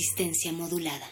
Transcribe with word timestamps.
Resistencia 0.00 0.50
modulada. 0.50 1.06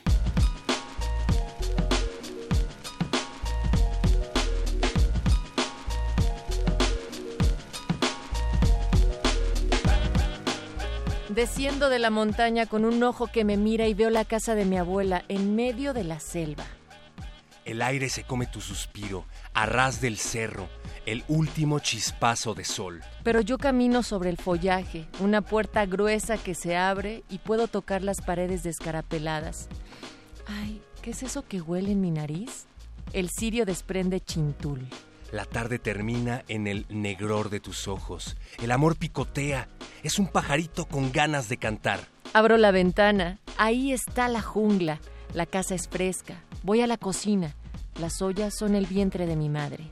Desciendo 11.29 11.91
de 11.91 11.99
la 11.99 12.09
montaña 12.09 12.65
con 12.65 12.87
un 12.87 13.03
ojo 13.03 13.27
que 13.27 13.45
me 13.45 13.59
mira 13.59 13.87
y 13.89 13.93
veo 13.93 14.09
la 14.09 14.25
casa 14.25 14.55
de 14.55 14.65
mi 14.65 14.79
abuela 14.79 15.23
en 15.29 15.55
medio 15.55 15.93
de 15.93 16.05
la 16.05 16.19
selva. 16.19 16.65
El 17.67 17.83
aire 17.83 18.09
se 18.09 18.25
come 18.25 18.47
tu 18.47 18.63
suspiro, 18.63 19.27
a 19.53 19.67
ras 19.67 20.01
del 20.01 20.17
cerro, 20.17 20.67
el 21.09 21.25
último 21.29 21.79
chispazo 21.79 22.53
de 22.53 22.67
sol. 22.67 23.01
Pero 23.23 23.41
yo 23.41 23.57
camino 23.57 24.03
sobre 24.03 24.29
el 24.29 24.37
follaje, 24.37 25.07
una 25.21 25.41
puerta 25.41 25.87
gruesa 25.87 26.37
que 26.37 26.55
se 26.55 26.77
abre 26.77 27.25
y 27.31 27.39
puedo 27.39 27.67
tocar 27.67 28.03
las 28.03 28.21
paredes 28.21 28.63
descarapeladas. 28.63 29.69
Ay, 30.47 30.83
¿qué 31.01 31.13
es 31.13 31.23
eso 31.23 31.47
que 31.49 31.63
huele 31.63 31.93
en 31.93 32.03
mi 32.03 32.11
nariz? 32.11 32.67
El 33.15 33.31
cirio 33.31 33.65
desprende 33.65 34.21
chintul. 34.21 34.87
La 35.33 35.47
tarde 35.47 35.79
termina 35.79 36.45
en 36.47 36.67
el 36.67 36.85
negror 36.91 37.49
de 37.49 37.61
tus 37.61 37.89
ojos. 37.89 38.37
El 38.63 38.71
amor 38.71 38.97
picotea. 38.97 39.69
Es 40.03 40.19
un 40.19 40.27
pajarito 40.27 40.85
con 40.85 41.11
ganas 41.11 41.49
de 41.49 41.57
cantar. 41.57 42.01
Abro 42.35 42.59
la 42.59 42.71
ventana. 42.71 43.39
Ahí 43.57 43.93
está 43.93 44.29
la 44.29 44.43
jungla. 44.43 45.01
La 45.33 45.47
casa 45.47 45.75
es 45.75 45.89
fresca. 45.89 46.43
Voy 46.63 46.83
a 46.83 46.87
la 46.87 46.99
cocina. 46.99 47.55
Las 47.99 48.21
ollas 48.21 48.55
son 48.55 48.75
el 48.75 48.87
vientre 48.87 49.27
de 49.27 49.37
mi 49.37 49.49
madre. 49.49 49.85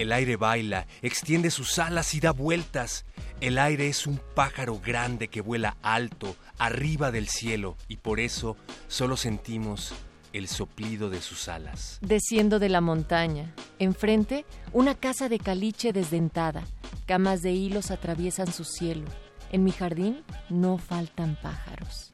El 0.00 0.12
aire 0.12 0.36
baila, 0.36 0.86
extiende 1.02 1.50
sus 1.50 1.78
alas 1.78 2.14
y 2.14 2.20
da 2.20 2.30
vueltas. 2.32 3.04
El 3.42 3.58
aire 3.58 3.86
es 3.86 4.06
un 4.06 4.18
pájaro 4.34 4.80
grande 4.80 5.28
que 5.28 5.42
vuela 5.42 5.76
alto, 5.82 6.36
arriba 6.56 7.10
del 7.10 7.28
cielo, 7.28 7.76
y 7.86 7.98
por 7.98 8.18
eso 8.18 8.56
solo 8.88 9.18
sentimos 9.18 9.92
el 10.32 10.48
soplido 10.48 11.10
de 11.10 11.20
sus 11.20 11.48
alas. 11.48 11.98
Desciendo 12.00 12.58
de 12.58 12.70
la 12.70 12.80
montaña. 12.80 13.54
Enfrente, 13.78 14.46
una 14.72 14.94
casa 14.94 15.28
de 15.28 15.38
caliche 15.38 15.92
desdentada. 15.92 16.64
Camas 17.04 17.42
de 17.42 17.52
hilos 17.52 17.90
atraviesan 17.90 18.50
su 18.54 18.64
cielo. 18.64 19.04
En 19.52 19.64
mi 19.64 19.70
jardín 19.70 20.24
no 20.48 20.78
faltan 20.78 21.36
pájaros. 21.42 22.10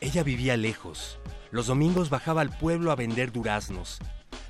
Ella 0.00 0.24
vivía 0.24 0.56
lejos. 0.56 1.20
Los 1.52 1.68
domingos 1.68 2.10
bajaba 2.10 2.40
al 2.40 2.50
pueblo 2.50 2.90
a 2.90 2.96
vender 2.96 3.30
duraznos. 3.30 4.00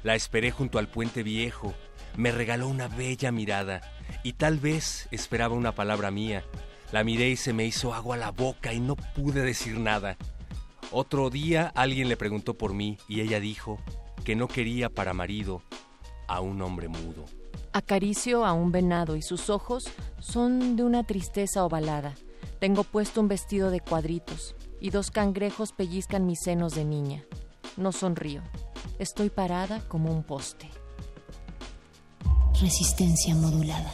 La 0.02 0.14
esperé 0.14 0.50
junto 0.50 0.78
al 0.78 0.88
puente 0.88 1.22
viejo. 1.22 1.74
Me 2.16 2.32
regaló 2.32 2.68
una 2.68 2.88
bella 2.88 3.32
mirada 3.32 3.80
y 4.22 4.34
tal 4.34 4.58
vez 4.58 5.08
esperaba 5.10 5.54
una 5.54 5.74
palabra 5.74 6.10
mía. 6.10 6.44
La 6.92 7.04
miré 7.04 7.30
y 7.30 7.36
se 7.36 7.52
me 7.52 7.64
hizo 7.64 7.94
agua 7.94 8.16
la 8.16 8.30
boca 8.30 8.72
y 8.72 8.80
no 8.80 8.96
pude 8.96 9.42
decir 9.42 9.78
nada. 9.78 10.16
Otro 10.90 11.30
día 11.30 11.70
alguien 11.74 12.08
le 12.08 12.16
preguntó 12.16 12.54
por 12.54 12.74
mí 12.74 12.98
y 13.08 13.20
ella 13.20 13.38
dijo 13.38 13.78
que 14.24 14.34
no 14.34 14.48
quería 14.48 14.90
para 14.90 15.14
marido 15.14 15.62
a 16.26 16.40
un 16.40 16.60
hombre 16.62 16.88
mudo. 16.88 17.26
Acaricio 17.72 18.44
a 18.44 18.52
un 18.52 18.72
venado 18.72 19.14
y 19.14 19.22
sus 19.22 19.50
ojos 19.50 19.88
son 20.18 20.74
de 20.76 20.82
una 20.82 21.04
tristeza 21.04 21.64
ovalada. 21.64 22.14
Tengo 22.58 22.82
puesto 22.82 23.20
un 23.20 23.28
vestido 23.28 23.70
de 23.70 23.80
cuadritos 23.80 24.56
y 24.80 24.90
dos 24.90 25.10
cangrejos 25.10 25.72
pellizcan 25.72 26.26
mis 26.26 26.40
senos 26.40 26.74
de 26.74 26.84
niña. 26.84 27.24
No 27.76 27.92
sonrío. 27.92 28.42
Estoy 28.98 29.30
parada 29.30 29.80
como 29.88 30.12
un 30.12 30.24
poste. 30.24 30.68
Resistencia 32.58 33.34
modulada. 33.34 33.92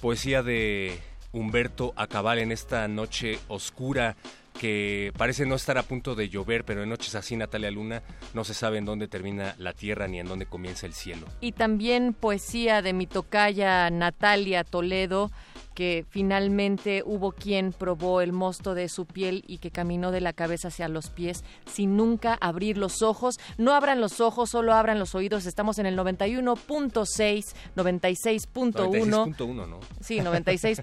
Poesía 0.00 0.42
de 0.42 1.00
Humberto 1.32 1.92
Acabal 1.96 2.38
en 2.38 2.52
esta 2.52 2.86
noche 2.88 3.38
oscura 3.48 4.16
que 4.58 5.12
parece 5.16 5.46
no 5.46 5.56
estar 5.56 5.78
a 5.78 5.82
punto 5.82 6.14
de 6.14 6.28
llover, 6.28 6.64
pero 6.64 6.82
en 6.82 6.88
noches 6.88 7.14
así, 7.14 7.36
Natalia 7.36 7.70
Luna, 7.70 8.02
no 8.32 8.44
se 8.44 8.54
sabe 8.54 8.78
en 8.78 8.84
dónde 8.84 9.08
termina 9.08 9.54
la 9.58 9.72
tierra 9.72 10.06
ni 10.06 10.20
en 10.20 10.26
dónde 10.26 10.46
comienza 10.46 10.86
el 10.86 10.94
cielo. 10.94 11.26
Y 11.40 11.52
también 11.52 12.14
poesía 12.14 12.80
de 12.80 12.92
mi 12.92 13.06
tocaya 13.06 13.90
Natalia 13.90 14.62
Toledo, 14.62 15.30
que 15.74 16.04
finalmente 16.08 17.02
hubo 17.04 17.32
quien 17.32 17.72
probó 17.72 18.20
el 18.20 18.32
mosto 18.32 18.74
de 18.74 18.88
su 18.88 19.06
piel 19.06 19.44
y 19.46 19.58
que 19.58 19.70
caminó 19.70 20.10
de 20.10 20.20
la 20.20 20.32
cabeza 20.32 20.68
hacia 20.68 20.88
los 20.88 21.10
pies 21.10 21.44
sin 21.66 21.96
nunca 21.96 22.38
abrir 22.40 22.78
los 22.78 23.02
ojos. 23.02 23.36
No 23.58 23.72
abran 23.72 24.00
los 24.00 24.20
ojos, 24.20 24.50
solo 24.50 24.72
abran 24.72 24.98
los 24.98 25.14
oídos. 25.14 25.46
Estamos 25.46 25.78
en 25.78 25.86
el 25.86 25.98
91.6, 25.98 27.54
96.1. 27.76 28.74
96.1, 28.74 29.68
¿no? 29.68 29.80
Sí, 30.00 30.20
96. 30.20 30.80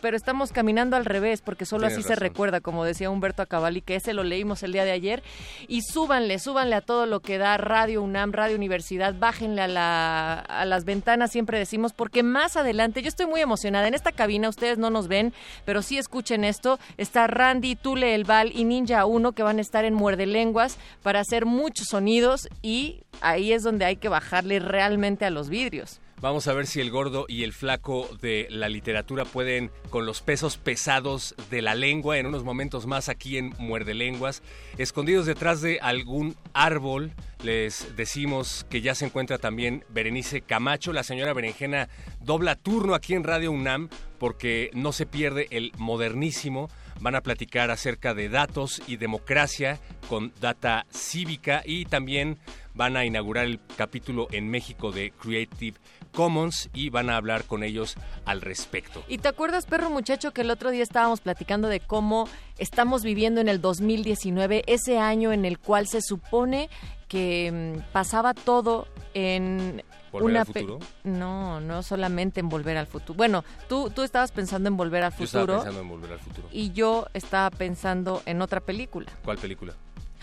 pero 0.00 0.16
estamos 0.16 0.52
caminando 0.52 0.96
al 0.96 1.04
revés 1.04 1.40
porque 1.42 1.64
solo 1.64 1.86
Tienes 1.86 1.98
así 2.04 2.08
se 2.08 2.16
recuerda, 2.16 2.60
como 2.60 2.84
decía 2.84 3.10
Humberto 3.10 3.42
Acabali, 3.42 3.80
que 3.80 3.96
ese 3.96 4.12
lo 4.12 4.22
leímos 4.22 4.62
el 4.62 4.72
día 4.72 4.84
de 4.84 4.92
ayer. 4.92 5.22
Y 5.68 5.82
súbanle, 5.82 6.38
súbanle 6.38 6.76
a 6.76 6.80
todo 6.80 7.06
lo 7.06 7.20
que 7.20 7.38
da 7.38 7.56
Radio 7.56 8.02
UNAM, 8.02 8.32
Radio 8.32 8.56
Universidad, 8.56 9.14
bájenle 9.18 9.62
a, 9.62 9.68
la, 9.68 10.34
a 10.40 10.64
las 10.64 10.84
ventanas, 10.84 11.30
siempre 11.30 11.58
decimos, 11.58 11.92
porque 11.92 12.22
más 12.22 12.56
adelante, 12.56 13.02
yo 13.02 13.08
estoy 13.08 13.26
muy 13.26 13.40
emocionada. 13.40 13.88
En 13.88 13.94
esta 13.94 14.09
cabina 14.12 14.48
ustedes 14.48 14.78
no 14.78 14.90
nos 14.90 15.08
ven, 15.08 15.32
pero 15.64 15.82
sí 15.82 15.98
escuchen 15.98 16.44
esto. 16.44 16.78
Está 16.96 17.26
Randy, 17.26 17.76
Tule 17.76 18.14
El 18.14 18.24
Val 18.24 18.52
y 18.54 18.64
Ninja 18.64 19.04
1 19.04 19.32
que 19.32 19.42
van 19.42 19.58
a 19.58 19.62
estar 19.62 19.84
en 19.84 19.94
Muerde 19.94 20.26
Lenguas 20.26 20.78
para 21.02 21.20
hacer 21.20 21.46
muchos 21.46 21.88
sonidos 21.88 22.48
y 22.62 23.02
ahí 23.20 23.52
es 23.52 23.62
donde 23.62 23.84
hay 23.84 23.96
que 23.96 24.08
bajarle 24.08 24.58
realmente 24.58 25.24
a 25.24 25.30
los 25.30 25.48
vidrios. 25.48 26.00
Vamos 26.20 26.48
a 26.48 26.52
ver 26.52 26.66
si 26.66 26.82
el 26.82 26.90
gordo 26.90 27.24
y 27.28 27.44
el 27.44 27.54
flaco 27.54 28.06
de 28.20 28.46
la 28.50 28.68
literatura 28.68 29.24
pueden, 29.24 29.70
con 29.88 30.04
los 30.04 30.20
pesos 30.20 30.58
pesados 30.58 31.34
de 31.50 31.62
la 31.62 31.74
lengua, 31.74 32.18
en 32.18 32.26
unos 32.26 32.44
momentos 32.44 32.86
más 32.86 33.08
aquí 33.08 33.38
en 33.38 33.54
Muerde 33.58 33.94
Lenguas, 33.94 34.42
escondidos 34.76 35.24
detrás 35.24 35.62
de 35.62 35.78
algún 35.80 36.36
árbol, 36.52 37.12
les 37.42 37.96
decimos 37.96 38.66
que 38.68 38.82
ya 38.82 38.94
se 38.94 39.06
encuentra 39.06 39.38
también 39.38 39.82
Berenice 39.88 40.42
Camacho, 40.42 40.92
la 40.92 41.04
señora 41.04 41.32
Berenjena 41.32 41.88
dobla 42.20 42.54
turno 42.54 42.94
aquí 42.94 43.14
en 43.14 43.24
Radio 43.24 43.50
UNAM, 43.50 43.88
porque 44.18 44.70
no 44.74 44.92
se 44.92 45.06
pierde 45.06 45.46
el 45.50 45.72
modernísimo. 45.78 46.68
Van 47.00 47.14
a 47.14 47.22
platicar 47.22 47.70
acerca 47.70 48.12
de 48.12 48.28
datos 48.28 48.82
y 48.86 48.96
democracia 48.96 49.80
con 50.06 50.34
Data 50.38 50.84
Cívica 50.90 51.62
y 51.64 51.86
también 51.86 52.38
van 52.74 52.98
a 52.98 53.06
inaugurar 53.06 53.46
el 53.46 53.58
capítulo 53.78 54.28
en 54.32 54.50
México 54.50 54.92
de 54.92 55.10
Creative 55.12 55.78
Commons 56.12 56.70
y 56.72 56.90
van 56.90 57.10
a 57.10 57.16
hablar 57.16 57.44
con 57.44 57.62
ellos 57.62 57.96
al 58.24 58.40
respecto. 58.40 59.02
¿Y 59.08 59.18
te 59.18 59.28
acuerdas, 59.28 59.66
perro 59.66 59.90
muchacho, 59.90 60.32
que 60.32 60.42
el 60.42 60.50
otro 60.50 60.70
día 60.70 60.82
estábamos 60.82 61.20
platicando 61.20 61.68
de 61.68 61.80
cómo 61.80 62.28
estamos 62.58 63.02
viviendo 63.02 63.40
en 63.40 63.48
el 63.48 63.60
2019, 63.60 64.64
ese 64.66 64.98
año 64.98 65.32
en 65.32 65.44
el 65.44 65.58
cual 65.58 65.86
se 65.86 66.00
supone 66.02 66.68
que 67.08 67.74
mm, 67.76 67.92
pasaba 67.92 68.34
todo 68.34 68.86
en 69.14 69.82
¿Volver 70.12 70.30
una 70.30 70.40
al 70.40 70.46
futuro? 70.46 70.78
No, 71.04 71.60
no 71.60 71.82
solamente 71.82 72.40
en 72.40 72.48
volver 72.48 72.76
al 72.76 72.86
futuro. 72.86 73.16
Bueno, 73.16 73.44
tú, 73.68 73.90
tú 73.90 74.02
estabas 74.02 74.32
pensando 74.32 74.68
en 74.68 74.76
volver 74.76 75.04
al 75.04 75.12
Yo 75.16 75.24
estaba 75.24 75.44
futuro 75.44 75.58
pensando 75.58 75.80
en 75.80 75.88
volver 75.88 76.12
al 76.12 76.18
futuro. 76.18 76.48
y 76.52 76.72
yo 76.72 77.06
estaba 77.14 77.50
pensando 77.50 78.22
en 78.26 78.42
otra 78.42 78.60
película. 78.60 79.10
¿Cuál 79.24 79.38
película? 79.38 79.74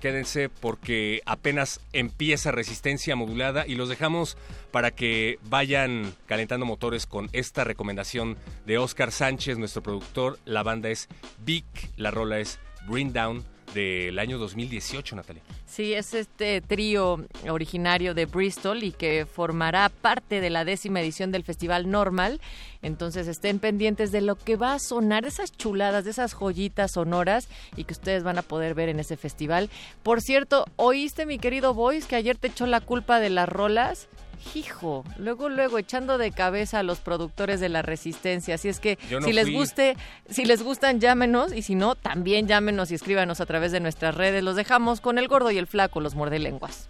Quédense 0.00 0.48
porque 0.48 1.22
apenas 1.26 1.80
empieza 1.92 2.52
resistencia 2.52 3.16
modulada 3.16 3.66
y 3.66 3.74
los 3.74 3.88
dejamos 3.88 4.36
para 4.70 4.90
que 4.92 5.38
vayan 5.44 6.14
calentando 6.26 6.66
motores 6.66 7.06
con 7.06 7.28
esta 7.32 7.64
recomendación 7.64 8.36
de 8.64 8.78
Oscar 8.78 9.10
Sánchez, 9.10 9.58
nuestro 9.58 9.82
productor. 9.82 10.38
La 10.44 10.62
banda 10.62 10.88
es 10.90 11.08
Big, 11.44 11.64
la 11.96 12.10
rola 12.10 12.38
es 12.38 12.60
Bring 12.86 13.12
Down 13.12 13.44
del 13.74 14.18
año 14.18 14.38
2018, 14.38 15.16
Natalia. 15.16 15.42
Sí, 15.66 15.94
es 15.94 16.14
este 16.14 16.60
trío 16.60 17.24
originario 17.48 18.14
de 18.14 18.26
Bristol 18.26 18.82
y 18.82 18.92
que 18.92 19.26
formará 19.26 19.88
parte 19.88 20.40
de 20.40 20.50
la 20.50 20.64
décima 20.64 21.00
edición 21.00 21.30
del 21.32 21.44
Festival 21.44 21.90
Normal. 21.90 22.40
Entonces 22.82 23.28
estén 23.28 23.58
pendientes 23.58 24.12
de 24.12 24.20
lo 24.20 24.36
que 24.36 24.56
va 24.56 24.74
a 24.74 24.78
sonar, 24.78 25.24
de 25.24 25.28
esas 25.28 25.52
chuladas, 25.52 26.04
de 26.04 26.10
esas 26.10 26.34
joyitas 26.34 26.92
sonoras 26.92 27.48
y 27.76 27.84
que 27.84 27.92
ustedes 27.92 28.22
van 28.22 28.38
a 28.38 28.42
poder 28.42 28.74
ver 28.74 28.88
en 28.88 29.00
ese 29.00 29.16
festival. 29.16 29.70
Por 30.02 30.22
cierto, 30.22 30.64
¿oíste 30.76 31.26
mi 31.26 31.38
querido 31.38 31.74
Boyce 31.74 32.08
que 32.08 32.16
ayer 32.16 32.36
te 32.36 32.48
echó 32.48 32.66
la 32.66 32.80
culpa 32.80 33.20
de 33.20 33.30
las 33.30 33.48
rolas? 33.48 34.08
Hijo, 34.54 35.04
luego, 35.16 35.48
luego 35.48 35.78
echando 35.78 36.16
de 36.16 36.30
cabeza 36.30 36.78
a 36.78 36.82
los 36.82 37.00
productores 37.00 37.60
de 37.60 37.68
la 37.68 37.82
resistencia. 37.82 38.54
Así 38.54 38.68
es 38.68 38.80
que 38.80 38.98
no 39.10 39.22
si 39.22 39.32
les 39.32 39.46
fui. 39.46 39.54
guste, 39.54 39.96
si 40.28 40.44
les 40.44 40.62
gustan, 40.62 41.00
llámenos 41.00 41.52
y 41.52 41.62
si 41.62 41.74
no, 41.74 41.94
también 41.94 42.46
llámenos 42.46 42.90
y 42.90 42.94
escríbanos 42.94 43.40
a 43.40 43.46
través 43.46 43.72
de 43.72 43.80
nuestras 43.80 44.14
redes. 44.14 44.42
Los 44.42 44.56
dejamos 44.56 45.00
con 45.00 45.18
el 45.18 45.28
gordo 45.28 45.50
y 45.50 45.58
el 45.58 45.66
flaco, 45.66 46.00
los 46.00 46.14
muerdelenguas. 46.14 46.88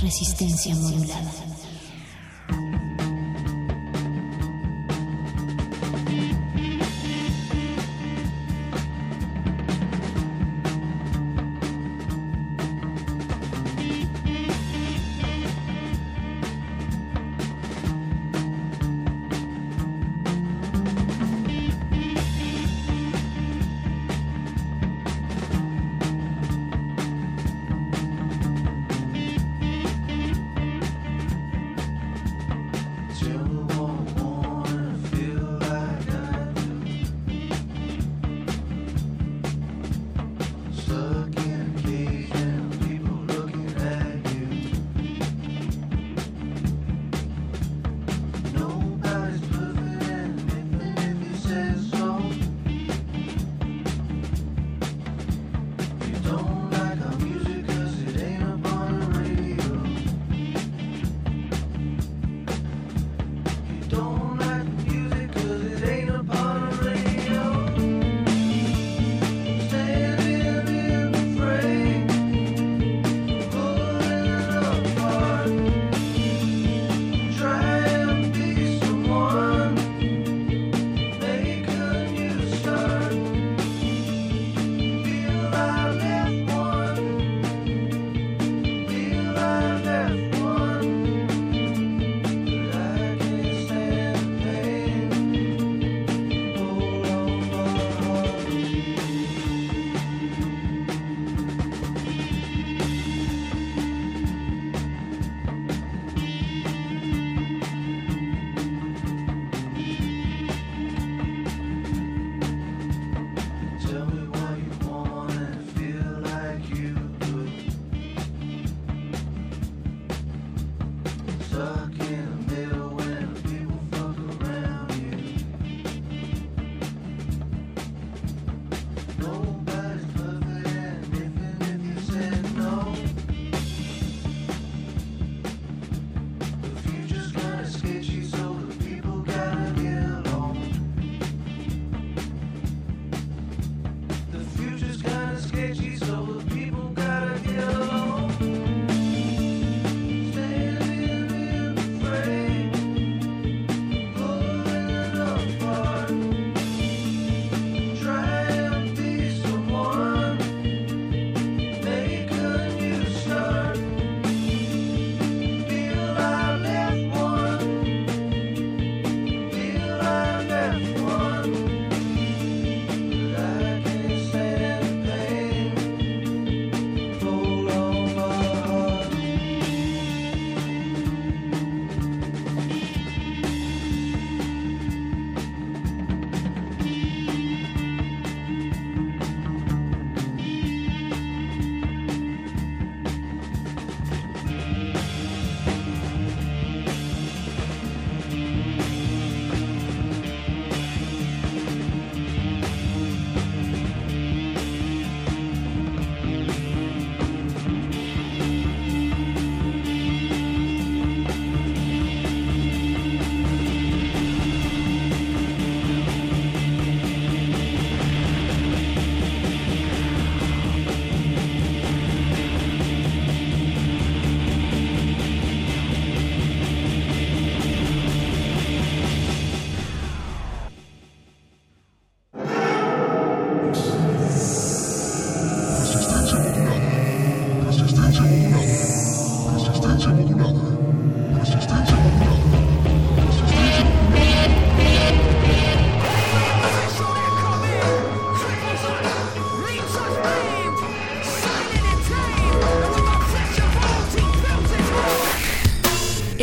Resistencia 0.00 0.74
modulada. 0.76 1.32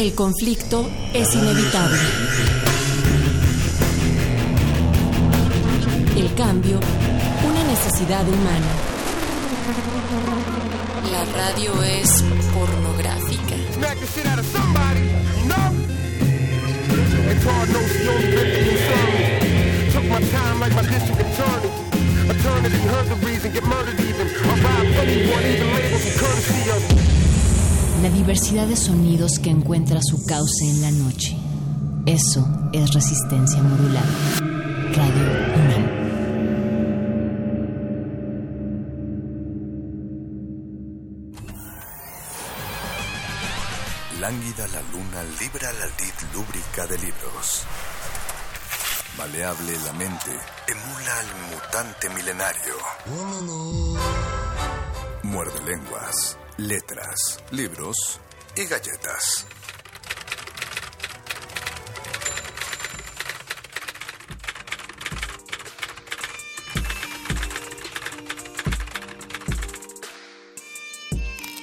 El 0.05 0.13
conflicto 0.13 0.87
es 1.15 1.33
inevitable. 1.33 1.97
El 6.15 6.31
cambio, 6.35 6.79
una 7.43 7.63
necesidad 7.63 8.21
humana. 8.29 8.71
La 11.11 11.25
radio 11.25 11.81
es 11.81 12.23
pornográfica. 12.53 13.55
District 20.85 21.19
attorney. 21.19 21.71
Eternity 22.29 22.77
heard 22.77 23.07
the 23.07 23.15
reason, 23.25 23.51
get 23.51 23.63
murdered 23.63 23.99
even. 23.99 24.27
I 24.27 24.95
anyone, 25.01 25.45
even 25.45 25.73
labels 25.73 26.05
and 26.05 26.19
courtesy 26.19 26.69
of. 26.69 27.04
La 28.05 28.11
diversidad 28.11 28.67
de 28.67 28.75
sonidos 28.75 29.39
que 29.39 29.49
encuentra 29.49 29.99
su 29.99 30.23
cauce 30.27 30.69
en 30.69 30.79
la 30.79 30.91
noche. 30.91 31.35
Eso 32.05 32.47
es 32.71 32.93
resistencia 32.93 33.63
modulada. 33.63 34.05
Radio 34.93 35.23
UNAM. 35.55 35.85
Lánguida 44.21 44.67
la 44.67 44.81
luna 44.91 45.23
libra 45.39 45.73
la 45.73 45.87
lid 45.87 46.13
lúbrica 46.31 46.85
de 46.85 46.99
libros. 46.99 47.63
Maleable 49.17 49.79
la 49.83 49.93
mente 49.93 50.31
emula 50.67 51.19
al 51.21 51.27
mutante 51.55 52.09
milenario. 52.11 52.75
Muerde 55.23 55.59
lenguas, 55.65 56.37
letras, 56.57 57.43
libros 57.51 58.19
y 58.55 58.65
galletas. 58.65 59.45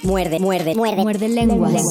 Muerde, 0.03 0.39
muerde, 0.39 0.75
muerde. 0.75 1.01
Muerde 1.01 1.29
lenguas. 1.29 1.81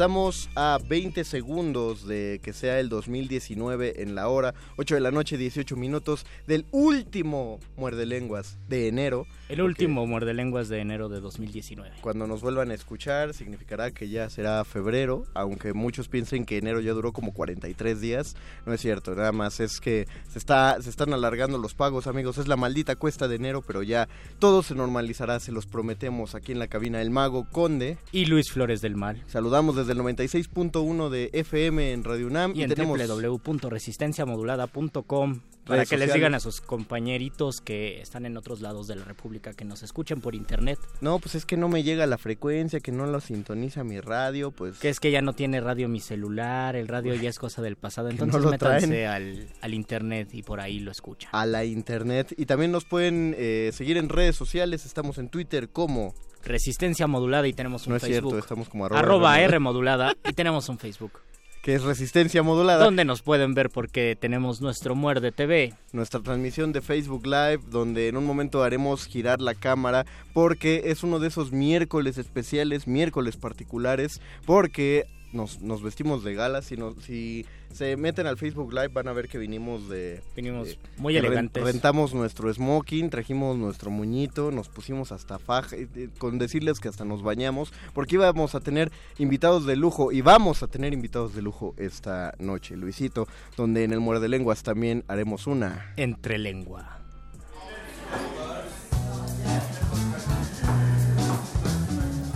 Estamos 0.00 0.48
a 0.54 0.78
20 0.88 1.24
segundos 1.24 2.06
de 2.06 2.40
que 2.42 2.54
sea 2.54 2.80
el 2.80 2.88
2019 2.88 4.00
en 4.00 4.14
la 4.14 4.28
hora, 4.28 4.54
8 4.78 4.94
de 4.94 5.00
la 5.02 5.10
noche, 5.10 5.36
18 5.36 5.76
minutos 5.76 6.24
del 6.46 6.64
último 6.70 7.60
Muerde 7.76 8.06
Lenguas 8.06 8.56
de 8.66 8.88
enero. 8.88 9.26
El 9.50 9.60
último 9.60 10.06
Muerde 10.06 10.32
Lenguas 10.32 10.70
de 10.70 10.80
enero 10.80 11.10
de 11.10 11.20
2019. 11.20 11.96
Cuando 12.00 12.26
nos 12.26 12.40
vuelvan 12.40 12.70
a 12.70 12.74
escuchar 12.74 13.34
significará 13.34 13.90
que 13.90 14.08
ya 14.08 14.30
será 14.30 14.64
febrero, 14.64 15.26
aunque 15.34 15.74
muchos 15.74 16.08
piensen 16.08 16.46
que 16.46 16.56
enero 16.56 16.80
ya 16.80 16.92
duró 16.92 17.12
como 17.12 17.34
43 17.34 18.00
días. 18.00 18.36
No 18.64 18.72
es 18.72 18.80
cierto, 18.80 19.14
nada 19.14 19.32
más 19.32 19.60
es 19.60 19.80
que 19.80 20.08
se, 20.30 20.38
está, 20.38 20.80
se 20.80 20.88
están 20.88 21.12
alargando 21.12 21.58
los 21.58 21.74
pagos, 21.74 22.06
amigos. 22.06 22.38
Es 22.38 22.48
la 22.48 22.56
maldita 22.56 22.96
cuesta 22.96 23.28
de 23.28 23.36
enero, 23.36 23.60
pero 23.60 23.82
ya 23.82 24.08
todo 24.38 24.62
se 24.62 24.74
normalizará, 24.74 25.40
se 25.40 25.52
los 25.52 25.66
prometemos 25.66 26.34
aquí 26.34 26.52
en 26.52 26.58
la 26.58 26.68
cabina 26.68 27.02
El 27.02 27.10
Mago 27.10 27.46
Conde. 27.52 27.98
Y 28.12 28.24
Luis 28.24 28.50
Flores 28.50 28.80
del 28.80 28.96
Mal. 28.96 29.22
Saludamos 29.26 29.76
desde 29.76 29.89
el 29.92 29.98
96.1 29.98 31.08
de 31.08 31.30
FM 31.32 31.92
en 31.92 32.04
Radio 32.04 32.26
UNAM. 32.26 32.52
Y 32.54 32.62
en 32.62 32.68
tenemos 32.70 32.98
www.resistenciamodulada.com 32.98 35.40
para 35.64 35.84
que 35.86 35.96
les 35.96 36.12
digan 36.12 36.34
a 36.34 36.40
sus 36.40 36.60
compañeritos 36.60 37.60
que 37.60 38.00
están 38.00 38.26
en 38.26 38.36
otros 38.36 38.60
lados 38.60 38.86
de 38.86 38.96
la 38.96 39.04
República 39.04 39.52
que 39.52 39.64
nos 39.64 39.82
escuchen 39.82 40.20
por 40.20 40.34
internet. 40.34 40.78
No, 41.00 41.18
pues 41.18 41.34
es 41.34 41.46
que 41.46 41.56
no 41.56 41.68
me 41.68 41.82
llega 41.82 42.06
la 42.06 42.18
frecuencia, 42.18 42.80
que 42.80 42.92
no 42.92 43.06
lo 43.06 43.20
sintoniza 43.20 43.84
mi 43.84 44.00
radio, 44.00 44.50
pues... 44.50 44.78
Que 44.78 44.88
es 44.88 45.00
que 45.00 45.10
ya 45.10 45.22
no 45.22 45.32
tiene 45.32 45.60
radio 45.60 45.88
mi 45.88 46.00
celular, 46.00 46.76
el 46.76 46.88
radio 46.88 47.14
ya 47.14 47.28
es 47.28 47.38
cosa 47.38 47.62
del 47.62 47.76
pasado. 47.76 48.08
Entonces 48.08 48.34
no 48.34 48.40
lo 48.40 48.50
métanse 48.50 49.06
al, 49.06 49.48
al 49.60 49.74
internet 49.74 50.30
y 50.32 50.42
por 50.42 50.60
ahí 50.60 50.80
lo 50.80 50.90
escuchan. 50.90 51.30
A 51.32 51.46
la 51.46 51.64
internet. 51.64 52.34
Y 52.36 52.46
también 52.46 52.72
nos 52.72 52.84
pueden 52.84 53.34
eh, 53.38 53.70
seguir 53.72 53.96
en 53.96 54.08
redes 54.08 54.36
sociales. 54.36 54.86
Estamos 54.86 55.18
en 55.18 55.28
Twitter 55.28 55.68
como... 55.68 56.14
Resistencia 56.42 57.06
modulada 57.06 57.46
y 57.48 57.52
tenemos 57.52 57.86
un 57.86 57.90
No 57.90 57.96
es 57.96 58.02
Facebook. 58.02 58.30
cierto, 58.30 58.38
estamos 58.38 58.68
como 58.70 58.86
arroba 58.86 59.00
arroba 59.00 59.40
R 59.40 59.58
modulada 59.58 60.14
y 60.26 60.32
tenemos 60.32 60.70
un 60.70 60.78
Facebook. 60.78 61.20
Que 61.62 61.74
es 61.74 61.82
Resistencia 61.82 62.42
Modulada. 62.42 62.84
Donde 62.84 63.04
nos 63.04 63.20
pueden 63.20 63.54
ver 63.54 63.68
porque 63.68 64.16
tenemos 64.18 64.62
nuestro 64.62 64.94
Muerde 64.94 65.30
TV. 65.30 65.74
Nuestra 65.92 66.20
transmisión 66.20 66.72
de 66.72 66.80
Facebook 66.80 67.26
Live, 67.26 67.60
donde 67.70 68.08
en 68.08 68.16
un 68.16 68.24
momento 68.24 68.62
haremos 68.62 69.06
girar 69.06 69.42
la 69.42 69.54
cámara, 69.54 70.06
porque 70.32 70.82
es 70.86 71.02
uno 71.02 71.18
de 71.18 71.28
esos 71.28 71.52
miércoles 71.52 72.16
especiales, 72.16 72.86
miércoles 72.86 73.36
particulares, 73.36 74.22
porque 74.46 75.04
nos, 75.32 75.60
nos 75.60 75.82
vestimos 75.82 76.24
de 76.24 76.34
gala. 76.34 76.62
Si, 76.62 76.76
nos, 76.76 76.96
si 77.04 77.46
se 77.72 77.96
meten 77.96 78.26
al 78.26 78.36
Facebook 78.36 78.72
Live 78.72 78.88
van 78.88 79.08
a 79.08 79.12
ver 79.12 79.28
que 79.28 79.38
vinimos 79.38 79.88
de... 79.88 80.22
Vinimos 80.36 80.68
de- 80.68 80.78
muy 80.96 81.16
elegantes. 81.16 81.62
Rentamos 81.62 82.14
nuestro 82.14 82.52
smoking, 82.52 83.10
trajimos 83.10 83.56
nuestro 83.56 83.90
muñito, 83.90 84.50
nos 84.50 84.68
pusimos 84.68 85.12
hasta 85.12 85.38
faja, 85.38 85.76
eh, 85.76 85.88
eh, 85.94 86.08
con 86.18 86.38
decirles 86.38 86.80
que 86.80 86.88
hasta 86.88 87.04
nos 87.04 87.22
bañamos, 87.22 87.72
porque 87.94 88.16
íbamos 88.16 88.54
a 88.54 88.60
tener 88.60 88.90
invitados 89.18 89.66
de 89.66 89.76
lujo, 89.76 90.12
y 90.12 90.20
vamos 90.20 90.62
a 90.62 90.66
tener 90.66 90.92
invitados 90.92 91.34
de 91.34 91.42
lujo 91.42 91.74
esta 91.76 92.34
noche, 92.38 92.76
Luisito, 92.76 93.28
donde 93.56 93.84
en 93.84 93.92
el 93.92 94.00
Muerde 94.00 94.28
Lenguas 94.28 94.62
también 94.62 95.04
haremos 95.08 95.46
una... 95.46 95.92
Entre 95.96 96.38
lengua. 96.38 96.99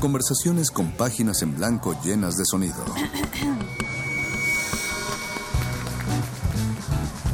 Conversaciones 0.05 0.71
con 0.71 0.91
páginas 0.91 1.41
en 1.41 1.57
blanco 1.57 1.97
llenas 2.05 2.37
de 2.37 2.45
sonido. 2.45 2.85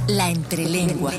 La 0.07 0.31
entrelengua. 0.31 1.11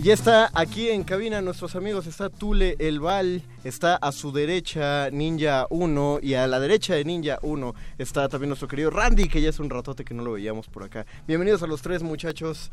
Y 0.00 0.10
está 0.10 0.48
aquí 0.54 0.90
en 0.90 1.02
cabina 1.02 1.42
nuestros 1.42 1.74
amigos, 1.74 2.06
está 2.06 2.30
Tule 2.30 2.76
El 2.78 3.00
Val, 3.00 3.42
está 3.64 3.96
a 3.96 4.12
su 4.12 4.30
derecha 4.30 5.10
Ninja 5.10 5.66
1 5.70 6.20
y 6.22 6.34
a 6.34 6.46
la 6.46 6.60
derecha 6.60 6.94
de 6.94 7.04
Ninja 7.04 7.40
1 7.42 7.74
está 7.98 8.28
también 8.28 8.48
nuestro 8.48 8.68
querido 8.68 8.90
Randy, 8.90 9.28
que 9.28 9.42
ya 9.42 9.48
es 9.50 9.58
un 9.58 9.68
ratote 9.68 10.04
que 10.04 10.14
no 10.14 10.22
lo 10.22 10.32
veíamos 10.32 10.68
por 10.68 10.84
acá. 10.84 11.04
Bienvenidos 11.26 11.64
a 11.64 11.66
los 11.66 11.82
tres 11.82 12.02
muchachos, 12.02 12.70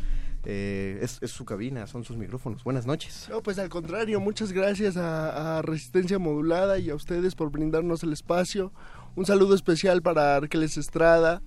Eh, 0.47 0.99
es, 1.01 1.17
es 1.21 1.31
su 1.31 1.43
cabina, 1.43 1.87
son 1.87 2.03
sus 2.03 2.15
micrófonos. 2.17 2.63
Buenas 2.63 2.85
noches. 2.85 3.25
No, 3.31 3.41
pues 3.41 3.57
al 3.57 3.69
contrario, 3.69 4.19
muchas 4.19 4.51
gracias 4.51 4.95
a, 4.95 5.57
a 5.57 5.61
Resistencia 5.63 6.19
Modulada 6.19 6.77
y 6.77 6.91
a 6.91 6.95
ustedes 6.95 7.33
por 7.33 7.49
brindarnos 7.49 8.03
el 8.03 8.13
espacio. 8.13 8.71
Un 9.15 9.25
saludo 9.25 9.55
especial 9.55 10.03
para 10.03 10.35
Arqueles 10.35 10.77
Estrada. 10.77 11.41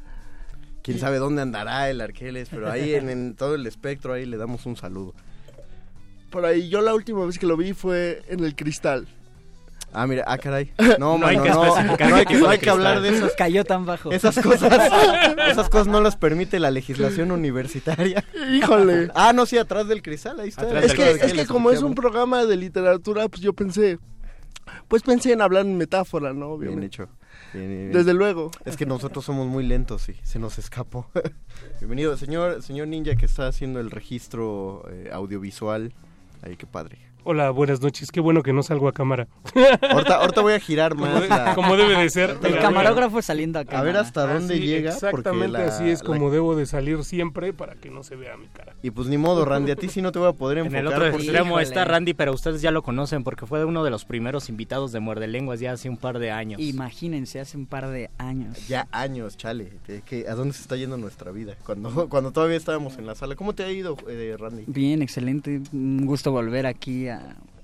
Quién 0.82 0.98
sabe 0.98 1.18
dónde 1.18 1.42
andará 1.42 1.88
el 1.88 2.00
Arqueles, 2.00 2.48
pero 2.48 2.68
ahí 2.68 2.94
en, 2.94 3.08
en 3.08 3.36
todo 3.36 3.54
el 3.54 3.68
espectro 3.68 4.14
ahí 4.14 4.26
le 4.26 4.36
damos 4.36 4.66
un 4.66 4.74
saludo. 4.74 5.14
Por 6.30 6.44
ahí, 6.44 6.68
yo 6.68 6.80
la 6.80 6.94
última 6.94 7.24
vez 7.24 7.38
que 7.38 7.46
lo 7.46 7.56
vi 7.56 7.72
fue 7.72 8.22
en 8.28 8.44
el 8.44 8.54
Cristal. 8.54 9.08
Ah, 9.92 10.06
mira, 10.06 10.24
ah, 10.26 10.36
caray. 10.36 10.72
No, 10.98 11.16
No 11.16 11.26
hay 11.26 11.38
que 11.38 11.48
no, 11.48 11.64
no 11.64 11.74
hay 11.74 12.26
que, 12.26 12.34
tipo 12.34 12.40
no 12.40 12.46
de 12.46 12.52
hay 12.52 12.58
que 12.58 12.70
hablar 12.70 13.00
de 13.00 13.08
esas 13.08 13.32
Cayó 13.32 13.64
tan 13.64 13.86
bajo. 13.86 14.12
Esas 14.12 14.38
cosas, 14.38 14.70
esas 15.50 15.70
cosas 15.70 15.86
no 15.86 16.00
las 16.00 16.16
permite 16.16 16.60
la 16.60 16.70
legislación 16.70 17.30
universitaria. 17.30 18.24
Híjole. 18.52 19.10
Ah, 19.20 19.32
no, 19.32 19.46
sí, 19.46 19.58
atrás 19.58 19.88
del 19.88 20.02
cristal, 20.02 20.38
ahí 20.40 20.48
está. 20.50 20.62
Atrás 20.62 20.84
Es 20.84 20.94
que, 20.94 21.10
es 21.10 21.32
que 21.32 21.46
como 21.46 21.70
es 21.70 21.82
un 21.82 21.94
programa 21.94 22.44
de 22.44 22.56
literatura, 22.56 23.28
pues 23.28 23.42
yo 23.42 23.52
pensé, 23.52 23.98
pues 24.86 25.02
pensé 25.02 25.32
en 25.32 25.40
hablar 25.40 25.64
en 25.64 25.76
metáfora, 25.76 26.32
¿no? 26.32 26.56
Bien 26.58 26.72
Obviamente. 26.74 26.86
hecho. 26.86 27.08
Bien, 27.52 27.68
bien, 27.68 27.80
bien. 27.84 27.92
Desde 27.92 28.14
luego. 28.14 28.50
Es 28.64 28.76
que 28.76 28.86
nosotros 28.86 29.24
somos 29.24 29.46
muy 29.46 29.66
lentos 29.66 30.08
y 30.08 30.14
se 30.22 30.38
nos 30.38 30.58
escapó. 30.58 31.10
Bienvenido, 31.80 32.16
señor, 32.16 32.62
señor 32.62 32.88
Ninja 32.88 33.16
que 33.16 33.26
está 33.26 33.48
haciendo 33.48 33.80
el 33.80 33.90
registro 33.90 34.84
eh, 34.90 35.10
audiovisual. 35.12 35.94
Ay, 36.42 36.56
qué 36.56 36.66
padre. 36.66 36.98
Hola, 37.24 37.50
buenas 37.50 37.82
noches. 37.82 38.10
Qué 38.10 38.20
bueno 38.20 38.42
que 38.42 38.54
no 38.54 38.62
salgo 38.62 38.88
a 38.88 38.92
cámara. 38.92 39.28
Ahorita, 39.90 40.16
ahorita 40.16 40.40
voy 40.40 40.54
a 40.54 40.60
girar 40.60 40.94
más. 40.94 41.28
la- 41.28 41.54
como 41.54 41.76
debe 41.76 41.94
de 41.96 42.08
ser. 42.08 42.38
El 42.42 42.58
camarógrafo 42.58 43.20
saliendo 43.20 43.58
acá. 43.58 43.78
A 43.80 43.82
ver 43.82 43.98
hasta 43.98 44.26
dónde 44.32 44.54
Así, 44.54 44.62
llega. 44.62 44.92
Exactamente 44.92 45.58
la- 45.58 45.66
así 45.66 45.90
es 45.90 46.00
la- 46.00 46.06
como 46.06 46.30
debo 46.30 46.56
de 46.56 46.64
salir 46.64 47.04
siempre 47.04 47.52
para 47.52 47.74
que 47.74 47.90
no 47.90 48.02
se 48.02 48.16
vea 48.16 48.36
mi 48.38 48.46
cara. 48.46 48.72
Y 48.82 48.92
pues 48.92 49.08
ni 49.08 49.18
modo, 49.18 49.44
Randy, 49.44 49.72
a 49.72 49.76
ti 49.76 49.88
sí 49.88 50.00
no 50.00 50.10
te 50.10 50.18
voy 50.18 50.28
a 50.28 50.32
poder 50.32 50.58
En 50.58 50.66
enfocar. 50.66 50.80
el 50.80 50.86
otro 50.86 51.06
extremo 51.06 51.60
está 51.60 51.84
Randy, 51.84 52.14
pero 52.14 52.32
ustedes 52.32 52.62
ya 52.62 52.70
lo 52.70 52.82
conocen 52.82 53.24
porque 53.24 53.44
fue 53.44 53.62
uno 53.66 53.84
de 53.84 53.90
los 53.90 54.06
primeros 54.06 54.48
invitados 54.48 54.92
de 54.92 55.00
Muerde 55.00 55.26
Lenguas 55.26 55.60
ya 55.60 55.72
hace 55.72 55.90
un 55.90 55.98
par 55.98 56.18
de 56.20 56.30
años. 56.30 56.60
Imagínense, 56.62 57.40
hace 57.40 57.58
un 57.58 57.66
par 57.66 57.88
de 57.90 58.08
años. 58.16 58.66
Ya 58.68 58.88
años, 58.90 59.36
chale. 59.36 59.68
que- 59.86 60.00
que- 60.00 60.28
¿A 60.28 60.34
dónde 60.34 60.54
se 60.54 60.62
está 60.62 60.76
yendo 60.76 60.96
nuestra 60.96 61.30
vida? 61.32 61.56
Cuando, 61.66 62.08
cuando 62.08 62.30
todavía 62.32 62.56
estábamos 62.56 62.96
en 62.96 63.06
la 63.06 63.14
sala. 63.14 63.34
¿Cómo 63.36 63.54
te 63.54 63.64
ha 63.64 63.70
ido, 63.70 63.96
eh, 64.08 64.34
Randy? 64.38 64.64
Bien, 64.66 65.02
excelente. 65.02 65.60
Un 65.72 66.06
gusto 66.06 66.30
volver 66.32 66.64
aquí 66.66 67.07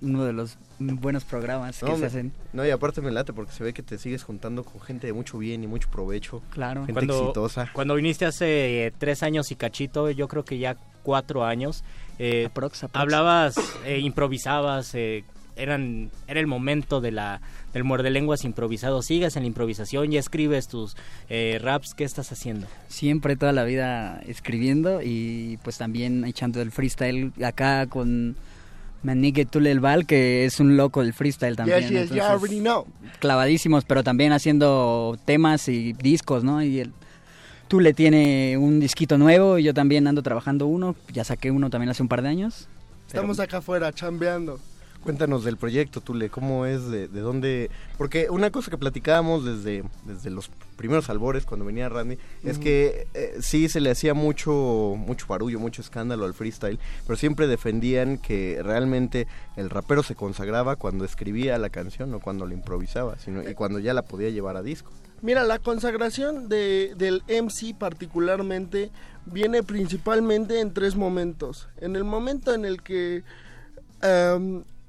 uno 0.01 0.25
de 0.25 0.33
los 0.33 0.59
buenos 0.79 1.25
programas 1.25 1.79
que 1.79 1.87
No, 1.87 1.97
se 1.97 2.07
hacen. 2.07 2.33
no, 2.53 2.67
y 2.67 2.71
aparte 2.71 3.01
me 3.01 3.11
late 3.11 3.33
porque 3.33 3.53
se 3.53 3.65
ve 3.65 3.73
que 3.73 3.83
te 3.83 3.97
sigues 3.97 4.23
juntando 4.23 4.65
con 4.65 4.81
gente 4.83 5.07
de 5.07 5.13
mucho 5.13 5.39
bien 5.39 5.65
y 5.65 5.67
mucho 5.67 5.89
provecho. 5.91 6.43
Claro. 6.51 6.81
Gente 6.85 6.93
Cuando, 6.93 7.19
exitosa. 7.21 7.71
cuando 7.73 7.95
viniste 7.95 8.27
hace 8.27 8.87
eh, 8.87 8.93
tres 8.97 9.23
años 9.23 9.51
y 9.51 9.57
cachito, 9.57 10.11
yo 10.11 10.29
creo 10.29 10.45
que 10.45 10.59
ya 10.59 10.77
cuatro 11.03 11.45
años, 11.45 11.85
eh, 12.19 12.49
hablabas, 12.93 13.55
eh, 13.87 13.99
improvisabas, 14.01 14.95
eh, 14.95 15.25
eran, 15.57 16.11
era 16.27 16.41
el 16.41 16.47
momento 16.47 17.01
de 17.01 17.13
la, 17.13 17.41
del 17.73 17.85
muerde 17.85 18.11
lenguas 18.11 18.45
improvisado. 18.45 19.03
Sigues 19.03 19.37
en 19.37 19.43
la 19.45 19.47
improvisación, 19.47 20.11
ya 20.11 20.19
escribes 20.21 20.67
tus 20.69 20.97
eh, 21.29 21.59
raps, 21.63 21.95
¿qué 21.95 22.05
estás 22.05 22.33
haciendo? 22.33 22.67
Siempre 22.89 23.37
toda 23.37 23.53
la 23.53 23.65
vida 23.65 24.21
escribiendo 24.27 25.01
y 25.03 25.59
pues 25.63 25.79
también 25.79 26.25
echando 26.25 26.61
el 26.61 26.73
freestyle 26.73 27.33
acá 27.43 27.87
con 27.87 28.37
Manique 29.05 29.45
Tule 29.45 29.71
el 29.71 29.81
Val, 29.81 30.07
que 30.07 30.45
es 30.45 30.59
un 30.61 30.77
loco 30.77 31.03
del 31.03 31.13
freestyle 31.13 31.57
también. 31.57 31.81
Yes, 31.81 31.91
yes, 31.91 32.09
you 32.09 32.15
entonces, 32.15 32.25
already 32.25 32.61
know. 32.61 32.87
Clavadísimos, 33.21 33.85
pero 33.85 34.03
también 34.03 34.33
haciendo 34.33 35.17
temas 35.25 35.69
y 35.69 35.93
discos, 35.93 36.43
¿no? 36.43 36.63
Y 36.63 36.81
el 36.81 36.93
Tule 37.69 37.95
tiene 37.95 38.57
un 38.59 38.81
disquito 38.81 39.19
nuevo 39.19 39.59
y 39.59 39.63
yo 39.63 39.75
también 39.75 40.07
ando 40.07 40.23
trabajando 40.23 40.67
uno. 40.67 40.97
Ya 41.13 41.25
saqué 41.25 41.51
uno 41.51 41.71
también 41.71 41.91
hace 41.91 42.03
un 42.03 42.09
par 42.09 42.23
de 42.23 42.29
años. 42.29 42.69
Estamos 43.07 43.39
acá 43.39 43.59
afuera 43.59 43.93
chambeando. 43.93 44.59
Cuéntanos 45.05 45.45
del 45.45 45.59
proyecto, 45.59 46.01
Tule, 46.01 46.31
cómo 46.31 46.65
es, 46.65 46.89
de, 46.91 47.09
de 47.09 47.21
dónde... 47.21 47.71
Porque 47.99 48.31
una 48.31 48.51
cosa 48.51 48.71
que 48.71 48.79
platicábamos 48.79 49.45
desde, 49.45 49.85
desde 50.07 50.31
los 50.31 50.51
primeros 50.77 51.11
albores, 51.11 51.45
cuando 51.45 51.67
venía 51.67 51.91
Randy, 51.91 52.17
es 52.43 52.59
que 52.59 53.07
eh, 53.13 53.35
sí 53.41 53.69
se 53.69 53.81
le 53.81 53.91
hacía 53.91 54.15
mucho, 54.15 54.95
mucho 54.97 55.27
barullo, 55.27 55.61
mucho 55.61 55.83
escándalo 55.83 56.25
al 56.25 56.33
freestyle, 56.33 56.79
pero 57.07 57.19
siempre 57.19 57.47
defendían 57.47 58.17
que 58.17 58.61
realmente 58.63 59.27
el 59.57 59.69
rapero 59.69 60.03
se 60.03 60.15
consagraba 60.15 60.77
cuando 60.77 61.05
escribía 61.05 61.59
la 61.59 61.69
canción, 61.69 62.11
no 62.11 62.21
cuando 62.21 62.47
la 62.47 62.55
improvisaba, 62.55 63.19
sino 63.19 63.47
y 63.47 63.53
cuando 63.53 63.81
ya 63.81 63.93
la 63.93 64.03
podía 64.03 64.31
llevar 64.31 64.57
a 64.57 64.63
disco. 64.63 64.91
Mira, 65.21 65.45
la 65.45 65.59
consagración 65.59 66.49
de, 66.49 66.95
del 66.97 67.23
MC 67.29 67.77
particularmente 67.79 68.91
viene 69.27 69.63
principalmente 69.63 70.61
en 70.61 70.73
tres 70.73 70.97
momentos. 70.97 71.69
En 71.79 71.95
el 71.95 72.05
momento 72.05 72.55
en 72.55 72.65
el 72.65 72.83
que 72.83 73.23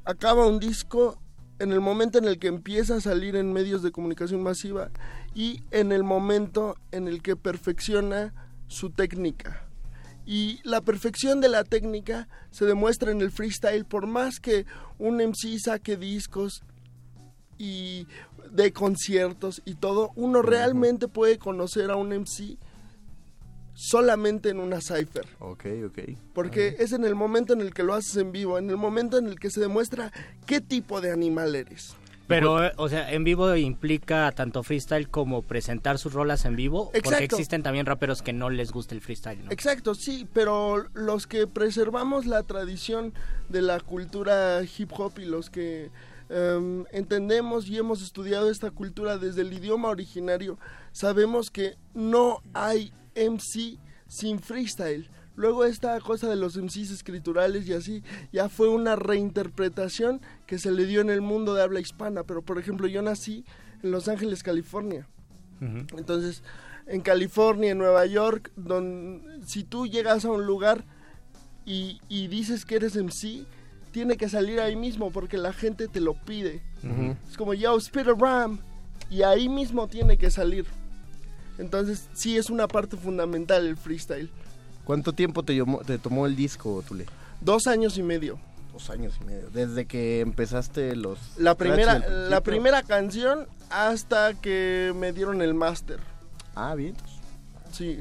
acaba 0.05 0.47
un 0.47 0.59
disco, 0.59 1.19
en 1.59 1.71
el 1.71 1.81
momento 1.81 2.17
en 2.17 2.25
el 2.25 2.37
que 2.37 2.47
empieza 2.47 2.97
a 2.97 3.01
salir 3.01 3.35
en 3.35 3.53
medios 3.53 3.81
de 3.81 3.91
comunicación 3.91 4.43
masiva 4.43 4.89
y 5.33 5.63
en 5.71 5.91
el 5.91 6.03
momento 6.03 6.75
en 6.91 7.07
el 7.07 7.21
que 7.21 7.35
perfecciona 7.35 8.33
su 8.67 8.89
técnica. 8.89 9.65
Y 10.25 10.59
la 10.63 10.81
perfección 10.81 11.39
de 11.39 11.49
la 11.49 11.63
técnica 11.63 12.27
se 12.51 12.65
demuestra 12.65 13.11
en 13.11 13.21
el 13.21 13.31
freestyle, 13.31 13.85
por 13.85 14.07
más 14.07 14.39
que 14.39 14.65
un 14.97 15.17
MC 15.17 15.59
saque 15.59 15.97
discos 15.97 16.63
y 17.57 18.07
de 18.51 18.73
conciertos 18.73 19.61
y 19.65 19.75
todo, 19.75 20.11
uno 20.15 20.41
realmente 20.41 21.07
puede 21.07 21.37
conocer 21.37 21.91
a 21.91 21.95
un 21.95 22.09
MC 22.09 22.57
solamente 23.75 24.49
en 24.49 24.59
una 24.59 24.81
cipher. 24.81 25.27
Ok, 25.39 25.65
ok. 25.85 25.99
Porque 26.33 26.77
es 26.79 26.93
en 26.93 27.05
el 27.05 27.13
momento 27.13 27.53
en 27.53 27.61
el 27.61 27.73
que 27.73 27.83
lo 27.83 27.93
haces 27.93 28.15
en 28.17 28.31
vivo, 28.31 28.57
en 28.57 28.69
el 28.69 28.77
momento 28.77 29.19
en 29.19 29.27
el 29.27 29.39
que 29.39 29.51
se 29.51 29.59
demuestra 29.59 30.11
qué 30.47 30.61
tipo 30.61 31.01
de 31.01 31.11
animal 31.11 31.53
eres. 31.55 31.95
Pero, 32.27 32.65
eh, 32.65 32.71
o 32.77 32.89
sea, 32.89 33.11
en 33.11 33.23
vivo 33.23 33.55
implica 33.55 34.31
tanto 34.31 34.63
freestyle 34.63 35.09
como 35.09 35.43
presentar 35.43 35.99
sus 35.99 36.13
rolas 36.13 36.45
en 36.45 36.55
vivo, 36.55 36.85
porque 36.85 36.97
Exacto. 36.97 37.35
existen 37.35 37.61
también 37.61 37.85
raperos 37.85 38.23
que 38.23 38.33
no 38.33 38.49
les 38.49 38.71
gusta 38.71 38.95
el 38.95 39.01
freestyle, 39.01 39.45
¿no? 39.45 39.51
Exacto, 39.51 39.93
sí, 39.93 40.27
pero 40.33 40.87
los 40.93 41.27
que 41.27 41.45
preservamos 41.45 42.25
la 42.25 42.41
tradición 42.41 43.13
de 43.49 43.61
la 43.61 43.79
cultura 43.79 44.61
hip 44.63 44.91
hop 44.97 45.19
y 45.19 45.25
los 45.25 45.51
que 45.51 45.91
em, 46.29 46.85
entendemos 46.91 47.67
y 47.67 47.77
hemos 47.77 48.01
estudiado 48.01 48.49
esta 48.49 48.71
cultura 48.71 49.19
desde 49.19 49.41
el 49.41 49.53
idioma 49.53 49.89
originario, 49.89 50.57
sabemos 50.93 51.51
que 51.51 51.75
no 51.93 52.41
hay 52.53 52.91
MC 53.15 53.79
sin 54.07 54.39
freestyle. 54.39 55.09
Luego 55.35 55.65
esta 55.65 55.99
cosa 55.99 56.29
de 56.29 56.37
los 56.37 56.55
MCs 56.57 56.91
escriturales 56.91 57.67
y 57.67 57.73
así 57.73 58.03
ya 58.31 58.47
fue 58.47 58.69
una 58.69 58.95
reinterpretación 58.95 60.21
que 60.47 60.59
se 60.59 60.71
le 60.71 60.85
dio 60.85 61.01
en 61.01 61.09
el 61.09 61.21
mundo 61.21 61.53
de 61.53 61.63
habla 61.63 61.81
hispana, 61.81 62.23
pero 62.23 62.41
por 62.41 62.57
ejemplo 62.57 62.87
yo 62.87 63.01
nací 63.01 63.43
en 63.83 63.91
Los 63.91 64.07
Ángeles, 64.07 64.43
California. 64.43 65.07
Entonces, 65.97 66.43
en 66.85 67.01
California, 67.01 67.71
en 67.71 67.77
Nueva 67.79 68.05
York, 68.05 68.51
don, 68.55 69.23
si 69.45 69.63
tú 69.63 69.87
llegas 69.87 70.25
a 70.25 70.31
un 70.31 70.45
lugar 70.45 70.83
y, 71.65 71.99
y 72.07 72.27
dices 72.27 72.65
que 72.65 72.75
eres 72.75 72.95
MC, 72.95 73.45
tiene 73.95 74.17
que 74.17 74.27
salir 74.27 74.59
ahí 74.59 74.75
mismo 74.75 75.09
porque 75.09 75.37
la 75.37 75.53
gente 75.53 75.87
te 75.87 76.01
lo 76.01 76.13
pide. 76.13 76.61
Es 77.29 77.37
como, 77.37 77.53
yo, 77.53 77.79
spit 77.79 78.07
a 78.07 78.13
ram. 78.13 78.59
Y 79.09 79.21
ahí 79.21 79.47
mismo 79.47 79.87
tiene 79.87 80.17
que 80.17 80.29
salir. 80.29 80.65
Entonces, 81.57 82.07
sí 82.13 82.37
es 82.37 82.49
una 82.49 82.67
parte 82.67 82.97
fundamental 82.97 83.65
el 83.65 83.77
freestyle. 83.77 84.29
¿Cuánto 84.83 85.13
tiempo 85.13 85.43
te, 85.43 85.53
llamó- 85.55 85.83
te 85.85 85.97
tomó 85.97 86.25
el 86.25 86.35
disco, 86.35 86.83
Tule? 86.87 87.05
Dos 87.41 87.67
años 87.67 87.97
y 87.97 88.03
medio. 88.03 88.37
Dos 88.73 88.89
años 88.89 89.13
y 89.21 89.25
medio. 89.25 89.49
Desde 89.51 89.85
que 89.85 90.19
empezaste 90.19 90.95
los... 90.95 91.17
La 91.37 91.55
primera, 91.55 91.99
la 91.99 92.41
primera 92.41 92.83
canción 92.83 93.47
hasta 93.69 94.33
que 94.33 94.93
me 94.95 95.13
dieron 95.13 95.41
el 95.41 95.53
máster. 95.53 95.99
Ah, 96.55 96.75
bien. 96.75 96.95
Sí. 97.71 97.99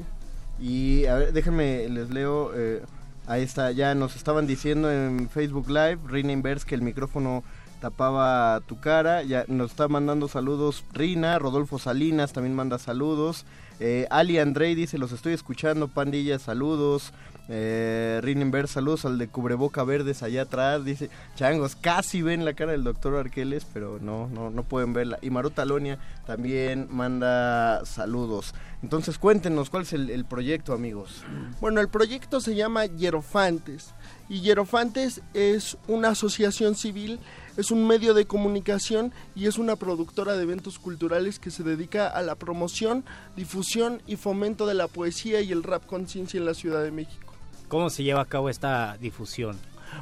Y 0.59 1.05
a 1.05 1.15
ver, 1.15 1.33
déjenme, 1.33 1.87
les 1.89 2.09
leo. 2.09 2.51
eh, 2.55 2.81
ahí 3.25 3.41
está, 3.41 3.71
ya 3.71 3.95
nos 3.95 4.15
estaban 4.15 4.47
diciendo 4.47 4.91
en 4.91 5.29
Facebook 5.29 5.67
Live, 5.69 5.99
Rina 6.07 6.31
Inverse, 6.33 6.65
que 6.65 6.75
el 6.75 6.81
micrófono 6.81 7.43
tapaba 7.79 8.61
tu 8.61 8.79
cara. 8.79 9.23
Ya 9.23 9.45
nos 9.47 9.71
está 9.71 9.87
mandando 9.87 10.27
saludos 10.27 10.83
Rina, 10.93 11.39
Rodolfo 11.39 11.79
Salinas 11.79 12.33
también 12.33 12.55
manda 12.55 12.79
saludos. 12.79 13.45
Eh, 13.79 14.07
Ali 14.09 14.39
Andrei 14.39 14.73
dice, 14.73 14.97
los 14.97 15.11
estoy 15.11 15.33
escuchando, 15.33 15.87
pandilla, 15.87 16.39
saludos. 16.39 17.11
Eh, 17.47 18.65
saludos 18.67 19.05
al 19.05 19.17
de 19.17 19.27
cubreboca 19.27 19.83
verdes 19.83 20.23
allá 20.23 20.43
atrás. 20.43 20.83
Dice, 20.83 21.09
changos, 21.35 21.75
casi 21.75 22.21
ven 22.21 22.45
la 22.45 22.53
cara 22.53 22.71
del 22.71 22.83
doctor 22.83 23.15
Arqueles, 23.15 23.65
pero 23.73 23.99
no, 24.01 24.27
no, 24.27 24.49
no 24.49 24.63
pueden 24.63 24.93
verla. 24.93 25.19
Y 25.21 25.29
Maruta 25.29 25.65
Lonia 25.65 25.99
también 26.25 26.87
manda 26.89 27.85
saludos. 27.85 28.55
Entonces 28.81 29.17
cuéntenos, 29.17 29.69
¿cuál 29.69 29.83
es 29.83 29.93
el, 29.93 30.09
el 30.09 30.25
proyecto, 30.25 30.73
amigos? 30.73 31.23
Bueno, 31.59 31.81
el 31.81 31.89
proyecto 31.89 32.39
se 32.39 32.55
llama 32.55 32.85
Hierofantes 32.85 33.93
y 34.29 34.41
Hierofantes 34.41 35.21
es 35.33 35.77
una 35.87 36.09
asociación 36.09 36.75
civil, 36.75 37.19
es 37.57 37.71
un 37.71 37.87
medio 37.87 38.13
de 38.13 38.25
comunicación 38.25 39.13
y 39.35 39.47
es 39.47 39.57
una 39.57 39.75
productora 39.75 40.35
de 40.35 40.43
eventos 40.43 40.79
culturales 40.79 41.39
que 41.39 41.51
se 41.51 41.63
dedica 41.63 42.07
a 42.07 42.21
la 42.21 42.35
promoción, 42.35 43.03
difusión 43.35 44.01
y 44.07 44.15
fomento 44.15 44.65
de 44.65 44.73
la 44.73 44.87
poesía 44.87 45.41
y 45.41 45.51
el 45.51 45.63
rap 45.63 45.85
conciencia 45.85 46.37
en 46.37 46.45
la 46.45 46.53
Ciudad 46.53 46.83
de 46.83 46.91
México. 46.91 47.33
¿Cómo 47.67 47.89
se 47.89 48.03
lleva 48.03 48.21
a 48.21 48.25
cabo 48.25 48.49
esta 48.49 48.97
difusión? 48.97 49.57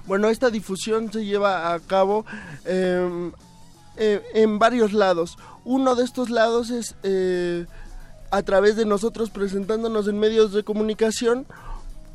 Bueno, 0.05 0.29
esta 0.29 0.49
difusión 0.49 1.11
se 1.11 1.25
lleva 1.25 1.73
a 1.73 1.79
cabo 1.79 2.25
eh, 2.65 3.31
eh, 3.97 4.21
en 4.33 4.59
varios 4.59 4.93
lados. 4.93 5.37
Uno 5.65 5.95
de 5.95 6.03
estos 6.03 6.29
lados 6.29 6.69
es 6.71 6.95
eh, 7.03 7.65
a 8.31 8.41
través 8.41 8.75
de 8.75 8.85
nosotros 8.85 9.29
presentándonos 9.29 10.07
en 10.07 10.19
medios 10.19 10.51
de 10.51 10.63
comunicación. 10.63 11.45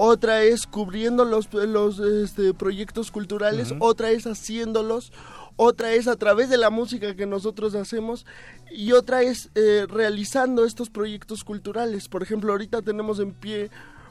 Otra 0.01 0.45
es 0.45 0.69
cubriendo 0.69 1.25
los, 1.25 1.53
los 1.53 1.99
este, 1.99 2.55
proyectos 2.55 3.11
culturales. 3.11 3.75
Otra 3.81 4.13
es 4.13 4.29
haciéndolos. 4.29 5.13
Otra 5.57 5.93
es 5.93 6.07
a 6.07 6.15
través 6.15 6.49
de 6.51 6.57
la 6.57 6.71
música 6.71 7.17
que 7.17 7.27
nosotros 7.27 7.75
hacemos. 7.75 8.25
Y 8.71 8.93
otra 8.93 9.23
es 9.23 9.51
eh, 9.57 9.87
realizando 9.91 10.65
estos 10.65 10.89
proyectos 10.89 11.43
culturales. 11.43 12.09
Por 12.09 12.23
ejemplo, 12.23 12.53
ahorita 12.53 12.81
tenemos 12.81 13.19
en 13.19 13.33
pie 13.33 13.71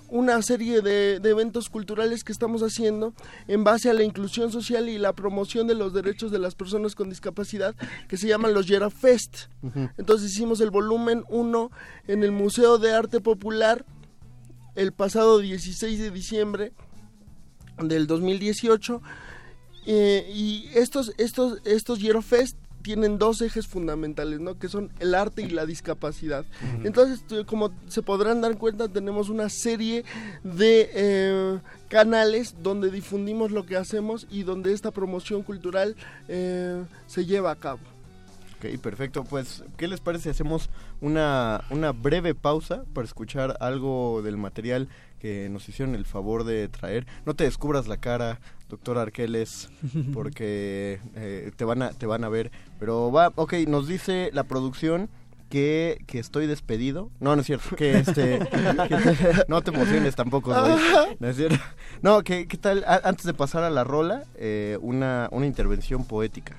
una 0.10 0.41
serie 0.41 0.82
de, 0.82 1.21
de 1.21 1.30
eventos 1.30 1.69
culturales 1.69 2.26
que 2.26 2.34
estamos 2.34 2.63
haciendo 2.63 3.13
en 3.47 3.63
base 3.63 3.89
a 3.89 3.93
la 3.93 4.04
inclusión 4.04 4.52
social 4.52 4.89
y 4.89 4.97
la 4.97 5.13
promoción 5.13 5.67
de 5.67 5.76
los 5.76 5.93
derechos 5.93 6.32
de 6.32 6.39
las 6.39 6.54
personas 6.56 6.95
con 6.95 7.10
discapacidad 7.10 7.76
que 8.10 8.17
se 8.17 8.28
llaman 8.28 8.54
los 8.54 8.67
Yera 8.67 8.89
Fest. 8.89 9.47
Entonces 9.97 10.32
hicimos 10.32 10.60
el 10.60 10.69
volumen 10.69 11.23
1 11.30 11.71
en 12.08 12.23
el 12.26 12.34
Museo 12.34 12.78
de 12.78 12.93
Arte 12.93 13.21
Popular 13.21 13.86
el 14.78 14.94
pasado 14.94 15.40
16 15.40 16.00
de 16.00 16.12
diciembre 16.12 16.72
del 17.82 18.08
2018 18.08 19.02
eh, 19.88 20.32
y 20.34 20.70
estos 20.76 21.13
estos 21.18 21.60
estos 21.66 22.00
Yero 22.00 22.22
Fest 22.22 22.58
tienen 22.84 23.18
dos 23.18 23.42
ejes 23.42 23.68
fundamentales, 23.68 24.40
¿no? 24.40 24.58
Que 24.58 24.70
son 24.70 24.92
el 25.00 25.13
arte 25.13 25.42
y 25.42 25.50
la 25.50 25.66
discapacidad. 25.66 26.46
Entonces, 26.86 27.22
como 27.46 27.72
se 27.90 28.02
podrán 28.02 28.40
dar 28.40 28.58
cuenta, 28.58 28.88
tenemos 28.88 29.28
una 29.28 29.50
serie 29.50 30.06
de 30.44 30.90
eh, 30.94 31.60
canales 31.90 32.56
donde 32.63 32.90
difundimos 32.90 33.52
lo 33.52 33.66
que 33.66 33.76
hacemos 33.76 34.26
y 34.32 34.44
donde 34.44 34.72
esta 34.72 34.92
promoción 34.92 35.44
cultural 35.44 35.98
eh, 36.30 36.82
se 37.08 37.26
lleva 37.26 37.52
a 37.52 37.58
cabo. 37.58 37.82
Ok, 38.60 38.80
perfecto. 38.82 39.24
Pues, 39.24 39.63
¿qué 39.78 39.88
les 39.88 40.00
parece 40.00 40.24
si 40.24 40.30
hacemos 40.30 40.70
una, 41.02 41.62
una 41.70 41.91
breve 41.91 42.34
pausa 42.34 42.84
para 42.93 43.06
escuchar 43.06 43.56
algo 43.60 44.22
del 44.24 44.38
material 44.38 44.89
que 45.20 45.48
nos 45.50 45.67
hicieron 45.70 45.96
el 45.96 46.06
favor 46.06 46.43
de 46.43 46.67
traer. 46.67 47.06
No 47.26 47.34
te 47.36 47.43
descubras 47.43 47.88
la 47.88 47.98
cara, 47.98 48.39
doctor 48.70 48.98
Arqueles, 48.98 49.70
porque 50.13 51.00
eh, 51.15 51.52
te 51.56 51.65
van 51.65 51.82
a 51.82 51.89
te 51.91 52.06
van 52.06 52.24
a 52.24 52.30
ver. 52.30 52.52
Pero 52.80 53.12
va, 53.12 53.32
ok, 53.36 53.54
nos 53.67 53.88
dice 53.88 54.30
la 54.34 54.43
producción 54.43 55.10
que, 55.50 56.04
que 56.08 56.20
estoy 56.20 56.46
despedido. 56.48 57.10
No, 57.20 57.36
no 57.36 57.41
es 57.41 57.48
cierto. 57.48 57.76
Que 57.76 57.98
este. 58.00 58.39
que- 58.39 59.46
no 59.48 59.62
te 59.62 59.72
emociones 59.72 60.15
tampoco, 60.15 60.52
güey. 60.60 60.76
No 61.20 61.28
es 61.28 61.36
cierto. 61.36 61.58
No, 62.02 62.24
que 62.24 62.48
qué 62.48 62.58
tal? 62.58 62.84
A- 62.88 63.02
antes 63.04 63.26
de 63.26 63.34
pasar 63.34 63.63
a 63.63 63.70
la 63.70 63.84
rola, 63.84 64.24
eh, 64.36 64.78
una, 64.82 65.30
una 65.32 65.46
intervención 65.46 66.06
poética. 66.06 66.56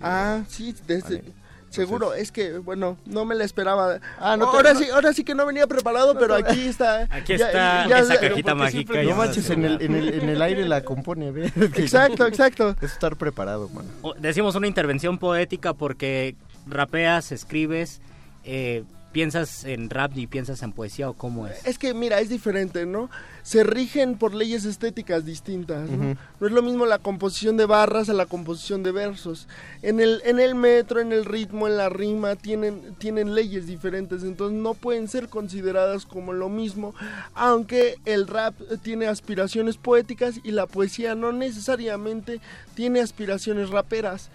Ah, 0.00 0.42
sí, 0.48 0.74
desde- 0.86 1.18
Vale. 1.18 1.32
seguro, 1.70 2.14
es 2.14 2.32
que, 2.32 2.58
bueno, 2.58 2.96
no 3.06 3.24
me 3.24 3.34
la 3.34 3.44
esperaba. 3.44 3.98
Ah, 4.18 4.36
no 4.36 4.46
ahora 4.46 4.72
no- 4.72 4.80
sí, 4.80 4.86
ahora 4.90 5.12
sí 5.12 5.24
que 5.24 5.34
no 5.34 5.44
venía 5.44 5.66
preparado, 5.66 6.18
pero 6.18 6.34
aquí 6.34 6.68
está. 6.68 7.06
Aquí 7.10 7.36
Ya- 7.36 7.46
está 7.46 7.86
ya- 7.88 7.98
esa 7.98 8.14
ya- 8.14 8.28
cajita 8.28 8.54
mágica. 8.54 9.02
No 9.02 9.14
manches, 9.16 9.50
en 9.50 9.64
el, 9.64 9.82
en, 9.82 9.94
el, 9.94 10.14
en 10.22 10.28
el 10.28 10.40
aire 10.42 10.66
la 10.66 10.82
compone. 10.84 11.30
ve. 11.32 11.46
Exacto, 11.76 12.26
exacto. 12.26 12.74
Es 12.80 12.92
estar 12.92 13.16
preparado, 13.16 13.68
mano. 13.70 13.88
Decimos 14.18 14.54
una 14.54 14.66
intervención 14.68 15.18
poética 15.18 15.74
porque 15.74 16.34
rapeas, 16.66 17.30
escribes, 17.32 18.00
eh, 18.44 18.84
piensas 19.16 19.64
en 19.64 19.88
rap 19.88 20.12
y 20.14 20.26
piensas 20.26 20.62
en 20.62 20.72
poesía 20.72 21.08
o 21.08 21.14
cómo 21.14 21.46
es. 21.46 21.66
Es 21.66 21.78
que, 21.78 21.94
mira, 21.94 22.20
es 22.20 22.28
diferente, 22.28 22.84
¿no? 22.84 23.08
Se 23.42 23.64
rigen 23.64 24.18
por 24.18 24.34
leyes 24.34 24.66
estéticas 24.66 25.24
distintas, 25.24 25.88
¿no? 25.88 26.10
Ujú. 26.10 26.18
No 26.38 26.46
es 26.46 26.52
lo 26.52 26.60
mismo 26.60 26.84
la 26.84 26.98
composición 26.98 27.56
de 27.56 27.64
barras 27.64 28.10
a 28.10 28.12
la 28.12 28.26
composición 28.26 28.82
de 28.82 28.92
versos. 28.92 29.48
En 29.80 30.00
el, 30.00 30.20
en 30.26 30.38
el 30.38 30.54
metro, 30.54 31.00
en 31.00 31.12
el 31.12 31.24
ritmo, 31.24 31.66
en 31.66 31.78
la 31.78 31.88
rima, 31.88 32.36
tienen, 32.36 32.94
tienen 32.98 33.34
leyes 33.34 33.66
diferentes, 33.66 34.22
entonces 34.22 34.58
no 34.60 34.74
pueden 34.74 35.08
ser 35.08 35.30
consideradas 35.30 36.04
como 36.04 36.34
lo 36.34 36.50
mismo, 36.50 36.94
aunque 37.32 37.94
el 38.04 38.26
rap 38.26 38.54
tiene 38.82 39.06
aspiraciones 39.06 39.78
poéticas 39.78 40.40
y 40.44 40.50
la 40.50 40.66
poesía 40.66 41.14
no 41.14 41.32
necesariamente 41.32 42.42
tiene 42.74 43.00
aspiraciones 43.00 43.70
raperas. 43.70 44.28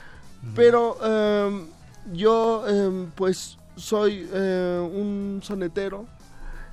Pero 0.56 0.98
em, 1.06 1.68
yo, 2.14 2.68
em, 2.68 3.12
pues, 3.12 3.60
soy 3.76 4.28
eh, 4.34 4.90
un 4.94 5.40
sonetero. 5.44 6.06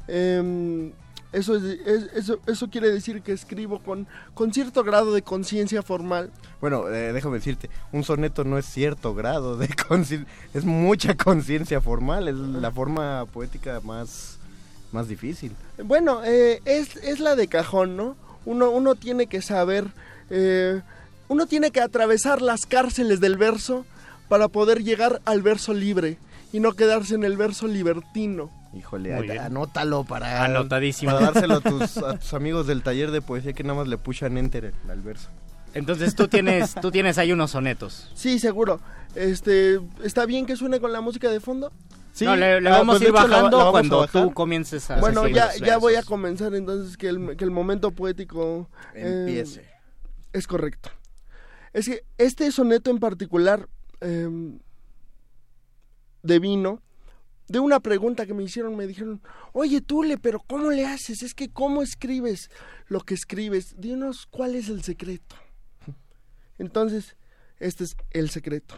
Em, 0.06 0.92
eso, 1.32 1.56
es, 1.56 1.62
es- 1.86 2.10
eso, 2.14 2.38
eso 2.46 2.68
quiere 2.70 2.90
decir 2.90 3.20
que 3.22 3.32
escribo 3.32 3.80
con, 3.82 4.06
con 4.34 4.52
cierto 4.52 4.82
grado 4.82 5.12
de 5.12 5.22
conciencia 5.22 5.82
formal. 5.82 6.30
Bueno, 6.60 6.88
eh, 6.88 7.12
déjame 7.12 7.36
decirte, 7.36 7.68
un 7.92 8.02
soneto 8.04 8.44
no 8.44 8.56
es 8.58 8.66
cierto 8.66 9.14
grado 9.14 9.56
de 9.56 9.68
conciencia, 9.88 10.26
es 10.54 10.64
mucha 10.64 11.14
conciencia 11.16 11.80
formal, 11.80 12.28
es 12.28 12.34
la 12.34 12.70
forma 12.70 13.26
poética 13.32 13.80
más, 13.84 14.38
más 14.92 15.08
difícil. 15.08 15.54
Bueno, 15.84 16.22
eh, 16.24 16.60
es, 16.64 16.96
es 16.96 17.20
la 17.20 17.36
de 17.36 17.48
cajón, 17.48 17.96
¿no? 17.96 18.16
Uno, 18.46 18.70
uno 18.70 18.94
tiene 18.94 19.26
que 19.26 19.42
saber, 19.42 19.84
eh, 20.30 20.80
uno 21.28 21.46
tiene 21.46 21.70
que 21.70 21.82
atravesar 21.82 22.40
las 22.40 22.64
cárceles 22.64 23.20
del 23.20 23.36
verso 23.36 23.84
para 24.28 24.48
poder 24.48 24.82
llegar 24.82 25.20
al 25.26 25.42
verso 25.42 25.74
libre 25.74 26.16
y 26.52 26.60
no 26.60 26.72
quedarse 26.72 27.14
en 27.14 27.24
el 27.24 27.36
verso 27.36 27.66
libertino. 27.66 28.50
Híjole, 28.74 29.38
a- 29.38 29.46
anótalo 29.46 30.04
para, 30.04 30.44
Anotadísimo. 30.44 31.12
para 31.12 31.30
dárselo 31.30 31.54
a 31.56 31.60
tus, 31.60 31.96
a 31.98 32.18
tus 32.18 32.34
amigos 32.34 32.66
del 32.66 32.82
taller 32.82 33.10
de 33.10 33.22
poesía 33.22 33.52
que 33.52 33.62
nada 33.64 33.78
más 33.80 33.88
le 33.88 33.98
pushan 33.98 34.36
enter 34.36 34.74
al 34.88 35.00
verso. 35.00 35.28
Entonces 35.74 36.14
tú 36.14 36.28
tienes, 36.28 36.74
tú 36.80 36.90
tienes 36.90 37.18
ahí 37.18 37.32
unos 37.32 37.50
sonetos. 37.50 38.10
Sí, 38.14 38.38
seguro. 38.38 38.80
Este, 39.14 39.80
¿Está 40.02 40.26
bien 40.26 40.46
que 40.46 40.56
suene 40.56 40.80
con 40.80 40.92
la 40.92 41.00
música 41.00 41.30
de 41.30 41.40
fondo? 41.40 41.72
no, 42.20 42.34
le, 42.36 42.60
le 42.60 42.68
ah, 42.68 42.78
vamos 42.78 42.98
pues, 42.98 43.02
a 43.02 43.04
ir 43.04 43.10
hecho, 43.10 43.28
bajando 43.28 43.56
vamos 43.58 43.72
cuando 43.72 44.06
tú 44.08 44.32
comiences 44.32 44.90
a 44.90 44.98
Bueno, 44.98 45.28
ya, 45.28 45.78
voy 45.78 45.94
a 45.94 46.02
comenzar 46.02 46.54
entonces 46.54 46.96
que 46.96 47.08
el, 47.08 47.36
que 47.36 47.44
el 47.44 47.50
momento 47.52 47.92
poético 47.92 48.68
eh, 48.94 49.24
Empiece. 49.26 49.64
es 50.32 50.46
correcto. 50.46 50.90
Es 51.72 51.86
que 51.86 52.02
este 52.16 52.50
soneto 52.50 52.90
en 52.90 52.98
particular 52.98 53.68
eh, 54.00 54.28
de 56.22 56.38
vino 56.38 56.82
de 57.48 57.60
una 57.60 57.80
pregunta 57.80 58.26
que 58.26 58.34
me 58.34 58.42
hicieron, 58.42 58.76
me 58.76 58.86
dijeron, 58.86 59.22
oye 59.52 59.80
Tule, 59.80 60.18
pero 60.18 60.40
¿cómo 60.40 60.70
le 60.70 60.84
haces? 60.84 61.22
Es 61.22 61.34
que 61.34 61.50
¿cómo 61.50 61.82
escribes 61.82 62.50
lo 62.88 63.00
que 63.00 63.14
escribes? 63.14 63.74
Dinos 63.80 64.26
cuál 64.26 64.54
es 64.54 64.68
el 64.68 64.82
secreto. 64.82 65.36
Entonces, 66.58 67.16
este 67.58 67.84
es 67.84 67.96
el 68.10 68.30
secreto. 68.30 68.74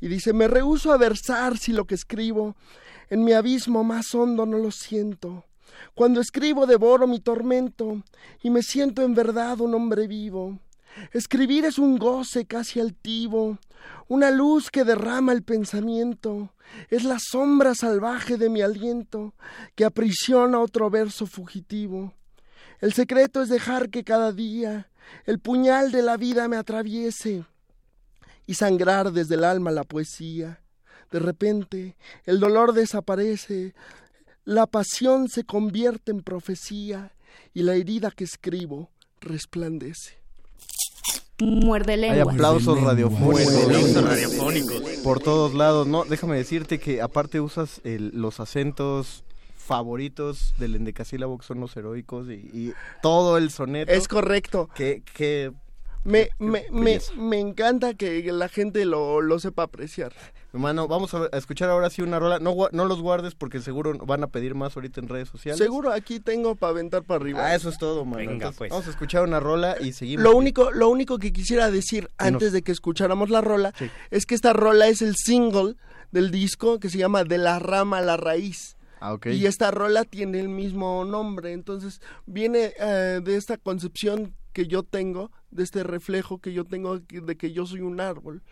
Y 0.00 0.08
dice, 0.08 0.32
me 0.32 0.48
rehúso 0.48 0.92
a 0.92 0.96
versar 0.96 1.58
si 1.58 1.72
lo 1.72 1.84
que 1.84 1.94
escribo 1.94 2.56
en 3.10 3.24
mi 3.24 3.32
abismo 3.32 3.84
más 3.84 4.14
hondo 4.14 4.46
no 4.46 4.56
lo 4.56 4.70
siento. 4.70 5.44
Cuando 5.94 6.20
escribo 6.20 6.66
devoro 6.66 7.06
mi 7.06 7.20
tormento 7.20 8.02
y 8.42 8.50
me 8.50 8.62
siento 8.62 9.02
en 9.02 9.14
verdad 9.14 9.60
un 9.60 9.74
hombre 9.74 10.06
vivo. 10.06 10.58
Escribir 11.12 11.64
es 11.64 11.78
un 11.78 11.98
goce 11.98 12.46
casi 12.46 12.80
altivo, 12.80 13.58
una 14.08 14.30
luz 14.30 14.70
que 14.70 14.84
derrama 14.84 15.32
el 15.32 15.42
pensamiento, 15.42 16.52
es 16.88 17.04
la 17.04 17.18
sombra 17.18 17.74
salvaje 17.74 18.36
de 18.36 18.48
mi 18.48 18.62
aliento 18.62 19.34
que 19.74 19.84
aprisiona 19.84 20.60
otro 20.60 20.90
verso 20.90 21.26
fugitivo. 21.26 22.12
El 22.80 22.92
secreto 22.92 23.42
es 23.42 23.48
dejar 23.48 23.90
que 23.90 24.04
cada 24.04 24.32
día 24.32 24.90
el 25.26 25.38
puñal 25.38 25.92
de 25.92 26.02
la 26.02 26.16
vida 26.16 26.48
me 26.48 26.56
atraviese 26.56 27.44
y 28.46 28.54
sangrar 28.54 29.12
desde 29.12 29.34
el 29.34 29.44
alma 29.44 29.70
la 29.70 29.84
poesía. 29.84 30.60
De 31.10 31.18
repente 31.18 31.96
el 32.24 32.40
dolor 32.40 32.72
desaparece, 32.72 33.74
la 34.44 34.66
pasión 34.66 35.28
se 35.28 35.44
convierte 35.44 36.10
en 36.10 36.22
profecía 36.22 37.12
y 37.52 37.62
la 37.62 37.74
herida 37.74 38.10
que 38.10 38.24
escribo 38.24 38.90
resplandece. 39.20 40.19
Muerde 41.40 41.94
Hay 42.10 42.20
aplausos 42.20 42.80
radiofónicos. 42.82 43.54
Por 45.02 45.20
todos 45.20 45.54
lados, 45.54 45.86
¿no? 45.86 46.04
Déjame 46.04 46.36
decirte 46.36 46.78
que 46.78 47.00
aparte 47.02 47.40
usas 47.40 47.80
el- 47.84 48.10
los 48.14 48.40
acentos 48.40 49.24
favoritos 49.56 50.54
del 50.58 50.74
endecasílabo 50.74 51.38
que 51.38 51.46
son 51.46 51.60
los 51.60 51.76
heroicos 51.76 52.28
y, 52.28 52.50
y 52.52 52.72
todo 53.02 53.38
el 53.38 53.50
soneto. 53.50 53.92
Es 53.92 54.08
correcto. 54.08 54.68
Que, 54.74 55.02
que 55.14 55.52
Me, 56.04 56.30
me, 56.38 56.64
me, 56.72 56.98
me 57.16 57.38
encanta 57.38 57.94
que 57.94 58.22
la 58.32 58.48
gente 58.48 58.84
lo, 58.84 59.20
lo 59.20 59.38
sepa 59.38 59.64
apreciar. 59.64 60.12
Hermano, 60.52 60.88
vamos 60.88 61.14
a, 61.14 61.26
escuchar 61.36 61.70
ahora 61.70 61.90
sí 61.90 62.02
una 62.02 62.18
rola. 62.18 62.40
No, 62.40 62.54
no 62.72 62.84
los 62.84 63.00
guardes 63.00 63.34
porque 63.34 63.60
seguro 63.60 63.96
van 63.98 64.24
a 64.24 64.26
pedir 64.26 64.54
más 64.54 64.76
ahorita 64.76 65.00
en 65.00 65.08
redes 65.08 65.28
sociales. 65.28 65.58
Seguro 65.58 65.92
aquí 65.92 66.18
tengo 66.18 66.56
para 66.56 66.72
aventar 66.72 67.04
para 67.04 67.20
arriba. 67.20 67.46
Ah, 67.46 67.54
eso 67.54 67.68
es 67.68 67.78
todo, 67.78 68.04
mano. 68.04 68.18
Venga, 68.18 68.32
Entonces, 68.32 68.58
pues. 68.58 68.70
Vamos 68.70 68.86
a 68.88 68.90
escuchar 68.90 69.22
una 69.22 69.38
rola 69.38 69.76
y 69.80 69.92
seguimos. 69.92 70.24
Lo 70.24 70.36
único, 70.36 70.72
lo 70.72 70.88
único 70.88 71.18
que 71.18 71.32
quisiera 71.32 71.70
decir 71.70 72.10
antes 72.18 72.52
de 72.52 72.62
que 72.62 72.72
escucháramos 72.72 73.30
la 73.30 73.40
rola 73.40 73.72
es 74.10 74.26
que 74.26 74.34
esta 74.34 74.52
rola 74.52 74.88
es 74.88 75.02
el 75.02 75.14
single 75.14 75.76
del 76.10 76.32
disco 76.32 76.80
que 76.80 76.90
se 76.90 76.98
llama 76.98 77.22
De 77.22 77.38
la 77.38 77.60
rama 77.60 77.98
a 77.98 78.02
la 78.02 78.16
raíz. 78.16 78.76
Ah, 79.00 79.14
ok. 79.14 79.26
Y 79.26 79.46
esta 79.46 79.70
rola 79.70 80.04
tiene 80.04 80.40
el 80.40 80.48
mismo 80.48 81.04
nombre, 81.04 81.52
entonces 81.52 82.00
viene 82.26 82.74
eh, 82.78 83.20
de 83.22 83.36
esta 83.36 83.56
concepción 83.56 84.34
que 84.52 84.66
yo 84.66 84.82
tengo, 84.82 85.30
de 85.50 85.62
este 85.62 85.84
reflejo 85.84 86.38
que 86.38 86.52
yo 86.52 86.64
tengo 86.64 86.98
de 86.98 87.36
que 87.36 87.52
yo 87.52 87.66
soy 87.66 87.80
un 87.80 88.00
árbol. 88.00 88.42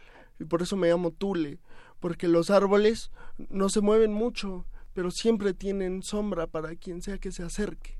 Y 0.41 0.45
por 0.45 0.63
eso 0.63 0.77
me 0.77 0.89
llamo 0.89 1.11
Tule, 1.11 1.59
porque 2.01 2.29
los 2.29 2.51
árboles 2.51 3.11
no 3.49 3.69
se 3.69 3.81
mueven 3.81 4.13
mucho, 4.13 4.67
pero 4.95 5.11
siempre 5.11 5.55
tienen 5.55 6.03
sombra 6.03 6.47
para 6.47 6.75
quien 6.77 7.03
sea 7.03 7.19
que 7.19 7.33
se 7.33 7.43
acerque. 7.43 7.99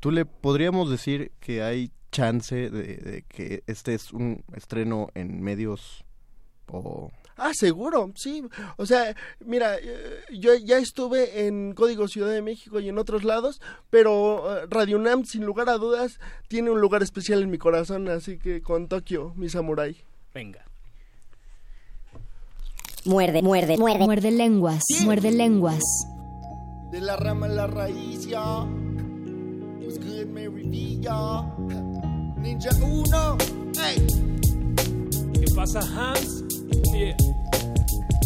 ¿Tú 0.00 0.10
le 0.10 0.24
podríamos 0.24 0.90
decir 0.90 1.32
que 1.40 1.62
hay 1.62 1.90
chance 2.12 2.70
de, 2.70 2.96
de 2.96 3.22
que 3.28 3.62
este 3.66 3.94
es 3.94 4.12
un 4.12 4.44
estreno 4.54 5.08
en 5.14 5.42
medios 5.42 6.04
o... 6.68 7.10
Ah, 7.36 7.52
seguro, 7.54 8.12
sí. 8.16 8.42
O 8.76 8.84
sea, 8.84 9.14
mira, 9.44 9.76
eh, 9.76 10.20
yo 10.32 10.56
ya 10.56 10.78
estuve 10.78 11.46
en 11.46 11.72
Código 11.72 12.08
Ciudad 12.08 12.32
de 12.32 12.42
México 12.42 12.80
y 12.80 12.88
en 12.88 12.98
otros 12.98 13.22
lados, 13.22 13.60
pero 13.90 14.62
eh, 14.62 14.66
Radio 14.68 14.96
UNAM, 14.96 15.24
sin 15.24 15.44
lugar 15.44 15.68
a 15.68 15.78
dudas, 15.78 16.18
tiene 16.48 16.70
un 16.70 16.80
lugar 16.80 17.02
especial 17.02 17.42
en 17.42 17.50
mi 17.50 17.58
corazón, 17.58 18.08
así 18.08 18.38
que 18.38 18.60
con 18.60 18.88
Tokio, 18.88 19.34
mi 19.36 19.48
samurái. 19.48 20.02
Venga. 20.34 20.67
Muerde, 23.08 23.40
muerde, 23.40 23.78
muerde. 23.78 24.04
Muerde 24.04 24.30
lenguas. 24.30 24.84
Muerde 25.02 25.30
lenguas. 25.30 26.06
De 26.90 27.00
la 27.00 27.16
rama 27.16 27.46
a 27.46 27.48
la 27.48 27.66
raíz, 27.66 28.26
ya. 28.26 28.66
What's 29.80 29.98
good, 29.98 30.26
Mary 30.26 30.68
V, 30.68 31.00
ya. 31.00 31.42
Ninja 32.36 32.68
Uno, 32.84 33.38
hey. 33.82 34.06
¿Qué 35.32 35.46
pasa, 35.56 35.80
Hans? 35.80 36.44
Yeah. 36.92 37.16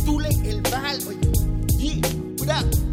Tule 0.04 0.28
el 0.44 0.60
Val, 0.62 0.98
oye. 1.06 1.30
Yeah, 1.78 2.00
what 2.40 2.50
up? 2.50 2.91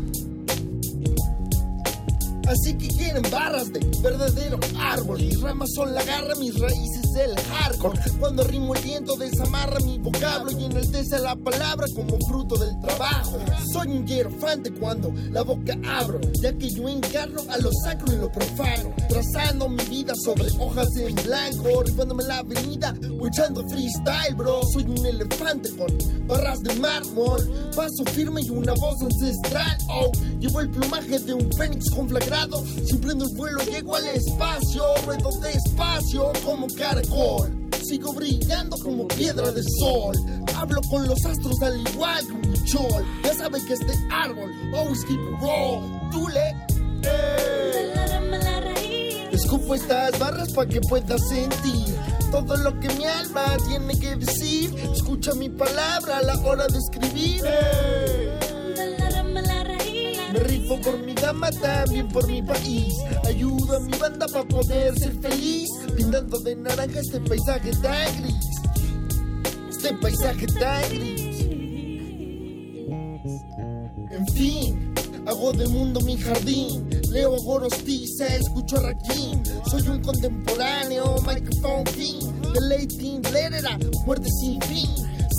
Así 2.49 2.73
que 2.73 2.87
quieren 2.87 3.21
barras 3.29 3.71
de 3.71 3.79
verdadero 4.01 4.59
árbol. 4.79 5.19
Mis 5.19 5.39
ramas 5.39 5.69
son 5.75 5.93
la 5.93 6.03
garra, 6.03 6.33
mis 6.35 6.57
raíces 6.59 6.99
el 7.15 7.39
hardcore. 7.39 7.99
Cuando 8.19 8.43
rimo 8.43 8.75
el 8.75 8.81
viento 8.81 9.15
desamarra 9.15 9.79
mi 9.81 9.99
vocablo 9.99 10.51
y 10.51 10.65
enaltece 10.65 11.19
la 11.19 11.35
palabra 11.35 11.85
como 11.95 12.17
fruto 12.27 12.57
del 12.57 12.79
trabajo. 12.79 13.37
Soy 13.71 13.89
un 13.89 14.07
hierofante 14.07 14.71
cuando 14.71 15.13
la 15.31 15.43
boca 15.43 15.77
abro, 15.87 16.19
ya 16.41 16.51
que 16.53 16.69
yo 16.69 16.87
encarno 16.87 17.41
a 17.49 17.57
lo 17.57 17.71
sacro 17.83 18.13
y 18.13 18.17
lo 18.17 18.31
profano. 18.31 18.93
Trazando 19.09 19.69
mi 19.69 19.83
vida 19.85 20.13
sobre 20.15 20.49
hojas 20.59 20.95
en 20.97 21.15
blanco, 21.15 21.83
rifándome 21.83 22.23
la 22.23 22.39
avenida 22.39 22.95
o 23.19 23.27
echando 23.27 23.67
freestyle, 23.67 24.35
bro. 24.35 24.61
Soy 24.73 24.83
un 24.83 25.05
elefante 25.05 25.69
con 25.75 25.87
barras 26.27 26.61
de 26.63 26.73
mármol, 26.75 27.71
paso 27.75 28.03
firme 28.13 28.41
y 28.41 28.49
una 28.49 28.73
voz 28.73 29.01
ancestral. 29.01 29.77
Oh, 29.89 30.11
llevo 30.39 30.61
el 30.61 30.69
plumaje 30.69 31.19
de 31.19 31.33
un 31.33 31.51
fénix 31.53 31.89
conflagrado. 32.47 32.63
Si 32.85 32.95
el 32.95 33.35
vuelo, 33.35 33.59
llego 33.63 33.95
al 33.95 34.07
espacio, 34.07 34.83
ruedo 35.05 35.29
despacio 35.41 36.31
como 36.45 36.67
caracol. 36.67 37.55
Sigo 37.83 38.13
brillando 38.13 38.77
como 38.77 39.07
piedra 39.07 39.51
de 39.51 39.63
sol. 39.79 40.15
Hablo 40.55 40.81
con 40.89 41.07
los 41.07 41.25
astros 41.25 41.61
al 41.61 41.79
igual 41.79 42.25
que 42.27 42.33
un 42.33 42.65
chol. 42.65 43.05
Ya 43.23 43.33
sabe 43.33 43.63
que 43.65 43.73
este 43.73 43.93
árbol 44.11 44.51
always 44.75 45.03
keep 45.05 45.19
it 45.19 45.41
raw. 45.41 45.81
Dule, 46.11 46.55
Escupo 49.31 49.73
estas 49.73 50.19
barras 50.19 50.51
para 50.51 50.67
que 50.67 50.81
puedas 50.81 51.21
sentir 51.29 51.95
todo 52.29 52.57
lo 52.57 52.77
que 52.79 52.89
mi 52.89 53.05
alma 53.05 53.57
tiene 53.67 53.97
que 53.97 54.15
decir. 54.17 54.75
Escucha 54.93 55.33
mi 55.33 55.49
palabra 55.49 56.17
a 56.17 56.21
la 56.21 56.37
hora 56.39 56.67
de 56.67 56.77
escribir. 56.77 57.41
Me 60.33 60.39
rifo 60.41 60.79
por 60.81 60.97
mi 60.99 61.13
dama, 61.13 61.49
también 61.49 62.07
por 62.07 62.27
mi 62.27 62.41
país. 62.41 62.93
Ayudo 63.25 63.77
a 63.77 63.79
mi 63.79 63.97
banda 63.97 64.27
para 64.27 64.47
poder 64.47 64.97
ser 64.99 65.13
feliz. 65.19 65.69
Pintando 65.95 66.39
de 66.39 66.55
naranja 66.55 66.99
este 66.99 67.19
paisaje 67.21 67.71
tan 67.81 68.21
gris. 68.21 68.35
Este 69.69 69.93
paisaje 69.95 70.45
tan 70.47 70.89
gris. 70.89 71.41
En 74.11 74.27
fin, 74.33 74.93
hago 75.25 75.51
del 75.53 75.69
mundo 75.69 75.99
mi 76.01 76.17
jardín. 76.17 76.89
Leo 77.11 77.35
Gorostiza, 77.37 78.27
escucho 78.27 78.77
a 78.77 78.81
Rakim. 78.81 79.43
Soy 79.69 79.87
un 79.87 80.01
contemporáneo, 80.01 81.15
microphone 81.25 81.83
king. 81.85 82.19
De 82.53 82.61
late 82.61 83.31
Lerera, 83.31 83.77
muerte 84.05 84.29
sin 84.41 84.61
fin. 84.61 84.89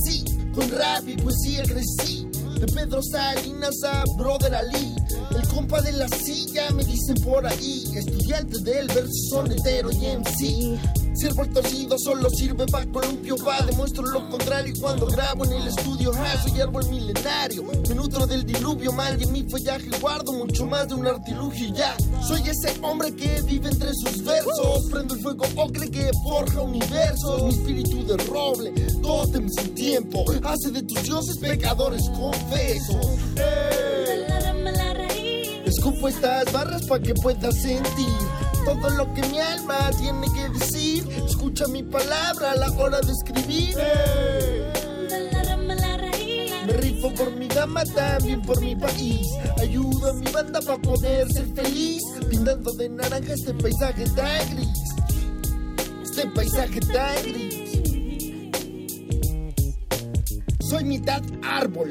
Sí, 0.05 0.25
con 0.53 0.69
rap 0.71 1.07
y 1.07 1.17
poesía 1.17 1.63
crecí. 1.63 2.30
De 2.61 2.67
Pedro 2.67 3.01
Salinas 3.03 3.83
a 3.85 4.05
Brother 4.19 4.55
Ali. 4.55 4.95
El 5.35 5.49
compa 5.49 5.81
de 5.81 5.93
la 5.93 6.07
silla 6.09 6.71
me 6.73 6.85
dicen 6.85 7.17
por 7.25 7.47
ahí. 7.47 7.85
Estudiante 7.97 8.59
del 8.59 8.87
verso 8.89 9.13
sonetero 9.31 9.91
y 9.91 10.07
MC. 10.17 10.79
Siervo 11.13 11.43
el 11.43 11.51
torcido 11.51 11.99
solo 11.99 12.31
sirve 12.31 12.67
pa' 12.67 12.87
columpio 12.87 13.37
va 13.45 13.61
Demuestro 13.67 14.05
lo 14.05 14.29
contrario. 14.31 14.73
Cuando 14.81 15.07
grabo 15.07 15.45
en 15.45 15.53
el 15.53 15.69
estudio 15.69 16.13
ah, 16.17 16.37
Soy 16.43 16.61
árbol 16.61 16.89
milenario. 16.89 17.65
Me 17.89 17.95
nutro 17.95 18.27
del 18.27 18.47
diluvio 18.47 18.93
mal 18.93 19.21
y 19.21 19.25
en 19.25 19.33
mi 19.33 19.43
follaje 19.43 19.89
guardo 20.01 20.33
mucho 20.33 20.67
más 20.67 20.89
de 20.89 20.95
un 20.95 21.07
artilugio 21.07 21.75
ya. 21.75 21.97
Soy 22.27 22.43
ese 22.49 22.79
hombre 22.83 23.15
que 23.15 23.43
vive 23.43 23.69
entre 23.69 23.93
sus 23.95 24.25
versos. 24.25 24.87
Prendo 24.91 25.15
el 25.15 25.21
fuego 25.21 25.45
ocre 25.57 25.91
que 25.91 26.11
forja 26.23 26.63
universos. 26.63 27.43
Mi 27.43 27.51
espíritu 27.51 28.07
de 28.07 28.17
roble 28.25 28.71
Tótem 29.03 29.49
sin 29.49 29.75
tiempo. 29.75 30.25
Hace 30.45 30.71
de 30.71 30.83
tus 30.83 31.03
dioses 31.03 31.37
pecadores 31.39 32.09
confeso 32.11 33.01
Escupo 35.65 36.09
estas 36.09 36.53
barras 36.53 36.85
pa' 36.87 36.99
que 36.99 37.15
puedas 37.15 37.55
sentir 37.57 38.40
todo 38.65 38.91
lo 38.91 39.13
que 39.15 39.23
mi 39.29 39.39
alma 39.41 39.91
tiene 39.99 40.27
que 40.33 40.49
decir. 40.51 41.09
Escucha 41.27 41.67
mi 41.69 41.83
palabra 41.83 42.53
a 42.53 42.57
la 42.57 42.71
hora 42.73 43.01
de 43.01 43.13
escribir. 43.13 43.77
Me 46.67 46.73
rifo 46.75 47.13
por 47.15 47.33
mi 47.33 47.49
dama, 47.49 47.85
también 47.85 48.43
por 48.43 48.61
mi 48.61 48.77
país. 48.77 49.27
Ayudo 49.59 50.11
a 50.11 50.15
mi 50.15 50.31
banda 50.31 50.61
para 50.61 50.79
poder 50.79 51.31
ser 51.33 51.47
feliz. 51.55 52.03
Pintando 52.29 52.73
de 52.73 52.89
naranja 52.89 53.33
este 53.33 53.55
paisaje 53.55 54.05
tan 54.17 54.57
gris. 54.57 54.69
Este 56.03 56.27
paisaje 56.29 56.81
tan 56.81 57.23
gris. 57.23 57.61
Soy 60.71 60.85
mitad 60.85 61.23
árbol, 61.43 61.91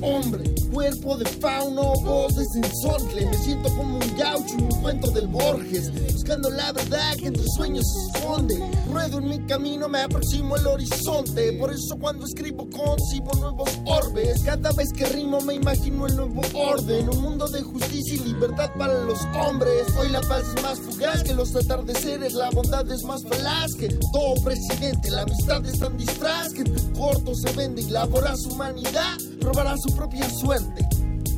hombre, 0.00 0.44
cuerpo 0.72 1.16
de 1.16 1.26
fauno, 1.26 1.94
voz 2.02 2.34
de 2.36 2.44
sensontle. 2.46 3.26
Me 3.26 3.36
siento 3.38 3.68
como 3.76 3.96
un 3.96 4.16
gaucho 4.16 4.54
en 4.54 4.64
un 4.64 4.82
cuento 4.82 5.10
del 5.10 5.26
Borges, 5.28 5.92
buscando 6.12 6.50
la 6.50 6.72
verdad 6.72 7.16
que 7.16 7.26
entre 7.26 7.44
sueños 7.56 7.84
se 7.86 8.18
esconde. 8.18 8.58
Ruedo 8.90 9.18
en 9.18 9.28
mi 9.28 9.38
camino, 9.46 9.88
me 9.88 10.02
aproximo 10.02 10.54
al 10.54 10.66
horizonte. 10.66 11.52
Por 11.54 11.72
eso 11.72 11.96
cuando 11.98 12.26
escribo 12.26 12.68
concibo 12.70 13.32
nuevos 13.38 13.70
orbes. 13.86 14.42
Cada 14.44 14.72
vez 14.72 14.92
que 14.92 15.04
rimo 15.06 15.40
me 15.40 15.54
imagino 15.54 16.06
el 16.06 16.16
nuevo 16.16 16.42
orden. 16.54 17.08
Un 17.08 17.22
mundo 17.22 17.48
de 17.48 17.62
justicia 17.62 18.14
y 18.14 18.18
libertad 18.18 18.70
para 18.78 19.04
los 19.04 19.20
hombres. 19.46 19.86
Hoy 19.98 20.08
la 20.10 20.20
paz 20.22 20.44
es 20.54 20.62
más 20.62 20.78
fugaz 20.78 21.22
que 21.22 21.34
los 21.34 21.54
atardeceres. 21.54 22.34
La 22.34 22.50
bondad 22.50 22.90
es 22.90 23.02
más 23.04 23.22
falaz 23.24 23.72
que 23.78 23.88
todo 24.12 24.34
presidente. 24.42 25.10
La 25.10 25.22
amistad 25.22 25.64
es 25.66 25.78
tan 25.78 25.96
disfraz 25.96 26.52
que 26.52 26.62
en 26.62 26.92
corto 26.92 27.34
se 27.34 27.52
vende 27.52 27.82
y 27.82 27.90
labora 27.90 28.36
su 28.36 28.50
humanidad. 28.50 29.18
Robará 29.40 29.76
su 29.76 29.94
propia 29.94 30.28
suerte. 30.28 30.86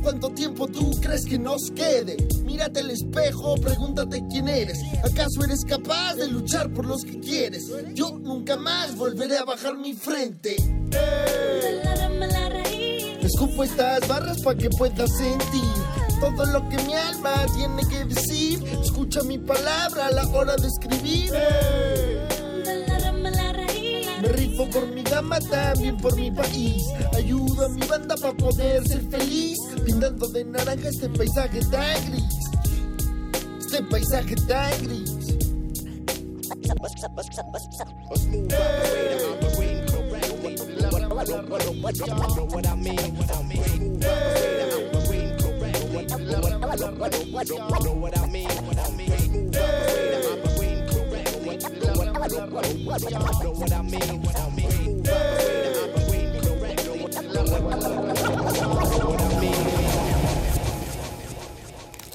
¿Cuánto 0.03 0.29
tiempo 0.31 0.67
tú 0.67 0.91
crees 0.99 1.25
que 1.25 1.39
nos 1.39 1.71
quede? 1.71 2.17
Mírate 2.43 2.81
al 2.81 2.91
espejo, 2.91 3.55
pregúntate 3.55 4.21
quién 4.29 4.49
eres. 4.49 4.77
¿Acaso 4.99 5.43
eres 5.45 5.63
capaz 5.65 6.15
de 6.15 6.27
luchar 6.27 6.69
por 6.73 6.85
los 6.85 7.05
que 7.05 7.19
quieres? 7.19 7.63
Yo 7.93 8.19
nunca 8.19 8.57
más 8.57 8.97
volveré 8.97 9.37
a 9.37 9.45
bajar 9.45 9.77
mi 9.77 9.93
frente. 9.93 10.57
Escupo 13.21 13.63
estas 13.63 14.05
barras 14.07 14.41
para 14.41 14.57
que 14.57 14.69
puedas 14.69 15.09
sentir 15.17 15.63
todo 16.19 16.45
lo 16.45 16.67
que 16.67 16.77
mi 16.83 16.93
alma 16.93 17.45
tiene 17.55 17.83
que 17.87 18.03
decir. 18.03 18.61
Escucha 18.81 19.23
mi 19.23 19.37
palabra 19.37 20.07
a 20.07 20.11
la 20.11 20.27
hora 20.27 20.55
de 20.57 20.67
escribir. 20.67 21.31
Me 24.23 24.29
rifo 24.29 24.69
por 24.69 24.87
mi 24.87 25.03
dama, 25.03 25.37
también 25.37 25.97
por 25.97 26.15
mi 26.15 26.31
país. 26.31 26.85
Ayudo 27.13 27.65
a 27.65 27.69
mi 27.69 27.85
banda 27.85 28.15
para 28.15 28.31
poder 28.33 28.87
ser 28.87 29.01
feliz. 29.09 29.59
Pintando 29.85 30.29
de 30.29 30.45
naranja 30.45 30.87
este 30.87 31.09
paisaje 31.09 31.59
tan 31.69 32.09
gris. 32.09 32.23
Este 33.59 33.83
paisaje 33.83 34.35
tan 34.47 34.71
gris. 34.85 35.23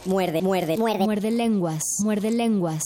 Muerde, 0.07 0.41
muerde, 0.43 0.77
muerde. 0.77 1.05
Muerde 1.05 1.31
lenguas, 1.31 1.83
muerde 2.03 2.31
lenguas. 2.31 2.83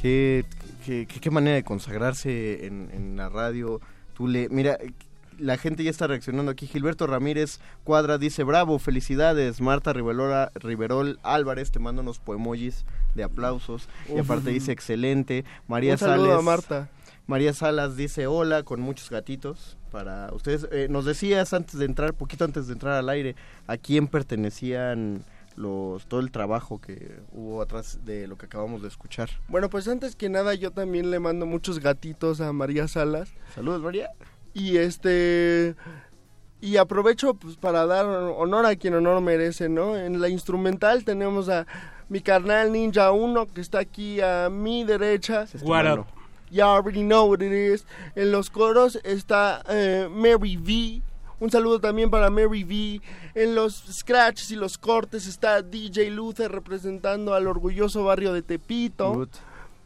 Qué, 0.00 0.44
qué, 0.84 1.06
qué- 1.06 1.20
qué 1.20 1.30
manera 1.30 1.56
de 1.56 1.64
consagrarse 1.64 2.66
en, 2.66 2.90
en 2.92 3.16
la 3.16 3.28
radio. 3.30 3.80
Tú 4.12 4.26
le, 4.28 4.48
mira, 4.50 4.78
la 5.38 5.56
gente 5.56 5.84
ya 5.84 5.90
está 5.90 6.06
reaccionando 6.06 6.50
aquí. 6.50 6.66
Gilberto 6.66 7.06
Ramírez 7.06 7.60
Cuadra 7.84 8.18
dice, 8.18 8.44
bravo, 8.44 8.78
felicidades. 8.78 9.60
Marta 9.60 9.92
Rivelora, 9.92 10.50
Riverol 10.54 11.18
Álvarez 11.22 11.70
te 11.70 11.78
manda 11.78 12.02
unos 12.02 12.18
poemojis 12.18 12.84
de 13.14 13.24
aplausos. 13.24 13.88
Y 14.14 14.18
aparte 14.18 14.50
dice, 14.50 14.72
excelente. 14.72 15.44
María 15.68 15.92
Un 15.92 15.98
saludo 15.98 16.26
Sales, 16.26 16.38
a 16.38 16.42
Marta. 16.42 16.90
María 17.26 17.52
Salas 17.52 17.96
dice, 17.96 18.26
hola, 18.26 18.62
con 18.62 18.80
muchos 18.80 19.10
gatitos 19.10 19.76
para 19.90 20.32
ustedes. 20.32 20.68
Eh, 20.72 20.88
nos 20.90 21.04
decías 21.04 21.52
antes 21.54 21.78
de 21.78 21.86
entrar, 21.86 22.14
poquito 22.14 22.44
antes 22.44 22.66
de 22.66 22.72
entrar 22.74 22.94
al 22.94 23.08
aire, 23.08 23.36
a 23.66 23.76
quién 23.76 24.08
pertenecían 24.08 25.24
los 25.56 26.06
todo 26.06 26.20
el 26.20 26.30
trabajo 26.30 26.80
que 26.80 27.20
hubo 27.32 27.62
atrás 27.62 28.00
de 28.04 28.26
lo 28.26 28.36
que 28.36 28.46
acabamos 28.46 28.82
de 28.82 28.88
escuchar. 28.88 29.30
Bueno, 29.48 29.70
pues 29.70 29.86
antes 29.88 30.16
que 30.16 30.28
nada 30.28 30.54
yo 30.54 30.72
también 30.72 31.10
le 31.10 31.20
mando 31.20 31.46
muchos 31.46 31.78
gatitos 31.78 32.40
a 32.40 32.52
María 32.52 32.88
Salas. 32.88 33.32
Saludos, 33.54 33.80
María. 33.82 34.10
Y 34.54 34.78
este 34.78 35.74
y 36.60 36.78
aprovecho 36.78 37.34
pues 37.34 37.56
para 37.56 37.84
dar 37.84 38.06
honor 38.06 38.64
a 38.64 38.76
quien 38.76 38.94
honor 38.94 39.20
merece, 39.20 39.68
¿no? 39.68 39.96
En 39.96 40.20
la 40.20 40.30
instrumental 40.30 41.04
tenemos 41.04 41.50
a 41.50 41.66
mi 42.08 42.20
carnal 42.20 42.72
Ninja 42.72 43.12
1 43.12 43.46
que 43.52 43.60
está 43.60 43.80
aquí 43.80 44.20
a 44.20 44.48
mi 44.50 44.84
derecha. 44.84 45.46
What 45.62 45.86
up? 45.86 46.06
You 46.50 46.62
already 46.62 47.02
know 47.02 47.26
what 47.28 47.42
it 47.42 47.52
is. 47.52 47.84
En 48.14 48.32
los 48.32 48.48
coros 48.48 48.98
está 49.02 49.62
eh, 49.68 50.08
Mary 50.10 50.56
V, 50.56 51.02
Un 51.40 51.50
saludo 51.50 51.80
también 51.80 52.10
para 52.10 52.30
Mary 52.30 52.64
V. 52.64 53.00
En 53.34 53.54
los 53.54 53.74
scratches 53.74 54.50
y 54.50 54.56
los 54.56 54.78
cortes 54.78 55.26
está 55.26 55.60
DJ 55.60 56.10
Luther 56.10 56.50
representando 56.50 57.34
al 57.34 57.46
orgulloso 57.46 58.04
barrio 58.04 58.32
de 58.32 58.40
Tepito. 58.42 59.28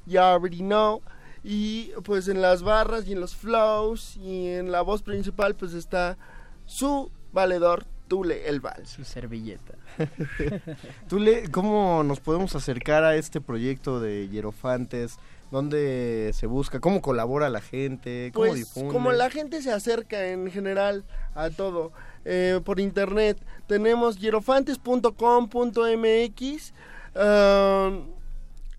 Ya 0.06 0.32
already 0.32 0.58
know. 0.58 1.02
Y 1.44 1.92
pues 2.04 2.28
en 2.28 2.42
las 2.42 2.62
barras 2.62 3.06
y 3.06 3.12
en 3.12 3.20
los 3.20 3.36
flows 3.36 4.16
y 4.16 4.48
en 4.48 4.72
la 4.72 4.82
voz 4.82 5.02
principal 5.02 5.54
pues 5.54 5.72
está 5.72 6.18
su 6.66 7.10
valedor 7.32 7.86
Tule 8.08 8.48
el 8.48 8.60
Val. 8.60 8.86
Su 8.86 9.04
servilleta. 9.04 9.74
Tule, 11.08 11.48
¿cómo 11.50 12.02
nos 12.02 12.20
podemos 12.20 12.54
acercar 12.56 13.04
a 13.04 13.16
este 13.16 13.40
proyecto 13.40 14.00
de 14.00 14.28
Hierofantes? 14.28 15.18
¿Dónde 15.50 16.30
se 16.34 16.46
busca? 16.46 16.80
¿Cómo 16.80 17.00
colabora 17.00 17.48
la 17.50 17.60
gente? 17.60 18.30
¿Cómo 18.34 18.46
Pues 18.46 18.58
difunde? 18.58 18.92
como 18.92 19.12
la 19.12 19.30
gente 19.30 19.62
se 19.62 19.72
acerca 19.72 20.28
en 20.28 20.50
general 20.50 21.04
a 21.34 21.50
todo 21.50 21.92
eh, 22.24 22.60
por 22.64 22.80
internet, 22.80 23.38
tenemos 23.66 24.18
hierofantes.com.mx, 24.18 26.72
um, 27.14 28.06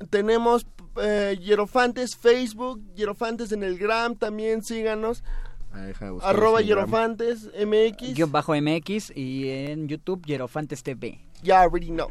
tenemos 0.09 0.65
eh, 1.01 1.37
Hierofantes 1.41 2.15
Facebook, 2.15 2.81
Hierofantes 2.95 3.51
en 3.51 3.63
el 3.63 3.77
Gram, 3.77 4.15
también 4.15 4.63
síganos, 4.63 5.23
Ah, 5.71 5.85
arroba. 6.23 6.61
Hierofantes 6.61 7.49
MX, 7.55 8.15
Guión 8.15 8.31
bajo 8.31 8.53
MX 8.55 9.11
y 9.15 9.49
en 9.49 9.87
YouTube 9.87 10.25
Hierofantes 10.25 10.81
TV. 10.81 11.19
ya 11.43 11.61
already 11.61 11.87
know. 11.89 12.09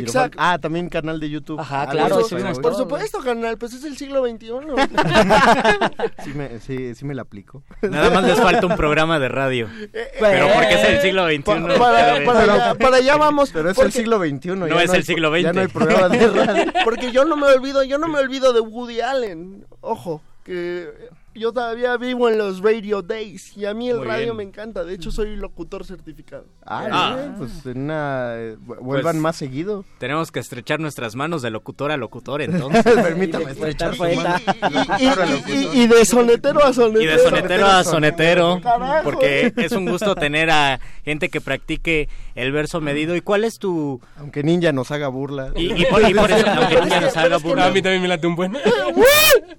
Exacto. 0.00 0.38
Ah, 0.40 0.58
también 0.58 0.88
canal 0.88 1.20
de 1.20 1.30
YouTube. 1.30 1.58
Ajá, 1.60 1.82
Ah, 1.82 1.88
claro, 1.90 2.20
eso. 2.20 2.36
Por 2.60 2.74
supuesto, 2.74 3.18
canal, 3.20 3.56
pues 3.58 3.72
es 3.74 3.84
el 3.84 3.96
siglo 3.96 4.24
XXI. 4.26 4.48
Sí 6.24 6.30
me, 6.34 6.60
sí, 6.60 6.94
sí 6.94 7.04
me 7.04 7.14
la 7.14 7.22
aplico. 7.22 7.62
Nada 7.82 8.10
más 8.10 8.24
les 8.24 8.38
falta 8.40 8.66
un 8.66 8.76
programa 8.76 9.18
de 9.18 9.28
radio. 9.28 9.68
Eh, 9.92 10.08
Pero 10.18 10.48
porque 10.54 10.74
es 10.74 10.88
el 10.88 11.00
siglo 11.02 11.26
XXI. 11.26 11.42
Pa- 11.42 11.78
para, 11.78 12.24
para 12.24 12.40
allá, 12.42 12.74
para 12.74 12.96
allá 12.96 13.16
vamos. 13.16 13.50
Pero 13.52 13.70
es 13.70 13.78
el 13.78 13.92
siglo 13.92 14.18
XXI. 14.18 14.48
No 14.56 14.80
es 14.80 14.92
el 14.92 15.04
siglo 15.04 15.30
pro- 15.30 15.38
Ya 15.38 15.48
XX. 15.50 15.54
no 15.54 15.60
hay 15.62 15.68
programa 15.68 16.08
de 16.08 16.26
radio. 16.28 16.72
Porque 16.84 17.12
yo 17.12 17.24
no 17.24 17.36
me 17.36 17.46
olvido, 17.46 17.82
yo 17.84 17.98
no 17.98 18.08
me 18.08 18.18
olvido 18.18 18.52
de 18.52 18.60
Woody 18.60 19.00
Allen. 19.00 19.66
Ojo, 19.80 20.22
que 20.44 20.88
yo 21.38 21.52
todavía 21.52 21.96
vivo 21.96 22.28
en 22.28 22.36
los 22.38 22.60
Radio 22.60 23.02
Days 23.02 23.56
y 23.56 23.64
a 23.64 23.72
mí 23.74 23.88
el 23.88 23.98
Muy 23.98 24.06
radio 24.06 24.24
bien. 24.26 24.36
me 24.36 24.42
encanta. 24.42 24.84
De 24.84 24.94
hecho, 24.94 25.10
soy 25.10 25.36
locutor 25.36 25.84
certificado. 25.84 26.44
Ah, 26.66 26.86
Ah. 26.90 27.16
bien, 27.16 27.34
pues 27.38 27.64
en 27.66 27.82
una, 27.84 28.32
eh, 28.36 28.56
vu- 28.58 28.78
vuelvan 28.80 29.14
Pues- 29.14 29.22
más 29.22 29.36
seguido. 29.36 29.84
Tenemos 29.98 30.30
que 30.30 30.40
estrechar 30.40 30.80
nuestras 30.80 31.14
manos 31.16 31.40
de 31.42 31.50
locutor 31.50 31.90
a 31.92 31.96
locutor, 31.96 32.42
entonces. 32.42 32.82
Permítame 32.84 33.52
Estrechar 33.52 33.96
poeta. 33.96 34.40
Y, 34.98 35.04
y- 35.04 35.08
y- 35.54 35.82
y 35.82 35.86
de 35.86 36.04
sonetero 36.04 36.62
a 36.64 36.72
sonetero. 36.72 37.02
Y 37.02 37.06
de 37.06 37.18
sonetero 37.18 37.66
a 37.66 37.84
sonetero, 37.84 38.60
Carajo. 38.62 39.04
porque 39.04 39.52
es 39.56 39.72
un 39.72 39.86
gusto 39.86 40.14
tener 40.14 40.50
a 40.50 40.80
gente 41.04 41.28
que 41.28 41.40
practique 41.40 42.08
el 42.34 42.52
verso 42.52 42.80
medido. 42.80 43.16
¿Y 43.16 43.20
cuál 43.20 43.44
es 43.44 43.58
tu...? 43.58 44.00
Aunque 44.16 44.42
Ninja 44.42 44.72
nos 44.72 44.90
haga 44.90 45.08
burla. 45.08 45.52
Y, 45.56 45.72
y 45.72 45.86
por, 45.86 46.02
y 46.08 46.14
por 46.14 46.30
eso, 46.30 46.46
aunque 46.48 46.76
que- 46.76 47.00
nos 47.00 47.16
haga 47.16 47.36
burla. 47.38 47.66
A 47.66 47.70
mí 47.70 47.80
también 47.82 48.02
me 48.02 48.08
late 48.08 48.26
un 48.26 48.36
buen. 48.36 48.56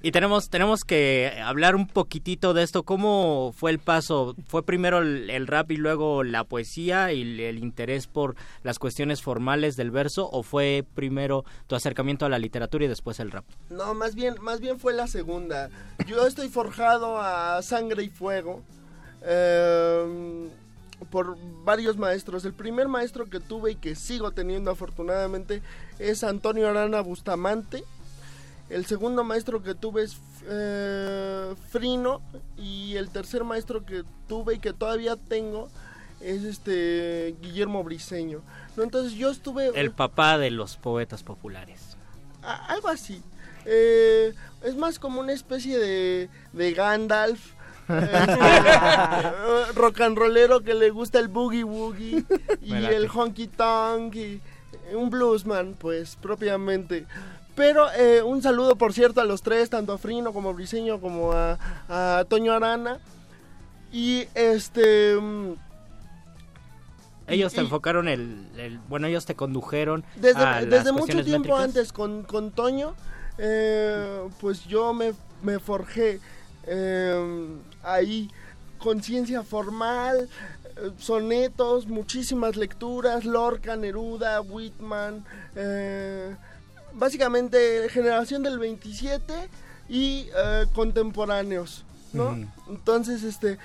Y 0.01 0.11
tenemos, 0.11 0.49
tenemos 0.49 0.85
que 0.85 1.33
hablar 1.43 1.68
un 1.75 1.87
poquitito 1.87 2.53
de 2.53 2.63
esto. 2.63 2.83
¿Cómo 2.83 3.53
fue 3.55 3.71
el 3.71 3.79
paso? 3.79 4.35
¿Fue 4.47 4.63
primero 4.63 4.99
el, 4.99 5.47
rap 5.47 5.71
y 5.71 5.77
luego 5.77 6.23
la 6.23 6.43
poesía 6.43 7.11
y 7.13 7.21
el, 7.43 7.59
interés 7.59 8.07
por 8.07 8.35
las 8.63 8.79
cuestiones 8.79 9.21
formales 9.21 9.75
del 9.75 9.91
verso? 9.91 10.29
¿O 10.31 10.43
fue 10.43 10.85
primero 10.95 11.45
tu 11.67 11.75
acercamiento 11.75 12.25
a 12.25 12.29
la 12.29 12.39
literatura 12.39 12.85
y 12.85 12.87
después 12.87 13.19
el 13.19 13.31
rap? 13.31 13.45
No, 13.69 13.93
más 13.93 14.15
bien, 14.15 14.35
más 14.41 14.59
bien 14.59 14.79
fue 14.79 14.93
la 14.93 15.07
segunda. 15.07 15.69
Yo 16.07 16.25
estoy 16.27 16.49
forjado 16.49 17.19
a 17.19 17.61
sangre 17.61 18.03
y 18.03 18.09
fuego 18.09 18.61
eh, 19.23 20.49
por 21.11 21.37
varios 21.63 21.97
maestros. 21.97 22.45
El 22.45 22.53
primer 22.53 22.87
maestro 22.87 23.29
que 23.29 23.39
tuve 23.39 23.71
y 23.71 23.75
que 23.75 23.95
sigo 23.95 24.31
teniendo 24.31 24.71
afortunadamente 24.71 25.61
es 25.97 26.23
Antonio 26.23 26.69
Arana 26.69 27.01
Bustamante. 27.01 27.83
El 28.69 28.85
segundo 28.85 29.23
maestro 29.23 29.63
que 29.63 29.73
tuve 29.75 30.03
es 30.03 30.17
eh, 30.47 31.53
Frino 31.69 32.21
y 32.57 32.95
el 32.97 33.09
tercer 33.09 33.43
maestro 33.43 33.83
que 33.85 34.03
tuve 34.27 34.55
y 34.55 34.59
que 34.59 34.73
todavía 34.73 35.15
tengo 35.15 35.69
es 36.21 36.43
este 36.43 37.35
Guillermo 37.41 37.83
Briseño. 37.83 38.41
¿no? 38.75 38.83
Entonces 38.83 39.13
yo 39.13 39.31
estuve 39.31 39.71
El 39.73 39.91
papá 39.91 40.37
de 40.37 40.51
los 40.51 40.77
poetas 40.77 41.23
populares. 41.23 41.97
a- 42.43 42.65
algo 42.67 42.89
así. 42.89 43.21
Eh, 43.65 44.33
es 44.63 44.75
más 44.75 44.99
como 44.99 45.19
una 45.21 45.33
especie 45.33 45.77
de, 45.77 46.29
de 46.53 46.73
Gandalf. 46.73 47.53
eh, 47.89 48.11
rock 49.75 50.01
and 50.01 50.17
rollero 50.17 50.61
que 50.61 50.73
le 50.75 50.89
gusta 50.91 51.19
el 51.19 51.27
boogie 51.27 51.63
woogie 51.63 52.23
y 52.61 52.73
el 52.73 53.07
honky 53.09 53.47
tonk 53.47 54.15
y 54.15 54.41
un 54.93 55.09
bluesman 55.09 55.73
pues 55.77 56.15
propiamente 56.15 57.05
pero 57.55 57.91
eh, 57.93 58.21
un 58.23 58.41
saludo 58.41 58.75
por 58.77 58.93
cierto 58.93 59.21
a 59.21 59.25
los 59.25 59.41
tres 59.41 59.69
tanto 59.69 59.93
a 59.93 59.97
Frino 59.97 60.33
como 60.33 60.49
a 60.49 60.53
Briseño 60.53 60.99
como 61.01 61.33
a, 61.33 61.57
a 61.89 62.25
Toño 62.25 62.53
Arana 62.53 62.99
y 63.91 64.27
este 64.35 65.15
mm, 65.15 65.53
Ellos 67.27 67.53
te 67.53 67.61
y- 67.61 67.63
enfocaron 67.65 68.07
el, 68.07 68.47
el- 68.57 68.79
Bueno, 68.89 69.07
ellos 69.07 69.25
te 69.25 69.35
condujeron 69.35 70.03
Desde, 70.15 70.43
a 70.43 70.61
las 70.61 70.69
desde 70.69 70.91
mucho 70.91 71.23
tiempo 71.23 71.49
métricas. 71.49 71.63
antes 71.63 71.93
con, 71.93 72.23
con 72.23 72.51
Toño, 72.51 72.95
eh, 73.37 74.21
pues 74.41 74.65
yo 74.65 74.93
me, 74.93 75.13
me 75.43 75.59
forjé 75.59 76.19
eh, 76.65 77.47
ahí 77.83 78.29
conciencia 78.79 79.43
formal, 79.43 80.27
eh, 80.77 80.91
sonetos, 80.97 81.87
muchísimas 81.87 82.55
lecturas, 82.55 83.25
Lorca, 83.25 83.75
Neruda, 83.75 84.41
Whitman, 84.41 85.23
eh, 85.55 86.35
básicamente 86.99 87.87
generación 87.89 88.43
del 88.43 88.59
27 88.59 89.33
y 89.87 90.27
eh, 90.35 90.65
contemporáneos, 90.75 91.83
¿no? 92.13 92.37
Entonces, 92.67 93.23
este, 93.23 93.57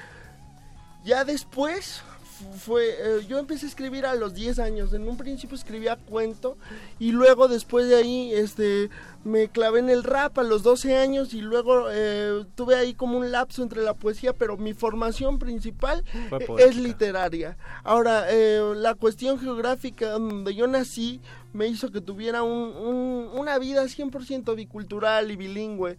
ya 1.04 1.24
después 1.24 2.00
fu- 2.38 2.52
fue, 2.58 2.88
eh, 2.98 3.26
yo 3.28 3.38
empecé 3.38 3.66
a 3.66 3.68
escribir 3.68 4.06
a 4.06 4.14
los 4.14 4.34
10 4.34 4.58
años, 4.58 4.92
en 4.94 5.06
un 5.08 5.16
principio 5.16 5.54
escribía 5.56 5.96
cuento 5.96 6.56
y 6.98 7.12
luego 7.12 7.46
después 7.48 7.88
de 7.88 7.96
ahí, 7.96 8.32
este, 8.32 8.88
me 9.24 9.48
clavé 9.48 9.80
en 9.80 9.90
el 9.90 10.02
rap 10.02 10.38
a 10.38 10.42
los 10.42 10.62
12 10.62 10.96
años 10.96 11.34
y 11.34 11.40
luego 11.42 11.86
eh, 11.90 12.44
tuve 12.54 12.74
ahí 12.76 12.94
como 12.94 13.18
un 13.18 13.30
lapso 13.30 13.62
entre 13.62 13.82
la 13.82 13.94
poesía, 13.94 14.32
pero 14.32 14.56
mi 14.56 14.72
formación 14.74 15.38
principal 15.38 16.04
poética. 16.30 16.62
es 16.64 16.76
literaria. 16.76 17.56
Ahora, 17.82 18.26
eh, 18.30 18.60
la 18.76 18.94
cuestión 18.94 19.38
geográfica 19.38 20.10
donde 20.10 20.54
yo 20.54 20.66
nací 20.66 21.20
me 21.54 21.66
hizo 21.68 21.90
que 21.90 22.00
tuviera 22.02 22.42
un- 22.42 22.76
un- 22.76 23.30
una 23.38 23.58
vida 23.58 23.86
100% 23.88 24.54
bicultural 24.54 25.30
y 25.30 25.36
bilingüe. 25.36 25.96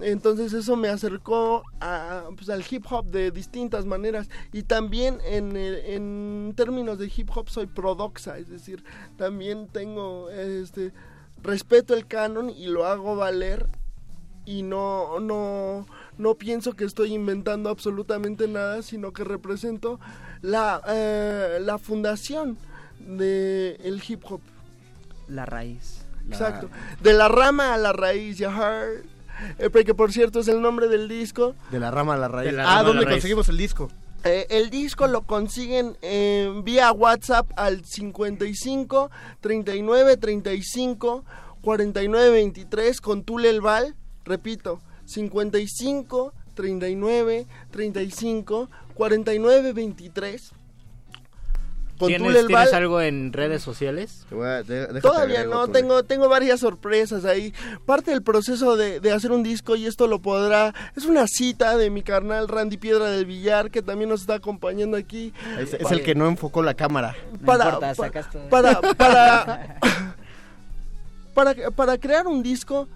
Entonces 0.00 0.52
eso 0.52 0.76
me 0.76 0.88
acercó 0.88 1.64
a, 1.80 2.24
pues, 2.36 2.48
al 2.48 2.64
hip 2.70 2.84
hop 2.90 3.06
de 3.06 3.30
distintas 3.30 3.84
maneras 3.84 4.28
y 4.52 4.62
también 4.62 5.18
en, 5.26 5.56
el- 5.56 5.76
en 5.84 6.52
términos 6.56 6.98
de 6.98 7.10
hip 7.14 7.28
hop 7.34 7.48
soy 7.50 7.66
prodoxa, 7.66 8.38
es 8.38 8.48
decir, 8.48 8.84
también 9.16 9.66
tengo 9.68 10.30
este 10.30 10.92
respeto 11.42 11.92
el 11.94 12.06
canon 12.06 12.48
y 12.50 12.66
lo 12.66 12.86
hago 12.86 13.16
valer 13.16 13.66
y 14.44 14.62
no 14.62 15.20
no 15.20 15.86
no 16.18 16.34
pienso 16.36 16.72
que 16.74 16.84
estoy 16.84 17.12
inventando 17.14 17.68
absolutamente 17.70 18.48
nada, 18.48 18.82
sino 18.82 19.12
que 19.12 19.24
represento 19.24 20.00
la 20.40 20.80
eh, 20.88 21.64
fundación 21.80 22.56
del 23.00 23.76
el 23.82 24.02
hip 24.06 24.22
hop. 24.30 24.40
La 25.28 25.46
raíz. 25.46 26.04
La- 26.28 26.36
Exacto. 26.36 26.68
De 27.00 27.12
la 27.12 27.28
rama 27.28 27.74
a 27.74 27.76
la 27.78 27.92
raíz, 27.92 28.38
ya. 28.38 28.86
Eh, 29.58 29.70
porque 29.70 29.94
por 29.94 30.12
cierto 30.12 30.40
es 30.40 30.48
el 30.48 30.60
nombre 30.60 30.88
del 30.88 31.08
disco. 31.08 31.54
De 31.70 31.80
la 31.80 31.90
rama 31.90 32.14
a 32.14 32.18
la 32.18 32.28
raíz. 32.28 32.52
La 32.52 32.78
ah, 32.78 32.82
¿dónde 32.82 33.04
raíz. 33.04 33.16
conseguimos 33.16 33.48
el 33.48 33.56
disco? 33.56 33.90
Eh, 34.24 34.46
el 34.50 34.70
disco 34.70 35.08
lo 35.08 35.22
consiguen 35.22 35.96
eh, 36.00 36.48
vía 36.62 36.92
WhatsApp 36.92 37.50
al 37.56 37.84
55 37.84 39.10
39 39.40 40.16
35 40.16 41.24
49 41.60 42.30
23 42.30 43.00
con 43.00 43.24
Tule 43.24 43.50
el 43.50 43.60
Val. 43.60 43.96
Repito, 44.24 44.80
55 45.06 46.32
39 46.54 47.46
35 47.72 48.70
49 48.94 49.72
23 49.72 50.48
con 50.48 50.61
¿Tienes, 52.08 52.26
Tule 52.26 52.40
el 52.40 52.46
¿tienes 52.46 52.66
Val. 52.70 52.74
algo 52.74 53.00
en 53.00 53.32
redes 53.32 53.62
sociales? 53.62 54.26
A- 54.32 54.62
de- 54.62 55.00
Todavía 55.00 55.40
agrego, 55.40 55.54
no, 55.54 55.68
tengo, 55.68 56.02
tengo 56.04 56.28
varias 56.28 56.60
sorpresas 56.60 57.24
ahí. 57.24 57.52
Parte 57.86 58.10
del 58.10 58.22
proceso 58.22 58.76
de, 58.76 59.00
de 59.00 59.12
hacer 59.12 59.32
un 59.32 59.42
disco, 59.42 59.76
y 59.76 59.86
esto 59.86 60.06
lo 60.06 60.20
podrá. 60.20 60.74
Es 60.96 61.04
una 61.04 61.26
cita 61.26 61.76
de 61.76 61.90
mi 61.90 62.02
carnal 62.02 62.48
Randy 62.48 62.76
Piedra 62.76 63.06
del 63.10 63.26
Villar, 63.26 63.70
que 63.70 63.82
también 63.82 64.10
nos 64.10 64.20
está 64.22 64.34
acompañando 64.34 64.96
aquí. 64.96 65.32
Es, 65.58 65.74
es 65.74 65.90
el 65.90 66.02
que 66.02 66.14
no 66.14 66.26
enfocó 66.28 66.62
la 66.62 66.74
cámara. 66.74 67.14
No 67.40 67.46
Para, 67.46 67.64
importa, 67.64 67.88
pa- 67.88 67.94
sacas 67.94 68.30
todo. 68.30 68.48
para, 68.48 68.80
para, 68.80 69.76
para, 71.34 71.54
para 71.70 71.98
crear 71.98 72.26
un 72.26 72.42
disco 72.42 72.88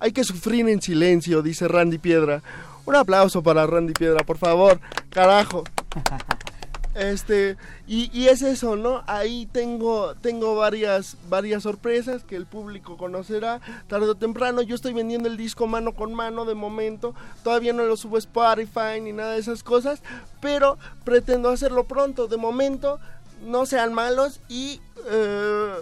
hay 0.00 0.12
que 0.12 0.22
sufrir 0.24 0.68
en 0.68 0.80
silencio, 0.80 1.42
dice 1.42 1.66
Randy 1.68 1.98
Piedra. 1.98 2.42
Un 2.86 2.96
aplauso 2.96 3.42
para 3.42 3.66
Randy 3.66 3.92
Piedra, 3.92 4.24
por 4.24 4.38
favor. 4.38 4.80
Carajo. 5.10 5.64
Este, 6.98 7.56
y, 7.86 8.26
es 8.26 8.42
eso, 8.42 8.74
¿no? 8.74 9.04
Ahí 9.06 9.46
tengo, 9.46 10.16
tengo 10.16 10.56
varias, 10.56 11.16
varias 11.28 11.62
sorpresas 11.62 12.24
que 12.24 12.34
el 12.34 12.44
público 12.44 12.96
conocerá 12.96 13.60
tarde 13.86 14.08
o 14.08 14.14
temprano. 14.16 14.62
Yo 14.62 14.74
estoy 14.74 14.94
vendiendo 14.94 15.28
el 15.28 15.36
disco 15.36 15.68
mano 15.68 15.94
con 15.94 16.12
mano 16.12 16.44
de 16.44 16.54
momento. 16.54 17.14
Todavía 17.44 17.72
no 17.72 17.84
lo 17.84 17.96
subo 17.96 18.16
a 18.16 18.18
Spotify 18.18 19.00
ni 19.00 19.12
nada 19.12 19.34
de 19.34 19.38
esas 19.38 19.62
cosas. 19.62 20.02
Pero 20.40 20.76
pretendo 21.04 21.50
hacerlo 21.50 21.84
pronto. 21.84 22.26
De 22.26 22.36
momento, 22.36 22.98
no 23.46 23.64
sean 23.64 23.94
malos 23.94 24.40
y 24.48 24.80
eh, 25.08 25.74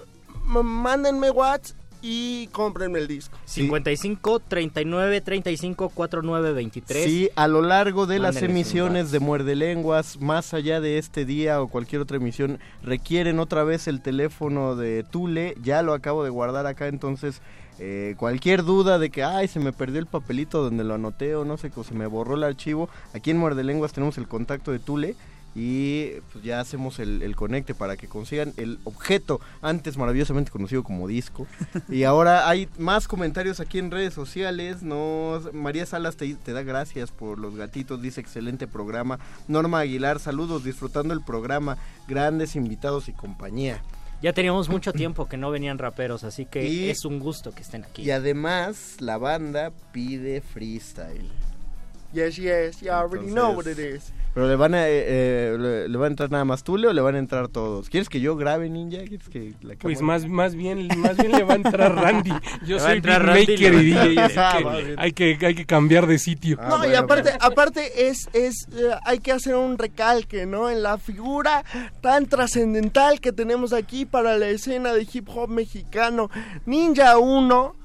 mándenme 0.45 1.31
Whats 1.31 1.75
y 2.09 2.47
cómprenme 2.53 3.01
el 3.01 3.09
disco. 3.09 3.37
55 3.47 4.39
39 4.39 5.21
35 5.21 5.89
49 5.89 6.53
23. 6.53 7.05
Sí, 7.05 7.31
a 7.35 7.49
lo 7.49 7.63
largo 7.63 8.07
de 8.07 8.21
las 8.21 8.37
Mándenles 8.37 8.51
emisiones 8.51 9.11
de 9.11 9.19
Muerde 9.19 9.57
Lenguas, 9.57 10.21
más 10.21 10.55
allá 10.55 10.81
de 10.81 10.99
este 10.99 11.25
día 11.25 11.61
o 11.61 11.67
cualquier 11.67 12.03
otra 12.03 12.19
emisión, 12.19 12.61
requieren 12.85 13.41
otra 13.41 13.65
vez 13.65 13.89
el 13.89 14.03
teléfono 14.03 14.77
de 14.77 15.03
Tule. 15.03 15.57
Ya 15.65 15.83
lo 15.83 15.95
acabo 15.95 16.23
de 16.23 16.31
guardar 16.31 16.67
acá, 16.67 16.87
entonces 16.87 17.43
eh, 17.81 18.15
cualquier 18.17 18.63
duda 18.63 19.01
de 19.01 19.11
que, 19.11 19.25
ay, 19.25 19.49
se 19.49 19.59
me 19.59 19.73
perdió 19.73 19.99
el 19.99 20.07
papelito 20.07 20.63
donde 20.63 20.85
lo 20.85 20.95
anoté 20.95 21.35
o 21.35 21.45
no 21.45 21.57
sé, 21.57 21.73
o 21.75 21.83
se 21.83 21.95
me 21.95 22.07
borró 22.07 22.37
el 22.37 22.45
archivo, 22.45 22.89
aquí 23.15 23.33
en 23.33 23.39
Muerde 23.39 23.65
Lenguas 23.65 23.93
tenemos 23.93 24.17
el 24.17 24.29
contacto 24.29 24.71
de 24.71 24.79
Tule. 24.79 25.17
Y 25.59 26.21
pues 26.33 26.45
ya 26.45 26.61
hacemos 26.61 26.99
el, 26.99 27.23
el 27.23 27.35
conecte 27.35 27.75
para 27.75 27.97
que 27.97 28.09
consigan 28.09 28.53
el 28.59 28.79
objeto 28.85 29.41
antes 29.63 29.97
maravillosamente 29.97 30.51
conocido 30.51 30.83
como 30.85 31.09
disco. 31.09 31.47
y 31.89 32.03
ahora 32.05 32.47
hay 32.49 32.69
más 32.79 33.09
comentarios 33.09 33.59
aquí 33.59 33.79
en 33.79 33.91
redes 33.91 34.13
sociales. 34.13 34.83
Nos, 34.83 35.55
María 35.55 35.87
Salas 35.87 36.17
te, 36.19 36.35
te 36.35 36.53
da 36.53 36.63
gracias 36.63 37.11
por 37.11 37.39
los 37.39 37.57
gatitos, 37.57 38.03
dice 38.03 38.21
excelente 38.21 38.67
programa. 38.67 39.19
Norma 39.49 39.81
Aguilar, 39.81 40.21
saludos, 40.21 40.63
disfrutando 40.63 41.15
el 41.15 41.23
programa, 41.25 41.79
grandes 42.07 42.55
invitados 42.55 43.09
y 43.09 43.13
compañía. 43.13 43.83
Ya 44.23 44.33
teníamos 44.33 44.69
mucho 44.69 44.93
tiempo 44.93 45.27
que 45.29 45.37
no 45.37 45.51
venían 45.51 45.79
raperos, 45.79 46.25
así 46.25 46.45
que 46.47 46.67
Y- 46.67 46.89
es 46.91 47.05
un 47.05 47.19
gusto 47.19 47.53
que 47.55 47.63
estén 47.63 47.85
aquí. 47.85 48.03
Y 48.03 48.11
además 48.11 48.97
la 49.01 49.19
banda 49.19 49.73
pide 49.93 50.41
freestyle. 50.43 51.31
Yes, 52.17 52.39
yes, 52.39 52.81
you 52.81 52.91
already 52.91 53.27
know 53.27 53.51
what 53.51 53.67
it 53.67 53.79
is. 53.79 54.11
Pero 54.33 54.49
le 54.49 54.57
van 54.57 54.75
a, 54.75 54.89
eh, 54.89 55.05
eh, 55.07 55.57
le, 55.59 55.89
le 55.89 55.99
va 55.99 56.07
a 56.07 56.09
entrar 56.09 56.31
nada 56.31 56.47
más 56.47 56.65
Tule 56.65 56.89
o 56.89 56.93
le 56.95 57.03
van 57.03 57.15
a 57.15 57.19
entrar 57.19 57.49
todos. 57.49 57.91
¿Quieres 57.91 58.09
que 58.09 58.21
yo 58.21 58.37
grabe 58.37 58.71
Ninja? 58.71 59.05
¿Quieres 59.05 59.29
que 59.29 59.53
la 59.61 59.75
Pues 59.75 60.01
más, 60.01 60.27
más 60.27 60.55
bien, 60.55 60.89
más 60.97 61.19
bien 61.19 61.33
le 61.33 61.43
va 61.43 61.53
a 61.53 61.57
entrar 61.57 61.95
Randy. 62.03 62.33
Yo 62.67 62.79
soy 62.79 63.01
beatmaker 63.01 63.75
y 63.75 63.93
DJ, 63.93 64.31
Ah, 64.39 64.59
hay 64.97 65.13
que 65.13 65.37
hay 65.43 65.55
que 65.55 65.67
cambiar 65.67 66.07
de 66.07 66.19
sitio. 66.19 66.57
Ah, 66.59 66.69
No, 66.71 66.91
y 66.91 66.95
aparte, 66.95 67.33
aparte 67.39 68.09
es, 68.09 68.31
es 68.33 68.67
eh, 68.73 68.95
hay 69.05 69.19
que 69.19 69.33
hacer 69.33 69.55
un 69.55 69.77
recalque, 69.77 70.47
¿no? 70.47 70.71
En 70.71 70.83
la 70.83 70.97
figura 70.97 71.65
tan 72.01 72.25
trascendental 72.25 73.21
que 73.21 73.33
tenemos 73.33 73.75
aquí 73.75 74.07
para 74.07 74.39
la 74.39 74.49
escena 74.49 74.95
de 74.95 75.07
hip 75.13 75.29
hop 75.29 75.51
mexicano. 75.51 76.31
Ninja 76.65 77.19
1 77.19 77.77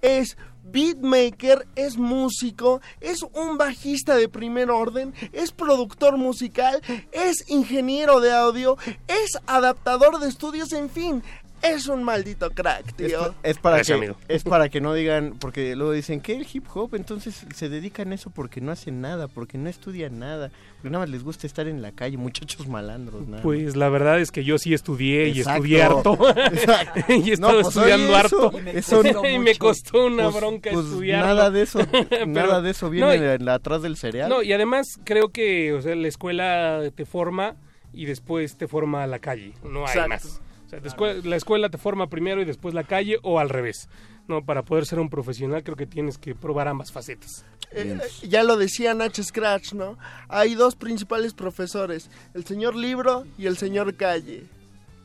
es 0.00 0.38
beatmaker, 0.64 1.66
es 1.76 1.96
músico, 1.96 2.80
es 3.00 3.22
un 3.22 3.58
bajista 3.58 4.16
de 4.16 4.28
primer 4.28 4.70
orden, 4.70 5.14
es 5.32 5.52
productor 5.52 6.16
musical, 6.16 6.82
es 7.12 7.48
ingeniero 7.48 8.20
de 8.20 8.32
audio, 8.32 8.76
es 9.08 9.38
adaptador 9.46 10.18
de 10.18 10.28
estudios, 10.28 10.72
en 10.72 10.90
fin, 10.90 11.22
es 11.64 11.88
un 11.88 12.04
maldito 12.04 12.50
crack, 12.50 12.94
tío. 12.94 13.34
es 13.42 13.58
para 13.58 13.76
Gracias, 13.76 13.98
que, 13.98 14.04
amigo. 14.04 14.18
es 14.28 14.42
para 14.44 14.68
que 14.68 14.80
no 14.80 14.94
digan, 14.94 15.36
porque 15.40 15.74
luego 15.76 15.92
dicen 15.92 16.20
que 16.20 16.34
el 16.36 16.46
hip 16.52 16.64
hop, 16.74 16.94
entonces 16.94 17.46
se 17.54 17.68
dedican 17.68 18.12
a 18.12 18.14
eso 18.14 18.30
porque 18.30 18.60
no 18.60 18.70
hacen 18.72 19.00
nada, 19.00 19.28
porque 19.28 19.58
no 19.58 19.68
estudian 19.68 20.18
nada, 20.18 20.50
porque 20.76 20.90
nada 20.90 21.04
más 21.04 21.10
les 21.10 21.22
gusta 21.24 21.46
estar 21.46 21.66
en 21.66 21.82
la 21.82 21.92
calle, 21.92 22.16
muchachos 22.16 22.68
malandros. 22.68 23.26
nada 23.26 23.42
Pues 23.42 23.76
la 23.76 23.88
verdad 23.88 24.20
es 24.20 24.30
que 24.30 24.44
yo 24.44 24.58
sí 24.58 24.74
estudié 24.74 25.28
y 25.28 25.40
estudié 25.40 25.82
harto. 25.82 26.16
Exacto. 26.36 27.00
y 27.12 27.32
he 27.32 27.36
No, 27.36 27.50
pues, 27.50 27.68
estudiando 27.68 28.16
harto. 28.16 28.52
eso- 28.66 29.02
y 29.26 29.38
me 29.38 29.56
costó 29.56 30.06
una 30.06 30.24
Pues- 30.24 30.36
bronca 30.36 30.70
pues 30.72 30.86
estudiar. 30.86 31.24
Nada 31.24 31.50
de 31.50 31.62
eso, 31.62 31.80
nada 32.26 32.60
de 32.60 32.70
eso 32.70 32.90
viene 32.90 33.06
no, 33.06 33.14
y- 33.14 33.34
en 33.36 33.44
la- 33.44 33.54
atrás 33.54 33.82
del 33.82 33.96
cereal. 33.96 34.28
No, 34.28 34.42
y 34.42 34.52
además 34.52 34.98
creo 35.04 35.28
que 35.30 35.72
o 35.72 35.80
sea, 35.82 35.94
la 35.94 36.08
escuela 36.08 36.80
te 36.94 37.04
forma 37.06 37.56
y 37.92 38.06
después 38.06 38.56
te 38.56 38.66
forma 38.68 39.06
la 39.06 39.18
calle. 39.20 39.52
No 39.62 39.80
hay 39.86 39.92
Exacto. 39.94 40.08
más. 40.08 40.40
Sea, 40.80 41.14
la 41.22 41.36
escuela 41.36 41.68
te 41.68 41.78
forma 41.78 42.08
primero 42.08 42.40
y 42.42 42.44
después 42.44 42.74
la 42.74 42.84
calle 42.84 43.18
o 43.22 43.38
al 43.38 43.48
revés. 43.48 43.88
No, 44.26 44.44
para 44.44 44.62
poder 44.62 44.86
ser 44.86 45.00
un 45.00 45.10
profesional 45.10 45.62
creo 45.62 45.76
que 45.76 45.86
tienes 45.86 46.16
que 46.16 46.34
probar 46.34 46.68
ambas 46.68 46.90
facetas. 46.90 47.44
Eh, 47.72 47.98
eh, 48.00 48.28
ya 48.28 48.42
lo 48.42 48.56
decía 48.56 48.94
Nach 48.94 49.14
Scratch, 49.20 49.74
¿no? 49.74 49.98
Hay 50.28 50.54
dos 50.54 50.76
principales 50.76 51.34
profesores, 51.34 52.10
el 52.32 52.44
señor 52.44 52.74
Libro 52.74 53.26
y 53.36 53.46
el 53.46 53.58
señor 53.58 53.94
Calle. 53.96 54.44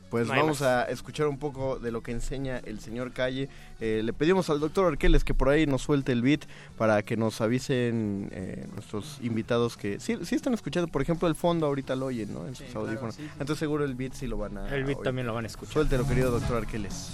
Pues 0.10 0.28
No 0.28 0.34
vamos 0.36 0.62
a 0.64 0.86
escuchar 0.86 1.28
un 1.28 1.38
poco 1.38 1.78
de 1.78 1.91
lo 1.91 2.01
que 2.01 2.12
enseña 2.12 2.57
el 2.66 2.80
señor 2.80 3.12
Calle. 3.12 3.47
Eh, 3.80 4.01
le 4.03 4.12
pedimos 4.12 4.49
al 4.49 4.60
doctor 4.60 4.88
Arqueles 4.91 5.24
que 5.24 5.34
por 5.36 5.49
ahí 5.49 5.68
nos 5.68 5.84
suelte 5.84 6.12
el 6.12 6.22
beat 6.24 6.45
para 6.78 7.03
que 7.03 7.16
nos 7.16 7.41
avisen 7.41 8.30
eh, 8.32 8.66
nuestros 8.74 9.20
invitados 9.22 9.78
que 9.78 9.99
sí, 9.99 10.18
sí 10.24 10.36
están 10.36 10.53
escuchando. 10.55 10.88
Por 10.88 11.01
ejemplo, 11.03 11.28
el 11.28 11.36
fondo 11.36 11.68
ahorita 11.68 11.95
lo 11.95 12.07
oyen, 12.07 12.34
¿no? 12.34 12.47
En 12.47 12.55
sus 12.55 12.76
audífonos. 12.76 13.16
sí, 13.16 13.22
sí. 13.24 13.30
Entonces 13.34 13.60
seguro 13.60 13.86
el 13.86 13.93
beat 13.95 14.14
sí 14.14 14.26
lo 14.26 14.38
van 14.38 14.57
a 14.57 14.74
El 14.76 14.84
beat 14.84 14.97
oír. 14.97 15.03
también 15.05 15.28
lo 15.28 15.34
van 15.36 15.45
a 15.45 15.47
escuchar. 15.47 15.74
Suéltelo, 15.74 16.07
querido 16.07 16.32
doctor 16.32 16.57
Arqueles. 16.57 17.12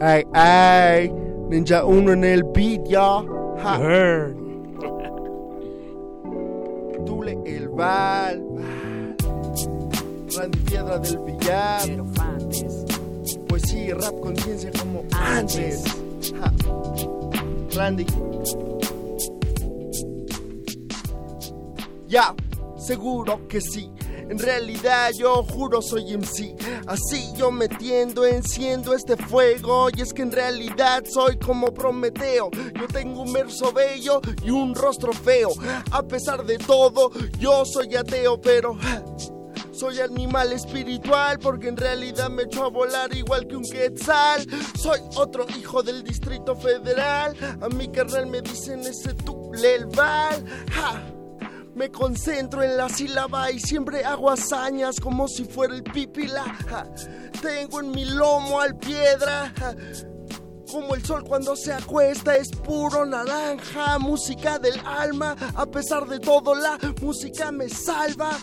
Ay, 0.00 0.24
ay, 0.34 1.10
Ninja 1.48 1.84
1 1.84 2.12
en 2.12 2.24
el 2.24 2.44
beat, 2.44 2.82
ya. 2.88 3.22
Ja. 3.62 3.78
Tule 7.06 7.38
el 7.44 7.68
Val. 7.68 8.42
Randy 10.36 10.58
Piedra 10.60 10.98
del 10.98 11.18
Villar. 11.18 12.04
Pues 13.48 13.62
sí, 13.62 13.92
rap 13.92 14.20
conciencia 14.20 14.70
como 14.78 15.04
antes. 15.12 15.84
Ja. 16.40 16.52
Randy. 17.74 18.06
Ya, 22.08 22.34
seguro 22.76 23.46
que 23.48 23.60
sí. 23.60 23.90
En 24.28 24.38
realidad 24.38 25.10
yo 25.16 25.42
juro 25.42 25.82
soy 25.82 26.16
MC. 26.16 26.54
Así 26.86 27.32
yo 27.36 27.50
metiendo, 27.50 28.24
enciendo 28.24 28.94
este 28.94 29.16
fuego. 29.16 29.88
Y 29.96 30.02
es 30.02 30.12
que 30.12 30.22
en 30.22 30.32
realidad 30.32 31.04
soy 31.06 31.36
como 31.38 31.72
Prometeo. 31.72 32.50
Yo 32.50 32.86
tengo 32.88 33.22
un 33.22 33.32
verso 33.32 33.72
bello 33.72 34.20
y 34.42 34.50
un 34.50 34.74
rostro 34.74 35.12
feo. 35.12 35.50
A 35.90 36.02
pesar 36.02 36.44
de 36.44 36.58
todo, 36.58 37.10
yo 37.38 37.64
soy 37.64 37.94
ateo, 37.96 38.40
pero... 38.40 38.76
Soy 39.72 39.98
animal 39.98 40.52
espiritual 40.52 41.40
porque 41.40 41.66
en 41.66 41.76
realidad 41.76 42.30
me 42.30 42.44
echo 42.44 42.64
a 42.64 42.68
volar 42.68 43.12
igual 43.12 43.48
que 43.48 43.56
un 43.56 43.64
quetzal. 43.64 44.46
Soy 44.78 45.00
otro 45.16 45.46
hijo 45.58 45.82
del 45.82 46.04
Distrito 46.04 46.54
Federal. 46.54 47.34
A 47.60 47.68
mi 47.68 47.88
carnal 47.88 48.28
me 48.28 48.40
dicen 48.40 48.80
ese 48.80 49.14
tulelval. 49.14 50.44
¡Ja! 50.70 51.13
Me 51.74 51.90
concentro 51.90 52.62
en 52.62 52.76
la 52.76 52.88
sílaba 52.88 53.50
y 53.50 53.58
siempre 53.58 54.04
hago 54.04 54.30
hazañas 54.30 55.00
como 55.00 55.26
si 55.26 55.44
fuera 55.44 55.74
el 55.74 55.82
pipila. 55.82 56.44
Tengo 57.42 57.80
en 57.80 57.90
mi 57.90 58.04
lomo 58.04 58.60
al 58.60 58.76
piedra. 58.76 59.52
Como 60.70 60.94
el 60.94 61.04
sol 61.04 61.24
cuando 61.24 61.56
se 61.56 61.72
acuesta 61.72 62.36
es 62.36 62.50
puro 62.50 63.04
naranja, 63.04 63.98
música 63.98 64.58
del 64.58 64.80
alma. 64.84 65.34
A 65.54 65.66
pesar 65.66 66.06
de 66.06 66.20
todo, 66.20 66.54
la 66.54 66.78
música 67.02 67.50
me 67.50 67.68
salva. 67.68 68.38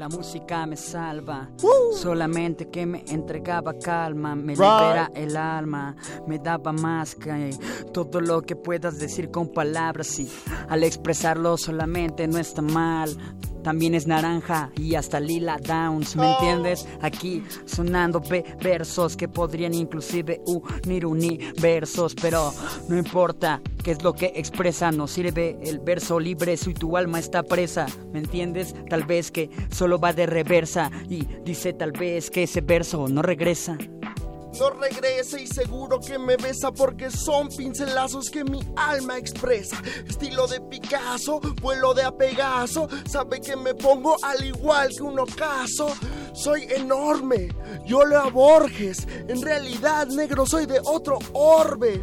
La 0.00 0.08
música 0.08 0.64
me 0.64 0.78
salva, 0.78 1.50
solamente 1.92 2.70
que 2.70 2.86
me 2.86 3.04
entregaba 3.08 3.74
calma, 3.78 4.34
me 4.34 4.54
Right. 4.54 4.58
libera 4.62 5.10
el 5.14 5.36
alma, 5.36 5.94
me 6.26 6.38
daba 6.38 6.72
más 6.72 7.14
que 7.14 7.50
todo 7.92 8.18
lo 8.22 8.40
que 8.40 8.56
puedas 8.56 8.98
decir 8.98 9.30
con 9.30 9.48
palabras 9.52 10.18
y 10.18 10.26
al 10.70 10.84
expresarlo 10.84 11.58
solamente 11.58 12.26
no 12.28 12.38
está 12.38 12.62
mal. 12.62 13.14
También 13.62 13.94
es 13.94 14.06
naranja 14.06 14.70
y 14.74 14.94
hasta 14.94 15.20
lila 15.20 15.58
downs, 15.62 16.16
¿me 16.16 16.32
entiendes? 16.32 16.88
Aquí 17.02 17.44
sonando 17.66 18.18
ve- 18.20 18.42
versos 18.62 19.18
que 19.18 19.28
podrían 19.28 19.74
inclusive 19.74 20.40
unir 20.46 21.04
universos, 21.04 22.14
pero 22.14 22.54
no 22.88 22.96
importa 22.96 23.60
qué 23.84 23.90
es 23.90 24.02
lo 24.02 24.14
que 24.14 24.32
expresa, 24.34 24.90
nos 24.92 25.10
sirve 25.10 25.58
el 25.62 25.78
verso 25.78 26.18
libre, 26.18 26.56
si 26.56 26.72
tu 26.72 26.96
alma 26.96 27.18
está 27.18 27.42
presa, 27.42 27.84
¿me 28.14 28.20
entiendes? 28.20 28.74
Tal 28.88 29.04
vez 29.04 29.30
que 29.30 29.50
solo 29.70 29.89
va 29.98 30.12
de 30.12 30.26
reversa 30.26 30.90
y 31.08 31.26
dice 31.44 31.72
tal 31.72 31.92
vez 31.92 32.30
que 32.30 32.44
ese 32.44 32.60
verso 32.60 33.08
no 33.08 33.22
regresa. 33.22 33.76
No 34.58 34.70
regrese 34.70 35.42
y 35.42 35.46
seguro 35.46 36.00
que 36.00 36.18
me 36.18 36.36
besa 36.36 36.70
porque 36.72 37.10
son 37.10 37.48
pincelazos 37.48 38.28
que 38.28 38.44
mi 38.44 38.60
alma 38.76 39.16
expresa. 39.16 39.80
Estilo 40.06 40.46
de 40.48 40.60
Picasso, 40.60 41.40
vuelo 41.62 41.94
de 41.94 42.02
apegazo. 42.02 42.88
Sabe 43.08 43.40
que 43.40 43.56
me 43.56 43.74
pongo 43.74 44.16
al 44.22 44.44
igual 44.44 44.90
que 44.94 45.02
un 45.02 45.18
ocaso. 45.18 45.88
Soy 46.34 46.64
enorme, 46.64 47.48
yo 47.86 48.04
leo 48.04 48.20
a 48.20 48.30
Borges. 48.30 49.06
En 49.28 49.40
realidad, 49.40 50.08
negro, 50.08 50.44
soy 50.44 50.66
de 50.66 50.80
otro 50.84 51.18
orbe. 51.32 52.02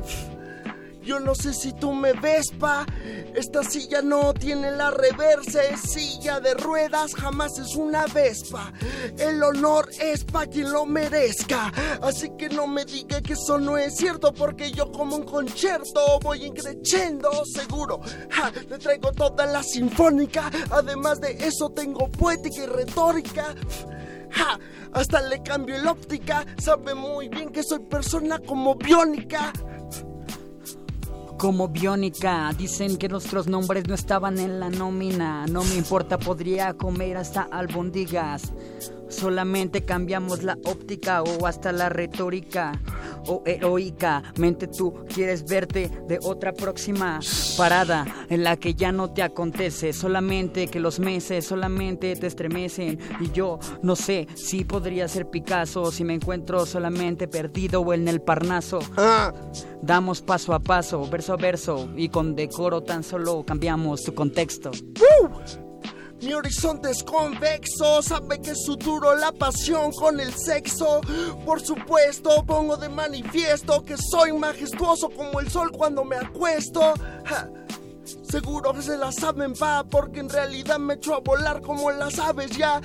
Yo 1.07 1.21
no 1.21 1.33
sé 1.35 1.53
si 1.53 1.71
tú 1.71 1.93
me 1.93 2.11
ves, 2.11 2.51
pa. 2.59 2.85
Esta 3.33 3.63
silla 3.63 4.01
no 4.01 4.33
tiene 4.33 4.71
la 4.71 4.91
reversa, 4.91 5.63
es 5.63 5.79
silla 5.79 6.41
de 6.41 6.53
ruedas, 6.53 7.15
jamás 7.15 7.57
es 7.59 7.77
una 7.77 8.05
vespa. 8.07 8.73
El 9.17 9.41
honor 9.41 9.89
es 10.01 10.25
pa' 10.25 10.47
quien 10.47 10.69
lo 10.69 10.85
merezca. 10.85 11.71
Así 12.01 12.31
que 12.37 12.49
no 12.49 12.67
me 12.67 12.83
diga 12.83 13.21
que 13.21 13.33
eso 13.33 13.57
no 13.57 13.77
es 13.77 13.95
cierto, 13.95 14.33
porque 14.33 14.69
yo 14.69 14.91
como 14.91 15.15
un 15.15 15.23
concierto 15.23 16.19
voy 16.21 16.43
increciendo, 16.43 17.31
seguro. 17.45 18.01
Ja, 18.29 18.51
le 18.69 18.77
traigo 18.77 19.13
toda 19.13 19.45
la 19.45 19.63
sinfónica. 19.63 20.51
Además 20.71 21.21
de 21.21 21.37
eso, 21.39 21.69
tengo 21.69 22.09
poética 22.11 22.63
y 22.63 22.65
retórica. 22.65 23.55
Hasta 24.91 25.21
le 25.21 25.41
cambio 25.41 25.77
el 25.77 25.87
óptica. 25.87 26.45
Sabe 26.57 26.93
muy 26.93 27.29
bien 27.29 27.49
que 27.49 27.63
soy 27.63 27.79
persona 27.79 28.39
como 28.39 28.75
biónica. 28.75 29.53
Como 31.37 31.67
biónica, 31.67 32.51
dicen 32.57 32.97
que 32.97 33.07
nuestros 33.07 33.45
nombres 33.47 33.87
no 33.87 33.93
estaban 33.93 34.39
en 34.39 34.59
la 34.59 34.71
nómina. 34.71 35.45
No 35.45 35.63
me 35.63 35.75
importa, 35.75 36.17
podría 36.17 36.73
comer 36.73 37.15
hasta 37.17 37.43
albondigas. 37.43 38.51
Solamente 39.09 39.85
cambiamos 39.85 40.43
la 40.43 40.57
óptica 40.65 41.23
o 41.23 41.45
hasta 41.45 41.71
la 41.71 41.89
retórica 41.89 42.73
o 43.27 43.43
heroicamente 43.45 44.67
tú 44.67 44.93
quieres 45.13 45.45
verte 45.45 45.91
de 46.07 46.19
otra 46.23 46.53
próxima 46.53 47.19
parada 47.57 48.05
en 48.29 48.43
la 48.43 48.57
que 48.57 48.73
ya 48.73 48.91
no 48.91 49.11
te 49.11 49.23
acontece, 49.23 49.93
solamente 49.93 50.67
que 50.67 50.79
los 50.79 50.99
meses 50.99 51.45
solamente 51.45 52.15
te 52.15 52.27
estremecen. 52.27 52.99
Y 53.19 53.31
yo 53.31 53.59
no 53.81 53.95
sé 53.95 54.27
si 54.35 54.63
podría 54.63 55.07
ser 55.07 55.29
Picasso 55.29 55.91
si 55.91 56.03
me 56.03 56.13
encuentro 56.13 56.65
solamente 56.65 57.27
perdido 57.27 57.81
o 57.81 57.93
en 57.93 58.07
el 58.07 58.21
Parnaso. 58.21 58.79
Damos 59.81 60.21
paso 60.21 60.53
a 60.53 60.59
paso, 60.59 61.07
verso 61.09 61.33
a 61.33 61.37
verso 61.37 61.89
y 61.95 62.09
con 62.09 62.35
decoro 62.35 62.81
tan 62.81 63.03
solo 63.03 63.43
cambiamos 63.45 64.03
tu 64.03 64.13
contexto. 64.13 64.71
Mi 66.21 66.33
horizonte 66.33 66.89
es 66.89 67.03
convexo, 67.03 68.01
sabe 68.01 68.41
que 68.41 68.55
suturo 68.55 69.15
la 69.15 69.31
pasión 69.31 69.91
con 69.91 70.19
el 70.19 70.33
sexo. 70.33 71.01
Por 71.45 71.61
supuesto, 71.61 72.43
pongo 72.45 72.75
de 72.75 72.89
manifiesto 72.89 73.83
que 73.83 73.95
soy 73.97 74.33
majestuoso 74.33 75.09
como 75.09 75.39
el 75.39 75.49
sol 75.49 75.71
cuando 75.71 76.03
me 76.03 76.15
acuesto. 76.15 76.93
Seguro 78.29 78.73
que 78.73 78.81
se 78.81 78.97
la 78.97 79.11
saben, 79.11 79.53
pa, 79.53 79.83
porque 79.83 80.19
en 80.19 80.29
realidad 80.29 80.79
me 80.79 80.95
echo 80.95 81.13
a 81.13 81.19
volar 81.19 81.61
como 81.61 81.91
las 81.91 82.17
aves 82.17 82.51
ya. 82.57 82.81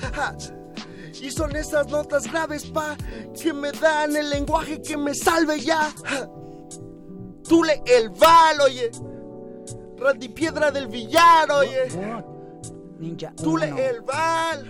Y 1.21 1.31
son 1.31 1.57
esas 1.57 1.89
notas 1.89 2.31
graves, 2.31 2.67
pa, 2.67 2.97
que 3.41 3.53
me 3.53 3.73
dan 3.73 4.15
el 4.15 4.29
lenguaje 4.29 4.83
que 4.83 4.97
me 4.97 5.15
salve 5.15 5.61
ya. 5.61 5.93
Ja. 6.05 6.29
Tule 7.49 7.83
el 7.87 8.11
val, 8.11 8.61
oye. 8.61 8.91
Randy 9.99 10.29
Piedra 10.29 10.71
del 10.71 10.89
Villar, 10.89 11.51
oye. 11.51 11.89
Ninja 13.03 13.33
Tule 13.37 13.67
uno. 13.73 13.79
el 13.79 14.01
Val. 14.03 14.67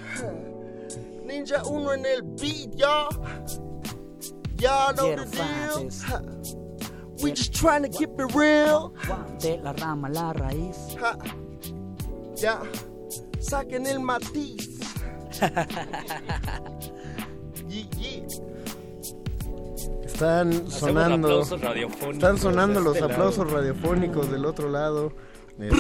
Ninja 1.27 1.63
1 1.65 1.93
en 1.93 2.07
el 2.07 2.23
beat, 2.23 2.75
ya. 2.75 3.09
Ya 4.57 4.93
know 4.95 5.07
Quiero 5.07 5.25
the 5.25 5.37
deal. 5.37 5.91
fases. 5.91 6.03
Ha. 6.05 6.23
We 7.23 7.31
just 7.33 7.53
trying 7.55 7.83
to 7.83 7.89
keep 7.91 8.09
it 8.19 8.35
real. 8.35 8.95
De 9.41 9.59
la 9.59 9.73
rama 9.75 10.09
a 10.09 10.11
la 10.11 10.33
raíz. 10.33 10.77
Ya. 12.37 12.59
Saquen 13.41 13.87
el 13.87 14.01
matiz. 14.01 14.79
Ye- 17.69 17.89
ye. 17.99 18.27
Están 20.05 20.71
sonando. 20.71 21.43
Están 21.43 22.39
sonando 22.39 22.81
los 22.81 23.01
aplausos 23.03 23.51
radiofónicos 23.51 24.31
del 24.31 24.45
otro 24.47 24.69
lado. 24.71 25.13
Este, 25.59 25.77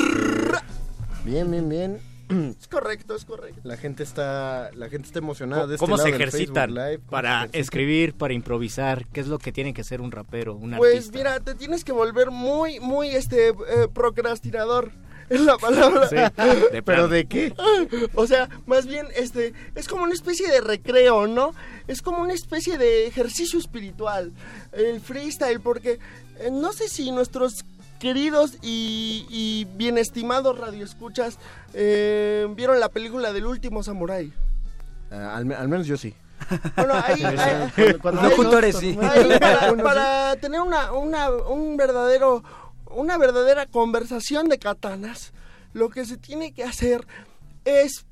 bien, 1.24 1.50
bien, 1.50 1.68
bien. 1.68 2.00
Es 2.60 2.68
correcto, 2.68 3.14
es 3.14 3.24
correcto. 3.24 3.60
La 3.64 3.76
gente 3.76 4.02
está, 4.02 4.70
la 4.74 4.88
gente 4.88 5.06
está 5.06 5.18
emocionada 5.18 5.66
de 5.66 5.74
este 5.74 5.84
¿Cómo 5.84 5.96
lado 5.96 6.08
se 6.08 6.14
ejercitan 6.14 6.70
Facebook 6.70 6.86
Live. 6.86 6.98
¿Cómo 6.98 7.10
para 7.10 7.48
se 7.48 7.60
escribir, 7.60 8.14
para 8.14 8.34
improvisar? 8.34 9.06
¿Qué 9.08 9.20
es 9.20 9.26
lo 9.28 9.38
que 9.38 9.52
tiene 9.52 9.74
que 9.74 9.84
ser 9.84 10.00
un 10.00 10.10
rapero, 10.12 10.54
un 10.54 10.74
Pues 10.76 10.94
artista? 10.94 11.18
mira, 11.18 11.40
te 11.40 11.54
tienes 11.54 11.84
que 11.84 11.92
volver 11.92 12.30
muy, 12.30 12.80
muy 12.80 13.08
este 13.08 13.48
eh, 13.48 13.54
procrastinador. 13.92 14.92
Es 15.28 15.40
la 15.40 15.56
palabra. 15.56 16.08
Sí, 16.08 16.16
de 16.72 16.82
¿Pero 16.84 17.08
de 17.08 17.24
qué? 17.24 17.54
O 18.14 18.26
sea, 18.26 18.50
más 18.66 18.86
bien, 18.86 19.06
este, 19.16 19.54
es 19.74 19.88
como 19.88 20.02
una 20.02 20.12
especie 20.12 20.46
de 20.50 20.60
recreo, 20.60 21.26
¿no? 21.26 21.54
Es 21.86 22.02
como 22.02 22.20
una 22.20 22.34
especie 22.34 22.76
de 22.76 23.06
ejercicio 23.06 23.58
espiritual, 23.58 24.32
el 24.72 25.00
freestyle, 25.00 25.60
porque 25.60 26.00
eh, 26.38 26.50
no 26.50 26.74
sé 26.74 26.88
si 26.88 27.10
nuestros 27.12 27.64
queridos 28.06 28.54
y, 28.62 29.24
y 29.30 29.64
bien 29.76 29.96
estimados 29.96 30.58
radioescuchas 30.58 31.38
eh, 31.72 32.48
vieron 32.56 32.80
la 32.80 32.88
película 32.88 33.32
del 33.32 33.46
último 33.46 33.84
samurái. 33.84 34.32
Ah, 35.12 35.36
al, 35.36 35.46
me- 35.46 35.54
al 35.54 35.68
menos 35.68 35.86
yo 35.86 35.96
sí. 35.96 36.12
Bueno, 36.76 36.94
ahí, 36.94 37.16
Sí, 37.20 37.24
ahí-. 37.24 37.94
Cuando- 38.02 38.22
locutores, 38.22 38.76
para, 39.38 39.76
para 39.84 40.36
tener 40.36 40.60
una, 40.60 40.90
una, 40.90 41.30
un 41.30 41.76
verdadero, 41.76 42.42
una 42.90 43.16
verdadera 43.18 43.66
conversación 43.66 44.48
de 44.48 44.58
katanas, 44.58 45.32
lo 45.72 45.88
que 45.88 46.04
se 46.04 46.16
tiene 46.16 46.52
que 46.52 46.64
hacer 46.64 47.06
es 47.64 48.04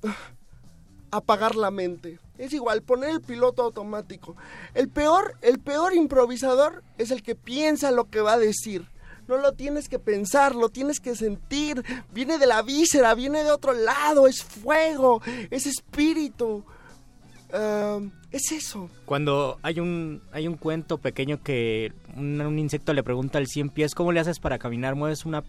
apagar 1.10 1.56
la 1.56 1.72
mente. 1.72 2.20
Es 2.38 2.52
igual, 2.52 2.82
poner 2.82 3.10
el 3.10 3.20
piloto 3.20 3.62
automático. 3.64 4.36
El 4.74 4.88
peor, 4.88 5.34
el 5.42 5.58
peor 5.58 5.94
improvisador 5.94 6.84
es 6.96 7.10
el 7.10 7.24
que 7.24 7.34
piensa 7.34 7.90
lo 7.90 8.04
que 8.08 8.20
va 8.20 8.34
a 8.34 8.38
decir. 8.38 8.86
No 9.30 9.38
lo 9.38 9.52
tienes 9.52 9.88
que 9.88 10.00
pensar, 10.00 10.56
lo 10.56 10.70
tienes 10.70 10.98
que 10.98 11.14
sentir. 11.14 11.84
Viene 12.12 12.36
de 12.36 12.48
la 12.48 12.62
víscera, 12.62 13.14
viene 13.14 13.44
de 13.44 13.52
otro 13.52 13.72
lado, 13.72 14.26
es 14.26 14.42
fuego, 14.42 15.22
es 15.50 15.66
espíritu. 15.66 16.64
Es 18.32 18.50
eso. 18.50 18.90
Cuando 19.06 19.60
hay 19.62 19.78
un 19.78 20.20
hay 20.32 20.48
un 20.48 20.56
cuento 20.56 20.98
pequeño 20.98 21.42
que 21.44 21.92
un, 22.16 22.40
un 22.40 22.58
insecto 22.58 22.92
le 22.92 23.04
pregunta 23.04 23.38
al 23.38 23.46
cien 23.46 23.70
pies, 23.70 23.94
¿cómo 23.94 24.10
le 24.10 24.18
haces 24.18 24.40
para 24.40 24.58
caminar? 24.58 24.96
¿Mueves 24.96 25.24
una 25.24 25.44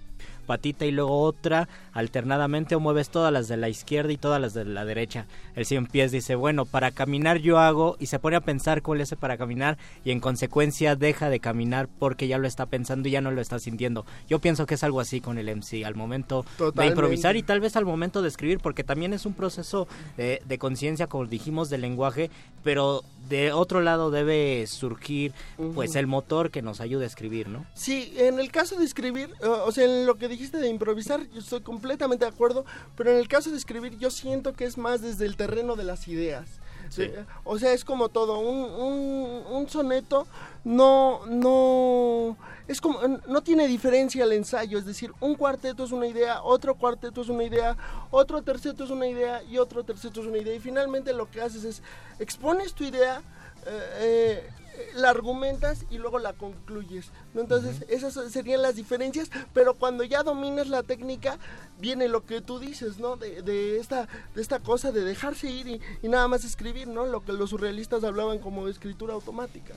patita 0.51 0.85
y 0.85 0.91
luego 0.91 1.21
otra 1.21 1.69
alternadamente 1.93 2.75
o 2.75 2.81
mueves 2.81 3.09
todas 3.09 3.31
las 3.31 3.47
de 3.47 3.55
la 3.55 3.69
izquierda 3.69 4.11
y 4.11 4.17
todas 4.17 4.41
las 4.41 4.53
de 4.53 4.65
la 4.65 4.83
derecha? 4.83 5.27
El 5.55 5.65
cien 5.65 5.85
pies 5.85 6.11
dice, 6.11 6.35
bueno, 6.35 6.65
para 6.65 6.91
caminar 6.91 7.37
yo 7.37 7.57
hago 7.57 7.95
y 7.99 8.07
se 8.07 8.19
pone 8.19 8.35
a 8.35 8.41
pensar 8.41 8.81
le 8.93 9.03
hace 9.03 9.15
para 9.15 9.37
caminar 9.37 9.77
y 10.03 10.11
en 10.11 10.19
consecuencia 10.19 10.97
deja 10.97 11.29
de 11.29 11.39
caminar 11.39 11.87
porque 11.87 12.27
ya 12.27 12.37
lo 12.37 12.47
está 12.47 12.65
pensando 12.65 13.07
y 13.07 13.11
ya 13.11 13.21
no 13.21 13.31
lo 13.31 13.39
está 13.39 13.59
sintiendo. 13.59 14.05
Yo 14.27 14.39
pienso 14.39 14.65
que 14.65 14.73
es 14.73 14.83
algo 14.83 14.99
así 14.99 15.21
con 15.21 15.37
el 15.37 15.55
MC 15.55 15.85
al 15.85 15.95
momento 15.95 16.43
de 16.75 16.87
improvisar 16.87 17.37
y 17.37 17.43
tal 17.43 17.61
vez 17.61 17.77
al 17.77 17.85
momento 17.85 18.21
de 18.21 18.27
escribir 18.27 18.59
porque 18.59 18.83
también 18.83 19.13
es 19.13 19.25
un 19.25 19.33
proceso 19.33 19.87
de 20.17 20.57
conciencia, 20.59 21.07
como 21.07 21.27
dijimos, 21.27 21.69
del 21.69 21.81
lenguaje, 21.81 22.29
pero 22.61 23.05
de 23.29 23.53
otro 23.53 23.79
lado 23.79 24.11
debe 24.11 24.67
surgir 24.67 25.31
pues 25.73 25.95
el 25.95 26.07
motor 26.07 26.51
que 26.51 26.61
nos 26.61 26.81
ayude 26.81 27.05
a 27.05 27.07
escribir, 27.07 27.47
¿no? 27.47 27.65
Sí, 27.73 28.13
en 28.17 28.39
el 28.39 28.51
caso 28.51 28.75
de 28.75 28.83
escribir, 28.83 29.29
o 29.41 29.71
sea, 29.71 29.85
en 29.85 30.05
lo 30.05 30.15
que 30.15 30.27
dijiste 30.41 30.57
de 30.57 30.69
improvisar, 30.69 31.29
yo 31.29 31.39
estoy 31.39 31.61
completamente 31.61 32.25
de 32.25 32.31
acuerdo, 32.31 32.65
pero 32.95 33.11
en 33.11 33.17
el 33.17 33.27
caso 33.27 33.51
de 33.51 33.57
escribir 33.57 33.97
yo 33.99 34.09
siento 34.09 34.53
que 34.53 34.65
es 34.65 34.77
más 34.77 35.01
desde 35.01 35.25
el 35.25 35.37
terreno 35.37 35.75
de 35.75 35.83
las 35.83 36.07
ideas. 36.07 36.47
Sí. 36.89 37.03
Eh, 37.03 37.25
O 37.43 37.57
sea, 37.59 37.73
es 37.73 37.85
como 37.85 38.09
todo, 38.09 38.39
un, 38.39 38.57
un, 38.57 39.43
un 39.49 39.69
soneto 39.69 40.25
no, 40.63 41.25
no, 41.27 42.35
es 42.67 42.81
como, 42.81 42.99
no 43.27 43.41
tiene 43.43 43.67
diferencia 43.67 44.23
al 44.23 44.33
ensayo, 44.33 44.77
es 44.77 44.85
decir, 44.85 45.13
un 45.19 45.35
cuarteto 45.35 45.83
es 45.83 45.91
una 45.91 46.07
idea, 46.07 46.41
otro 46.41 46.75
cuarteto 46.75 47.21
es 47.21 47.29
una 47.29 47.43
idea, 47.43 47.77
otro 48.09 48.41
terceto 48.41 48.83
es 48.83 48.89
una 48.89 49.07
idea 49.07 49.43
y 49.43 49.57
otro 49.57 49.83
terceto 49.83 50.21
es 50.21 50.27
una 50.27 50.39
idea, 50.39 50.55
y 50.55 50.59
finalmente 50.59 51.13
lo 51.13 51.29
que 51.29 51.41
haces 51.41 51.63
es, 51.63 51.81
expones 52.19 52.73
tu 52.73 52.83
idea, 52.83 53.21
eh, 53.65 53.93
eh, 53.99 54.49
la 54.95 55.09
argumentas 55.09 55.85
y 55.89 55.97
luego 55.97 56.19
la 56.19 56.33
concluyes. 56.33 57.11
¿no? 57.33 57.41
Entonces, 57.41 57.85
esas 57.89 58.13
serían 58.31 58.61
las 58.61 58.75
diferencias, 58.75 59.29
pero 59.53 59.75
cuando 59.75 60.03
ya 60.03 60.23
dominas 60.23 60.67
la 60.67 60.83
técnica, 60.83 61.37
viene 61.79 62.07
lo 62.07 62.25
que 62.25 62.41
tú 62.41 62.59
dices, 62.59 62.99
¿no? 62.99 63.15
De, 63.15 63.41
de 63.41 63.79
esta, 63.79 64.07
de 64.35 64.41
esta 64.41 64.59
cosa 64.59 64.91
de 64.91 65.03
dejarse 65.03 65.49
ir 65.49 65.67
y, 65.67 65.81
y 66.01 66.07
nada 66.07 66.27
más 66.27 66.45
escribir, 66.45 66.87
¿no? 66.87 67.05
Lo 67.05 67.23
que 67.23 67.33
los 67.33 67.49
surrealistas 67.49 68.03
hablaban 68.03 68.39
como 68.39 68.67
escritura 68.67 69.13
automática. 69.13 69.73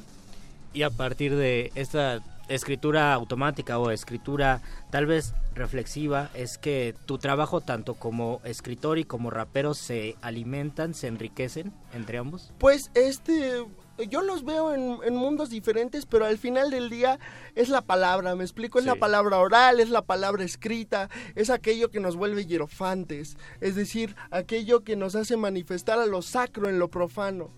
Y 0.73 0.83
a 0.83 0.91
partir 0.91 1.37
de 1.37 1.71
esta 1.75 2.21
escritura 2.49 3.15
automática 3.15 3.79
o 3.79 3.91
escritura 3.91 4.61
tal 4.91 5.07
vez 5.07 5.33
reflexiva 5.55 6.31
es 6.35 6.59
que 6.59 6.95
tu 7.07 7.19
trabajo 7.19 7.61
tanto 7.61 7.95
como 7.95 8.41
escritor 8.45 8.99
y 8.99 9.05
como 9.05 9.31
rapero 9.31 9.75
se 9.75 10.17
alimentan, 10.21 10.95
se 10.95 11.07
enriquecen 11.07 11.73
entre 11.93 12.19
ambos. 12.19 12.53
Pues 12.59 12.91
este, 12.95 13.65
yo 14.09 14.23
los 14.23 14.45
veo 14.45 14.75
en, 14.75 14.99
en 15.05 15.15
mundos 15.17 15.51
diferentes, 15.51 16.07
pero 16.07 16.25
al 16.27 16.39
final 16.39 16.71
del 16.71 16.91
día 16.91 17.19
es 17.55 17.69
la 17.69 17.81
palabra, 17.83 18.35
me 18.35 18.45
explico, 18.45 18.79
es 18.79 18.85
la 18.85 18.97
palabra 18.97 19.39
oral, 19.39 19.81
es 19.81 19.91
la 19.91 20.03
palabra 20.03 20.45
escrita, 20.45 21.09
es 21.35 21.51
aquello 21.51 21.91
que 21.91 22.01
nos 22.01 22.17
vuelve 22.17 22.47
hierofantes, 22.47 23.37
es 23.61 23.75
decir, 23.77 24.17
aquello 24.31 24.83
que 24.85 24.97
nos 24.97 25.15
hace 25.15 25.37
manifestar 25.37 25.99
a 25.99 26.07
lo 26.07 26.23
sacro 26.23 26.69
en 26.69 26.79
lo 26.79 26.89
profano. 26.89 27.51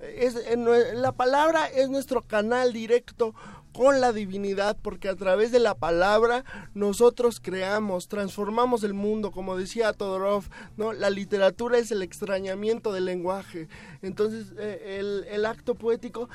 Es, 0.00 0.36
eh, 0.36 0.56
nue- 0.58 0.92
la 0.94 1.12
palabra 1.12 1.66
es 1.66 1.88
nuestro 1.88 2.20
canal 2.22 2.72
directo 2.74 3.34
con 3.74 4.00
la 4.00 4.12
divinidad, 4.12 4.76
porque 4.80 5.08
a 5.08 5.16
través 5.16 5.50
de 5.50 5.58
la 5.58 5.74
palabra 5.74 6.44
nosotros 6.74 7.40
creamos, 7.40 8.06
transformamos 8.06 8.84
el 8.84 8.94
mundo, 8.94 9.32
como 9.32 9.56
decía 9.56 9.92
Todorov, 9.92 10.44
¿no? 10.76 10.92
La 10.92 11.10
literatura 11.10 11.78
es 11.78 11.90
el 11.90 12.00
extrañamiento 12.00 12.92
del 12.92 13.04
lenguaje. 13.04 13.68
Entonces, 14.00 14.52
eh, 14.58 15.26
el, 15.30 15.44
acto 15.44 15.74
poético 15.74 16.28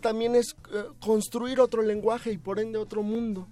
también 0.00 0.36
es 0.36 0.56
eh, 0.72 0.84
construir 1.00 1.60
otro 1.60 1.82
lenguaje 1.82 2.30
y 2.30 2.38
por 2.38 2.60
ende 2.60 2.78
otro 2.78 3.02
mundo. 3.02 3.48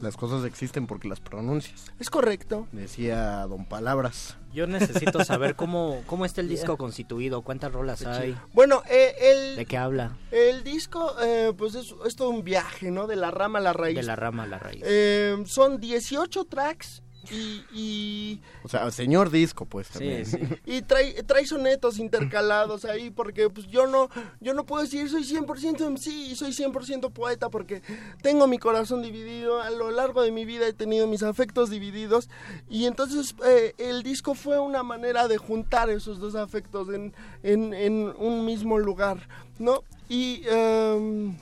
Las 0.00 0.16
cosas 0.16 0.44
existen 0.44 0.86
porque 0.86 1.08
las 1.08 1.20
pronuncias. 1.20 1.92
Es 1.98 2.10
correcto. 2.10 2.68
Decía 2.72 3.46
Don 3.46 3.64
Palabras. 3.64 4.36
Yo 4.52 4.66
necesito 4.66 5.24
saber 5.24 5.56
cómo, 5.56 6.02
cómo 6.06 6.24
está 6.24 6.40
el 6.40 6.48
disco 6.48 6.76
constituido, 6.76 7.42
cuántas 7.42 7.72
rolas 7.72 8.04
hay, 8.06 8.36
Bueno, 8.52 8.82
eh, 8.88 9.14
el, 9.20 9.56
de 9.56 9.66
qué 9.66 9.76
habla, 9.76 10.16
el 10.30 10.64
disco, 10.64 11.14
eh, 11.22 11.52
pues 11.56 11.74
es, 11.74 11.94
es 12.06 12.16
todo 12.16 12.30
un 12.30 12.42
viaje, 12.42 12.90
¿no? 12.90 13.06
De 13.06 13.16
la 13.16 13.30
rama 13.30 13.58
a 13.58 13.62
la 13.62 13.72
raíz. 13.72 13.96
de 13.96 14.02
la 14.02 14.16
rama 14.16 14.44
a 14.44 14.46
la 14.46 14.58
raíz. 14.58 14.82
Eh, 14.84 15.42
son 15.46 15.80
18 15.80 16.44
tracks 16.44 17.02
y, 17.30 17.64
y, 17.72 18.40
O 18.62 18.68
sea, 18.68 18.90
señor 18.90 19.30
disco, 19.30 19.64
pues 19.64 19.88
también. 19.88 20.24
y 20.66 20.82
trae, 20.82 21.22
trae 21.22 21.46
sonetos 21.46 21.98
intercalados 21.98 22.84
ahí 22.84 23.10
porque 23.10 23.50
pues 23.50 23.66
yo 23.66 23.86
no 23.86 24.08
yo 24.40 24.54
no 24.54 24.64
puedo 24.64 24.82
decir 24.82 25.08
soy 25.08 25.24
100% 25.24 25.90
MC 25.90 26.06
y 26.06 26.36
soy 26.36 26.52
100% 26.52 27.12
poeta 27.12 27.48
porque 27.48 27.82
tengo 28.22 28.46
mi 28.46 28.58
corazón 28.58 29.02
dividido 29.02 29.60
a 29.60 29.70
lo 29.70 29.90
largo 29.90 30.22
de 30.22 30.30
mi 30.30 30.44
vida 30.44 30.66
he 30.66 30.72
tenido 30.72 31.06
mis 31.06 31.22
afectos 31.22 31.70
divididos 31.70 32.28
y 32.68 32.86
entonces 32.86 33.34
eh, 33.44 33.74
el 33.78 34.02
disco 34.02 34.34
fue 34.34 34.58
una 34.58 34.82
manera 34.82 35.28
de 35.28 35.38
juntar 35.38 35.90
esos 35.90 36.18
dos 36.18 36.34
afectos 36.34 36.88
en, 36.88 37.14
en, 37.42 37.74
en 37.74 38.14
un 38.18 38.44
mismo 38.44 38.78
lugar 38.78 39.28
¿no? 39.58 39.82
y 40.08 40.42
em, 40.46 41.36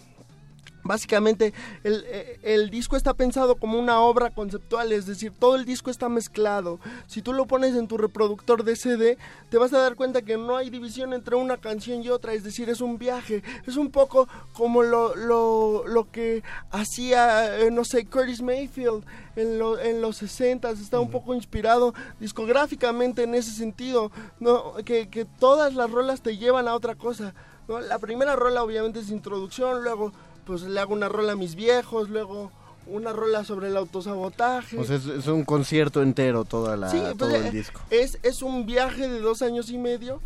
Básicamente, 0.85 1.53
el, 1.83 2.05
eh, 2.07 2.39
el 2.43 2.71
disco 2.71 2.97
está 2.97 3.15
pensado 3.15 3.57
como 3.57 3.79
una 3.79 4.01
obra 4.01 4.31
conceptual, 4.31 4.93
es 4.93 5.07
decir, 5.07 5.33
todo 5.39 5.57
el 5.57 5.65
disco 5.65 5.91
está 5.91 6.09
mezclado. 6.09 6.79
Si 7.07 7.23
tú 7.23 7.33
lo 7.33 7.47
pones 7.47 7.75
en 7.75 7.89
tu 7.89 7.97
reproductor 7.97 8.65
de 8.65 8.77
CD, 8.77 9.19
te 9.51 9.59
vas 9.59 9.73
a 9.73 9.79
dar 9.79 9.97
cuenta 9.97 10.23
que 10.23 10.37
no 10.37 10.57
hay 10.57 10.71
división 10.71 11.13
entre 11.15 11.37
una 11.37 11.57
canción 11.57 12.03
y 12.03 12.11
otra, 12.11 12.35
es 12.35 12.45
decir, 12.45 12.69
es 12.69 12.81
un 12.83 12.99
viaje. 12.99 13.43
Es 13.67 13.77
un 13.77 13.91
poco 13.91 14.29
como 14.53 14.83
lo, 14.83 15.17
lo, 15.17 15.87
lo 15.87 16.11
que 16.11 16.43
hacía, 16.71 17.59
eh, 17.61 17.71
no 17.71 17.85
sé, 17.85 18.05
Curtis 18.07 18.43
Mayfield 18.43 19.05
en, 19.37 19.59
lo- 19.59 19.79
en 19.79 20.01
los 20.03 20.19
60, 20.19 20.71
está 20.71 21.01
un 21.01 21.11
poco 21.11 21.35
inspirado 21.35 21.95
discográficamente 22.21 23.23
en 23.23 23.35
ese 23.35 23.51
sentido, 23.53 24.11
¿no? 24.39 24.75
que, 24.85 25.09
que 25.09 25.25
todas 25.25 25.75
las 25.75 25.91
rolas 25.91 26.21
te 26.21 26.37
llevan 26.37 26.69
a 26.69 26.75
otra 26.75 26.95
cosa. 26.95 27.35
¿no? 27.69 27.81
La 27.81 27.99
primera 27.99 28.37
rola 28.37 28.63
obviamente 28.63 29.01
es 29.01 29.11
introducción, 29.11 29.83
luego 29.83 30.13
pues 30.47 30.63
le 30.63 30.81
hago 30.81 30.95
una 30.95 31.09
rola 31.09 31.33
a 31.33 31.37
mis 31.37 31.55
viejos, 31.55 32.11
luego 32.11 32.51
una 32.87 33.13
rola 33.13 33.45
sobre 33.45 33.69
el 33.69 33.77
autosabotaje. 33.77 34.79
O 34.79 34.85
sea, 34.85 34.97
es, 34.97 35.07
es 35.07 35.27
un 35.27 35.45
concierto 35.45 36.03
entero 36.03 36.45
toda 36.45 36.77
la, 36.77 36.91
Sí, 36.91 36.99
pues, 37.01 37.17
todo 37.17 37.35
el 37.35 37.51
disco. 37.51 37.81
Es, 37.91 38.19
es 38.23 38.43
un 38.43 38.67
viaje 38.67 39.09
de 39.09 39.21
dos 39.21 39.43
años 39.43 39.71
y 39.71 39.79
medio 39.79 40.21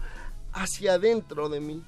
hacia 0.53 0.95
adentro 0.95 1.49
de 1.49 1.61
mí. 1.61 1.83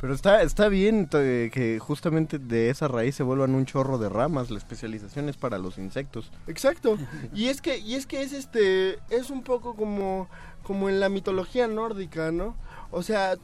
Pero 0.00 0.14
está, 0.14 0.42
está 0.42 0.68
bien 0.68 1.08
eh, 1.12 1.50
que 1.52 1.78
justamente 1.78 2.38
de 2.38 2.70
esa 2.70 2.88
raíz 2.88 3.16
se 3.16 3.22
vuelvan 3.22 3.54
un 3.54 3.66
chorro 3.66 3.98
de 3.98 4.08
ramas. 4.08 4.50
La 4.50 4.56
especialización 4.58 5.28
es 5.28 5.36
para 5.36 5.58
los 5.58 5.76
insectos. 5.76 6.30
Exacto. 6.46 6.96
Y 7.34 7.48
es 7.48 7.60
que, 7.60 7.78
y 7.78 7.94
es 7.94 8.06
que 8.06 8.22
es 8.22 8.32
este, 8.32 8.98
es 9.10 9.30
un 9.30 9.42
poco 9.42 9.74
como, 9.74 10.28
como 10.62 10.88
en 10.88 11.00
la 11.00 11.10
mitología 11.10 11.66
nórdica, 11.68 12.32
¿no? 12.32 12.56
O 12.90 13.02
sea, 13.02 13.36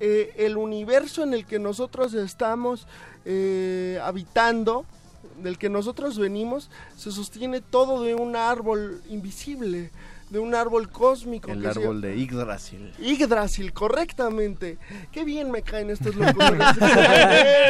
eh, 0.00 0.32
el 0.36 0.56
universo 0.56 1.22
en 1.22 1.34
el 1.34 1.44
que 1.46 1.58
nosotros 1.58 2.14
estamos 2.14 2.86
eh, 3.24 4.00
habitando, 4.02 4.86
del 5.42 5.58
que 5.58 5.68
nosotros 5.68 6.18
venimos, 6.18 6.70
se 6.96 7.12
sostiene 7.12 7.60
todo 7.60 8.02
de 8.02 8.14
un 8.14 8.36
árbol 8.36 9.02
invisible, 9.08 9.90
de 10.30 10.38
un 10.38 10.54
árbol 10.54 10.88
cósmico. 10.90 11.50
El 11.50 11.60
que 11.62 11.68
árbol 11.68 12.00
de 12.00 12.16
Yggdrasil. 12.16 12.92
Yggdrasil, 12.98 13.72
correctamente. 13.72 14.78
Qué 15.12 15.24
bien 15.24 15.50
me 15.50 15.62
caen 15.62 15.90
estos 15.90 16.14
locutores. 16.16 16.60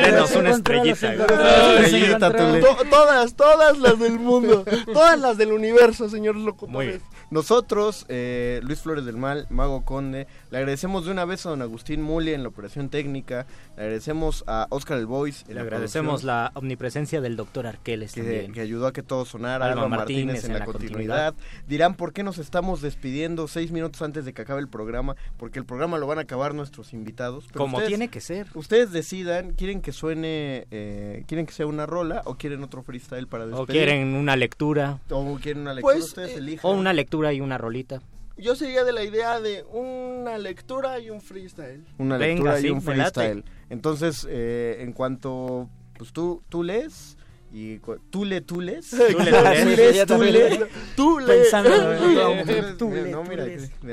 Denos 0.02 0.36
una 0.36 0.50
estrellita. 0.50 1.14
Estrellita, 1.14 2.30
Tule. 2.30 2.61
To- 2.61 2.76
todas, 2.90 3.34
todas 3.34 3.78
las 3.78 3.98
del 3.98 4.18
mundo. 4.18 4.64
Todas 4.92 5.18
las 5.18 5.36
del 5.38 5.52
universo, 5.52 6.08
señor 6.08 6.36
locutores. 6.36 6.72
Muy 6.72 6.86
bien. 6.86 7.00
Nosotros, 7.30 8.06
eh, 8.08 8.61
Luis 8.64 8.80
Flores 8.80 9.04
del 9.04 9.16
Mal, 9.16 9.46
Mago 9.50 9.84
Conde, 9.84 10.26
le 10.50 10.58
agradecemos 10.58 11.04
de 11.04 11.12
una 11.12 11.24
vez 11.24 11.46
a 11.46 11.50
don 11.50 11.62
Agustín 11.62 12.02
Muli 12.02 12.32
en 12.34 12.42
la 12.42 12.48
operación 12.48 12.88
técnica, 12.88 13.46
le 13.76 13.84
agradecemos 13.84 14.42
a 14.48 14.66
Oscar 14.70 14.98
el 14.98 15.06
Voice 15.06 15.44
Le 15.46 15.54
la 15.54 15.61
agradecemos 15.62 16.24
la 16.24 16.50
omnipresencia 16.54 17.20
del 17.20 17.36
doctor 17.36 17.68
Arqueles 17.68 18.12
que, 18.12 18.22
también. 18.22 18.52
que 18.52 18.61
ayudó 18.61 18.88
a 18.88 18.92
que 18.92 19.04
todo 19.04 19.24
sonara, 19.24 19.66
Alba 19.66 19.86
Martínez 19.86 20.26
Martínez, 20.26 20.44
en 20.44 20.58
la, 20.58 20.64
continuidad. 20.64 21.34
Dirán, 21.68 21.94
¿por 21.94 22.12
qué 22.12 22.24
nos 22.24 22.38
estamos 22.51 22.80
despidiendo 22.82 23.46
seis 23.46 23.70
minutos 23.70 24.03
antes 24.03 24.24
de 24.24 24.32
que 24.32 24.42
acabe 24.42 24.61
el 24.61 24.66
programa? 24.66 25.14
Porque 25.36 25.61
el 25.61 25.64
programa 25.64 25.98
lo 25.98 26.09
van 26.09 26.18
a 26.18 26.22
acabar 26.22 26.53
nuestros 26.53 26.92
invitados. 26.92 27.44
pero 27.46 27.61
Como 27.61 27.76
ustedes- 27.76 27.88
tiene 27.90 28.09
que 28.09 28.20
ser. 28.20 28.48
Ustedes 28.55 28.90
decidan, 28.90 29.53
¿quieren 29.53 29.80
que 29.80 29.92
suene, 29.92 30.66
eh, 30.72 31.22
quieren 31.28 31.46
que 31.46 31.53
sea 31.53 31.66
una 31.68 31.86
rola 31.86 32.22
o 32.24 32.34
quieren 32.34 32.64
otro 32.64 32.82
freestyle 32.82 33.28
para 33.28 33.46
despedir? 33.46 33.62
O 33.62 33.66
quieren 33.66 34.14
una 34.16 34.34
lectura. 34.34 34.98
O 35.11 35.38
quieren 35.40 35.62
una 35.62 35.74
lectura, 35.74 35.94
Pues, 35.94 36.05
ustedes 36.07 36.30
eh, 36.32 36.38
elijan. 36.38 36.68
O 36.68 36.74
una 36.74 36.92
lectura 36.92 37.32
y 37.32 37.40
una 37.40 37.57
rolita. 37.57 38.03
Yo 38.36 38.57
sería 38.57 38.82
de 38.82 38.92
la 38.92 39.05
idea 39.05 39.38
de 39.40 39.64
una 39.72 40.36
lectura 40.38 40.98
y 40.98 41.11
un 41.11 41.20
freestyle. 41.20 41.84
Una 41.98 42.16
Venga, 42.16 42.34
lectura 42.55 42.59
y 42.59 42.62
sí, 42.62 42.70
un 42.70 42.82
freestyle. 42.82 43.44
Entonces, 43.68 44.26
eh, 44.28 44.78
en 44.80 44.92
cuanto 44.92 45.68
pues 45.98 46.12
tú, 46.12 46.42
tú 46.48 46.62
lees 46.64 47.16
y 47.53 47.78
cu- 47.78 47.98
tú 48.11 48.24
le, 48.24 48.40
tú 48.42 48.61
lees. 48.61 48.90
Tú 48.90 48.96
le, 48.98 49.07
tú 49.07 49.18
lees. 49.20 49.66
Tú 49.66 49.76
lees, 49.76 50.07
tú 50.07 50.18
lees. 50.22 50.61
Tú 50.96 51.18
le. 51.18 51.26
Pensando 51.26 51.70
en- 51.70 53.11
No, 53.11 53.24
mira, 53.24 53.44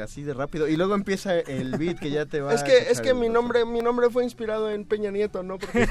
así 0.04 0.22
de 0.24 0.34
rápido. 0.34 0.68
Y 0.68 0.76
luego 0.78 0.94
empieza 0.96 1.40
el 1.40 1.76
beat 1.78 2.00
que 2.00 2.12
ya 2.12 2.26
te 2.26 2.40
va 2.42 2.54
Es 2.54 2.62
a 2.62 2.66
que, 2.66 2.78
es 2.92 3.02
que 3.02 3.14
mi 3.14 3.30
nombre, 3.30 3.66
mi 3.66 3.82
nombre 3.82 4.10
fue 4.10 4.24
inspirado 4.24 4.70
en 4.70 4.86
Peña 4.86 5.10
Nieto, 5.12 5.42
¿no? 5.44 5.58
Porque 5.58 5.84
eh, 5.84 5.88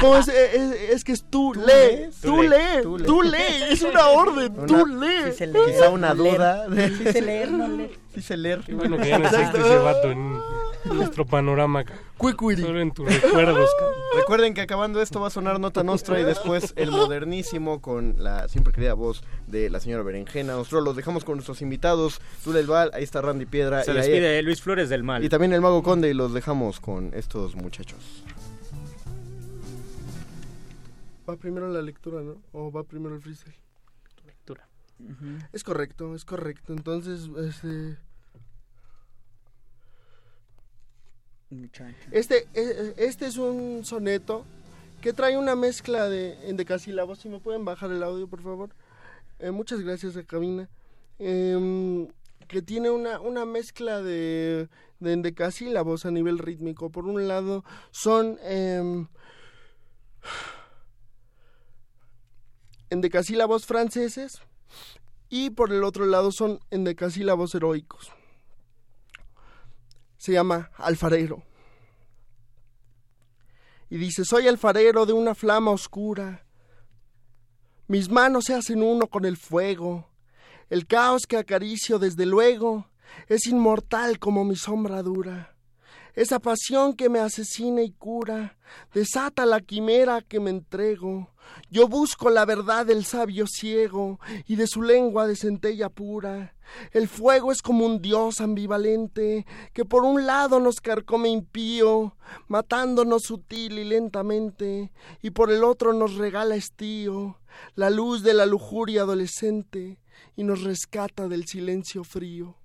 ¿cómo 0.00 0.16
es, 0.16 0.28
Eh, 0.28 0.50
es, 0.54 0.90
es 0.96 1.04
que 1.04 1.12
es 1.12 1.24
tú 1.30 1.54
lee, 1.54 2.08
lees. 3.30 3.70
es 3.70 3.82
una 3.82 4.08
orden, 4.08 4.54
lee. 4.86 5.32
Quizá 5.66 5.88
una 5.90 6.14
duda. 6.14 6.66
sé 7.12 7.22
leer, 7.22 7.50
no 7.52 7.68
leer. 7.68 7.90
Sí 8.14 8.22
sé 8.22 8.36
leer. 8.36 8.62
Bueno 8.72 8.96
que 8.98 9.08
ya 9.08 9.18
no 9.18 9.26
existe 9.28 9.58
ese 9.60 9.76
vato 9.78 10.10
en 10.10 10.38
nuestro 10.94 11.26
panorama. 11.26 11.84
Quiquiri. 12.20 12.62
Solo 12.62 12.80
en 12.80 12.92
tus 12.92 13.06
recuerdos. 13.22 13.70
Recuerden 14.16 14.54
que 14.54 14.60
acabando 14.60 15.00
esto 15.02 15.20
va 15.20 15.26
a 15.28 15.30
sonar 15.30 15.60
Nota 15.60 15.82
Nostra 15.82 16.20
y 16.20 16.24
después 16.24 16.72
el 16.76 16.90
modernísimo 16.90 17.80
con 17.80 18.14
la 18.18 18.48
siempre 18.48 18.72
querida 18.72 18.94
voz 18.94 19.22
de 19.46 19.68
la 19.70 19.80
señora 19.80 20.02
Berenjena. 20.02 20.54
Nosotros 20.54 20.84
los 20.84 20.96
dejamos 20.96 21.24
con 21.24 21.36
nuestros 21.36 21.60
invitados. 21.62 22.20
Tula 22.44 22.60
El 22.60 22.66
Val, 22.66 22.90
ahí 22.94 23.04
está 23.04 23.20
Randy 23.20 23.46
Piedra. 23.46 23.82
Se 23.84 23.90
y, 23.92 23.94
ahí- 23.96 24.00
despide 24.00 24.42
Luis 24.42 24.62
Flores 24.62 24.88
del 24.88 25.02
Mal. 25.02 25.24
y 25.24 25.28
también 25.28 25.52
el 25.52 25.60
Mago 25.60 25.82
Conde 25.82 26.08
y 26.10 26.14
los 26.14 26.32
dejamos 26.32 26.80
con 26.80 27.12
estos 27.14 27.54
muchachos. 27.56 28.22
Va 31.28 31.36
primero 31.36 31.68
la 31.68 31.82
lectura, 31.82 32.22
¿no? 32.22 32.36
O 32.52 32.70
va 32.70 32.84
primero 32.84 33.14
el 33.16 33.20
freestyle. 33.20 33.54
Lectura. 34.24 34.68
Es 35.52 35.64
correcto, 35.64 36.14
es 36.14 36.24
correcto. 36.24 36.72
Entonces, 36.72 37.28
este, 37.44 37.66
Muchacho. 37.66 37.98
Este, 42.10 42.48
eh, 42.54 42.94
este 42.96 43.26
es 43.26 43.36
un 43.36 43.84
soneto 43.84 44.44
que 45.00 45.12
trae 45.12 45.38
una 45.38 45.54
mezcla 45.54 46.08
de 46.08 46.48
en 46.48 46.56
decasílabos. 46.56 47.20
Si 47.20 47.28
me 47.28 47.38
pueden 47.38 47.64
bajar 47.64 47.90
el 47.90 48.02
audio, 48.02 48.26
por 48.26 48.42
favor. 48.42 48.70
Eh, 49.38 49.50
muchas 49.50 49.80
gracias 49.80 50.16
a 50.16 50.24
cabina. 50.24 50.68
Em, 51.18 52.08
que 52.48 52.62
tiene 52.62 52.90
una, 52.90 53.20
una 53.20 53.44
mezcla 53.44 54.02
de, 54.02 54.68
de 55.00 55.12
endecasílabos 55.12 56.06
a 56.06 56.10
nivel 56.10 56.38
rítmico. 56.38 56.90
Por 56.90 57.06
un 57.06 57.28
lado, 57.28 57.64
son 57.90 58.38
em, 58.42 59.06
endecasílabos 62.90 63.66
franceses 63.66 64.40
y 65.28 65.50
por 65.50 65.72
el 65.72 65.84
otro 65.84 66.06
lado 66.06 66.32
son 66.32 66.60
endecasílabos 66.70 67.54
heroicos. 67.54 68.15
Se 70.26 70.32
llama 70.32 70.72
alfarero. 70.78 71.44
Y 73.88 73.96
dice, 73.96 74.24
soy 74.24 74.48
alfarero 74.48 75.06
de 75.06 75.12
una 75.12 75.36
flama 75.36 75.70
oscura. 75.70 76.44
Mis 77.86 78.10
manos 78.10 78.46
se 78.46 78.54
hacen 78.54 78.82
uno 78.82 79.06
con 79.06 79.24
el 79.24 79.36
fuego. 79.36 80.10
El 80.68 80.88
caos 80.88 81.28
que 81.28 81.36
acaricio 81.36 82.00
desde 82.00 82.26
luego 82.26 82.90
es 83.28 83.46
inmortal 83.46 84.18
como 84.18 84.42
mi 84.42 84.56
sombra 84.56 85.00
dura. 85.04 85.55
Esa 86.16 86.38
pasión 86.38 86.94
que 86.94 87.10
me 87.10 87.20
asesina 87.20 87.82
y 87.82 87.92
cura, 87.92 88.58
desata 88.94 89.44
la 89.44 89.60
quimera 89.60 90.22
que 90.22 90.40
me 90.40 90.48
entrego. 90.48 91.30
Yo 91.70 91.88
busco 91.88 92.30
la 92.30 92.46
verdad 92.46 92.86
del 92.86 93.04
sabio 93.04 93.46
ciego 93.46 94.18
y 94.46 94.56
de 94.56 94.66
su 94.66 94.82
lengua 94.82 95.26
de 95.26 95.36
centella 95.36 95.90
pura. 95.90 96.54
El 96.90 97.06
fuego 97.06 97.52
es 97.52 97.60
como 97.60 97.84
un 97.84 98.00
dios 98.00 98.40
ambivalente 98.40 99.46
que 99.74 99.84
por 99.84 100.04
un 100.04 100.26
lado 100.26 100.58
nos 100.58 100.80
carcome 100.80 101.28
impío, 101.28 102.16
matándonos 102.48 103.24
sutil 103.24 103.78
y 103.78 103.84
lentamente, 103.84 104.92
y 105.22 105.30
por 105.30 105.52
el 105.52 105.62
otro 105.62 105.92
nos 105.92 106.14
regala 106.14 106.56
estío, 106.56 107.38
la 107.74 107.90
luz 107.90 108.22
de 108.22 108.32
la 108.32 108.46
lujuria 108.46 109.02
adolescente, 109.02 110.00
y 110.34 110.44
nos 110.44 110.62
rescata 110.62 111.28
del 111.28 111.46
silencio 111.46 112.04
frío. 112.04 112.56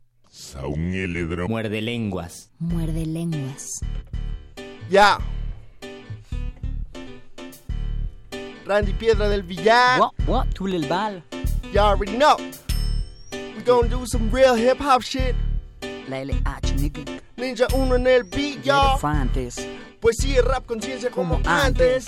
Muerde 1.47 1.81
lenguas. 1.81 2.49
Muerde 2.59 3.05
lenguas. 3.05 3.81
Ya. 4.89 5.19
Randy 8.65 8.93
Piedra 8.93 9.27
del 9.27 9.43
Villar. 9.43 9.99
What, 9.99 10.13
what? 10.25 10.53
Tule 10.53 10.75
el 10.77 10.87
Bal. 10.87 11.21
You 11.73 11.79
already 11.79 12.17
know. 12.17 12.37
We 13.31 13.61
gonna 13.65 13.89
do 13.89 14.05
some 14.05 14.29
real 14.31 14.55
hip 14.55 14.79
hop 14.79 15.01
shit. 15.01 15.35
La 16.07 16.23
LH, 16.23 16.75
nigga. 16.77 17.21
Ninja 17.37 17.67
uno 17.73 17.95
en 17.95 18.07
el 18.07 18.23
beat, 18.23 18.63
y'all. 18.63 18.97
Poesía, 19.99 20.41
rap, 20.41 20.65
conciencia 20.65 21.09
como, 21.11 21.35
Como 21.35 21.49
antes. 21.49 22.05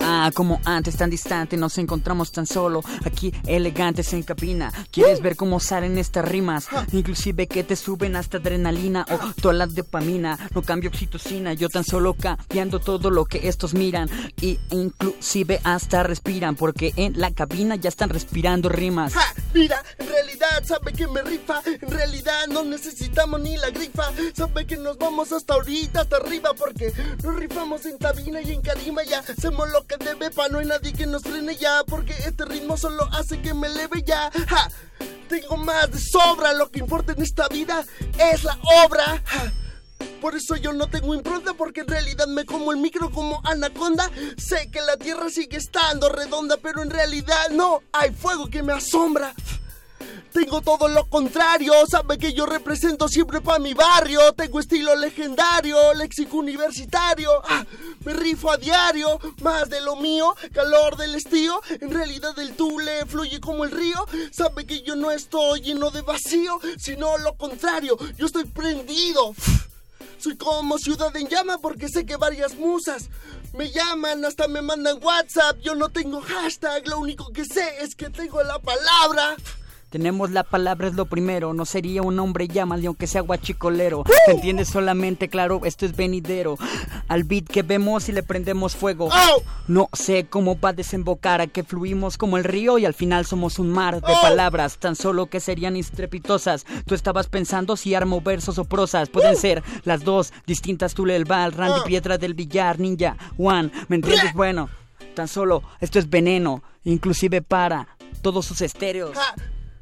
Ah, 0.00 0.30
como 0.34 0.60
antes, 0.64 0.96
tan 0.96 1.10
distante, 1.10 1.56
nos 1.56 1.76
encontramos 1.78 2.32
tan 2.32 2.46
solo, 2.46 2.82
aquí 3.04 3.32
elegantes 3.46 4.12
en 4.12 4.22
cabina. 4.22 4.72
¿Quieres 4.90 5.20
ver 5.20 5.36
cómo 5.36 5.60
salen 5.60 5.98
estas 5.98 6.24
rimas? 6.24 6.68
Inclusive 6.92 7.46
que 7.46 7.64
te 7.64 7.76
suben 7.76 8.16
hasta 8.16 8.38
adrenalina 8.38 9.04
o 9.10 9.18
toda 9.40 9.54
la 9.54 9.66
dopamina. 9.66 10.38
No 10.54 10.62
cambio 10.62 10.90
oxitocina, 10.90 11.52
yo 11.52 11.68
tan 11.68 11.84
solo 11.84 12.14
cambiando 12.14 12.80
todo 12.80 13.10
lo 13.10 13.26
que 13.26 13.48
estos 13.48 13.74
miran. 13.74 14.08
Y 14.40 14.58
inclusive 14.70 15.60
hasta 15.64 16.02
respiran, 16.02 16.56
porque 16.56 16.92
en 16.96 17.20
la 17.20 17.30
cabina 17.32 17.76
ya 17.76 17.88
están 17.88 18.08
respirando 18.08 18.68
rimas. 18.68 19.12
Ja, 19.12 19.34
mira, 19.52 19.82
en 19.98 20.08
realidad 20.08 20.64
sabe 20.64 20.92
que 20.92 21.06
me 21.06 21.22
rifa. 21.22 21.62
En 21.66 21.90
realidad 21.90 22.46
no 22.48 22.64
necesitamos 22.64 23.40
ni 23.40 23.56
la 23.56 23.70
grifa. 23.70 24.10
Sabe 24.34 24.66
que 24.66 24.76
nos 24.76 24.98
vamos 24.98 25.32
hasta 25.32 25.54
ahorita, 25.54 26.00
hasta 26.00 26.16
arriba, 26.16 26.50
porque 26.54 26.92
nos 27.22 27.36
rifamos 27.36 27.84
en 27.86 27.98
cabina 27.98 28.40
y 28.40 28.52
en 28.52 28.62
calima. 28.62 29.02
Ya 29.04 29.20
hacemos 29.20 29.70
lo 29.70 29.86
que 29.90 30.04
debe, 30.04 30.30
pa' 30.30 30.48
no 30.48 30.58
hay 30.60 30.66
nadie 30.66 30.92
que 30.92 31.06
nos 31.06 31.22
frene 31.22 31.56
ya. 31.56 31.82
Porque 31.84 32.12
este 32.12 32.44
ritmo 32.44 32.76
solo 32.76 33.08
hace 33.12 33.40
que 33.40 33.54
me 33.54 33.66
eleve 33.66 34.02
ya. 34.04 34.30
Tengo 35.28 35.56
más 35.56 35.90
de 35.90 35.98
sobra. 35.98 36.52
Lo 36.52 36.70
que 36.70 36.78
importa 36.78 37.12
en 37.12 37.22
esta 37.22 37.48
vida 37.48 37.84
es 38.18 38.44
la 38.44 38.56
obra. 38.84 39.22
Por 40.20 40.36
eso 40.36 40.56
yo 40.56 40.72
no 40.72 40.88
tengo 40.88 41.14
impronta 41.14 41.54
porque 41.54 41.80
en 41.80 41.88
realidad 41.88 42.26
me 42.26 42.44
como 42.44 42.72
el 42.72 42.78
micro 42.78 43.10
como 43.10 43.40
anaconda. 43.44 44.10
Sé 44.36 44.70
que 44.70 44.80
la 44.80 44.96
tierra 44.96 45.28
sigue 45.28 45.56
estando 45.56 46.08
redonda, 46.08 46.56
pero 46.58 46.82
en 46.82 46.90
realidad 46.90 47.48
no 47.50 47.82
hay 47.92 48.12
fuego 48.12 48.48
que 48.48 48.62
me 48.62 48.72
asombra. 48.72 49.34
Tengo 50.32 50.60
todo 50.60 50.86
lo 50.88 51.06
contrario, 51.06 51.72
sabe 51.88 52.16
que 52.16 52.32
yo 52.32 52.46
represento 52.46 53.08
siempre 53.08 53.40
pa' 53.40 53.58
mi 53.58 53.74
barrio. 53.74 54.32
Tengo 54.32 54.60
estilo 54.60 54.94
legendario, 54.94 55.92
léxico 55.94 56.36
universitario. 56.36 57.30
Ah, 57.44 57.64
me 58.04 58.12
rifo 58.12 58.50
a 58.50 58.56
diario, 58.56 59.18
más 59.42 59.68
de 59.68 59.80
lo 59.80 59.96
mío, 59.96 60.34
calor 60.52 60.96
del 60.96 61.16
estío. 61.16 61.60
En 61.80 61.90
realidad 61.90 62.38
el 62.38 62.54
tule 62.54 63.04
fluye 63.06 63.40
como 63.40 63.64
el 63.64 63.72
río. 63.72 64.06
Sabe 64.30 64.66
que 64.66 64.82
yo 64.82 64.94
no 64.94 65.10
estoy 65.10 65.62
lleno 65.62 65.90
de 65.90 66.02
vacío, 66.02 66.60
sino 66.78 67.18
lo 67.18 67.36
contrario, 67.36 67.96
yo 68.16 68.26
estoy 68.26 68.44
prendido. 68.44 69.34
Soy 70.18 70.36
como 70.36 70.78
ciudad 70.78 71.14
en 71.16 71.28
llama 71.28 71.58
porque 71.58 71.88
sé 71.88 72.04
que 72.04 72.16
varias 72.16 72.54
musas 72.54 73.08
me 73.54 73.70
llaman, 73.70 74.24
hasta 74.24 74.48
me 74.48 74.62
mandan 74.62 75.02
WhatsApp. 75.02 75.58
Yo 75.60 75.74
no 75.74 75.88
tengo 75.88 76.20
hashtag, 76.20 76.86
lo 76.86 76.98
único 76.98 77.32
que 77.32 77.44
sé 77.44 77.82
es 77.82 77.94
que 77.94 78.10
tengo 78.10 78.42
la 78.42 78.58
palabra. 78.58 79.36
Tenemos 79.90 80.30
la 80.30 80.44
palabra 80.44 80.86
es 80.86 80.94
lo 80.94 81.06
primero, 81.06 81.52
no 81.52 81.64
sería 81.64 82.02
un 82.02 82.16
hombre 82.20 82.46
llámale 82.46 82.86
aunque 82.86 83.08
sea 83.08 83.22
guachicolero. 83.22 84.04
¿Te 84.24 84.30
entiendes 84.30 84.68
solamente? 84.68 85.28
Claro, 85.28 85.62
esto 85.64 85.84
es 85.84 85.96
venidero. 85.96 86.56
Al 87.08 87.24
beat 87.24 87.48
que 87.48 87.62
vemos 87.62 88.08
y 88.08 88.12
le 88.12 88.22
prendemos 88.22 88.76
fuego. 88.76 89.08
No 89.66 89.88
sé 89.92 90.26
cómo 90.30 90.60
va 90.60 90.68
a 90.68 90.74
desembocar, 90.74 91.40
a 91.40 91.48
que 91.48 91.64
fluimos 91.64 92.18
como 92.18 92.36
el 92.36 92.44
río 92.44 92.78
y 92.78 92.84
al 92.84 92.94
final 92.94 93.26
somos 93.26 93.58
un 93.58 93.68
mar 93.68 93.96
de 93.96 94.14
palabras, 94.22 94.78
tan 94.78 94.94
solo 94.94 95.26
que 95.26 95.40
serían 95.40 95.74
estrepitosas. 95.74 96.66
Tú 96.86 96.94
estabas 96.94 97.26
pensando 97.26 97.76
si 97.76 97.92
armo 97.96 98.20
versos 98.20 98.58
o 98.58 98.64
prosas, 98.64 99.08
pueden 99.08 99.36
ser 99.36 99.64
las 99.82 100.04
dos 100.04 100.32
distintas, 100.46 100.94
Tule 100.94 101.14
del 101.14 101.24
Val, 101.24 101.50
Randy 101.50 101.80
Piedra 101.84 102.16
del 102.16 102.34
Villar, 102.34 102.78
Ninja, 102.78 103.16
Juan, 103.36 103.72
¿me 103.88 103.96
entiendes? 103.96 104.34
Bueno, 104.34 104.68
tan 105.16 105.26
solo 105.26 105.64
esto 105.80 105.98
es 105.98 106.08
veneno, 106.08 106.62
inclusive 106.84 107.42
para 107.42 107.88
todos 108.22 108.46
sus 108.46 108.60
estéreos. 108.60 109.18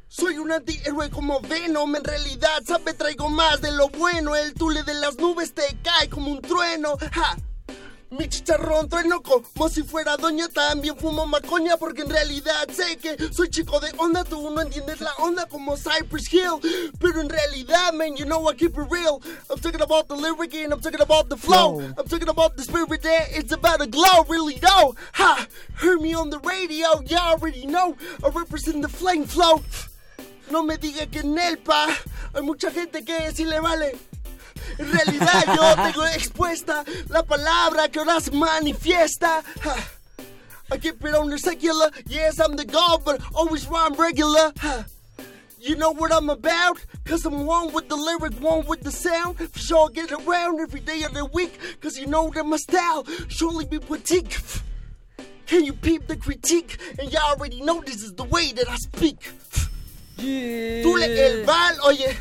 Soy 0.09 0.39
un 0.39 0.51
antihéroe 0.51 1.09
como 1.11 1.39
Venom, 1.39 1.95
en 1.95 2.03
realidad, 2.03 2.63
sabe, 2.65 2.93
traigo 2.95 3.29
más 3.29 3.61
de 3.61 3.71
lo 3.71 3.89
bueno. 3.89 4.35
El 4.35 4.53
tule 4.55 4.83
de 4.83 4.95
las 4.95 5.17
nubes 5.17 5.53
te 5.53 5.77
cae 5.83 6.09
como 6.09 6.31
un 6.31 6.41
trueno. 6.41 6.97
Ja. 7.13 7.37
Mi 8.11 8.27
chicharrón 8.27 8.89
trueno 8.89 9.21
como 9.21 9.69
si 9.69 9.83
fuera 9.83 10.17
doña 10.17 10.47
También 10.47 10.97
fumo 10.97 11.27
macoña 11.27 11.77
porque 11.77 12.01
en 12.01 12.09
realidad 12.09 12.67
sé 12.71 12.97
que 12.97 13.31
soy 13.31 13.51
chico 13.51 13.79
de 13.79 13.91
onda 13.99 14.23
Tú 14.23 14.49
no 14.49 14.61
entiendes 14.61 14.99
la 14.99 15.13
onda 15.19 15.45
como 15.45 15.77
Cypress 15.77 16.33
Hill 16.33 16.91
Pero 16.99 17.21
en 17.21 17.29
realidad, 17.29 17.93
man, 17.93 18.17
you 18.17 18.25
know 18.25 18.49
I 18.49 18.55
keep 18.55 18.75
it 18.75 18.87
real 18.89 19.21
I'm 19.47 19.59
talking 19.59 19.81
about 19.81 20.07
the 20.07 20.15
lyric 20.15 20.55
and 20.55 20.73
I'm 20.73 20.81
talking 20.81 21.01
about 21.01 21.29
the 21.29 21.37
flow 21.37 21.81
I'm 21.81 22.07
talking 22.07 22.29
about 22.29 22.57
the 22.57 22.63
spirit 22.63 23.03
that 23.03 23.27
it's 23.29 23.51
about 23.51 23.79
to 23.79 23.85
glow 23.85 24.23
Really 24.27 24.55
though, 24.55 24.95
ha, 25.13 25.45
heard 25.75 26.01
me 26.01 26.15
on 26.15 26.31
the 26.31 26.39
radio 26.39 27.01
You 27.05 27.17
already 27.17 27.67
know, 27.67 27.95
I 28.25 28.29
represent 28.29 28.81
the 28.81 28.89
flame 28.89 29.25
flow 29.25 29.61
No 30.49 30.63
me 30.63 30.77
diga 30.77 31.05
que 31.07 31.19
en 31.19 31.37
Elpa 31.37 31.87
Hay 32.33 32.41
mucha 32.41 32.71
gente 32.71 33.03
que 33.03 33.31
sí 33.33 33.45
le 33.45 33.59
vale 33.59 33.97
en 34.77 34.91
realidad 34.91 35.43
yo 35.55 35.83
tengo 35.91 36.05
expuesta 36.05 36.83
la 37.09 37.23
palabra 37.23 37.89
que 37.89 37.99
ahora 37.99 38.19
se 38.21 38.31
manifiesta. 38.31 39.43
I 40.71 40.77
keep 40.77 41.03
it 41.03 41.15
on 41.15 41.29
the 41.29 41.37
secular. 41.37 41.89
Yes, 42.05 42.39
I'm 42.39 42.55
the 42.55 42.65
god, 42.65 43.03
but 43.03 43.21
always 43.33 43.67
rhyme 43.67 43.95
regular. 43.95 44.53
You 45.59 45.75
know 45.75 45.91
what 45.91 46.13
I'm 46.13 46.29
about? 46.29 46.79
Cause 47.05 47.25
I'm 47.25 47.45
one 47.45 47.73
with 47.73 47.89
the 47.89 47.95
lyric, 47.95 48.33
one 48.35 48.65
with 48.67 48.81
the 48.81 48.91
sound. 48.91 49.37
For 49.37 49.59
sure, 49.59 49.89
get 49.89 50.11
around 50.11 50.59
every 50.59 50.79
day 50.79 51.03
of 51.03 51.13
the 51.13 51.25
week. 51.25 51.57
Cause 51.81 51.97
you 51.97 52.05
know 52.05 52.29
that 52.29 52.45
my 52.45 52.57
style 52.57 53.05
surely 53.27 53.65
be 53.65 53.79
boutique. 53.79 54.37
Can 55.47 55.65
you 55.65 55.73
peep 55.73 56.07
the 56.07 56.15
critique? 56.15 56.77
And 56.99 57.11
y'all 57.11 57.31
already 57.31 57.61
know 57.61 57.81
this 57.81 58.03
is 58.03 58.13
the 58.13 58.23
way 58.25 58.51
that 58.51 58.69
I 58.69 58.75
speak. 58.75 59.31
Tule 60.19 61.27
el 61.27 61.45
Val, 61.45 61.79
oye. 61.81 62.17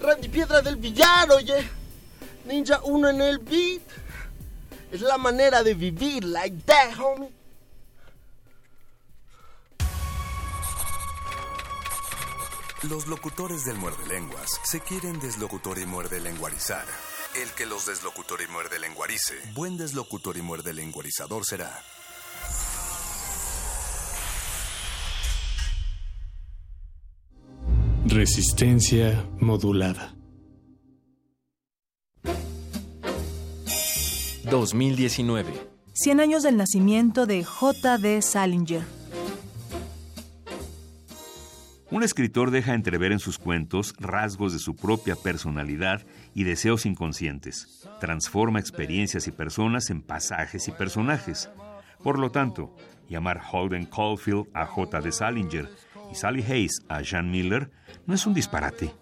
Randy 0.00 0.28
Piedra 0.28 0.60
del 0.60 0.76
Villar, 0.76 1.30
oye. 1.30 1.68
Ninja 2.44 2.80
1 2.82 3.08
en 3.08 3.20
el 3.20 3.38
beat. 3.38 3.82
Es 4.90 5.00
la 5.00 5.16
manera 5.16 5.62
de 5.62 5.74
vivir, 5.74 6.24
like 6.24 6.56
that, 6.66 6.98
homie. 6.98 7.30
Los 12.88 13.06
locutores 13.06 13.64
del 13.64 13.76
muerde 13.76 14.04
lenguas 14.08 14.60
se 14.64 14.80
quieren 14.80 15.20
deslocutor 15.20 15.78
y 15.78 15.86
muerde 15.86 16.18
lenguarizar. 16.20 16.84
El 17.40 17.48
que 17.52 17.64
los 17.64 17.86
deslocutor 17.86 18.42
y 18.42 18.48
muerde 18.48 18.80
lenguarice, 18.80 19.34
buen 19.54 19.76
deslocutor 19.76 20.36
y 20.36 20.42
muerde 20.42 20.72
lenguarizador 20.74 21.44
será. 21.46 21.80
Resistencia 28.04 29.24
modulada. 29.38 30.12
2019. 34.50 35.52
100 35.92 36.20
años 36.20 36.42
del 36.42 36.56
nacimiento 36.56 37.26
de 37.26 37.44
J.D. 37.44 38.22
Salinger. 38.22 38.82
Un 41.92 42.02
escritor 42.02 42.50
deja 42.50 42.74
entrever 42.74 43.12
en 43.12 43.20
sus 43.20 43.38
cuentos 43.38 43.94
rasgos 44.00 44.52
de 44.52 44.58
su 44.58 44.74
propia 44.74 45.14
personalidad 45.14 46.04
y 46.34 46.42
deseos 46.42 46.86
inconscientes. 46.86 47.88
Transforma 48.00 48.58
experiencias 48.58 49.28
y 49.28 49.30
personas 49.30 49.90
en 49.90 50.02
pasajes 50.02 50.66
y 50.66 50.72
personajes. 50.72 51.50
Por 52.02 52.18
lo 52.18 52.32
tanto, 52.32 52.74
llamar 53.08 53.40
Holden 53.52 53.86
Caulfield 53.86 54.48
a 54.54 54.66
J. 54.66 55.00
de 55.00 55.12
Salinger 55.12 55.70
y 56.12 56.14
Sally 56.14 56.42
Hayes 56.42 56.82
a 56.88 57.00
Jean 57.00 57.30
Miller 57.30 57.70
no 58.06 58.14
es 58.14 58.26
un 58.26 58.34
disparate. 58.34 58.94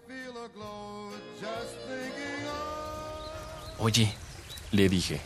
Oye, 3.78 4.12
le 4.72 4.88
dije, 4.88 5.20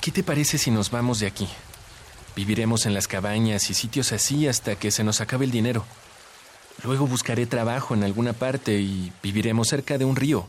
¿qué 0.00 0.10
te 0.10 0.22
parece 0.22 0.58
si 0.58 0.70
nos 0.70 0.90
vamos 0.90 1.18
de 1.20 1.26
aquí? 1.26 1.48
Viviremos 2.36 2.86
en 2.86 2.94
las 2.94 3.08
cabañas 3.08 3.68
y 3.70 3.74
sitios 3.74 4.12
así 4.12 4.46
hasta 4.46 4.76
que 4.76 4.90
se 4.90 5.04
nos 5.04 5.20
acabe 5.20 5.44
el 5.44 5.50
dinero. 5.50 5.84
Luego 6.84 7.06
buscaré 7.06 7.46
trabajo 7.46 7.94
en 7.94 8.04
alguna 8.04 8.32
parte 8.32 8.80
y 8.80 9.12
viviremos 9.22 9.68
cerca 9.68 9.98
de 9.98 10.04
un 10.04 10.16
río. 10.16 10.48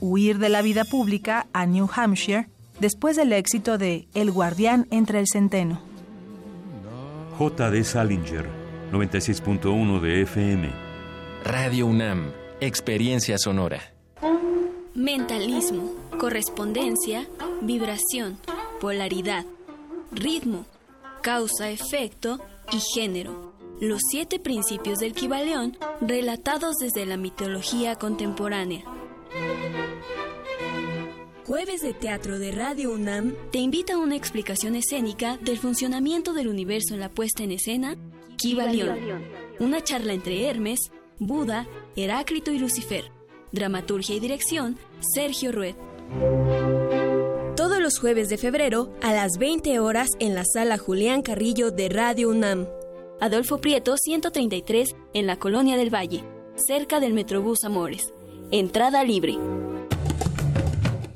huir 0.00 0.38
de 0.38 0.48
la 0.48 0.62
vida 0.62 0.84
pública 0.84 1.46
a 1.52 1.66
New 1.66 1.88
Hampshire 1.94 2.48
después 2.80 3.16
del 3.16 3.32
éxito 3.32 3.76
de 3.78 4.06
El 4.14 4.30
guardián 4.30 4.86
entre 4.90 5.18
el 5.18 5.26
centeno. 5.26 5.87
J.D. 7.38 7.84
Salinger, 7.84 8.46
96.1 8.90 10.00
de 10.00 10.22
FM. 10.22 10.72
Radio 11.44 11.86
UNAM, 11.86 12.32
experiencia 12.60 13.38
sonora. 13.38 13.80
Mentalismo, 14.92 15.92
correspondencia, 16.18 17.28
vibración, 17.62 18.38
polaridad, 18.80 19.44
ritmo, 20.10 20.66
causa-efecto 21.22 22.40
y 22.72 22.80
género. 22.92 23.52
Los 23.80 24.00
siete 24.10 24.40
principios 24.40 24.98
del 24.98 25.12
Kibaleón 25.12 25.78
relatados 26.00 26.74
desde 26.78 27.06
la 27.06 27.16
mitología 27.16 27.94
contemporánea. 27.94 28.82
Jueves 31.48 31.80
de 31.80 31.94
Teatro 31.94 32.38
de 32.38 32.52
Radio 32.52 32.92
UNAM 32.92 33.34
te 33.50 33.56
invita 33.56 33.94
a 33.94 33.98
una 33.98 34.16
explicación 34.16 34.76
escénica 34.76 35.38
del 35.38 35.56
funcionamiento 35.56 36.34
del 36.34 36.46
universo 36.46 36.92
en 36.92 37.00
la 37.00 37.08
puesta 37.08 37.42
en 37.42 37.52
escena 37.52 37.96
Kibalión. 38.36 38.98
Una 39.58 39.82
charla 39.82 40.12
entre 40.12 40.46
Hermes, 40.46 40.78
Buda, 41.18 41.66
Heráclito 41.96 42.50
y 42.50 42.58
Lucifer. 42.58 43.10
Dramaturgia 43.50 44.14
y 44.14 44.20
dirección 44.20 44.76
Sergio 45.00 45.50
Rued. 45.50 45.74
Todos 47.56 47.80
los 47.80 47.98
jueves 47.98 48.28
de 48.28 48.36
febrero 48.36 48.92
a 49.00 49.14
las 49.14 49.38
20 49.38 49.80
horas 49.80 50.10
en 50.18 50.34
la 50.34 50.44
sala 50.44 50.76
Julián 50.76 51.22
Carrillo 51.22 51.70
de 51.70 51.88
Radio 51.88 52.28
UNAM. 52.28 52.66
Adolfo 53.22 53.56
Prieto 53.56 53.96
133 53.96 54.94
en 55.14 55.26
la 55.26 55.38
Colonia 55.38 55.78
del 55.78 55.88
Valle, 55.88 56.24
cerca 56.56 57.00
del 57.00 57.14
Metrobús 57.14 57.64
Amores. 57.64 58.12
Entrada 58.50 59.02
libre. 59.02 59.38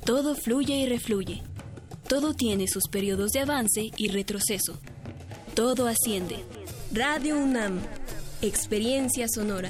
Todo 0.05 0.35
fluye 0.35 0.75
y 0.75 0.85
refluye. 0.85 1.43
Todo 2.09 2.33
tiene 2.33 2.67
sus 2.67 2.89
periodos 2.89 3.31
de 3.31 3.39
avance 3.39 3.89
y 3.95 4.09
retroceso. 4.09 4.77
Todo 5.55 5.87
asciende. 5.87 6.43
Radio 6.91 7.37
UNAM. 7.37 7.79
Experiencia 8.41 9.27
sonora. 9.33 9.69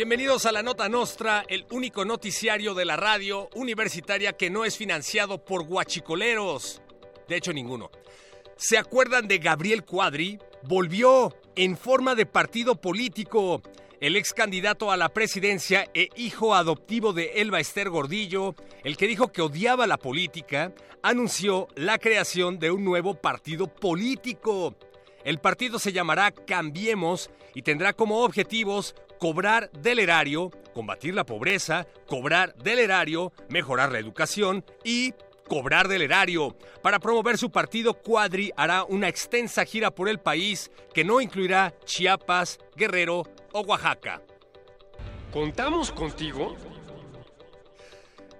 Bienvenidos 0.00 0.46
a 0.46 0.52
la 0.52 0.62
Nota 0.62 0.88
Nostra, 0.88 1.44
el 1.46 1.66
único 1.70 2.06
noticiario 2.06 2.72
de 2.72 2.86
la 2.86 2.96
radio 2.96 3.50
universitaria 3.54 4.32
que 4.32 4.48
no 4.48 4.64
es 4.64 4.78
financiado 4.78 5.44
por 5.44 5.64
guachicoleros. 5.64 6.80
De 7.28 7.36
hecho, 7.36 7.52
ninguno. 7.52 7.90
¿Se 8.56 8.78
acuerdan 8.78 9.28
de 9.28 9.36
Gabriel 9.36 9.84
Cuadri? 9.84 10.38
Volvió 10.62 11.36
en 11.54 11.76
forma 11.76 12.14
de 12.14 12.24
partido 12.24 12.80
político. 12.80 13.60
El 14.00 14.16
ex 14.16 14.32
candidato 14.32 14.90
a 14.90 14.96
la 14.96 15.10
presidencia 15.10 15.86
e 15.92 16.08
hijo 16.16 16.54
adoptivo 16.54 17.12
de 17.12 17.32
Elba 17.34 17.60
Ester 17.60 17.90
Gordillo, 17.90 18.54
el 18.82 18.96
que 18.96 19.06
dijo 19.06 19.32
que 19.32 19.42
odiaba 19.42 19.86
la 19.86 19.98
política, 19.98 20.72
anunció 21.02 21.68
la 21.74 21.98
creación 21.98 22.58
de 22.58 22.70
un 22.70 22.86
nuevo 22.86 23.16
partido 23.16 23.66
político. 23.66 24.74
El 25.24 25.38
partido 25.38 25.78
se 25.78 25.92
llamará 25.92 26.30
Cambiemos 26.30 27.30
y 27.54 27.62
tendrá 27.62 27.92
como 27.92 28.22
objetivos 28.22 28.94
cobrar 29.18 29.70
del 29.72 29.98
erario, 29.98 30.50
combatir 30.72 31.14
la 31.14 31.26
pobreza, 31.26 31.86
cobrar 32.06 32.54
del 32.56 32.78
erario, 32.78 33.32
mejorar 33.50 33.92
la 33.92 33.98
educación 33.98 34.64
y 34.82 35.12
cobrar 35.46 35.88
del 35.88 36.02
erario. 36.02 36.56
Para 36.82 37.00
promover 37.00 37.36
su 37.36 37.50
partido, 37.50 37.94
Cuadri 37.94 38.50
hará 38.56 38.84
una 38.84 39.08
extensa 39.08 39.64
gira 39.64 39.90
por 39.90 40.08
el 40.08 40.20
país 40.20 40.70
que 40.94 41.04
no 41.04 41.20
incluirá 41.20 41.74
Chiapas, 41.84 42.58
Guerrero 42.76 43.24
o 43.52 43.60
Oaxaca. 43.60 44.22
¿Contamos 45.32 45.92
contigo? 45.92 46.56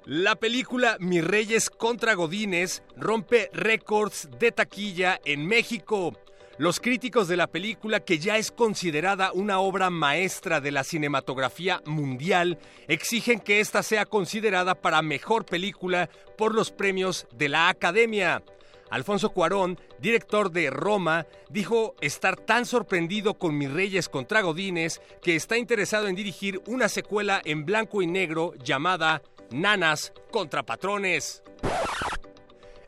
La 0.07 0.35
película 0.35 0.97
Mis 0.99 1.23
Reyes 1.23 1.69
contra 1.69 2.15
Godines 2.15 2.83
rompe 2.97 3.51
récords 3.53 4.29
de 4.39 4.51
taquilla 4.51 5.21
en 5.25 5.47
México. 5.47 6.15
Los 6.61 6.79
críticos 6.79 7.27
de 7.27 7.39
la 7.39 7.47
película, 7.47 8.01
que 8.01 8.19
ya 8.19 8.37
es 8.37 8.51
considerada 8.51 9.33
una 9.33 9.61
obra 9.61 9.89
maestra 9.89 10.61
de 10.61 10.71
la 10.71 10.85
cinematografía 10.85 11.81
mundial, 11.87 12.59
exigen 12.87 13.41
que 13.41 13.61
esta 13.61 13.83
sea 13.83 14.05
considerada 14.05 14.75
para 14.75 15.01
mejor 15.01 15.47
película 15.47 16.11
por 16.37 16.55
los 16.55 16.71
premios 16.71 17.27
de 17.33 17.49
la 17.49 17.71
Academia. 17.71 18.43
Alfonso 18.91 19.31
Cuarón, 19.31 19.81
director 20.01 20.53
de 20.53 20.69
Roma, 20.69 21.27
dijo 21.49 21.95
estar 22.03 22.37
tan 22.37 22.67
sorprendido 22.67 23.39
con 23.39 23.57
Mis 23.57 23.73
Reyes 23.73 24.11
contra 24.11 24.43
Godines 24.43 25.01
que 25.23 25.37
está 25.37 25.57
interesado 25.57 26.09
en 26.09 26.15
dirigir 26.15 26.61
una 26.67 26.91
secuela 26.91 27.41
en 27.43 27.65
blanco 27.65 28.03
y 28.03 28.07
negro 28.07 28.53
llamada 28.63 29.23
Nanas 29.51 30.13
contra 30.31 30.63
Patrones. 30.63 31.43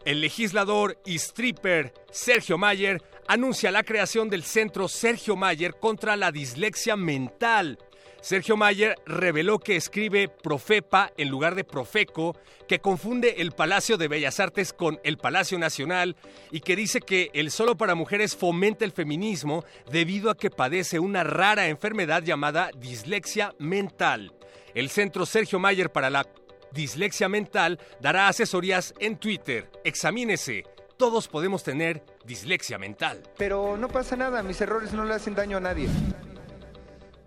El 0.05 0.21
legislador 0.21 0.99
y 1.07 1.15
stripper 1.15 1.95
Sergio 2.11 2.59
Mayer 2.59 3.01
anuncia 3.27 3.71
la 3.71 3.83
creación 3.83 4.29
del 4.29 4.43
Centro 4.43 4.89
Sergio 4.89 5.37
Mayer 5.37 5.75
contra 5.75 6.17
la 6.17 6.33
dislexia 6.33 6.97
mental. 6.97 7.79
Sergio 8.21 8.57
Mayer 8.57 8.95
reveló 9.05 9.59
que 9.59 9.75
escribe 9.75 10.29
Profepa 10.29 11.13
en 11.17 11.29
lugar 11.29 11.57
de 11.57 11.65
Profeco, 11.65 12.37
que 12.69 12.79
confunde 12.79 13.37
el 13.39 13.51
Palacio 13.51 13.97
de 13.97 14.07
Bellas 14.07 14.39
Artes 14.39 14.73
con 14.73 15.01
el 15.03 15.19
Palacio 15.19 15.59
Nacional 15.59 16.15
y 16.53 16.61
que 16.61 16.77
dice 16.77 17.01
que 17.01 17.31
el 17.35 17.51
solo 17.51 17.77
para 17.77 17.97
mujeres 17.97 18.37
fomenta 18.37 18.85
el 18.85 18.93
feminismo 18.93 19.65
debido 19.91 20.31
a 20.31 20.37
que 20.37 20.51
padece 20.51 21.01
una 21.01 21.25
rara 21.25 21.67
enfermedad 21.67 22.23
llamada 22.23 22.71
dislexia 22.77 23.55
mental. 23.59 24.33
El 24.73 24.89
Centro 24.89 25.27
Sergio 25.27 25.59
Mayer 25.59 25.91
para 25.91 26.09
la 26.09 26.25
dislexia 26.73 27.29
mental 27.29 27.81
dará 28.01 28.29
asesorías 28.29 28.95
en 29.01 29.17
Twitter. 29.17 29.69
Examínese. 29.85 30.65
Todos 30.97 31.27
podemos 31.27 31.65
tener 31.65 32.05
dislexia 32.25 32.79
mental. 32.79 33.23
Pero 33.37 33.77
no 33.77 33.89
pasa 33.89 34.17
nada, 34.17 34.43
mis 34.43 34.61
errores 34.61 34.93
no 34.93 35.05
le 35.05 35.15
hacen 35.15 35.35
daño 35.35 35.57
a 35.57 35.61
nadie. 35.61 35.89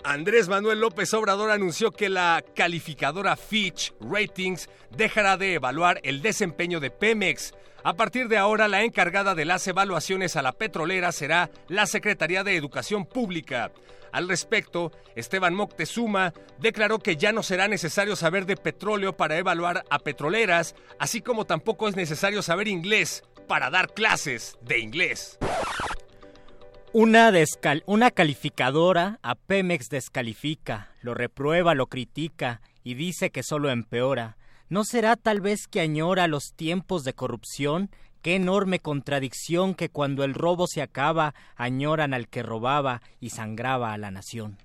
Andrés 0.03 0.47
Manuel 0.47 0.81
López 0.81 1.11
Obrador 1.15 1.49
anunció 1.49 1.91
que 1.91 2.09
la 2.09 2.43
calificadora 2.55 3.35
Fitch 3.35 3.91
Ratings 3.99 4.69
dejará 4.95 5.35
de 5.35 5.55
evaluar 5.55 5.99
el 6.03 6.21
desempeño 6.21 6.79
de 6.79 6.91
Pemex. 6.91 7.55
A 7.83 7.95
partir 7.95 8.27
de 8.27 8.37
ahora, 8.37 8.67
la 8.67 8.83
encargada 8.83 9.33
de 9.33 9.45
las 9.45 9.67
evaluaciones 9.67 10.35
a 10.35 10.43
la 10.43 10.51
petrolera 10.51 11.11
será 11.11 11.49
la 11.69 11.87
Secretaría 11.87 12.43
de 12.43 12.55
Educación 12.55 13.07
Pública. 13.07 13.71
Al 14.11 14.29
respecto, 14.29 14.91
Esteban 15.15 15.55
Moctezuma 15.55 16.33
declaró 16.59 16.99
que 16.99 17.15
ya 17.15 17.31
no 17.31 17.41
será 17.41 17.67
necesario 17.67 18.15
saber 18.15 18.45
de 18.45 18.57
petróleo 18.57 19.17
para 19.17 19.37
evaluar 19.37 19.85
a 19.89 19.99
petroleras, 19.99 20.75
así 20.99 21.21
como 21.21 21.45
tampoco 21.45 21.87
es 21.87 21.95
necesario 21.95 22.43
saber 22.43 22.67
inglés 22.67 23.23
para 23.47 23.69
dar 23.69 23.93
clases 23.93 24.57
de 24.61 24.79
inglés. 24.79 25.37
Una, 26.93 27.31
descal 27.31 27.83
una 27.87 28.09
calificadora 28.09 29.19
a 29.21 29.35
Pemex 29.35 29.89
descalifica, 29.89 30.91
lo 31.01 31.13
reprueba, 31.13 31.75
lo 31.75 31.87
critica 31.87 32.61
y 32.83 32.93
dice 32.93 33.31
que 33.31 33.43
solo 33.43 33.69
empeora. 33.69 34.37
¿No 34.69 34.83
será 34.83 35.15
tal 35.15 35.41
vez 35.41 35.67
que 35.67 35.81
añora 35.81 36.27
los 36.27 36.53
tiempos 36.55 37.03
de 37.03 37.13
corrupción? 37.13 37.89
Qué 38.21 38.35
enorme 38.35 38.79
contradicción 38.79 39.75
que 39.75 39.89
cuando 39.89 40.23
el 40.23 40.33
robo 40.33 40.67
se 40.67 40.81
acaba, 40.81 41.35
añoran 41.55 42.13
al 42.13 42.27
que 42.27 42.41
robaba 42.41 43.01
y 43.19 43.31
sangraba 43.31 43.93
a 43.93 43.97
la 43.97 44.09
nación. 44.09 44.57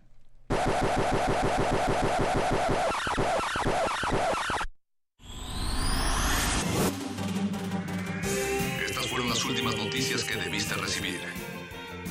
Últimas 9.51 9.77
noticias 9.77 10.23
que 10.23 10.37
debiste 10.37 10.75
recibir. 10.77 11.21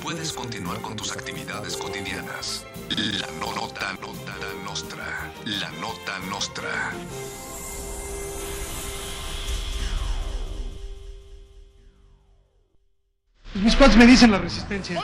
Puedes 0.03 0.33
continuar 0.33 0.81
con 0.81 0.97
tus 0.97 1.13
actividades 1.13 1.77
cotidianas. 1.77 2.65
La 2.89 3.27
nota, 3.39 3.93
nota 3.93 4.35
nostra. 4.65 5.31
La 5.45 5.71
nota 5.79 6.19
nostra. 6.29 6.91
Mis 13.53 13.75
cuates 13.77 13.95
me 13.95 14.05
dicen 14.05 14.31
la 14.31 14.39
resistencia. 14.39 15.01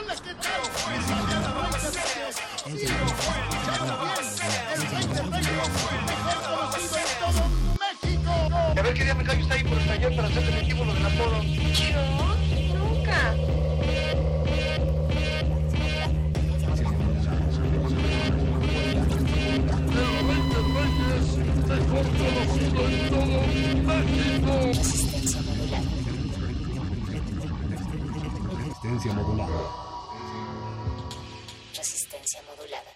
Día 9.06 9.14
me 9.14 9.22
está 9.22 9.54
ahí 9.54 9.62
por 9.62 9.78
el 9.78 9.86
taller 9.86 10.16
para 10.16 10.26
hacerte 10.26 10.48
el 10.48 10.64
equipo 10.64 10.84
lo 10.84 10.92
del 10.92 11.06
apodo. 11.06 11.40
¿Yo? 11.42 12.34
Nunca. 12.74 13.34
Resistencia 28.72 29.12
modulada. 29.12 29.12
Resistencia 29.12 29.12
modulada. 29.12 29.60
Resistencia 31.76 32.42
modulada. 32.42 32.95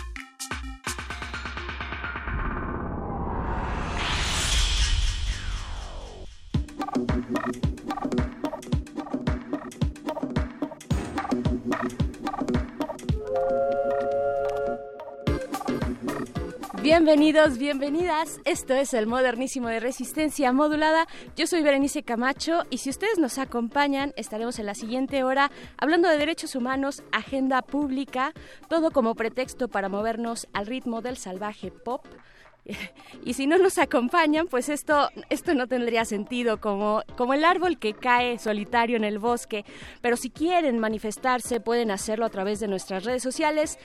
Bienvenidos, 16.81 17.59
bienvenidas. 17.59 18.41
Esto 18.43 18.73
es 18.73 18.95
el 18.95 19.05
modernísimo 19.05 19.67
de 19.67 19.79
resistencia 19.79 20.51
modulada. 20.51 21.05
Yo 21.35 21.45
soy 21.45 21.61
Berenice 21.61 22.01
Camacho 22.01 22.63
y 22.71 22.79
si 22.79 22.89
ustedes 22.89 23.19
nos 23.19 23.37
acompañan, 23.37 24.13
estaremos 24.15 24.57
en 24.57 24.65
la 24.65 24.73
siguiente 24.73 25.23
hora 25.23 25.51
hablando 25.77 26.09
de 26.09 26.17
derechos 26.17 26.55
humanos, 26.55 27.03
agenda 27.11 27.61
pública, 27.61 28.33
todo 28.67 28.89
como 28.89 29.13
pretexto 29.13 29.67
para 29.67 29.89
movernos 29.89 30.47
al 30.53 30.65
ritmo 30.65 31.03
del 31.03 31.17
salvaje 31.17 31.69
pop. 31.69 32.03
Y 33.23 33.33
si 33.33 33.45
no 33.45 33.57
nos 33.57 33.77
acompañan, 33.77 34.47
pues 34.47 34.69
esto, 34.69 35.09
esto 35.29 35.53
no 35.53 35.67
tendría 35.67 36.05
sentido 36.05 36.59
como, 36.59 37.03
como 37.15 37.33
el 37.33 37.43
árbol 37.43 37.77
que 37.77 37.93
cae 37.93 38.39
solitario 38.39 38.97
en 38.97 39.03
el 39.03 39.19
bosque. 39.19 39.65
Pero 40.01 40.17
si 40.17 40.29
quieren 40.29 40.79
manifestarse, 40.79 41.59
pueden 41.59 41.91
hacerlo 41.91 42.25
a 42.25 42.29
través 42.29 42.59
de 42.59 42.67
nuestras 42.67 43.03
redes 43.03 43.21
sociales. 43.21 43.77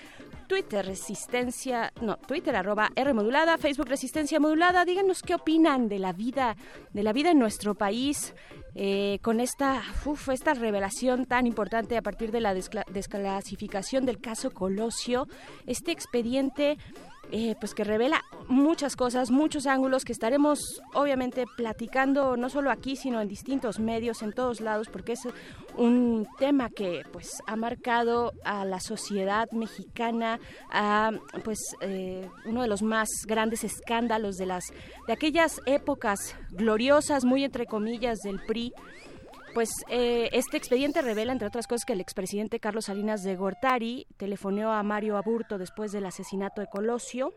Twitter 0.47 0.84
Resistencia, 0.86 1.92
no, 2.01 2.16
Twitter 2.16 2.55
arroba 2.57 2.90
R 2.94 3.12
modulada, 3.14 3.59
Facebook 3.59 3.88
Resistencia 3.88 4.38
modulada. 4.40 4.84
Díganos 4.84 5.22
qué 5.22 5.34
opinan 5.34 5.88
de 5.88 5.99
la 5.99 6.12
vida, 6.12 6.57
de 6.92 7.03
la 7.03 7.12
vida 7.12 7.30
en 7.30 7.38
nuestro 7.38 7.74
país. 7.74 8.34
eh, 8.78 9.20
con 9.22 9.40
esta, 9.40 9.82
uf, 10.05 10.28
esta 10.28 10.53
revelación 10.53 11.24
tan 11.24 11.47
importante 11.47 11.97
a 11.97 12.03
partir 12.03 12.30
de 12.30 12.40
la 12.42 12.53
descla- 12.55 12.84
desclasificación 12.92 14.05
del 14.05 14.20
caso 14.20 14.51
Colosio, 14.51 15.28
este 15.66 15.92
expediente 15.92 16.76
eh, 17.33 17.57
pues 17.59 17.74
que 17.74 17.85
revela 17.85 18.22
muchas 18.49 18.95
cosas, 18.95 19.31
muchos 19.31 19.66
ángulos 19.66 20.05
que 20.05 20.12
estaremos 20.12 20.81
obviamente 20.95 21.45
platicando 21.57 22.37
no 22.37 22.49
solo 22.49 22.70
aquí, 22.70 22.97
sino 22.97 23.20
en 23.20 23.29
distintos 23.29 23.81
medios, 23.81 24.22
en 24.22 24.33
todos 24.33 24.61
lados, 24.61 24.89
porque 24.89 25.12
es 25.12 25.20
un 25.77 26.27
tema 26.39 26.70
que 26.70 27.03
pues 27.12 27.43
ha 27.47 27.57
marcado 27.57 28.33
a 28.45 28.64
la 28.64 28.81
sociedad 28.81 29.51
mexicana, 29.51 30.39
a 30.70 31.11
pues 31.45 31.74
eh, 31.81 32.29
uno 32.45 32.62
de 32.62 32.68
los 32.68 32.83
más 32.83 33.27
grandes 33.27 33.64
escándalos 33.64 34.37
de 34.37 34.47
las 34.47 34.72
de 35.07 35.12
aquellas 35.12 35.61
épocas 35.66 36.37
gloriosas, 36.51 37.24
muy 37.24 37.45
entre 37.45 37.66
comillas, 37.66 38.20
del 38.20 38.41
PRI. 38.41 38.72
Pues 39.57 39.70
eh, 39.88 40.28
este 40.32 40.59
expediente 40.59 41.00
revela, 41.00 41.32
entre 41.32 41.48
otras 41.48 41.66
cosas, 41.66 41.86
que 41.86 41.94
el 41.94 42.02
expresidente 42.02 42.61
Carlos 42.61 42.84
Salinas 42.84 43.22
de 43.22 43.36
Gortari 43.36 44.07
telefoneó 44.18 44.70
a 44.70 44.82
Mario 44.82 45.16
Aburto 45.16 45.57
después 45.57 45.92
del 45.92 46.04
asesinato 46.04 46.61
de 46.61 46.66
Colosio. 46.66 47.32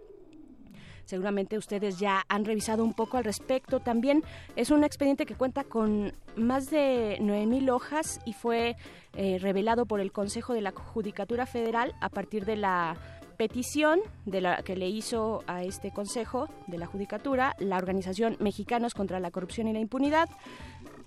Seguramente 1.05 1.57
ustedes 1.57 1.97
ya 1.97 2.25
han 2.27 2.43
revisado 2.43 2.83
un 2.83 2.93
poco 2.93 3.15
al 3.15 3.23
respecto. 3.23 3.79
También 3.79 4.21
es 4.57 4.69
un 4.69 4.83
expediente 4.83 5.25
que 5.25 5.35
cuenta 5.35 5.63
con 5.63 6.11
más 6.35 6.69
de 6.69 7.19
9.000 7.21 7.71
hojas 7.71 8.19
y 8.25 8.33
fue 8.33 8.75
eh, 9.13 9.37
revelado 9.39 9.85
por 9.85 10.01
el 10.01 10.11
Consejo 10.11 10.53
de 10.53 10.59
la 10.59 10.71
Judicatura 10.71 11.45
Federal 11.45 11.95
a 12.01 12.09
partir 12.09 12.43
de 12.43 12.57
la 12.57 12.97
petición 13.37 14.01
de 14.25 14.41
la 14.41 14.61
que 14.63 14.75
le 14.75 14.89
hizo 14.89 15.45
a 15.47 15.63
este 15.63 15.91
Consejo 15.91 16.49
de 16.67 16.79
la 16.79 16.85
Judicatura 16.85 17.55
la 17.59 17.77
organización 17.77 18.35
Mexicanos 18.41 18.93
contra 18.93 19.21
la 19.21 19.31
Corrupción 19.31 19.69
y 19.69 19.73
la 19.73 19.79
Impunidad. 19.79 20.27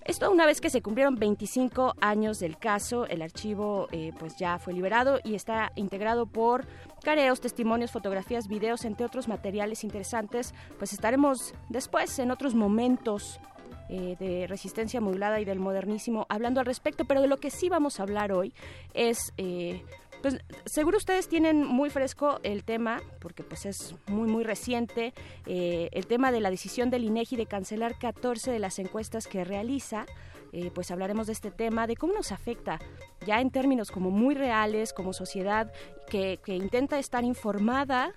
Esto 0.05 0.29
una 0.29 0.45
vez 0.45 0.59
que 0.59 0.69
se 0.69 0.81
cumplieron 0.81 1.15
25 1.15 1.93
años 2.01 2.39
del 2.39 2.57
caso, 2.57 3.07
el 3.07 3.21
archivo 3.21 3.87
eh, 3.93 4.11
pues 4.19 4.35
ya 4.37 4.59
fue 4.59 4.73
liberado 4.73 5.19
y 5.23 5.35
está 5.35 5.71
integrado 5.75 6.25
por 6.25 6.65
careos, 7.03 7.39
testimonios, 7.39 7.91
fotografías, 7.91 8.49
videos, 8.49 8.83
entre 8.83 9.05
otros 9.05 9.29
materiales 9.29 9.85
interesantes. 9.85 10.53
Pues 10.77 10.91
estaremos 10.91 11.53
después 11.69 12.19
en 12.19 12.31
otros 12.31 12.53
momentos 12.53 13.39
eh, 13.87 14.17
de 14.19 14.45
resistencia 14.47 14.99
modulada 14.99 15.39
y 15.39 15.45
del 15.45 15.59
modernísimo 15.59 16.25
hablando 16.27 16.59
al 16.59 16.65
respecto, 16.65 17.05
pero 17.05 17.21
de 17.21 17.27
lo 17.27 17.37
que 17.37 17.49
sí 17.49 17.69
vamos 17.69 17.99
a 17.99 18.03
hablar 18.03 18.33
hoy 18.33 18.53
es... 18.93 19.31
eh, 19.37 19.83
pues 20.23 20.37
seguro 20.65 20.97
ustedes 20.97 21.27
tienen 21.27 21.67
muy 21.67 21.89
fresco 21.89 22.39
el 22.43 22.63
tema, 22.63 23.01
porque 23.19 23.43
pues 23.43 23.65
es 23.65 23.93
muy 24.07 24.29
muy 24.29 24.45
reciente, 24.45 25.13
eh, 25.45 25.89
el 25.91 26.07
tema 26.07 26.31
de 26.31 26.39
la 26.39 26.49
decisión 26.49 26.89
del 26.89 27.03
INEGI 27.03 27.35
de 27.35 27.45
cancelar 27.45 27.99
14 27.99 28.49
de 28.49 28.57
las 28.57 28.79
encuestas 28.79 29.27
que 29.27 29.43
realiza. 29.43 30.05
Eh, 30.53 30.71
pues 30.73 30.91
hablaremos 30.91 31.27
de 31.27 31.33
este 31.33 31.51
tema, 31.51 31.87
de 31.87 31.97
cómo 31.97 32.13
nos 32.13 32.31
afecta 32.31 32.79
ya 33.25 33.41
en 33.41 33.49
términos 33.49 33.91
como 33.91 34.11
muy 34.11 34.33
reales, 34.33 34.93
como 34.93 35.11
sociedad 35.11 35.73
que, 36.09 36.39
que 36.45 36.55
intenta 36.55 36.99
estar 36.99 37.23
informada, 37.25 38.13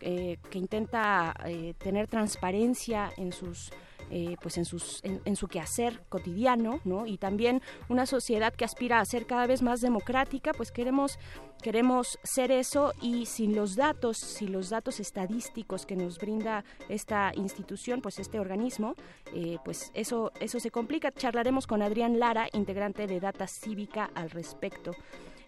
eh, 0.00 0.38
que 0.50 0.58
intenta 0.58 1.34
tener 1.78 2.06
transparencia 2.06 3.12
en 3.18 3.32
sus 3.32 3.70
eh, 4.10 4.36
pues 4.42 4.58
en, 4.58 4.64
sus, 4.64 5.00
en, 5.04 5.36
su 5.36 5.46
quehacer 5.46 6.02
cotidiano, 6.08 6.80
¿no? 6.84 7.06
Y 7.06 7.16
también 7.16 7.62
una 7.88 8.06
sociedad 8.06 8.52
que 8.52 8.64
aspira 8.64 9.00
a 9.00 9.04
ser 9.04 9.26
cada 9.26 9.46
vez 9.46 9.62
más 9.62 9.80
democrática, 9.80 10.52
pues 10.52 10.72
queremos, 10.72 11.18
queremos 11.62 12.18
ser 12.24 12.50
eso 12.50 12.92
y 13.00 13.26
sin 13.26 13.54
los 13.54 13.76
datos, 13.76 14.18
sin 14.18 14.52
los 14.52 14.68
datos 14.68 14.98
estadísticos 14.98 15.86
que 15.86 15.94
nos 15.94 16.18
brinda 16.18 16.64
esta 16.88 17.32
institución, 17.36 18.00
pues 18.00 18.18
este 18.18 18.40
organismo, 18.40 18.96
eh, 19.32 19.58
pues 19.64 19.92
eso, 19.94 20.32
eso 20.40 20.58
se 20.58 20.70
complica. 20.70 21.12
Charlaremos 21.12 21.66
con 21.66 21.80
Adrián 21.80 22.18
Lara, 22.18 22.48
integrante 22.52 23.06
de 23.06 23.20
Data 23.20 23.46
Cívica, 23.46 24.10
al 24.14 24.30
respecto. 24.30 24.92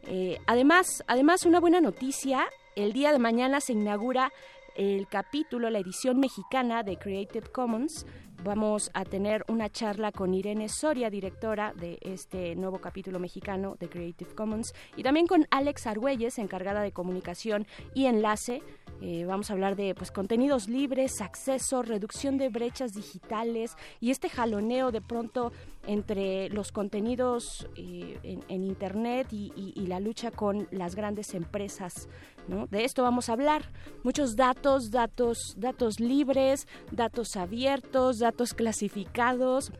Eh, 0.04 0.38
además, 0.46 1.02
además, 1.06 1.46
una 1.46 1.60
buena 1.60 1.80
noticia, 1.80 2.46
el 2.76 2.92
día 2.92 3.12
de 3.12 3.18
mañana 3.18 3.60
se 3.60 3.72
inaugura 3.72 4.32
el 4.77 5.07
capítulo, 5.09 5.70
la 5.70 5.79
edición 5.79 6.18
mexicana 6.18 6.83
de 6.83 6.97
Creative 6.97 7.49
Commons. 7.51 8.07
Vamos 8.45 8.91
a 8.95 9.05
tener 9.05 9.45
una 9.49 9.70
charla 9.70 10.11
con 10.11 10.35
Irene 10.35 10.68
Soria, 10.68 11.11
directora 11.11 11.73
de 11.75 11.99
este 12.01 12.57
nuevo 12.57 12.81
capítulo 12.81 13.20
mexicano 13.20 13.77
de 13.79 13.89
Creative 13.89 14.35
Commons, 14.35 14.73
y 14.97 15.03
también 15.03 15.27
con 15.27 15.47
Alex 15.51 15.87
Argüelles, 15.87 16.39
encargada 16.39 16.83
de 16.83 16.93
comunicación 16.93 17.66
y 17.95 18.07
enlace 18.07 18.62
eh, 19.05 19.24
vamos 19.26 19.50
a 19.50 19.55
hablar 19.55 19.74
de 19.74 19.96
pues, 19.96 20.12
contenidos 20.12 20.68
libres, 20.68 21.20
acceso, 21.20 21.82
reducción 21.82 22.38
de 22.38 22.48
brechas 22.50 22.92
digitales 22.92 23.76
y 24.00 24.12
este 24.12 24.28
jaloneo 24.28 24.92
de 24.92 25.00
pronto 25.00 25.50
entre 25.88 26.48
los 26.50 26.70
contenidos 26.70 27.66
eh, 27.74 28.40
en, 28.48 28.62
Internet 28.62 29.32
y, 29.32 29.86
la 29.88 29.98
lucha 29.98 30.30
con 30.30 30.68
las 30.70 30.94
grandes 30.94 31.34
empresas. 31.34 32.09
De 32.70 32.84
esto 32.84 33.03
vamos 33.03 33.28
a 33.28 33.32
hablar. 33.32 33.62
Muchos 34.05 34.36
datos, 34.36 34.92
datos, 34.92 35.57
datos 35.59 35.98
libres, 35.98 36.68
datos 36.92 37.36
abiertos, 37.36 38.20
datos 38.20 38.55
clasificados 38.55 39.72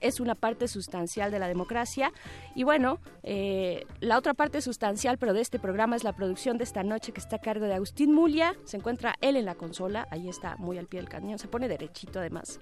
es 0.00 0.20
una 0.20 0.34
parte 0.34 0.68
sustancial 0.68 1.30
de 1.30 1.38
la 1.38 1.48
democracia. 1.48 2.12
Y 2.54 2.64
bueno, 2.64 2.98
eh, 3.22 3.86
la 4.00 4.18
otra 4.18 4.34
parte 4.34 4.60
sustancial, 4.60 5.18
pero 5.18 5.32
de 5.32 5.40
este 5.40 5.58
programa, 5.58 5.96
es 5.96 6.04
la 6.04 6.14
producción 6.14 6.58
de 6.58 6.64
esta 6.64 6.82
noche 6.82 7.12
que 7.12 7.20
está 7.20 7.36
a 7.36 7.40
cargo 7.40 7.66
de 7.66 7.74
Agustín 7.74 8.12
Mulia. 8.12 8.54
Se 8.64 8.76
encuentra 8.76 9.14
él 9.20 9.36
en 9.36 9.44
la 9.44 9.54
consola, 9.54 10.06
ahí 10.10 10.28
está 10.28 10.56
muy 10.56 10.78
al 10.78 10.86
pie 10.86 11.00
del 11.00 11.08
cañón, 11.08 11.38
se 11.38 11.48
pone 11.48 11.68
derechito 11.68 12.20
además. 12.20 12.60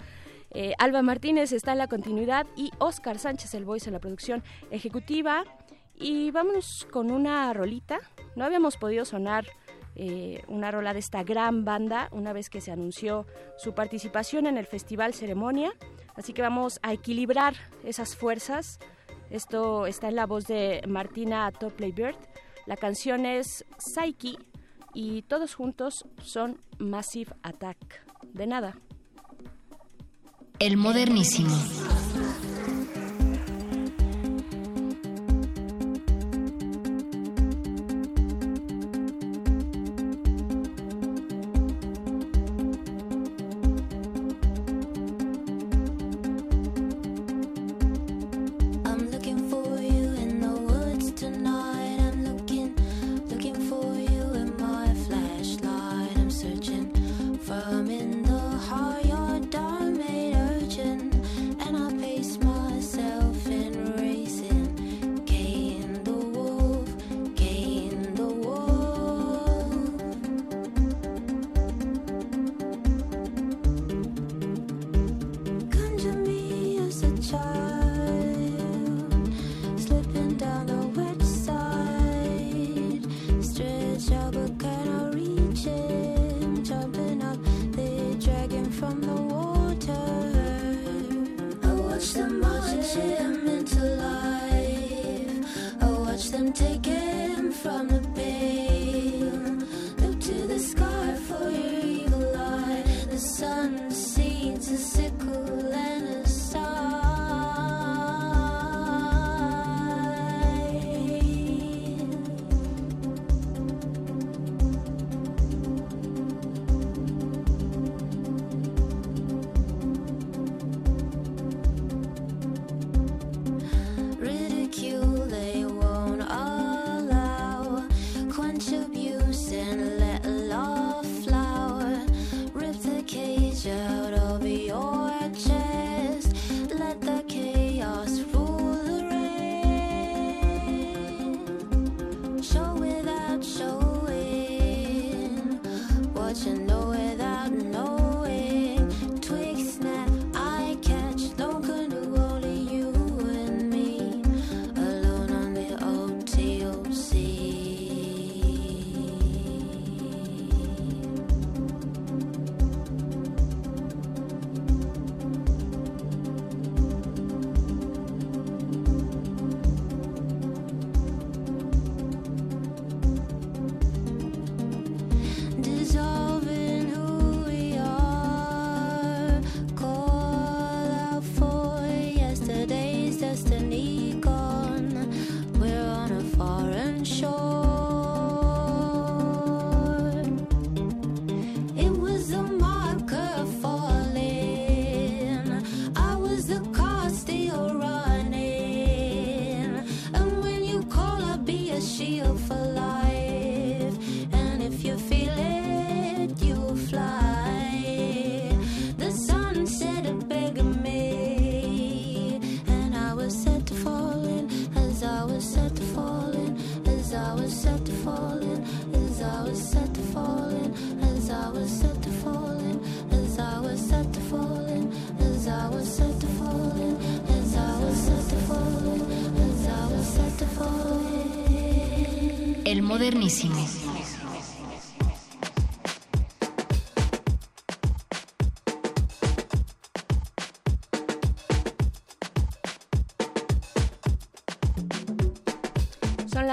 Eh, 0.50 0.72
Alba 0.78 1.02
Martínez 1.02 1.52
está 1.52 1.72
en 1.72 1.78
la 1.78 1.88
continuidad 1.88 2.46
y 2.56 2.70
Oscar 2.78 3.18
Sánchez, 3.18 3.54
el 3.54 3.64
voice 3.64 3.88
en 3.88 3.92
la 3.92 4.00
producción 4.00 4.42
ejecutiva. 4.70 5.44
Y 5.94 6.30
vámonos 6.30 6.86
con 6.90 7.10
una 7.10 7.52
rolita. 7.52 7.98
No 8.36 8.44
habíamos 8.44 8.76
podido 8.76 9.04
sonar 9.04 9.46
eh, 9.96 10.42
una 10.46 10.70
rola 10.70 10.92
de 10.92 11.00
esta 11.00 11.24
gran 11.24 11.64
banda 11.64 12.08
una 12.12 12.32
vez 12.32 12.50
que 12.50 12.60
se 12.60 12.70
anunció 12.70 13.26
su 13.56 13.74
participación 13.74 14.46
en 14.46 14.56
el 14.56 14.66
Festival 14.66 15.12
Ceremonia. 15.12 15.72
Así 16.18 16.32
que 16.32 16.42
vamos 16.42 16.80
a 16.82 16.92
equilibrar 16.92 17.54
esas 17.84 18.16
fuerzas. 18.16 18.80
Esto 19.30 19.86
está 19.86 20.08
en 20.08 20.16
la 20.16 20.26
voz 20.26 20.46
de 20.46 20.82
Martina 20.88 21.50
Topley 21.52 21.92
Bird. 21.92 22.16
La 22.66 22.76
canción 22.76 23.24
es 23.24 23.64
Psyche 23.78 24.36
y 24.92 25.22
todos 25.22 25.54
juntos 25.54 26.04
son 26.24 26.60
Massive 26.78 27.32
Attack. 27.44 28.04
De 28.34 28.48
nada. 28.48 28.76
El 30.58 30.76
modernísimo. 30.76 31.56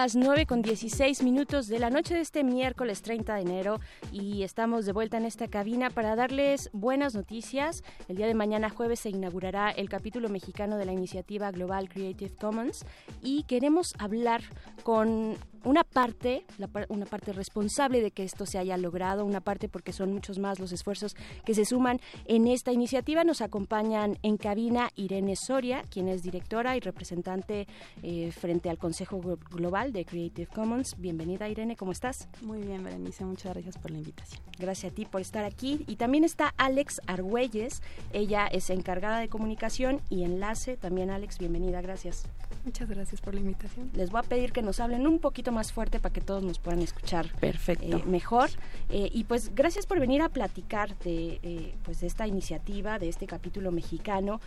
Las 0.06 0.16
9 0.16 0.46
con 0.46 0.62
16 0.62 1.24
minutos 1.24 1.68
de 1.68 1.80
la 1.80 1.90
noche 1.90 2.14
de 2.14 2.20
este 2.20 2.44
miércoles 2.44 3.02
30 3.02 3.34
de 3.34 3.42
enero 3.42 3.80
y 4.12 4.44
estamos 4.44 4.86
de 4.86 4.92
vuelta 4.92 5.18
en 5.18 5.26
esta 5.26 5.48
cabina 5.48 5.90
para 5.90 6.16
darles 6.16 6.70
buenas 6.74 7.16
noticias. 7.16 7.84
El 8.08 8.18
día 8.18 8.28
de 8.28 8.36
mañana 8.36 8.70
jueves 8.70 9.00
se 9.00 9.10
inaugurará 9.10 9.72
el 9.72 9.90
capítulo 9.90 10.30
mexicano 10.30 10.78
de 10.78 10.86
la 10.86 10.94
iniciativa 10.94 11.50
Global 11.50 11.90
Creative 11.90 12.36
Commons 12.36 12.86
y 13.24 13.46
queremos 13.46 13.96
hablar 13.98 14.44
con 14.84 15.38
una 15.66 15.84
parte, 15.84 16.46
una 16.90 17.06
parte 17.06 17.34
responsable 17.34 18.02
de 18.02 18.12
que 18.12 18.24
esto 18.24 18.46
se 18.46 18.58
haya 18.58 18.78
logrado, 18.78 19.26
una 19.26 19.42
parte 19.42 19.68
porque 19.68 19.92
son 19.92 20.14
muchos 20.14 20.40
más 20.40 20.60
los 20.60 20.72
esfuerzos 20.72 21.16
que 21.44 21.54
se 21.54 21.66
suman 21.66 22.00
en 22.26 22.48
esta 22.48 22.72
iniciativa. 22.72 23.24
Nos 23.24 23.42
acompañan 23.42 24.18
en 24.22 24.38
cabina 24.38 24.92
Irene 24.96 25.36
Soria, 25.36 25.84
quien 25.90 26.08
es 26.08 26.24
directora 26.24 26.78
y 26.78 26.80
representante 26.80 27.68
eh, 28.04 28.32
frente 28.32 28.70
al 28.70 28.78
Consejo 28.78 29.20
Global 29.52 29.92
de 29.92 30.06
Creative 30.06 30.48
Commons. 30.48 30.96
Bienvenida 30.98 31.50
Irene, 31.50 31.76
¿cómo 31.76 31.92
estás? 31.92 32.30
Muy 32.42 32.62
bien, 32.62 32.84
Berenice, 32.84 33.26
muchas 33.26 33.54
gracias 33.54 33.78
por 33.78 33.92
la 33.92 33.98
invitación. 33.98 34.42
Gracias 34.60 34.92
a 34.92 34.96
ti 34.96 35.06
por 35.06 35.22
estar 35.22 35.44
aquí. 35.44 35.84
Y 35.88 35.96
también 35.96 36.24
está 36.24 36.54
Alex 36.58 37.02
Argüelles, 37.08 37.82
ella 38.14 38.48
es 38.48 38.70
encargada 38.70 39.20
de 39.20 39.30
comunicación 39.30 40.02
y 40.10 40.24
enlace. 40.24 40.78
También 40.78 41.10
Alex, 41.10 41.40
bienvenida, 41.40 41.82
gracias. 41.82 42.24
Muchas 42.66 42.90
gracias 42.90 43.22
por 43.22 43.36
la 43.36 43.42
invitación. 43.42 43.92
Les 43.94 44.10
voy 44.10 44.20
a 44.20 44.24
pedir 44.24 44.52
que 44.52 44.64
nos 44.64 44.80
hablen 44.80 45.06
un 45.06 45.20
poquito 45.20 45.52
más 45.52 45.72
fuerte 45.72 46.00
para 46.00 46.12
que 46.12 46.20
todos 46.20 46.44
nos 46.44 46.58
puedan 46.58 46.82
escuchar 46.82 47.32
Perfecto. 47.40 47.98
Eh, 47.98 48.04
mejor. 48.08 48.50
Eh, 48.90 49.10
y 49.14 49.26
pues 49.26 49.54
gracias 49.54 49.86
por 49.86 50.00
venir 50.00 50.24
a 50.24 50.30
platicar 50.30 50.98
de, 51.00 51.40
eh, 51.44 51.76
pues 51.84 52.02
de 52.02 52.08
esta 52.08 52.26
iniciativa, 52.26 52.98
de 52.98 53.08
este 53.08 53.28
capítulo 53.28 53.72
mexicano. 53.72 54.42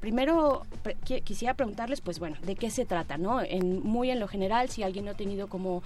primero 0.00 0.62
quisiera 1.24 1.52
preguntarles, 1.52 2.00
pues 2.00 2.18
bueno, 2.18 2.36
de 2.42 2.56
qué 2.56 2.70
se 2.70 2.86
trata, 2.86 3.18
¿no? 3.18 3.42
En, 3.42 3.82
muy 3.82 4.10
en 4.10 4.20
lo 4.20 4.26
general, 4.26 4.70
si 4.70 4.82
alguien 4.82 5.04
no 5.04 5.10
ha 5.10 5.16
tenido 5.16 5.48
como 5.48 5.82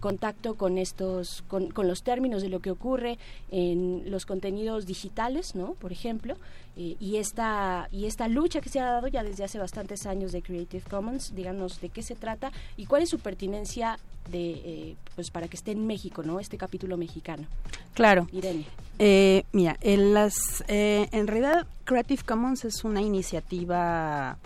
contacto 0.00 0.54
con 0.54 0.78
estos, 0.78 1.42
con, 1.48 1.70
con, 1.70 1.86
los 1.86 2.02
términos 2.02 2.42
de 2.42 2.48
lo 2.48 2.60
que 2.60 2.70
ocurre 2.70 3.18
en 3.50 4.10
los 4.10 4.24
contenidos 4.24 4.86
digitales, 4.86 5.54
¿no? 5.54 5.74
Por 5.74 5.92
ejemplo, 5.92 6.36
y 6.76 7.16
esta 7.16 7.88
y 7.90 8.06
esta 8.06 8.28
lucha 8.28 8.60
que 8.60 8.68
se 8.68 8.80
ha 8.80 8.86
dado 8.86 9.08
ya 9.08 9.22
desde 9.22 9.44
hace 9.44 9.58
bastantes 9.58 10.06
años 10.06 10.32
de 10.32 10.40
Creative 10.40 10.82
Commons, 10.88 11.34
díganos 11.34 11.80
de 11.80 11.90
qué 11.90 12.02
se 12.02 12.14
trata 12.14 12.52
y 12.76 12.86
cuál 12.86 13.02
es 13.02 13.10
su 13.10 13.18
pertinencia 13.18 13.98
de 14.30 14.50
eh, 14.52 14.96
pues 15.14 15.30
para 15.30 15.48
que 15.48 15.56
esté 15.56 15.72
en 15.72 15.86
México, 15.86 16.22
¿no? 16.22 16.40
Este 16.40 16.56
capítulo 16.56 16.96
mexicano. 16.96 17.46
Claro. 17.94 18.28
Irene. 18.32 18.64
Eh, 18.98 19.44
mira, 19.52 19.76
en 19.80 20.14
las 20.14 20.62
eh, 20.68 21.08
en 21.12 21.26
realidad 21.26 21.66
Creative 21.84 22.22
Commons 22.24 22.64
es 22.64 22.84
una 22.84 23.02
iniciativa 23.02 24.38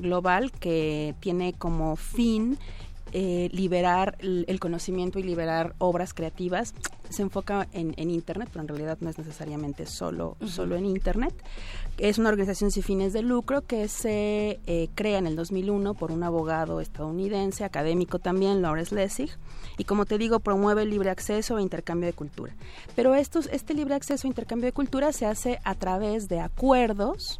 global 0.00 0.52
que 0.52 1.16
tiene 1.18 1.52
como 1.52 1.96
fin 1.96 2.56
eh, 3.12 3.48
liberar 3.52 4.18
el, 4.20 4.58
conocimiento 4.60 5.18
y 5.18 5.22
liberar 5.22 5.74
obras 5.78 6.12
creativas. 6.12 6.74
Se 7.08 7.22
enfoca 7.22 7.68
en, 7.72 8.10
Internet, 8.10 8.48
pero 8.52 8.62
en 8.62 8.68
realidad 8.68 8.98
no 9.00 9.08
es 9.08 9.16
necesariamente 9.16 9.86
solo, 9.86 10.36
solo 10.44 10.76
en 10.76 10.86
Internet. 10.86 11.32
Es 11.98 12.18
una 12.18 12.30
organización 12.30 12.70
sin 12.72 12.82
fines 12.82 13.12
de 13.12 13.22
lucro 13.22 13.62
que 13.62 13.86
se 13.88 14.58
eh, 14.66 14.88
crea 14.94 15.18
en 15.18 15.28
el 15.28 15.36
2001 15.36 15.94
por 15.94 16.10
un 16.10 16.24
abogado 16.24 16.80
estadounidense, 16.80 17.64
académico 17.64 18.18
también, 18.18 18.60
Lawrence 18.60 18.94
Lessig, 18.94 19.30
y 19.78 19.84
como 19.84 20.04
te 20.04 20.18
digo, 20.18 20.40
promueve 20.40 20.82
el 20.82 20.90
libre 20.90 21.10
acceso 21.10 21.58
e 21.58 21.62
intercambio 21.62 22.08
de 22.08 22.12
cultura. 22.12 22.54
Pero 22.96 23.14
estos, 23.14 23.48
este 23.52 23.72
libre 23.72 23.94
acceso 23.94 24.26
e 24.26 24.30
intercambio 24.30 24.66
de 24.66 24.72
cultura 24.72 25.12
se 25.12 25.26
hace 25.26 25.60
a 25.64 25.74
través 25.76 26.28
de 26.28 26.40
acuerdos 26.40 27.38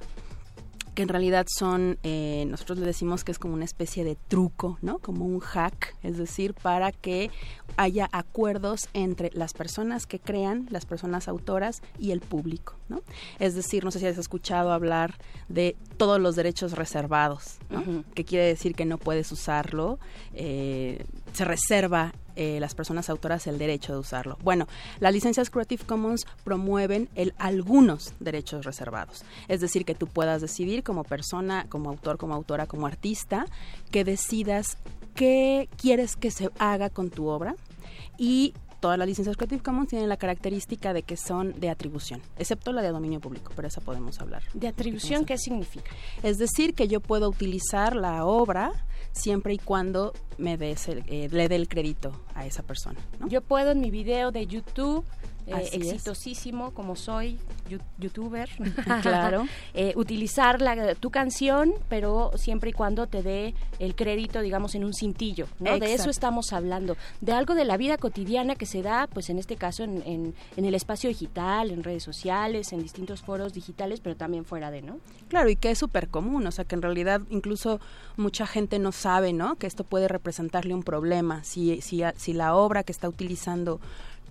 que 0.96 1.02
en 1.02 1.10
realidad 1.10 1.46
son, 1.46 1.98
eh, 2.04 2.46
nosotros 2.48 2.78
le 2.78 2.86
decimos 2.86 3.22
que 3.22 3.30
es 3.30 3.38
como 3.38 3.52
una 3.52 3.66
especie 3.66 4.02
de 4.02 4.16
truco, 4.16 4.78
¿no? 4.80 4.98
Como 4.98 5.26
un 5.26 5.40
hack, 5.40 5.94
es 6.02 6.16
decir, 6.16 6.54
para 6.54 6.90
que 6.90 7.30
haya 7.76 8.08
acuerdos 8.12 8.88
entre 8.94 9.30
las 9.34 9.52
personas 9.52 10.06
que 10.06 10.18
crean, 10.18 10.66
las 10.70 10.86
personas 10.86 11.28
autoras 11.28 11.82
y 11.98 12.12
el 12.12 12.20
público, 12.20 12.76
¿no? 12.88 13.02
Es 13.38 13.54
decir, 13.54 13.84
no 13.84 13.90
sé 13.90 13.98
si 13.98 14.06
has 14.06 14.16
escuchado 14.16 14.72
hablar 14.72 15.18
de 15.50 15.76
todos 15.98 16.18
los 16.18 16.34
derechos 16.34 16.72
reservados, 16.72 17.58
¿no? 17.68 18.02
Que 18.14 18.24
quiere 18.24 18.46
decir 18.46 18.74
que 18.74 18.86
no 18.86 18.96
puedes 18.96 19.30
usarlo, 19.30 19.98
eh, 20.32 21.04
se 21.34 21.44
reserva 21.44 22.14
eh, 22.36 22.58
las 22.60 22.74
personas 22.74 23.10
autoras 23.10 23.46
el 23.46 23.58
derecho 23.58 23.92
de 23.92 23.98
usarlo. 23.98 24.38
Bueno, 24.42 24.66
las 25.00 25.12
licencias 25.12 25.50
Creative 25.50 25.84
Commons 25.84 26.26
promueven 26.44 27.08
el, 27.14 27.34
algunos 27.38 28.12
derechos 28.20 28.64
reservados. 28.64 29.24
Es 29.48 29.60
decir, 29.60 29.84
que 29.84 29.94
tú 29.94 30.06
puedas 30.06 30.40
decidir 30.40 30.82
como 30.82 31.02
persona, 31.04 31.66
como 31.68 31.90
autor, 31.90 32.18
como 32.18 32.34
autora, 32.34 32.66
como 32.66 32.86
artista, 32.86 33.46
que 33.90 34.04
decidas 34.04 34.76
qué 35.14 35.68
quieres 35.76 36.16
que 36.16 36.30
se 36.30 36.50
haga 36.58 36.90
con 36.90 37.10
tu 37.10 37.26
obra 37.26 37.56
y 38.18 38.54
todas 38.80 38.98
las 38.98 39.08
licencias 39.08 39.36
Creative 39.36 39.62
Commons 39.62 39.88
tienen 39.88 40.08
la 40.08 40.16
característica 40.16 40.92
de 40.92 41.02
que 41.02 41.16
son 41.16 41.58
de 41.58 41.70
atribución, 41.70 42.22
excepto 42.38 42.72
la 42.72 42.82
de 42.82 42.90
dominio 42.90 43.20
público, 43.20 43.52
pero 43.56 43.68
esa 43.68 43.80
podemos 43.80 44.20
hablar. 44.20 44.42
¿De 44.54 44.68
atribución 44.68 45.24
qué 45.24 45.38
significa? 45.38 45.90
Es 46.22 46.38
decir, 46.38 46.74
que 46.74 46.86
yo 46.86 47.00
puedo 47.00 47.28
utilizar 47.28 47.96
la 47.96 48.24
obra 48.24 48.72
siempre 49.16 49.54
y 49.54 49.58
cuando 49.58 50.12
me 50.38 50.56
des 50.56 50.88
eh, 50.88 51.28
le 51.30 51.48
dé 51.48 51.56
el 51.56 51.68
crédito 51.68 52.12
a 52.34 52.46
esa 52.46 52.62
persona. 52.62 53.00
Yo 53.28 53.40
puedo 53.40 53.72
en 53.72 53.80
mi 53.80 53.90
video 53.90 54.30
de 54.30 54.46
YouTube 54.46 55.04
eh, 55.46 55.68
exitosísimo 55.72 56.72
como 56.72 56.96
soy 56.96 57.38
youtuber. 57.98 58.48
Claro. 59.02 59.46
Eh, 59.74 59.92
utilizar 59.96 60.60
la, 60.62 60.94
tu 60.94 61.10
canción 61.10 61.74
pero 61.88 62.30
siempre 62.36 62.70
y 62.70 62.72
cuando 62.72 63.06
te 63.06 63.22
dé 63.22 63.54
el 63.78 63.94
crédito 63.94 64.40
digamos 64.40 64.74
en 64.74 64.84
un 64.84 64.94
cintillo 64.94 65.48
¿no? 65.58 65.78
de 65.78 65.94
eso 65.94 66.08
estamos 66.08 66.52
hablando. 66.52 66.96
De 67.20 67.32
algo 67.32 67.54
de 67.54 67.64
la 67.64 67.76
vida 67.76 67.98
cotidiana 67.98 68.54
que 68.54 68.66
se 68.66 68.82
da 68.82 69.06
pues 69.06 69.28
en 69.28 69.38
este 69.38 69.56
caso 69.56 69.84
en, 69.84 70.02
en, 70.06 70.34
en, 70.56 70.64
el 70.64 70.74
espacio 70.74 71.08
digital 71.08 71.70
en 71.70 71.82
redes 71.84 72.02
sociales 72.02 72.72
en 72.72 72.82
distintos 72.82 73.22
foros 73.22 73.52
digitales 73.52 74.00
pero 74.00 74.16
también 74.16 74.44
fuera 74.44 74.70
de 74.70 74.82
no 74.82 74.98
claro 75.28 75.48
y 75.50 75.56
que 75.56 75.70
es 75.70 75.78
súper 75.78 76.08
común 76.08 76.46
o 76.46 76.50
sea 76.50 76.64
que 76.64 76.74
en 76.74 76.82
realidad 76.82 77.20
incluso 77.30 77.80
mucha 78.16 78.46
gente 78.46 78.78
no 78.78 78.92
sabe 78.92 79.32
no 79.32 79.56
que 79.56 79.66
esto 79.66 79.84
puede 79.84 80.08
representarle 80.08 80.74
un 80.74 80.82
problema. 80.82 81.44
Si 81.44 81.80
si, 81.80 82.02
si 82.16 82.32
la 82.32 82.54
obra 82.54 82.82
que 82.82 82.92
está 82.92 83.08
utilizando 83.08 83.80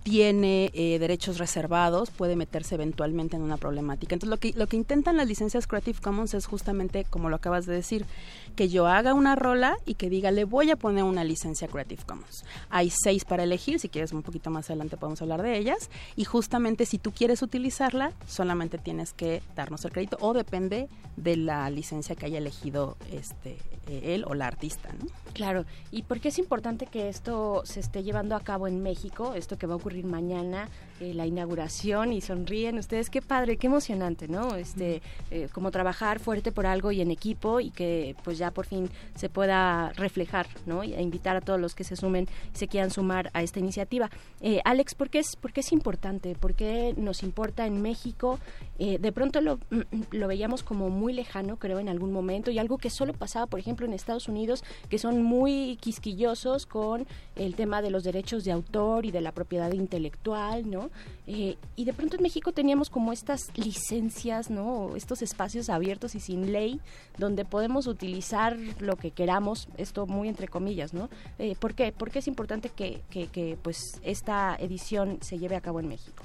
tiene 0.06 0.70
eh, 0.72 1.00
derechos 1.00 1.38
reservados 1.38 2.12
puede 2.12 2.36
meterse 2.36 2.76
eventualmente 2.76 3.34
en 3.34 3.42
una 3.42 3.56
problemática. 3.56 4.14
Entonces 4.14 4.30
lo 4.30 4.36
que, 4.36 4.52
lo 4.56 4.68
que 4.68 4.76
intentan 4.76 5.16
las 5.16 5.26
licencias 5.26 5.66
Creative 5.66 5.98
Commons 6.00 6.32
es 6.32 6.46
justamente, 6.46 7.04
como 7.10 7.28
lo 7.28 7.34
acabas 7.34 7.66
de 7.66 7.74
decir, 7.74 8.06
que 8.54 8.68
yo 8.68 8.86
haga 8.86 9.14
una 9.14 9.34
rola 9.34 9.78
y 9.84 9.94
que 9.94 10.08
diga, 10.08 10.30
le 10.30 10.44
voy 10.44 10.70
a 10.70 10.76
poner 10.76 11.02
una 11.02 11.24
licencia 11.24 11.66
Creative 11.66 12.04
Commons. 12.06 12.44
Hay 12.70 12.90
seis 12.90 13.24
para 13.24 13.42
elegir, 13.42 13.80
si 13.80 13.88
quieres 13.88 14.12
un 14.12 14.22
poquito 14.22 14.48
más 14.48 14.70
adelante 14.70 14.96
podemos 14.96 15.20
hablar 15.22 15.42
de 15.42 15.58
ellas, 15.58 15.90
y 16.14 16.22
justamente 16.22 16.86
si 16.86 16.98
tú 16.98 17.10
quieres 17.10 17.42
utilizarla, 17.42 18.12
solamente 18.28 18.78
tienes 18.78 19.12
que 19.12 19.42
darnos 19.56 19.84
el 19.86 19.90
crédito 19.90 20.18
o 20.20 20.34
depende 20.34 20.88
de 21.16 21.36
la 21.36 21.68
licencia 21.68 22.14
que 22.14 22.26
haya 22.26 22.38
elegido 22.38 22.96
este 23.10 23.58
eh, 23.88 24.14
él 24.14 24.24
o 24.26 24.34
la 24.34 24.48
artista. 24.48 24.88
¿no? 24.92 25.06
Claro, 25.32 25.64
¿y 25.92 26.02
por 26.02 26.20
qué 26.20 26.28
es 26.28 26.38
importante 26.38 26.86
que 26.86 27.08
esto 27.08 27.62
se 27.64 27.78
esté 27.78 28.02
llevando 28.02 28.34
a 28.34 28.40
cabo 28.40 28.66
en 28.66 28.82
México, 28.82 29.34
esto 29.34 29.58
que 29.58 29.66
va 29.66 29.74
a 29.74 29.76
ocurrir 29.76 29.95
mañana, 30.04 30.68
eh, 30.98 31.12
la 31.12 31.26
inauguración 31.26 32.14
y 32.14 32.22
sonríen 32.22 32.78
ustedes, 32.78 33.10
qué 33.10 33.20
padre, 33.20 33.58
qué 33.58 33.66
emocionante, 33.66 34.28
¿no? 34.28 34.56
Este, 34.56 35.02
eh, 35.30 35.48
como 35.52 35.70
trabajar 35.70 36.20
fuerte 36.20 36.52
por 36.52 36.64
algo 36.64 36.90
y 36.90 37.02
en 37.02 37.10
equipo 37.10 37.60
y 37.60 37.70
que 37.70 38.16
pues 38.24 38.38
ya 38.38 38.50
por 38.50 38.64
fin 38.64 38.88
se 39.14 39.28
pueda 39.28 39.92
reflejar, 39.92 40.46
¿no? 40.64 40.84
Y 40.84 40.94
invitar 40.94 41.36
a 41.36 41.42
todos 41.42 41.60
los 41.60 41.74
que 41.74 41.84
se 41.84 41.96
sumen 41.96 42.26
y 42.54 42.56
se 42.56 42.66
quieran 42.66 42.90
sumar 42.90 43.30
a 43.34 43.42
esta 43.42 43.58
iniciativa. 43.58 44.10
Eh, 44.40 44.62
Alex, 44.64 44.94
¿por 44.94 45.10
qué, 45.10 45.18
es, 45.18 45.36
¿por 45.36 45.52
qué 45.52 45.60
es 45.60 45.70
importante? 45.70 46.34
¿Por 46.34 46.54
qué 46.54 46.94
nos 46.96 47.22
importa 47.22 47.66
en 47.66 47.82
México? 47.82 48.38
de 48.78 49.10
pronto 49.10 49.40
lo, 49.40 49.58
lo 50.10 50.28
veíamos 50.28 50.62
como 50.62 50.90
muy 50.90 51.14
lejano, 51.14 51.58
creo, 51.58 51.78
en 51.78 51.88
algún 51.88 52.12
momento 52.12 52.50
y 52.50 52.58
algo 52.58 52.76
que 52.76 52.90
solo 52.90 53.14
pasaba, 53.14 53.46
por 53.46 53.58
ejemplo, 53.58 53.86
en 53.86 53.94
Estados 53.94 54.28
Unidos, 54.28 54.64
que 54.90 54.98
son 54.98 55.22
muy 55.22 55.78
quisquillosos 55.80 56.66
con 56.66 57.06
el 57.36 57.54
tema 57.54 57.80
de 57.80 57.90
los 57.90 58.04
derechos 58.04 58.44
de 58.44 58.52
autor 58.52 59.06
y 59.06 59.12
de 59.12 59.22
la 59.22 59.32
propiedad 59.32 59.72
intelectual, 59.72 60.70
¿no? 60.70 60.85
Eh, 61.26 61.56
y 61.74 61.84
de 61.84 61.92
pronto 61.92 62.16
en 62.16 62.22
México 62.22 62.52
teníamos 62.52 62.90
como 62.90 63.12
estas 63.12 63.56
licencias, 63.56 64.50
¿no? 64.50 64.94
Estos 64.96 65.22
espacios 65.22 65.68
abiertos 65.68 66.14
y 66.14 66.20
sin 66.20 66.52
ley, 66.52 66.80
donde 67.18 67.44
podemos 67.44 67.86
utilizar 67.86 68.56
lo 68.80 68.96
que 68.96 69.10
queramos, 69.10 69.68
esto 69.76 70.06
muy 70.06 70.28
entre 70.28 70.48
comillas, 70.48 70.94
¿no? 70.94 71.08
Eh, 71.38 71.56
¿Por 71.58 71.74
qué? 71.74 71.92
Porque 71.96 72.20
es 72.20 72.28
importante 72.28 72.68
que, 72.68 73.00
que, 73.10 73.28
que 73.28 73.58
pues 73.60 74.00
esta 74.02 74.56
edición 74.56 75.18
se 75.20 75.38
lleve 75.38 75.56
a 75.56 75.60
cabo 75.60 75.80
en 75.80 75.88
México. 75.88 76.22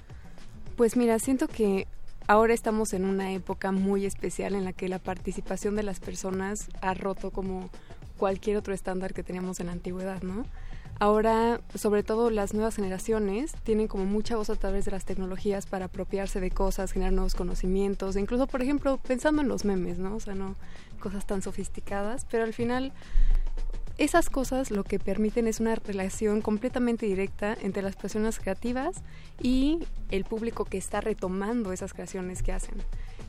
Pues 0.76 0.96
mira, 0.96 1.20
siento 1.20 1.48
que 1.48 1.88
ahora 2.28 2.54
estamos 2.54 2.94
en 2.94 3.06
una 3.06 3.34
época 3.34 3.72
muy 3.72 4.06
especial 4.06 4.56
en 4.56 4.66
la 4.66 4.74
que 4.74 4.88
la 4.88 5.00
participación 5.00 5.76
de 5.76 5.84
las 5.84 6.00
personas 6.00 6.70
ha 6.82 6.94
roto 6.94 7.32
como 7.32 7.70
cualquier 8.18 8.58
otro 8.58 8.74
estándar 8.74 9.14
que 9.14 9.24
teníamos 9.24 9.60
en 9.60 9.68
la 9.68 9.72
antigüedad, 9.74 10.22
¿no? 10.22 10.46
Ahora, 11.02 11.62
sobre 11.74 12.04
todo 12.04 12.30
las 12.30 12.54
nuevas 12.54 12.76
generaciones, 12.76 13.54
tienen 13.64 13.88
como 13.88 14.06
mucha 14.06 14.36
voz 14.36 14.52
a 14.52 14.56
través 14.56 14.86
de 14.86 14.92
las 14.92 15.04
tecnologías 15.04 15.66
para 15.66 15.86
apropiarse 15.86 16.40
de 16.40 16.52
cosas, 16.52 16.92
generar 16.92 17.12
nuevos 17.12 17.34
conocimientos, 17.34 18.16
incluso, 18.18 18.46
por 18.46 18.62
ejemplo, 18.62 19.00
pensando 19.00 19.42
en 19.42 19.48
los 19.48 19.66
memes, 19.66 19.98
¿no? 19.98 20.16
O 20.16 20.20
sea, 20.20 20.36
no 20.36 20.54
cosas 21.00 21.26
tan 21.26 21.42
sofisticadas, 21.42 22.28
pero 22.30 22.44
al 22.44 22.54
final 22.54 22.94
esas 23.98 24.30
cosas 24.30 24.70
lo 24.70 24.84
que 24.84 25.00
permiten 25.00 25.48
es 25.48 25.60
una 25.60 25.74
relación 25.74 26.40
completamente 26.40 27.08
directa 27.08 27.58
entre 27.60 27.82
las 27.82 27.96
personas 27.96 28.38
creativas 28.38 29.02
y 29.42 29.80
el 30.12 30.24
público 30.24 30.66
que 30.66 30.78
está 30.78 31.02
retomando 31.02 31.74
esas 31.74 31.94
creaciones 31.94 32.44
que 32.44 32.52
hacen. 32.52 32.76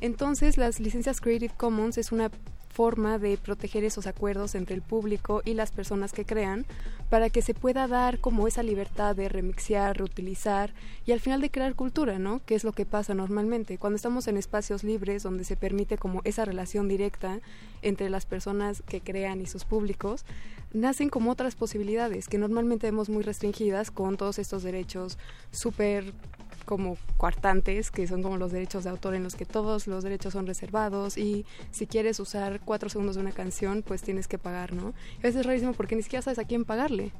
Entonces, 0.03 0.59
las 0.59 0.79
licencias 0.79 1.23
Creative 1.23 1.55
Commons 1.57 1.97
es 1.97 2.13
una 2.13 2.31
forma 2.73 3.19
de 3.19 3.37
proteger 3.37 3.85
esos 3.85 4.07
acuerdos 4.07 4.55
entre 4.55 4.75
el 4.75 4.83
público 4.83 5.43
y 5.45 5.55
las 5.55 5.71
personas 5.71 6.13
que 6.13 6.25
crean 6.25 6.65
para 7.11 7.29
que 7.29 7.43
se 7.43 7.53
pueda 7.53 7.87
dar 7.87 8.19
como 8.19 8.49
esa 8.49 8.63
libertad 8.63 9.15
de 9.15 9.29
remixear, 9.29 9.99
reutilizar 9.99 10.73
y 11.05 11.13
al 11.13 11.21
final 11.21 11.43
de 11.43 11.51
crear 11.51 11.75
cultura, 11.75 12.19
¿no? 12.19 12.41
Que 12.45 12.55
es 12.55 12.65
lo 12.65 12.73
que 12.73 12.87
pasa 12.87 13.15
normalmente. 13.15 13.77
Cuando 13.77 13.97
estamos 13.97 14.27
en 14.29 14.39
espacios 14.39 14.83
libres 14.83 15.23
donde 15.23 15.45
se 15.45 15.57
permite 15.57 15.99
como 15.99 16.23
esa 16.25 16.47
relación 16.47 16.89
directa 16.89 17.41
entre 17.83 18.09
las 18.09 18.25
personas 18.25 18.83
que 18.83 19.03
crean 19.03 19.41
y 19.43 19.47
sus 19.47 19.65
públicos, 19.65 20.25
nacen 20.73 21.11
como 21.11 21.31
otras 21.31 21.55
posibilidades 21.55 22.29
que 22.29 22.39
normalmente 22.39 22.87
vemos 22.87 23.11
muy 23.11 23.23
restringidas 23.23 23.91
con 23.91 24.17
todos 24.17 24.39
estos 24.39 24.63
derechos 24.63 25.19
súper 25.51 26.15
como 26.65 26.97
coartantes, 27.17 27.91
que 27.91 28.07
son 28.07 28.23
como 28.23 28.37
los 28.37 28.53
derechos 28.53 28.85
de 28.85 28.91
autor 28.91 29.15
en 29.15 29.23
los 29.23 29.35
que 29.35 29.45
todos 29.45 29.87
los 29.87 30.05
derechos 30.05 30.33
son 30.33 30.47
reservados 30.47 31.19
y 31.19 31.45
si 31.71 31.87
quieres 31.87 32.21
usar 32.21 32.61
cuatro 32.65 32.89
segundos 32.89 33.17
de 33.17 33.23
una 33.23 33.33
canción, 33.33 33.83
pues 33.83 34.03
tienes 34.03 34.29
que 34.29 34.39
pagar, 34.39 34.73
¿no? 34.73 34.89
A 35.19 35.23
veces 35.23 35.41
es 35.41 35.47
rarísimo 35.47 35.73
porque 35.73 35.97
ni 35.97 36.03
siquiera 36.03 36.23
sabes 36.23 36.39
a 36.39 36.45
quién 36.45 36.65
pagarle. 36.65 37.13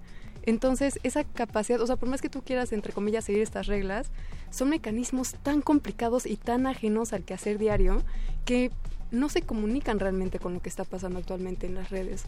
Entonces, 0.45 0.99
esa 1.03 1.25
capacidad, 1.25 1.81
o 1.81 1.87
sea, 1.87 1.97
por 1.97 2.09
más 2.09 2.21
que 2.21 2.29
tú 2.29 2.43
quieras, 2.43 2.73
entre 2.73 2.93
comillas, 2.93 3.25
seguir 3.25 3.43
estas 3.43 3.67
reglas, 3.67 4.11
son 4.51 4.71
mecanismos 4.71 5.35
tan 5.43 5.63
complicados 5.63 6.27
y 6.27 6.37
tan 6.37 6.67
ajenos 6.67 7.13
al 7.13 7.23
quehacer 7.23 7.59
diario 7.59 8.03
que 8.45 8.71
no 9.13 9.29
se 9.29 9.43
comunican 9.43 10.01
realmente 10.01 10.39
con 10.39 10.55
lo 10.55 10.61
que 10.61 10.69
está 10.69 10.85
pasando 10.85 11.19
actualmente 11.19 11.67
en 11.67 11.75
las 11.75 11.91
redes. 11.91 12.25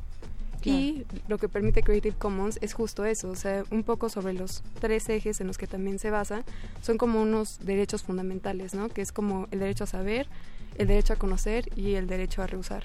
Y 0.71 1.07
lo 1.29 1.39
que 1.39 1.49
permite 1.49 1.83
Creative 1.83 2.17
Commons 2.17 2.59
es 2.63 2.75
justo 2.75 3.05
eso, 3.05 3.31
o 3.31 3.37
sea, 3.37 3.65
un 3.71 3.83
poco 3.83 4.09
sobre 4.09 4.33
los 4.33 4.63
tres 4.81 5.09
ejes 5.09 5.41
en 5.41 5.47
los 5.47 5.59
que 5.59 5.67
también 5.67 5.99
se 5.99 6.11
basa, 6.11 6.45
son 6.83 6.99
como 6.99 7.21
unos 7.21 7.59
derechos 7.61 8.03
fundamentales, 8.03 8.75
¿no? 8.75 8.89
Que 8.89 9.03
es 9.03 9.13
como 9.13 9.49
el 9.51 9.59
derecho 9.59 9.85
a 9.85 9.87
saber, 9.87 10.29
el 10.77 10.87
derecho 10.87 11.13
a 11.13 11.17
conocer 11.17 11.69
y 11.77 11.95
el 11.95 12.07
derecho 12.07 12.43
a 12.43 12.47
reusar. 12.47 12.85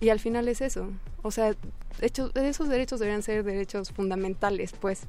Y 0.00 0.10
al 0.10 0.20
final 0.20 0.48
es 0.48 0.60
eso, 0.60 0.90
o 1.22 1.30
sea, 1.30 1.54
hecho, 2.00 2.30
esos 2.34 2.68
derechos 2.68 3.00
deberían 3.00 3.22
ser 3.22 3.44
derechos 3.44 3.90
fundamentales, 3.90 4.72
pues, 4.72 5.02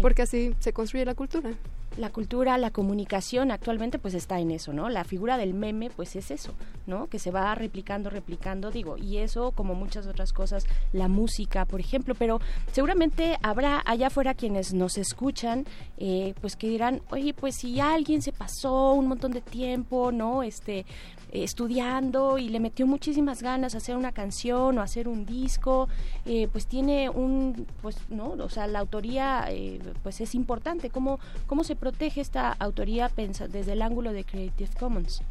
porque 0.00 0.22
así 0.22 0.54
se 0.60 0.72
construye 0.72 1.04
la 1.04 1.14
cultura 1.14 1.54
la 1.96 2.10
cultura, 2.10 2.56
la 2.58 2.70
comunicación 2.70 3.50
actualmente 3.50 3.98
pues 3.98 4.14
está 4.14 4.40
en 4.40 4.50
eso, 4.50 4.72
¿no? 4.72 4.88
La 4.88 5.04
figura 5.04 5.36
del 5.36 5.54
meme 5.54 5.90
pues 5.90 6.16
es 6.16 6.30
eso, 6.30 6.54
¿no? 6.86 7.08
Que 7.08 7.18
se 7.18 7.30
va 7.30 7.54
replicando, 7.54 8.10
replicando, 8.10 8.70
digo, 8.70 8.96
y 8.96 9.18
eso 9.18 9.52
como 9.52 9.74
muchas 9.74 10.06
otras 10.06 10.32
cosas, 10.32 10.66
la 10.92 11.08
música, 11.08 11.64
por 11.64 11.80
ejemplo, 11.80 12.14
pero 12.14 12.40
seguramente 12.72 13.38
habrá 13.42 13.82
allá 13.84 14.08
afuera 14.08 14.34
quienes 14.34 14.72
nos 14.72 14.98
escuchan, 14.98 15.66
eh, 15.98 16.34
pues 16.40 16.56
que 16.56 16.68
dirán, 16.68 17.02
oye, 17.10 17.34
pues 17.34 17.56
si 17.56 17.80
alguien 17.80 18.22
se 18.22 18.32
pasó 18.32 18.92
un 18.92 19.08
montón 19.08 19.32
de 19.32 19.40
tiempo, 19.40 20.12
¿no? 20.12 20.42
Este, 20.42 20.86
estudiando 21.32 22.38
y 22.38 22.48
le 22.48 22.60
metió 22.60 22.86
muchísimas 22.86 23.42
ganas 23.42 23.74
a 23.74 23.78
hacer 23.78 23.96
una 23.96 24.12
canción 24.12 24.78
o 24.78 24.82
hacer 24.82 25.08
un 25.08 25.26
disco, 25.26 25.88
eh, 26.26 26.48
pues 26.50 26.66
tiene 26.66 27.08
un, 27.08 27.66
pues, 27.82 27.96
¿no? 28.08 28.30
O 28.30 28.48
sea, 28.48 28.66
la 28.66 28.80
autoría, 28.80 29.46
eh, 29.48 29.80
pues 30.02 30.20
es 30.20 30.34
importante. 30.34 30.90
¿Cómo, 30.90 31.18
¿Cómo 31.46 31.64
se 31.64 31.76
protege 31.76 32.20
esta 32.20 32.52
autoría 32.52 33.10
desde 33.14 33.72
el 33.72 33.82
ángulo 33.82 34.12
de 34.12 34.24
Creative 34.24 34.70
Commons? 34.78 35.22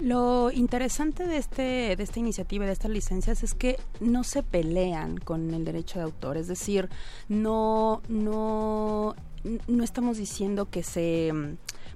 Lo 0.00 0.50
interesante 0.50 1.24
de 1.26 1.36
este 1.36 1.94
de 1.94 2.02
esta 2.02 2.18
iniciativa 2.18 2.66
de 2.66 2.72
estas 2.72 2.90
licencias 2.90 3.44
es 3.44 3.54
que 3.54 3.78
no 4.00 4.24
se 4.24 4.42
pelean 4.42 5.18
con 5.18 5.54
el 5.54 5.64
derecho 5.64 6.00
de 6.00 6.04
autor, 6.06 6.36
es 6.36 6.48
decir, 6.48 6.88
no 7.28 8.02
no 8.08 9.14
no 9.68 9.84
estamos 9.84 10.16
diciendo 10.16 10.68
que 10.68 10.82
se 10.82 11.32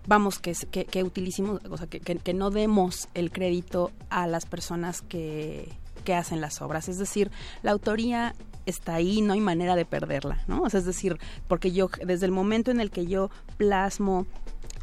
vamos, 0.09 0.39
que, 0.39 0.55
que, 0.55 1.05
utilicemos, 1.05 1.61
o 1.71 1.77
sea, 1.77 1.87
que, 1.87 2.35
no 2.35 2.51
demos 2.51 3.09
el 3.15 3.31
crédito 3.31 3.93
a 4.09 4.27
las 4.27 4.47
personas 4.47 5.03
que, 5.03 5.69
hacen 6.09 6.41
las 6.41 6.63
obras. 6.63 6.89
Es 6.89 6.97
decir, 6.97 7.31
la 7.63 7.71
autoría 7.71 8.35
está 8.65 8.95
ahí, 8.95 9.21
no 9.21 9.35
hay 9.35 9.41
manera 9.41 9.77
de 9.77 9.85
perderla, 9.85 10.43
¿no? 10.47 10.63
O 10.63 10.71
sea, 10.71 10.81
es 10.81 10.87
decir, 10.87 11.19
porque 11.49 11.71
yo, 11.71 11.91
desde 12.03 12.25
el 12.25 12.33
momento 12.33 12.71
en 12.71 12.81
el 12.81 12.91
que 12.91 13.07
yo 13.07 13.29
plasmo 13.59 14.25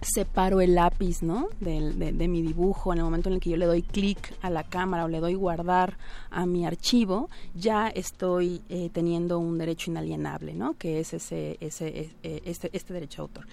separo 0.04 0.62
el 0.62 0.76
lápiz, 0.76 1.24
¿no? 1.24 1.48
De, 1.60 1.94
de, 1.94 2.28
mi 2.28 2.44
dibujo, 2.44 2.94
en 2.94 3.00
el 3.00 3.06
momento 3.06 3.30
en 3.30 3.36
el 3.36 3.42
que 3.42 3.50
yo 3.50 3.58
le 3.58 3.66
doy 3.66 3.82
clic 3.82 4.36
a 4.44 4.52
la 4.52 4.64
cámara 4.64 5.06
o 5.06 5.08
le 5.08 5.20
doy 5.20 5.34
guardar 5.34 5.98
a 6.30 6.46
mi 6.46 6.68
archivo, 6.68 7.28
ya 7.56 7.88
estoy 7.88 8.62
eh, 8.70 8.92
teniendo 8.94 9.40
un 9.40 9.58
derecho 9.58 9.90
inalienable, 9.90 10.54
¿no? 10.54 10.76
Que 10.78 11.00
es 11.00 11.16
ese, 11.16 11.58
ese, 11.60 11.88
e, 11.88 12.12
e, 12.22 12.42
este, 12.46 12.70
este 12.72 12.94
derecho 12.94 13.24
de 13.24 13.24
autor. 13.24 13.48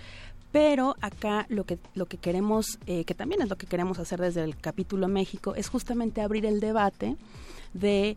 Pero 0.52 0.96
acá 1.00 1.46
lo 1.48 1.64
que, 1.64 1.78
lo 1.94 2.06
que 2.06 2.18
queremos, 2.18 2.78
eh, 2.86 3.04
que 3.04 3.14
también 3.14 3.42
es 3.42 3.48
lo 3.48 3.56
que 3.56 3.66
queremos 3.66 3.98
hacer 3.98 4.20
desde 4.20 4.44
el 4.44 4.56
capítulo 4.56 5.08
México, 5.08 5.54
es 5.54 5.68
justamente 5.68 6.20
abrir 6.20 6.44
el 6.44 6.60
debate 6.60 7.16
de 7.72 8.16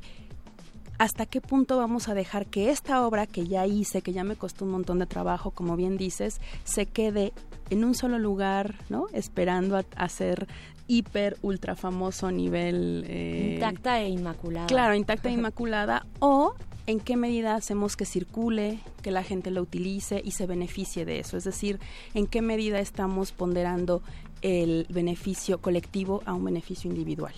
hasta 0.97 1.25
qué 1.25 1.41
punto 1.41 1.77
vamos 1.77 2.07
a 2.07 2.13
dejar 2.13 2.45
que 2.45 2.69
esta 2.69 3.05
obra 3.05 3.27
que 3.27 3.47
ya 3.47 3.65
hice, 3.65 4.01
que 4.01 4.13
ya 4.13 4.23
me 4.23 4.35
costó 4.35 4.65
un 4.65 4.71
montón 4.71 4.99
de 4.99 5.05
trabajo, 5.05 5.51
como 5.51 5.75
bien 5.75 5.97
dices, 5.97 6.39
se 6.63 6.85
quede 6.85 7.33
en 7.69 7.83
un 7.83 7.95
solo 7.95 8.19
lugar, 8.19 8.75
¿no? 8.89 9.07
Esperando 9.13 9.77
a, 9.77 10.09
ser 10.09 10.47
hiper, 10.87 11.37
ultra 11.41 11.75
famoso 11.75 12.31
nivel... 12.31 13.05
Eh, 13.07 13.53
intacta 13.55 14.01
e 14.01 14.09
inmaculada. 14.09 14.67
Claro, 14.67 14.95
intacta 14.95 15.29
e 15.29 15.31
inmaculada. 15.39 16.05
o 16.19 16.53
en 16.87 16.99
qué 16.99 17.17
medida 17.17 17.55
hacemos 17.55 17.95
que 17.95 18.05
circule, 18.05 18.79
que 19.01 19.11
la 19.11 19.23
gente 19.23 19.49
lo 19.49 19.61
utilice 19.61 20.21
y 20.23 20.31
se 20.31 20.45
beneficie 20.45 21.05
de 21.05 21.19
eso. 21.19 21.37
Es 21.37 21.43
decir, 21.43 21.79
en 22.13 22.27
qué 22.27 22.41
medida 22.41 22.79
estamos 22.79 23.31
ponderando 23.31 24.03
el 24.41 24.85
beneficio 24.89 25.59
colectivo 25.59 26.21
a 26.25 26.33
un 26.33 26.45
beneficio 26.45 26.89
individual. 26.89 27.33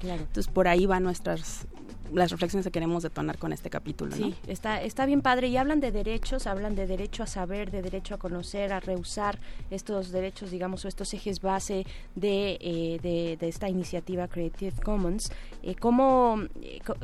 Claro. 0.00 0.22
Entonces, 0.22 0.50
por 0.50 0.68
ahí 0.68 0.86
van 0.86 1.02
nuestras 1.04 1.66
las 2.14 2.30
reflexiones 2.30 2.66
que 2.66 2.70
queremos 2.70 3.02
detonar 3.02 3.38
con 3.38 3.52
este 3.52 3.70
capítulo. 3.70 4.14
Sí, 4.14 4.34
está, 4.46 4.82
está 4.82 5.06
bien 5.06 5.22
padre. 5.22 5.48
Y 5.48 5.56
hablan 5.56 5.80
de 5.80 5.92
derechos, 5.92 6.46
hablan 6.46 6.74
de 6.74 6.86
derecho 6.86 7.22
a 7.22 7.26
saber, 7.26 7.70
de 7.70 7.82
derecho 7.82 8.14
a 8.14 8.18
conocer, 8.18 8.72
a 8.72 8.80
rehusar 8.80 9.38
estos 9.70 10.10
derechos, 10.10 10.50
digamos, 10.50 10.84
o 10.84 10.88
estos 10.88 11.12
ejes 11.14 11.40
base 11.40 11.86
de, 12.14 12.58
eh, 12.60 12.98
de, 13.38 13.48
esta 13.48 13.68
iniciativa 13.68 14.28
Creative 14.28 14.80
Commons. 14.82 15.30
Eh, 15.62 15.74
¿cómo, 15.74 16.42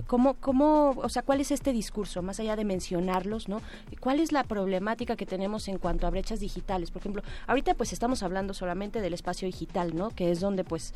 cómo, 0.06 0.34
cómo, 0.34 0.90
o 0.96 1.08
sea, 1.08 1.22
cuál 1.22 1.40
es 1.40 1.50
este 1.50 1.72
discurso, 1.72 2.22
más 2.22 2.40
allá 2.40 2.56
de 2.56 2.64
mencionarlos, 2.64 3.48
¿no? 3.48 3.60
¿Cuál 4.00 4.20
es 4.20 4.32
la 4.32 4.44
problemática 4.44 5.16
que 5.16 5.26
tenemos 5.26 5.68
en 5.68 5.78
cuanto 5.78 6.06
a 6.06 6.10
brechas 6.10 6.40
digitales? 6.40 6.90
Por 6.90 7.00
ejemplo, 7.00 7.22
ahorita 7.46 7.74
pues 7.74 7.92
estamos 7.92 8.22
hablando 8.22 8.54
solamente 8.54 9.00
del 9.00 9.14
espacio 9.14 9.46
digital, 9.46 9.94
¿no? 9.94 10.10
Que 10.10 10.30
es 10.30 10.40
donde 10.40 10.64
pues 10.64 10.94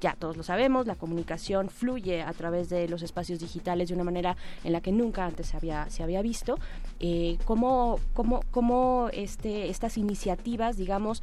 ya 0.00 0.14
todos 0.14 0.36
lo 0.36 0.42
sabemos, 0.42 0.86
la 0.86 0.94
comunicación 0.94 1.68
fluye 1.68 2.22
a 2.22 2.32
través 2.32 2.68
de 2.68 2.88
los 2.88 3.02
espacios 3.02 3.38
digitales 3.38 3.51
digitales 3.52 3.88
de 3.88 3.94
una 3.94 4.04
manera 4.04 4.36
en 4.64 4.72
la 4.72 4.80
que 4.80 4.92
nunca 4.92 5.26
antes 5.26 5.48
se 5.48 5.56
había, 5.56 5.88
se 5.90 6.02
había 6.02 6.22
visto. 6.22 6.58
Eh, 7.00 7.38
cómo, 7.44 7.98
cómo, 8.14 8.42
cómo 8.50 9.08
este, 9.12 9.68
estas 9.68 9.98
iniciativas, 9.98 10.76
digamos, 10.76 11.22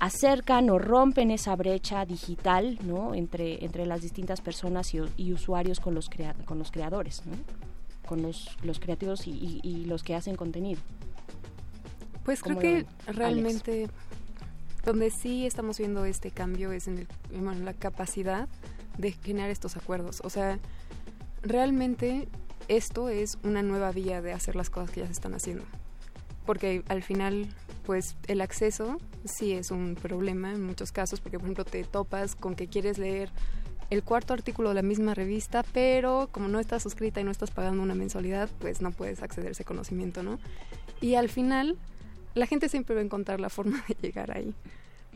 acercan 0.00 0.68
o 0.70 0.78
rompen 0.78 1.30
esa 1.30 1.56
brecha 1.56 2.04
digital 2.04 2.78
¿no? 2.84 3.14
entre, 3.14 3.64
entre 3.64 3.86
las 3.86 4.02
distintas 4.02 4.40
personas 4.40 4.92
y, 4.94 5.32
usuarios 5.32 5.80
con 5.80 5.94
los, 5.94 6.10
crea 6.10 6.34
con 6.44 6.58
los 6.58 6.70
creadores, 6.70 7.22
¿no? 7.24 7.36
con 8.06 8.22
los, 8.22 8.56
los 8.62 8.78
creativos 8.78 9.26
y, 9.26 9.60
y, 9.62 9.84
los 9.86 10.02
que 10.02 10.14
hacen 10.14 10.36
contenido. 10.36 10.80
Pues 12.24 12.42
creo 12.42 12.58
que 12.58 12.86
realmente 13.06 13.88
donde 14.84 15.10
sí 15.10 15.46
estamos 15.46 15.78
viendo 15.78 16.04
este 16.04 16.30
cambio 16.30 16.72
es 16.72 16.88
en, 16.88 17.06
el, 17.32 17.64
la 17.64 17.74
capacidad 17.74 18.48
de 18.98 19.12
generar 19.12 19.50
estos 19.50 19.76
acuerdos. 19.76 20.20
O 20.24 20.30
sea, 20.30 20.58
realmente 21.42 22.28
esto 22.68 23.08
es 23.08 23.38
una 23.42 23.62
nueva 23.62 23.92
vía 23.92 24.22
de 24.22 24.32
hacer 24.32 24.56
las 24.56 24.70
cosas 24.70 24.90
que 24.90 25.00
ya 25.00 25.06
se 25.06 25.12
están 25.12 25.34
haciendo. 25.34 25.64
Porque 26.44 26.82
al 26.88 27.02
final, 27.02 27.48
pues 27.84 28.16
el 28.28 28.40
acceso 28.40 28.98
sí 29.24 29.52
es 29.52 29.70
un 29.70 29.96
problema 29.96 30.52
en 30.52 30.64
muchos 30.64 30.92
casos, 30.92 31.20
porque 31.20 31.38
por 31.38 31.46
ejemplo 31.46 31.64
te 31.64 31.84
topas 31.84 32.36
con 32.36 32.54
que 32.54 32.68
quieres 32.68 32.98
leer 32.98 33.30
el 33.90 34.02
cuarto 34.02 34.34
artículo 34.34 34.70
de 34.70 34.76
la 34.76 34.82
misma 34.82 35.14
revista, 35.14 35.64
pero 35.72 36.28
como 36.32 36.48
no 36.48 36.58
estás 36.58 36.82
suscrita 36.82 37.20
y 37.20 37.24
no 37.24 37.30
estás 37.30 37.50
pagando 37.50 37.82
una 37.82 37.94
mensualidad, 37.94 38.48
pues 38.58 38.80
no 38.80 38.90
puedes 38.90 39.22
acceder 39.22 39.48
a 39.48 39.52
ese 39.52 39.64
conocimiento, 39.64 40.22
¿no? 40.22 40.38
Y 41.00 41.14
al 41.14 41.28
final, 41.28 41.76
la 42.34 42.46
gente 42.46 42.68
siempre 42.68 42.94
va 42.94 43.00
a 43.00 43.04
encontrar 43.04 43.40
la 43.40 43.50
forma 43.50 43.84
de 43.88 43.96
llegar 44.00 44.36
ahí. 44.36 44.54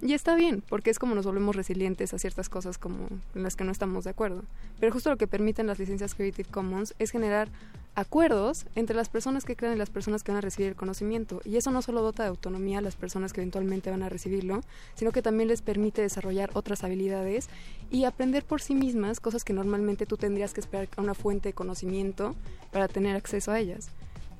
Y 0.02 0.14
está 0.14 0.34
bien, 0.34 0.62
porque 0.66 0.88
es 0.88 0.98
como 0.98 1.14
nos 1.14 1.26
volvemos 1.26 1.54
resilientes 1.54 2.14
a 2.14 2.18
ciertas 2.18 2.48
cosas 2.48 2.78
como 2.78 3.08
en 3.34 3.42
las 3.42 3.54
que 3.54 3.64
no 3.64 3.72
estamos 3.72 4.04
de 4.04 4.10
acuerdo. 4.10 4.44
Pero 4.78 4.92
justo 4.92 5.10
lo 5.10 5.18
que 5.18 5.26
permiten 5.26 5.66
las 5.66 5.78
licencias 5.78 6.14
Creative 6.14 6.48
Commons 6.48 6.94
es 6.98 7.10
generar 7.10 7.48
acuerdos 7.94 8.64
entre 8.76 8.96
las 8.96 9.10
personas 9.10 9.44
que 9.44 9.56
crean 9.56 9.74
y 9.74 9.78
las 9.78 9.90
personas 9.90 10.22
que 10.22 10.32
van 10.32 10.38
a 10.38 10.40
recibir 10.40 10.70
el 10.70 10.76
conocimiento. 10.76 11.42
Y 11.44 11.56
eso 11.56 11.70
no 11.70 11.82
solo 11.82 12.00
dota 12.00 12.22
de 12.22 12.30
autonomía 12.30 12.78
a 12.78 12.82
las 12.82 12.96
personas 12.96 13.34
que 13.34 13.42
eventualmente 13.42 13.90
van 13.90 14.02
a 14.02 14.08
recibirlo, 14.08 14.62
sino 14.94 15.12
que 15.12 15.20
también 15.20 15.48
les 15.48 15.60
permite 15.60 16.00
desarrollar 16.00 16.50
otras 16.54 16.82
habilidades 16.82 17.50
y 17.90 18.04
aprender 18.04 18.42
por 18.42 18.62
sí 18.62 18.74
mismas 18.74 19.20
cosas 19.20 19.44
que 19.44 19.52
normalmente 19.52 20.06
tú 20.06 20.16
tendrías 20.16 20.54
que 20.54 20.60
esperar 20.60 20.88
a 20.96 21.02
una 21.02 21.14
fuente 21.14 21.50
de 21.50 21.52
conocimiento 21.52 22.36
para 22.72 22.88
tener 22.88 23.16
acceso 23.16 23.52
a 23.52 23.58
ellas. 23.58 23.90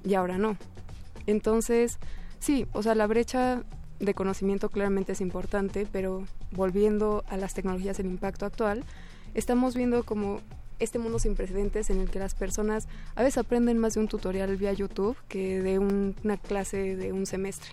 Y 0.05 0.15
ahora 0.15 0.39
no. 0.39 0.57
Entonces, 1.27 1.99
sí, 2.39 2.67
o 2.73 2.83
sea, 2.83 2.95
la 2.95 3.07
brecha 3.07 3.63
de 4.01 4.15
conocimiento 4.15 4.71
claramente 4.71 5.13
es 5.13 5.21
importante, 5.21 5.87
pero 5.91 6.25
volviendo 6.51 7.23
a 7.29 7.37
las 7.37 7.55
tecnologías 7.55 8.01
el 8.01 8.07
impacto 8.07 8.47
actual, 8.47 8.85
estamos 9.35 9.77
viendo 9.77 10.05
como 10.05 10.41
este 10.79 10.99
mundo 10.99 11.19
sin 11.19 11.37
precedentes 11.37 11.91
en 11.91 12.01
el 12.01 12.11
que 12.11 12.19
las 12.19 12.35
personas 12.35 12.89
a 13.15 13.23
veces 13.23 13.39
aprenden 13.39 13.79
más 13.79 13.95
de 13.95 14.01
un 14.01 14.09
tutorial 14.09 14.57
vía 14.57 14.73
YouTube 14.73 15.17
que 15.29 15.61
de 15.61 15.79
una 15.79 16.39
clase 16.39 16.97
de 16.97 17.13
un 17.13 17.27
semestre. 17.27 17.71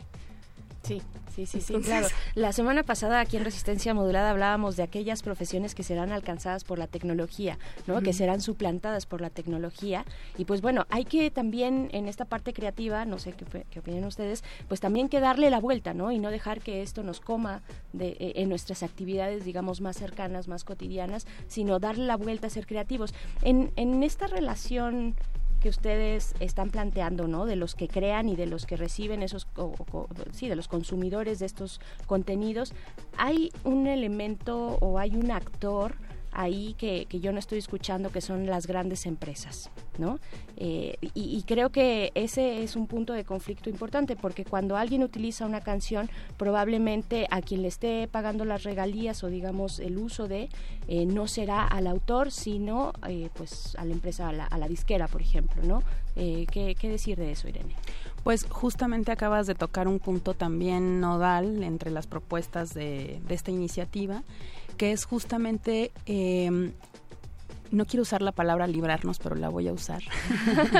Sí, 0.87 1.01
sí, 1.35 1.45
sí, 1.45 1.59
sí, 1.59 1.73
claro. 1.81 2.07
La 2.33 2.53
semana 2.53 2.83
pasada 2.83 3.19
aquí 3.19 3.35
en 3.35 3.43
Resistencia 3.43 3.93
Modulada 3.93 4.29
hablábamos 4.29 4.77
de 4.77 4.83
aquellas 4.83 5.21
profesiones 5.21 5.75
que 5.75 5.83
serán 5.83 6.13
alcanzadas 6.13 6.63
por 6.63 6.79
la 6.79 6.87
tecnología, 6.87 7.59
¿no? 7.87 8.01
Que 8.01 8.13
serán 8.13 8.39
suplantadas 8.39 9.05
por 9.05 9.19
la 9.19 9.29
tecnología. 9.29 10.05
Y 10.37 10.45
pues 10.45 10.61
bueno, 10.61 10.85
hay 10.89 11.03
que 11.03 11.29
también 11.29 11.89
en 11.91 12.07
esta 12.07 12.23
parte 12.23 12.53
creativa, 12.53 13.03
no 13.03 13.19
sé 13.19 13.33
qué, 13.33 13.65
qué 13.69 13.79
opinan 13.79 14.05
ustedes, 14.05 14.45
pues 14.69 14.79
también 14.79 15.09
que 15.09 15.19
darle 15.19 15.49
la 15.49 15.59
vuelta, 15.59 15.93
¿no? 15.93 16.11
Y 16.11 16.19
no 16.19 16.31
dejar 16.31 16.61
que 16.61 16.81
esto 16.81 17.03
nos 17.03 17.19
coma 17.19 17.61
de, 17.91 18.15
eh, 18.19 18.33
en 18.37 18.47
nuestras 18.47 18.81
actividades, 18.81 19.43
digamos, 19.43 19.81
más 19.81 19.97
cercanas, 19.97 20.47
más 20.47 20.63
cotidianas, 20.63 21.27
sino 21.47 21.79
darle 21.79 22.05
la 22.05 22.15
vuelta 22.15 22.47
a 22.47 22.49
ser 22.49 22.65
creativos. 22.65 23.13
En, 23.41 23.73
en 23.75 24.03
esta 24.03 24.27
relación 24.27 25.15
que 25.59 25.69
ustedes 25.69 26.33
están 26.39 26.69
planteando, 26.69 27.27
¿no? 27.27 27.45
De 27.45 27.55
los 27.55 27.75
que 27.75 27.87
crean 27.87 28.29
y 28.29 28.35
de 28.35 28.45
los 28.45 28.65
que 28.65 28.77
reciben 28.77 29.23
esos, 29.23 29.47
sí, 30.31 30.47
de 30.47 30.55
los 30.55 30.67
consumidores 30.67 31.39
de 31.39 31.45
estos 31.45 31.79
contenidos, 32.05 32.73
hay 33.17 33.51
un 33.63 33.87
elemento 33.87 34.77
o 34.81 34.99
hay 34.99 35.15
un 35.15 35.31
actor 35.31 35.95
ahí 36.37 36.75
que, 36.77 37.07
yo 37.19 37.31
no 37.31 37.39
estoy 37.39 37.57
escuchando, 37.57 38.11
que 38.11 38.21
son 38.21 38.45
las 38.45 38.67
grandes 38.67 39.07
empresas, 39.07 39.71
¿no? 39.97 40.19
Eh, 40.55 40.95
y, 41.01 41.43
creo 41.47 41.71
que 41.71 42.11
ese 42.13 42.63
es 42.63 42.75
un 42.75 42.85
punto 42.85 43.13
de 43.13 43.23
conflicto 43.23 43.71
importante, 43.71 44.15
porque 44.15 44.45
cuando 44.45 44.77
alguien 44.77 45.01
utiliza 45.03 45.47
una 45.47 45.61
canción, 45.61 46.09
probablemente 46.37 47.27
a 47.31 47.41
quien 47.41 47.63
le 47.63 47.67
esté 47.67 48.07
pagando 48.07 48.45
las 48.45 48.63
regalías 48.63 49.23
o 49.23 49.27
digamos 49.27 49.79
el 49.79 49.97
uso 49.97 50.27
de, 50.27 50.49
eh, 50.87 51.07
no 51.07 51.27
será 51.27 51.65
al 51.65 51.87
autor, 51.87 52.31
sino 52.31 52.93
eh, 53.07 53.29
pues 53.33 53.75
a 53.75 53.83
la 53.83 53.93
empresa, 53.93 54.29
a 54.29 54.57
la, 54.57 54.67
disquera, 54.67 55.07
por 55.07 55.21
ejemplo, 55.21 55.63
¿no? 55.63 55.81
¿qué, 56.15 56.75
decir 56.81 57.17
de 57.17 57.31
eso, 57.31 57.47
Irene? 57.47 57.75
Pues 58.23 58.45
justamente 58.49 59.11
acabas 59.11 59.47
de 59.47 59.55
tocar 59.55 59.87
un 59.87 59.99
punto 59.99 60.33
también 60.33 60.99
nodal 60.99 61.63
entre 61.63 61.89
las 61.89 62.05
propuestas 62.05 62.73
de, 62.73 63.21
de 63.27 63.35
esta 63.35 63.51
iniciativa 63.51 64.23
que 64.77 64.91
es 64.91 65.05
justamente 65.05 65.91
em, 66.05 66.71
no 67.71 67.85
quiero 67.85 68.03
usar 68.03 68.21
la 68.21 68.31
palabra 68.31 68.67
librarnos, 68.67 69.19
pero 69.19 69.35
la 69.35 69.49
voy 69.49 69.67
a 69.67 69.73
usar. 69.73 70.01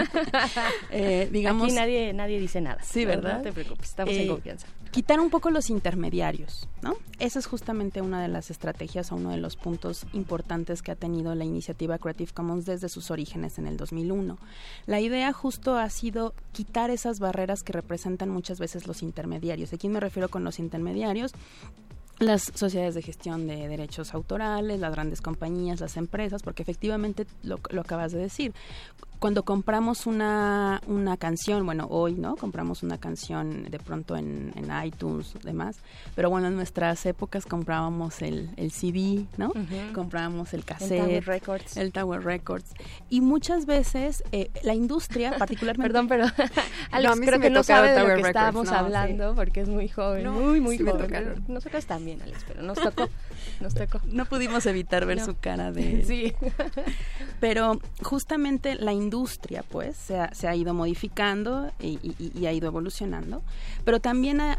eh, 0.91 1.29
digamos, 1.31 1.67
Aquí 1.67 1.75
nadie, 1.75 2.13
nadie 2.13 2.39
dice 2.39 2.61
nada. 2.61 2.81
Sí, 2.83 3.05
¿verdad? 3.05 3.37
No 3.37 3.41
te 3.41 3.51
preocupes, 3.51 3.89
estamos 3.89 4.13
en 4.13 4.21
eh, 4.21 4.27
confianza. 4.27 4.67
Quitar 4.91 5.19
un 5.19 5.29
poco 5.29 5.51
los 5.51 5.69
intermediarios, 5.69 6.69
¿no? 6.81 6.95
Esa 7.19 7.39
es 7.39 7.45
justamente 7.45 8.01
una 8.01 8.21
de 8.21 8.29
las 8.29 8.49
estrategias 8.49 9.11
o 9.11 9.15
uno 9.15 9.31
de 9.31 9.37
los 9.37 9.57
puntos 9.57 10.05
importantes 10.13 10.81
que 10.81 10.91
ha 10.91 10.95
tenido 10.95 11.35
la 11.35 11.43
iniciativa 11.43 11.97
Creative 11.97 12.31
Commons 12.33 12.65
desde 12.65 12.87
sus 12.87 13.11
orígenes 13.11 13.59
en 13.59 13.67
el 13.67 13.77
2001. 13.77 14.37
La 14.85 15.01
idea 15.01 15.33
justo 15.33 15.75
ha 15.77 15.89
sido 15.89 16.33
quitar 16.53 16.89
esas 16.89 17.19
barreras 17.19 17.63
que 17.63 17.73
representan 17.73 18.29
muchas 18.29 18.59
veces 18.59 18.87
los 18.87 19.03
intermediarios. 19.03 19.71
¿De 19.71 19.77
quién 19.77 19.93
me 19.93 19.99
refiero 19.99 20.29
con 20.29 20.43
los 20.43 20.57
intermediarios? 20.57 21.33
Las 22.19 22.51
sociedades 22.55 22.95
de 22.95 23.01
gestión 23.01 23.47
de 23.47 23.67
derechos 23.67 24.13
autorales, 24.13 24.79
las 24.79 24.91
grandes 24.91 25.21
compañías, 25.21 25.79
las 25.79 25.97
empresas, 25.97 26.41
porque 26.41 26.63
efectivamente 26.63 27.27
lo, 27.43 27.59
acabas 27.79 28.11
de 28.11 28.19
decir, 28.19 28.53
cuando 29.19 29.43
compramos 29.43 30.05
una, 30.05 30.81
una 30.87 31.17
canción, 31.17 31.65
bueno, 31.65 31.87
hoy, 31.89 32.13
¿no? 32.13 32.35
Compramos 32.35 32.83
una 32.83 32.97
canción 32.97 33.63
de 33.69 33.79
pronto 33.79 34.15
en, 34.15 34.53
en 34.55 34.85
iTunes, 34.85 35.33
demás, 35.43 35.77
pero 36.15 36.29
bueno, 36.29 36.47
en 36.47 36.55
nuestras 36.55 37.05
épocas 37.05 37.45
comprábamos 37.45 38.21
el, 38.21 38.49
el 38.57 38.71
CD, 38.71 39.25
¿no? 39.37 39.51
Comprábamos 39.93 40.53
el 40.53 40.63
cassette. 40.65 40.91
El 40.91 41.05
Tower 41.05 41.25
Records. 41.25 41.77
El 41.77 41.91
Tower 41.91 42.23
Records. 42.23 42.73
Y 43.09 43.21
muchas 43.21 43.65
veces 43.65 44.23
eh, 44.31 44.51
la 44.63 44.73
industria, 44.73 45.35
particularmente... 45.37 45.87
Perdón, 45.87 46.07
pero 46.07 46.25
Alex 46.91 47.19
creo 47.21 47.39
que 47.39 47.49
no 47.49 47.63
sabe 47.63 47.91
de 47.91 48.07
lo 48.07 48.15
que 48.15 48.27
estábamos 48.27 48.69
hablando 48.69 49.35
porque 49.35 49.61
es 49.61 49.69
muy 49.69 49.87
joven, 49.87 50.29
muy, 50.29 50.59
muy 50.59 50.77
joven. 50.77 51.43
Nosotros 51.47 51.85
también, 51.85 52.21
Alex, 52.21 52.45
pero 52.47 52.61
nos 52.61 52.79
tocó, 52.79 53.09
nos 53.59 53.73
tocó. 53.73 53.99
No 54.05 54.25
pudimos 54.25 54.65
evitar 54.65 55.05
ver 55.05 55.19
su 55.19 55.35
cara 55.35 55.71
de... 55.71 56.03
Sí. 56.07 56.33
pero 57.39 57.79
justamente 58.01 58.75
la 58.75 58.93
industria 58.93 59.63
pues, 59.67 59.97
se 59.97 60.19
ha, 60.19 60.33
se 60.33 60.47
ha 60.47 60.55
ido 60.55 60.73
modificando 60.73 61.71
y, 61.79 62.45
ha 62.45 62.53
ido 62.53 62.67
evolucionando, 62.67 63.41
pero 63.83 63.99
también, 63.99 64.39
ha, 64.41 64.55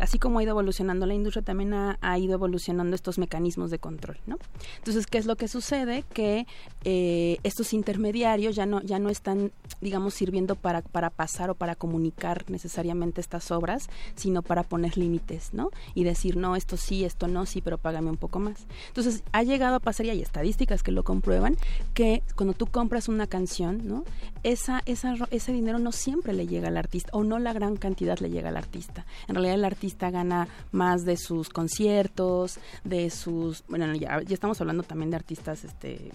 así 0.00 0.18
como 0.18 0.38
ha 0.38 0.42
ido 0.42 0.52
evolucionando 0.52 1.06
la 1.06 1.14
industria, 1.14 1.42
también 1.42 1.74
ha, 1.74 2.18
ido 2.18 2.34
evolucionando 2.34 2.94
estos 2.94 3.18
mecanismos 3.18 3.70
de 3.70 3.78
control, 3.78 4.18
¿no? 4.26 4.38
Entonces, 4.78 5.06
¿qué 5.06 5.18
es 5.18 5.26
lo 5.26 5.36
que 5.36 5.48
sucede? 5.48 6.04
Que 6.12 6.46
eh, 6.84 7.38
estos 7.42 7.72
intermediarios 7.72 8.54
ya 8.54 8.66
no, 8.66 8.82
ya 8.82 8.98
no 8.98 9.08
están, 9.08 9.52
digamos, 9.80 10.14
sirviendo 10.14 10.54
para, 10.54 10.82
para 10.82 11.10
pasar 11.10 11.50
o 11.50 11.54
para 11.54 11.74
comunicar 11.74 12.44
necesariamente 12.48 13.20
estas 13.20 13.50
obras, 13.50 13.88
sino 14.14 14.42
para 14.42 14.62
poner 14.62 14.96
límites, 14.96 15.52
¿no? 15.52 15.70
Y 15.94 16.04
decir, 16.04 16.36
no, 16.36 16.56
esto 16.56 16.76
sí, 16.76 17.04
esto 17.04 17.28
no, 17.28 17.46
sí, 17.46 17.60
pero 17.60 17.78
un 18.08 18.16
poco 18.16 18.38
más. 18.38 18.66
Entonces, 18.88 19.22
ha 19.32 19.42
llegado 19.42 19.76
a 19.76 19.80
pasar, 19.80 20.06
y 20.06 20.10
hay 20.10 20.22
estadísticas 20.22 20.82
que 20.82 20.92
lo 20.92 21.04
comprueban, 21.04 21.56
que 21.92 22.22
cuando 22.36 22.54
tú 22.54 22.66
compras 22.66 23.08
una 23.08 23.26
canción, 23.26 23.86
¿no? 23.86 24.04
Esa, 24.42 24.82
esa, 24.86 25.14
ese 25.30 25.52
dinero 25.52 25.78
no 25.78 25.92
siempre 25.92 26.32
le 26.32 26.46
llega 26.46 26.68
al 26.68 26.76
artista 26.76 27.10
o 27.12 27.24
no 27.24 27.38
la 27.38 27.52
gran 27.52 27.76
cantidad 27.76 28.18
le 28.20 28.30
llega 28.30 28.48
al 28.48 28.56
artista. 28.56 29.04
En 29.28 29.34
realidad 29.34 29.54
el 29.56 29.64
artista 29.64 30.10
gana 30.10 30.48
más 30.72 31.04
de 31.04 31.16
sus 31.16 31.48
conciertos, 31.50 32.58
de 32.84 33.10
sus, 33.10 33.64
bueno, 33.68 33.94
ya, 33.94 34.22
ya 34.22 34.34
estamos 34.34 34.60
hablando 34.60 34.82
también 34.82 35.10
de 35.10 35.16
artistas, 35.16 35.64
este, 35.64 36.10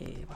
eh, 0.00 0.26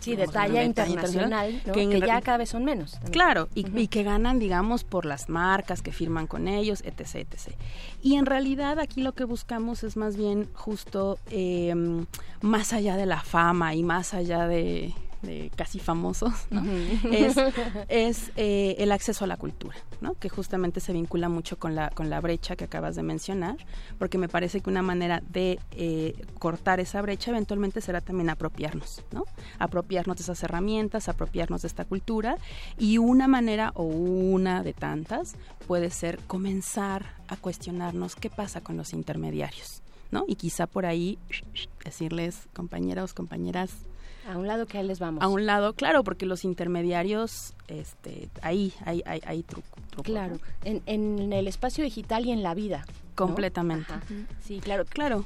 Sí, 0.00 0.16
de 0.16 0.26
talla 0.26 0.62
internacional, 0.64 1.60
que, 1.72 2.00
ya 2.00 2.20
cada 2.20 2.38
vez 2.38 2.50
son 2.50 2.64
menos. 2.64 2.98
Claro, 3.10 3.48
y, 3.54 3.86
que 3.88 4.02
ganan, 4.02 4.38
digamos, 4.38 4.84
por 4.84 5.04
las 5.04 5.28
marcas 5.28 5.82
que 5.82 5.92
firman 5.92 6.26
con 6.26 6.48
ellos, 6.48 6.82
etc., 6.84 7.16
etc. 7.16 7.54
Y 8.02 8.16
en 8.16 8.26
realidad 8.26 8.78
aquí 8.78 9.02
lo 9.02 9.12
que 9.12 9.24
buscamos 9.24 9.84
es 9.84 9.96
más 9.96 10.16
bien 10.16 10.48
justo 10.54 11.18
em, 11.30 12.06
más 12.40 12.72
allá 12.72 12.96
de 12.96 13.06
la 13.06 13.20
fama 13.20 13.74
y 13.74 13.82
más 13.82 14.14
allá 14.14 14.46
de, 14.46 14.94
de 15.22 15.50
casi 15.54 15.78
famosos, 15.78 16.32
es, 17.88 18.32
eh, 18.36 18.76
el 18.78 18.92
acceso 18.92 19.24
a 19.24 19.28
la 19.28 19.36
cultura, 19.36 19.76
¿no? 20.00 20.14
que 20.14 20.28
justamente 20.28 20.80
se 20.80 20.92
vincula 20.92 21.28
mucho 21.28 21.58
con 21.58 21.74
la, 21.74 21.90
con 21.90 22.10
la 22.10 22.20
brecha 22.20 22.56
que 22.56 22.64
acabas 22.64 22.96
de 22.96 23.02
mencionar, 23.02 23.56
porque 23.98 24.18
me 24.18 24.28
parece 24.28 24.60
que 24.60 24.70
una 24.70 24.82
manera 24.82 25.22
de 25.28 25.58
eh, 25.72 26.14
cortar 26.38 26.80
esa 26.80 27.02
brecha 27.02 27.30
eventualmente 27.30 27.80
será 27.80 28.00
también 28.00 28.30
apropiarnos, 28.30 29.02
¿no? 29.12 29.24
apropiarnos 29.58 30.16
de 30.16 30.22
esas 30.22 30.42
herramientas, 30.42 31.08
apropiarnos 31.08 31.62
de 31.62 31.68
esta 31.68 31.84
cultura, 31.84 32.36
y 32.78 32.98
una 32.98 33.28
manera 33.28 33.72
o 33.74 33.84
una 33.84 34.62
de 34.62 34.72
tantas 34.72 35.34
puede 35.66 35.90
ser 35.90 36.18
comenzar 36.26 37.14
a 37.28 37.36
cuestionarnos 37.36 38.16
qué 38.16 38.30
pasa 38.30 38.60
con 38.60 38.76
los 38.76 38.92
intermediarios. 38.92 39.82
¿no? 40.10 40.24
Y 40.26 40.34
quizá 40.34 40.66
por 40.66 40.86
ahí 40.86 41.18
decirles, 41.84 42.48
compañeros, 42.52 43.14
compañeras, 43.14 43.70
a 44.28 44.36
un 44.36 44.46
lado 44.46 44.66
que 44.66 44.78
ahí 44.78 44.86
les 44.86 44.98
vamos. 44.98 45.22
A 45.22 45.28
un 45.28 45.46
lado, 45.46 45.72
claro, 45.74 46.04
porque 46.04 46.26
los 46.26 46.44
intermediarios, 46.44 47.54
este, 47.68 48.28
ahí 48.42 48.72
hay, 48.84 49.02
hay, 49.06 49.20
hay 49.26 49.42
truco, 49.42 49.78
Claro, 50.02 50.38
en, 50.64 50.82
en, 50.86 51.32
el 51.32 51.46
espacio 51.46 51.84
digital 51.84 52.24
y 52.26 52.32
en 52.32 52.42
la 52.42 52.54
vida. 52.54 52.86
Completamente. 53.14 53.92
Sí, 54.42 54.60
claro. 54.60 54.84
Claro. 54.86 55.24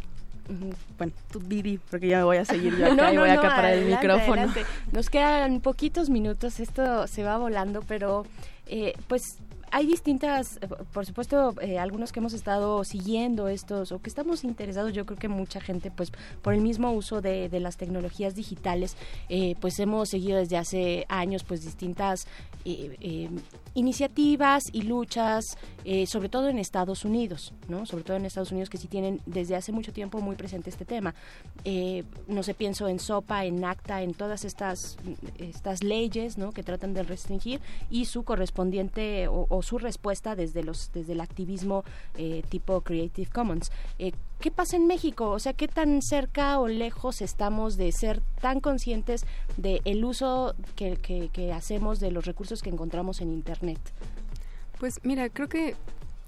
Bueno, 0.98 1.12
tú 1.30 1.38
Didi, 1.40 1.78
porque 1.78 2.08
ya 2.08 2.18
me 2.18 2.24
voy 2.24 2.36
a 2.36 2.44
seguir 2.44 2.76
yo 2.76 2.86
acá 2.92 3.12
y 3.12 3.16
voy 3.16 3.30
acá 3.30 3.48
para 3.48 3.72
el 3.72 3.86
micrófono. 3.86 4.52
Nos 4.92 5.08
quedan 5.08 5.60
poquitos 5.60 6.10
minutos, 6.10 6.60
esto 6.60 7.06
se 7.06 7.22
va 7.22 7.38
volando, 7.38 7.82
pero 7.82 8.26
eh, 8.66 8.94
pues 9.08 9.38
hay 9.70 9.86
distintas, 9.86 10.58
eh, 10.58 10.68
por 10.92 11.06
supuesto, 11.06 11.54
eh, 11.60 11.78
algunos 11.78 12.12
que 12.12 12.20
hemos 12.20 12.32
estado 12.32 12.84
siguiendo 12.84 13.48
estos 13.48 13.92
o 13.92 14.00
que 14.00 14.08
estamos 14.08 14.44
interesados, 14.44 14.92
yo 14.92 15.06
creo 15.06 15.18
que 15.18 15.28
mucha 15.28 15.60
gente, 15.60 15.90
pues 15.90 16.12
por 16.42 16.54
el 16.54 16.60
mismo 16.60 16.92
uso 16.92 17.20
de, 17.20 17.48
las 17.54 17.76
tecnologías 17.76 18.34
digitales, 18.34 18.96
eh, 19.28 19.54
pues 19.60 19.78
hemos 19.78 20.08
seguido 20.08 20.38
desde 20.38 20.56
hace 20.56 21.06
años, 21.08 21.44
pues 21.44 21.64
distintas 21.64 22.26
iniciativas 23.74 24.64
y 24.72 24.82
luchas, 24.82 25.58
eh, 25.84 26.06
sobre 26.06 26.28
todo 26.28 26.48
en 26.48 26.58
Estados 26.58 27.04
Unidos, 27.04 27.52
¿no? 27.68 27.86
Sobre 27.86 28.04
todo 28.04 28.16
en 28.16 28.24
Estados 28.24 28.52
Unidos 28.52 28.70
que 28.70 28.78
sí 28.78 28.88
tienen 28.88 29.20
desde 29.26 29.56
hace 29.56 29.72
mucho 29.72 29.92
tiempo 29.92 30.20
muy 30.20 30.36
presente 30.36 30.70
este 30.70 30.84
tema. 30.84 31.14
Eh, 31.64 32.04
no 32.28 32.42
sé, 32.42 32.54
pienso 32.54 32.88
en 32.88 32.98
SOPA, 32.98 33.44
en 33.44 33.64
ACTA, 33.64 34.02
en 34.02 34.14
todas 34.14 34.44
estas, 34.44 34.96
estas 35.38 35.82
leyes, 35.82 36.38
¿no? 36.38 36.52
Que 36.52 36.62
tratan 36.62 36.94
de 36.94 37.02
restringir 37.02 37.60
y 37.90 38.06
su 38.06 38.22
correspondiente 38.22 39.28
o, 39.28 39.62
su 39.62 39.78
respuesta 39.78 40.36
desde 40.36 40.62
los 40.62 40.92
desde 40.92 41.12
el 41.12 41.20
activismo 41.20 41.84
eh, 42.16 42.42
tipo 42.48 42.80
Creative 42.82 43.30
Commons. 43.30 43.70
¿Qué 44.44 44.50
pasa 44.50 44.76
en 44.76 44.86
México? 44.86 45.30
O 45.30 45.38
sea, 45.38 45.54
¿qué 45.54 45.68
tan 45.68 46.02
cerca 46.02 46.60
o 46.60 46.68
lejos 46.68 47.22
estamos 47.22 47.78
de 47.78 47.90
ser 47.92 48.20
tan 48.42 48.60
conscientes 48.60 49.24
del 49.56 49.80
el 49.86 50.04
uso 50.04 50.54
que, 50.76 50.98
que 51.32 51.52
hacemos 51.54 51.98
de 51.98 52.10
los 52.10 52.26
recursos 52.26 52.60
que 52.60 52.68
encontramos 52.68 53.22
en 53.22 53.32
Internet? 53.32 53.78
Pues 54.78 55.00
mira, 55.02 55.30
creo 55.30 55.48
que 55.48 55.76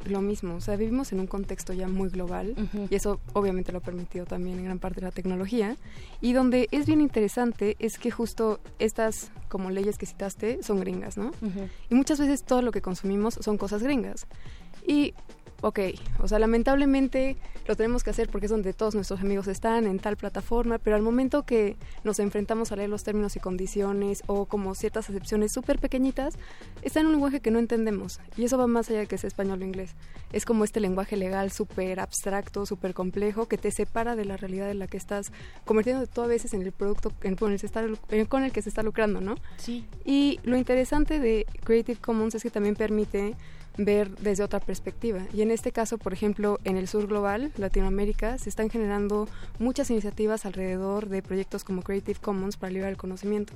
lo 0.06 0.22
mismo, 0.22 0.55
o 0.55 0.60
sea, 0.62 0.76
vivimos 0.76 1.12
en 1.12 1.20
un 1.20 1.26
contexto 1.26 1.74
ya 1.74 1.88
muy 1.88 2.09
global 2.09 2.55
y 2.88 2.94
eso 2.94 3.20
obviamente 3.34 3.70
lo 3.70 3.78
ha 3.78 3.82
permitido 3.82 4.24
también 4.24 4.60
en 4.60 4.64
gran 4.64 4.78
parte 4.78 5.01
de 5.01 5.06
la 5.06 5.12
tecnología 5.12 5.76
y 6.22 6.32
donde 6.32 6.68
es 6.70 6.86
bien 6.86 7.02
interesante 7.02 7.76
es 7.80 7.98
que 7.98 8.10
justo 8.10 8.60
estas 8.78 9.30
como 9.51 9.68
leyes 9.68 9.98
que 9.98 10.06
citaste 10.06 10.62
son 10.62 10.80
gringas, 10.80 11.18
¿no? 11.18 11.32
Y 11.90 11.94
muchas 11.94 12.18
veces 12.18 12.44
todo 12.44 12.62
lo 12.62 12.72
que 12.72 12.80
consumimos 12.80 13.34
son 13.43 13.59
cosas 13.59 13.82
gringas. 13.82 14.26
Y 14.86 15.12
ok, 15.62 15.80
o 16.20 16.28
sea, 16.28 16.38
lamentablemente 16.38 17.36
lo 17.66 17.76
tenemos 17.76 18.04
que 18.04 18.10
hacer 18.10 18.28
porque 18.28 18.46
es 18.46 18.50
donde 18.50 18.72
todos 18.72 18.94
nuestros 18.94 19.20
amigos 19.20 19.48
están, 19.48 19.86
en 19.86 19.98
tal 19.98 20.16
plataforma, 20.16 20.78
pero 20.78 20.96
al 20.96 21.02
momento 21.02 21.44
que 21.44 21.76
nos 22.04 22.18
enfrentamos 22.18 22.72
a 22.72 22.76
leer 22.76 22.88
los 22.88 23.04
términos 23.04 23.36
y 23.36 23.40
condiciones 23.40 24.22
o 24.26 24.46
como 24.46 24.74
ciertas 24.74 25.08
excepciones 25.08 25.52
súper 25.52 25.78
pequeñitas, 25.78 26.34
está 26.82 27.00
en 27.00 27.06
un 27.06 27.12
lenguaje 27.12 27.40
que 27.40 27.50
no 27.50 27.58
entendemos. 27.58 28.20
Y 28.36 28.44
eso 28.44 28.58
va 28.58 28.66
más 28.66 28.88
allá 28.90 29.00
de 29.00 29.06
que 29.06 29.18
sea 29.18 29.28
español 29.28 29.62
o 29.62 29.64
inglés. 29.64 29.94
Es 30.32 30.44
como 30.44 30.64
este 30.64 30.80
lenguaje 30.80 31.16
legal 31.16 31.50
súper 31.50 32.00
abstracto, 32.00 32.66
súper 32.66 32.94
complejo, 32.94 33.46
que 33.46 33.58
te 33.58 33.70
separa 33.70 34.16
de 34.16 34.24
la 34.24 34.36
realidad 34.36 34.70
en 34.70 34.78
la 34.78 34.86
que 34.86 34.96
estás 34.96 35.32
convirtiendo 35.64 36.06
tú 36.06 36.22
a 36.22 36.26
veces 36.26 36.54
en 36.54 36.62
el 36.62 36.72
producto 36.72 37.10
con 37.10 37.52
el, 38.10 38.28
con 38.28 38.44
el 38.44 38.52
que 38.52 38.62
se 38.62 38.68
está 38.68 38.82
lucrando, 38.82 39.20
¿no? 39.20 39.36
Sí. 39.56 39.86
Y 40.04 40.40
lo 40.44 40.56
interesante 40.56 41.18
de 41.20 41.46
Creative 41.64 42.00
Commons 42.00 42.34
es 42.34 42.42
que 42.42 42.50
también 42.50 42.76
permite 42.76 43.34
ver 43.77 44.11
desde 44.19 44.43
otra 44.43 44.61
perspectiva. 44.61 45.20
Y 45.32 45.43
en 45.43 45.51
este 45.51 45.73
caso, 45.73 45.98
por 45.98 46.12
ejemplo, 46.12 46.59
en 46.65 46.77
el 46.77 46.89
sur 46.89 47.07
global, 47.07 47.53
Latinoamérica, 47.57 48.39
se 48.39 48.48
están 48.48 48.70
generando 48.70 49.28
muchas 49.59 49.90
iniciativas 49.90 50.47
alrededor 50.47 51.09
de 51.09 51.23
proyectos 51.23 51.65
como 51.65 51.82
Creative 51.82 52.19
Commons 52.20 52.57
para 52.57 52.73
liberar 52.73 52.90
el 52.90 52.98
conocimiento. 52.98 53.53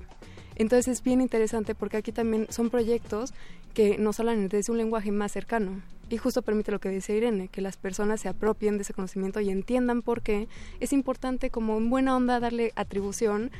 Entonces 0.56 0.88
es 0.88 1.02
bien 1.02 1.20
interesante 1.20 1.74
porque 1.74 1.96
aquí 1.96 2.12
también 2.12 2.46
son 2.50 2.68
proyectos 2.68 3.32
que 3.72 3.96
nos 3.98 4.20
hablan 4.20 4.48
desde 4.48 4.72
un 4.72 4.78
lenguaje 4.78 5.10
más 5.10 5.32
cercano. 5.32 5.80
Y 6.10 6.18
justo 6.18 6.42
permite 6.42 6.72
lo 6.72 6.80
que 6.80 6.88
dice 6.88 7.16
Irene, 7.16 7.48
que 7.48 7.60
las 7.60 7.76
personas 7.76 8.20
se 8.20 8.28
apropien 8.28 8.76
de 8.76 8.82
ese 8.82 8.92
conocimiento 8.92 9.40
y 9.40 9.48
entiendan 9.48 10.02
por 10.02 10.22
qué 10.22 10.48
es 10.80 10.92
importante 10.92 11.50
como 11.50 11.78
en 11.78 11.88
buena 11.88 12.16
onda 12.16 12.40
darle 12.40 12.72
atribución 12.74 13.52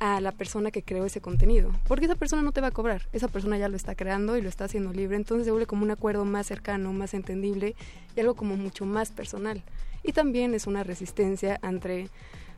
a 0.00 0.20
la 0.20 0.32
persona 0.32 0.70
que 0.70 0.82
creó 0.82 1.04
ese 1.04 1.20
contenido. 1.20 1.72
Porque 1.86 2.06
esa 2.06 2.14
persona 2.14 2.42
no 2.42 2.52
te 2.52 2.60
va 2.60 2.68
a 2.68 2.72
cobrar, 2.72 3.02
esa 3.12 3.28
persona 3.28 3.58
ya 3.58 3.68
lo 3.68 3.76
está 3.76 3.94
creando 3.94 4.36
y 4.36 4.42
lo 4.42 4.48
está 4.48 4.64
haciendo 4.64 4.92
libre, 4.92 5.16
entonces 5.16 5.44
se 5.44 5.50
vuelve 5.50 5.66
como 5.66 5.84
un 5.84 5.90
acuerdo 5.90 6.24
más 6.24 6.46
cercano, 6.46 6.92
más 6.92 7.14
entendible 7.14 7.74
y 8.16 8.20
algo 8.20 8.34
como 8.34 8.56
mucho 8.56 8.84
más 8.84 9.10
personal. 9.10 9.62
Y 10.02 10.12
también 10.12 10.54
es 10.54 10.66
una 10.66 10.84
resistencia 10.84 11.58
entre, 11.62 12.08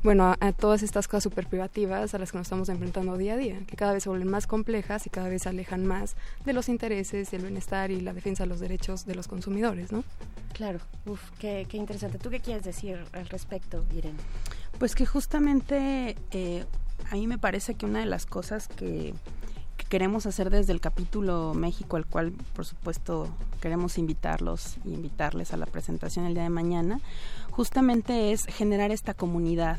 bueno, 0.02 0.36
a, 0.38 0.52
todas 0.52 0.82
estas 0.82 1.08
cosas 1.08 1.24
super 1.24 1.46
privativas 1.46 2.14
a 2.14 2.18
las 2.18 2.30
que 2.30 2.38
nos 2.38 2.46
estamos 2.46 2.68
enfrentando 2.68 3.16
día 3.16 3.34
a 3.34 3.36
día, 3.36 3.58
que 3.66 3.76
cada 3.76 3.92
vez 3.92 4.02
se 4.02 4.08
vuelven 4.08 4.28
más 4.28 4.46
complejas 4.46 5.06
y 5.06 5.10
cada 5.10 5.28
vez 5.28 5.42
se 5.42 5.48
alejan 5.48 5.86
más 5.86 6.16
de 6.44 6.52
los 6.52 6.68
intereses, 6.68 7.32
el 7.32 7.42
bienestar 7.42 7.90
y 7.90 8.00
la 8.00 8.12
defensa 8.12 8.44
de 8.44 8.48
los 8.48 8.60
derechos 8.60 9.06
de 9.06 9.14
los 9.14 9.26
consumidores, 9.26 9.90
¿no? 9.90 10.04
Claro, 10.52 10.80
uf, 11.06 11.30
qué, 11.38 11.66
qué 11.68 11.78
interesante. 11.78 12.18
¿Tú 12.18 12.28
qué 12.28 12.40
quieres 12.40 12.64
decir 12.64 12.98
al 13.12 13.26
respecto, 13.28 13.84
Irene? 13.96 14.18
Pues 14.78 14.94
que 14.94 15.06
justamente 15.06 16.16
eh, 16.30 16.64
a 17.10 17.14
mí 17.14 17.26
me 17.26 17.38
parece 17.38 17.74
que 17.74 17.86
una 17.86 18.00
de 18.00 18.06
las 18.06 18.26
cosas 18.26 18.68
que, 18.68 19.14
queremos 19.88 20.24
hacer 20.24 20.50
desde 20.50 20.72
el 20.72 20.80
capítulo 20.80 21.52
México, 21.52 21.96
al 21.96 22.06
cual 22.06 22.32
por 22.54 22.64
supuesto 22.64 23.28
queremos 23.60 23.98
invitarlos 23.98 24.76
y 24.84 24.94
invitarles 24.94 25.52
a 25.52 25.56
la 25.56 25.66
presentación 25.66 26.26
el 26.26 26.34
día 26.34 26.44
de 26.44 26.50
mañana, 26.50 27.00
justamente 27.50 28.30
es 28.30 28.46
generar 28.46 28.92
esta 28.92 29.14
comunidad 29.14 29.78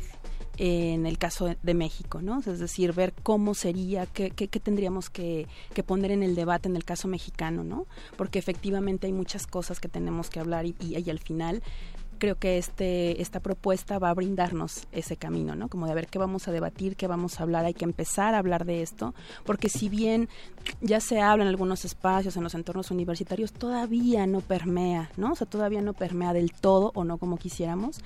en 0.58 1.06
el 1.06 1.16
caso 1.16 1.56
de 1.62 1.74
México, 1.74 2.20
¿no? 2.20 2.40
Es 2.40 2.58
decir, 2.58 2.92
ver 2.92 3.14
cómo 3.22 3.54
sería, 3.54 4.04
qué, 4.04 4.30
qué, 4.30 4.48
tendríamos 4.48 5.08
que, 5.08 5.48
poner 5.86 6.10
en 6.10 6.22
el 6.22 6.34
debate 6.34 6.68
en 6.68 6.76
el 6.76 6.84
caso 6.84 7.08
mexicano, 7.08 7.64
¿no? 7.64 7.86
Porque 8.18 8.38
efectivamente 8.38 9.06
hay 9.06 9.14
muchas 9.14 9.46
cosas 9.46 9.80
que 9.80 9.88
tenemos 9.88 10.28
que 10.28 10.40
hablar 10.40 10.66
y, 10.66 10.76
y, 10.78 10.98
y 10.98 11.10
al 11.10 11.20
final 11.20 11.62
creo 12.22 12.38
que 12.38 12.56
este, 12.56 13.20
esta 13.20 13.40
propuesta 13.40 13.98
va 13.98 14.10
a 14.10 14.14
brindarnos 14.14 14.86
ese 14.92 15.16
camino, 15.16 15.56
¿no? 15.56 15.66
Como 15.66 15.88
de 15.88 15.94
ver 15.96 16.06
qué 16.06 16.20
vamos 16.20 16.46
a 16.46 16.52
debatir, 16.52 16.94
qué 16.94 17.08
vamos 17.08 17.40
a 17.40 17.42
hablar, 17.42 17.64
hay 17.64 17.74
que 17.74 17.84
empezar 17.84 18.36
a 18.36 18.38
hablar 18.38 18.64
de 18.64 18.80
esto, 18.80 19.12
porque 19.44 19.68
si 19.68 19.88
bien 19.88 20.28
ya 20.80 21.00
se 21.00 21.20
habla 21.20 21.42
en 21.42 21.48
algunos 21.48 21.84
espacios, 21.84 22.36
en 22.36 22.44
los 22.44 22.54
entornos 22.54 22.92
universitarios, 22.92 23.52
todavía 23.52 24.24
no 24.28 24.40
permea, 24.40 25.10
¿no? 25.16 25.32
O 25.32 25.34
sea, 25.34 25.48
todavía 25.48 25.82
no 25.82 25.94
permea 25.94 26.32
del 26.32 26.52
todo 26.52 26.92
o 26.94 27.02
no 27.02 27.18
como 27.18 27.38
quisiéramos 27.38 27.98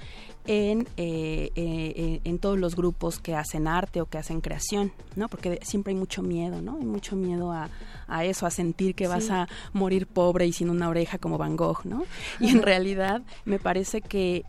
en, 0.47 0.89
eh, 0.97 1.51
eh, 1.55 2.21
en 2.25 2.39
todos 2.39 2.59
los 2.59 2.75
grupos 2.75 3.19
que 3.19 3.35
hacen 3.35 3.69
arte 3.69 4.01
o 4.01 4.07
que 4.07 4.17
hacen 4.17 4.41
creación, 4.41 4.93
¿no? 5.15 5.29
Porque 5.29 5.59
siempre 5.63 5.93
hay 5.93 5.99
mucho 5.99 6.23
miedo, 6.23 6.63
¿no? 6.63 6.79
Hay 6.79 6.87
mucho 6.87 7.17
miedo 7.17 7.53
a, 7.53 7.69
a 8.09 8.25
eso, 8.25 8.47
a 8.47 8.51
sentir 8.51 8.95
que 8.95 9.09
vas 9.09 9.31
a 9.31 9.49
morir 9.75 10.07
pobre 10.07 10.47
y 10.47 10.53
sin 10.53 10.71
una 10.71 10.89
oreja 10.89 11.19
como 11.19 11.37
Van 11.37 11.57
Gogh, 11.57 11.85
¿no? 11.85 12.05
Y 12.41 12.49
en 12.51 12.63
realidad 12.63 13.23
me 13.45 13.59
parece 13.59 14.01
que, 14.07 14.45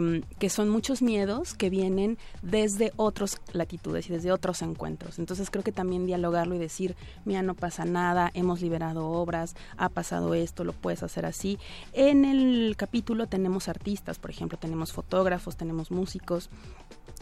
mm, 0.00 0.36
que, 0.38 0.50
son 0.50 0.68
muchos 0.68 1.02
miedos 1.02 1.54
que 1.54 1.70
vienen 1.70 2.18
desde 2.42 2.92
otras 2.96 3.40
latitudes 3.52 4.08
y 4.08 4.12
desde 4.12 4.32
otros 4.32 4.62
encuentros. 4.62 5.18
Entonces 5.18 5.50
creo 5.50 5.64
que 5.64 5.72
también 5.72 6.06
dialogarlo 6.06 6.54
y 6.54 6.58
decir, 6.58 6.96
mira, 7.24 7.42
no 7.42 7.54
pasa 7.54 7.84
nada, 7.84 8.30
hemos 8.34 8.60
liberado 8.60 9.08
obras, 9.08 9.54
ha 9.76 9.88
pasado 9.88 10.34
esto, 10.34 10.64
lo 10.64 10.72
puedes 10.72 11.02
hacer 11.02 11.26
así. 11.26 11.58
En 11.92 12.24
el 12.24 12.74
capítulo 12.76 13.26
tenemos 13.26 13.68
artistas, 13.68 14.18
por 14.18 14.30
ejemplo, 14.30 14.58
tenemos 14.58 14.92
fotógrafos, 14.92 15.56
tenemos 15.56 15.90
músicos 15.90 16.50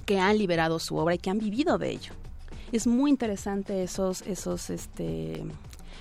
que 0.05 0.19
han 0.19 0.39
liberado 0.39 0.79
su 0.79 0.97
obra 0.97 1.15
y 1.15 1.19
que 1.19 1.31
han 1.31 1.39
vivido 1.39 1.79
de 1.79 1.91
ello 1.91 2.13
es 2.73 2.87
muy 2.87 3.11
interesante 3.11 3.83
esos, 3.83 4.23
esos, 4.23 4.71
este, 4.71 5.45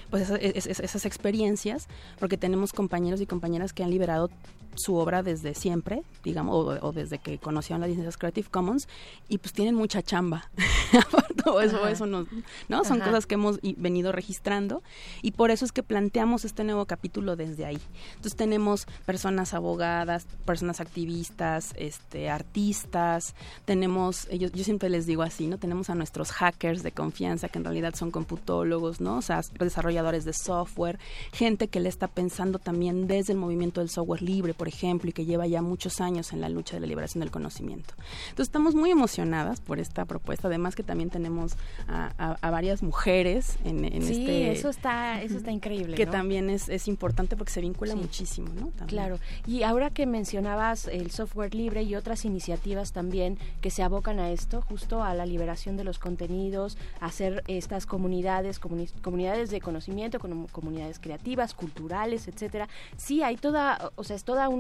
pues 0.09 0.29
esas, 0.29 0.79
esas, 0.79 1.05
experiencias, 1.05 1.87
porque 2.19 2.37
tenemos 2.37 2.73
compañeros 2.73 3.21
y 3.21 3.25
compañeras 3.25 3.73
que 3.73 3.83
han 3.83 3.89
liberado 3.89 4.29
su 4.75 4.95
obra 4.95 5.23
desde 5.23 5.53
siempre, 5.55 6.03
digamos, 6.23 6.79
o, 6.81 6.91
desde 6.91 7.19
que 7.19 7.37
conocieron 7.37 7.81
las 7.81 7.89
licencias 7.89 8.17
Creative 8.17 8.47
Commons, 8.49 8.87
y 9.29 9.37
pues 9.37 9.53
tienen 9.53 9.75
mucha 9.75 10.01
chamba. 10.01 10.49
Todo 11.43 11.61
eso, 11.61 11.87
eso 11.87 12.05
no, 12.05 12.25
¿no? 12.69 12.83
Son 12.83 12.99
cosas 12.99 13.25
que 13.25 13.35
hemos 13.35 13.59
venido 13.77 14.11
registrando, 14.11 14.81
y 15.21 15.31
por 15.31 15.51
eso 15.51 15.65
es 15.65 15.71
que 15.71 15.83
planteamos 15.83 16.45
este 16.45 16.63
nuevo 16.63 16.85
capítulo 16.85 17.35
desde 17.35 17.65
ahí. 17.65 17.79
Entonces 18.09 18.35
tenemos 18.35 18.87
personas 19.05 19.53
abogadas, 19.53 20.25
personas 20.45 20.79
activistas, 20.79 21.73
este, 21.75 22.29
artistas, 22.29 23.35
tenemos, 23.65 24.27
yo, 24.29 24.49
yo 24.49 24.63
siempre 24.63 24.89
les 24.89 25.05
digo 25.05 25.23
así, 25.23 25.47
¿no? 25.47 25.57
Tenemos 25.57 25.89
a 25.89 25.95
nuestros 25.95 26.31
hackers 26.31 26.83
de 26.83 26.91
confianza, 26.91 27.49
que 27.49 27.59
en 27.59 27.65
realidad 27.65 27.93
son 27.95 28.11
computólogos, 28.11 29.01
¿no? 29.01 29.17
O 29.17 29.21
sea, 29.21 29.41
desarrolladores 29.59 30.25
de 30.25 30.33
software, 30.33 30.99
gente 31.31 31.67
que 31.67 31.79
le 31.79 31.89
está 31.89 32.07
pensando 32.07 32.59
también 32.59 33.07
desde 33.07 33.33
el 33.33 33.39
movimiento 33.39 33.81
del 33.81 33.89
software 33.89 34.21
libre, 34.21 34.53
por 34.53 34.64
ejemplo, 34.67 35.09
y 35.09 35.13
que 35.13 35.25
lleva 35.25 35.47
ya 35.47 35.61
muchos 35.61 36.01
años 36.01 36.33
en 36.33 36.41
la 36.41 36.49
lucha 36.49 36.75
de 36.75 36.81
la 36.81 36.87
liberación 36.87 37.21
del 37.21 37.31
conocimiento. 37.31 37.93
Entonces 38.29 38.47
estamos 38.47 38.75
muy 38.75 38.91
emocionadas 38.91 39.61
por 39.61 39.79
esta 39.79 40.05
propuesta, 40.05 40.47
además 40.47 40.75
que 40.75 40.83
también 40.83 41.09
tenemos 41.09 41.53
a, 41.87 42.37
varias 42.41 42.83
mujeres 42.83 43.57
en, 43.65 43.83
en 43.83 44.03
sí, 44.03 44.21
este... 44.21 44.51
eso 44.51 44.69
está, 44.69 45.21
eso 45.21 45.37
está 45.37 45.51
increíble. 45.51 45.95
Que 45.95 46.05
también 46.05 46.49
es, 46.49 46.69
es, 46.69 46.87
importante 46.87 47.35
porque 47.35 47.51
se 47.51 47.61
vincula 47.61 47.95
muchísimo, 47.95 48.49
¿no? 48.53 48.71
Claro, 48.87 49.19
y 49.45 49.63
ahora 49.63 49.89
que 49.89 50.05
mencionabas 50.05 50.87
el 50.87 51.11
software 51.11 51.53
libre 51.53 51.83
y 51.83 51.95
otras 51.95 52.23
iniciativas 52.25 52.93
también 52.93 53.37
que 53.61 53.71
se 53.71 53.83
abocan 53.83 54.19
a 54.19 54.31
esto, 54.31 54.61
justo 54.61 55.03
a 55.03 55.13
la 55.13 55.25
liberación 55.25 55.77
de 55.77 55.83
los 55.83 55.99
contenidos, 55.99 56.77
a 56.99 57.07
hacer 57.07 57.43
estas 57.47 57.85
comunidades, 57.85 58.59
comunidades 58.59 59.49
de 59.49 59.61
conocimiento, 59.61 60.19
comunidades 60.19 60.99
creativas, 60.99 61.53
culturales, 61.53 62.27
etcétera. 62.27 62.67
Sí, 62.97 63.23
hay 63.23 63.37
toda, 63.37 63.91
o 63.95 64.03
sea, 64.03 64.15
es 64.15 64.23
toda 64.23 64.49
una, 64.49 64.54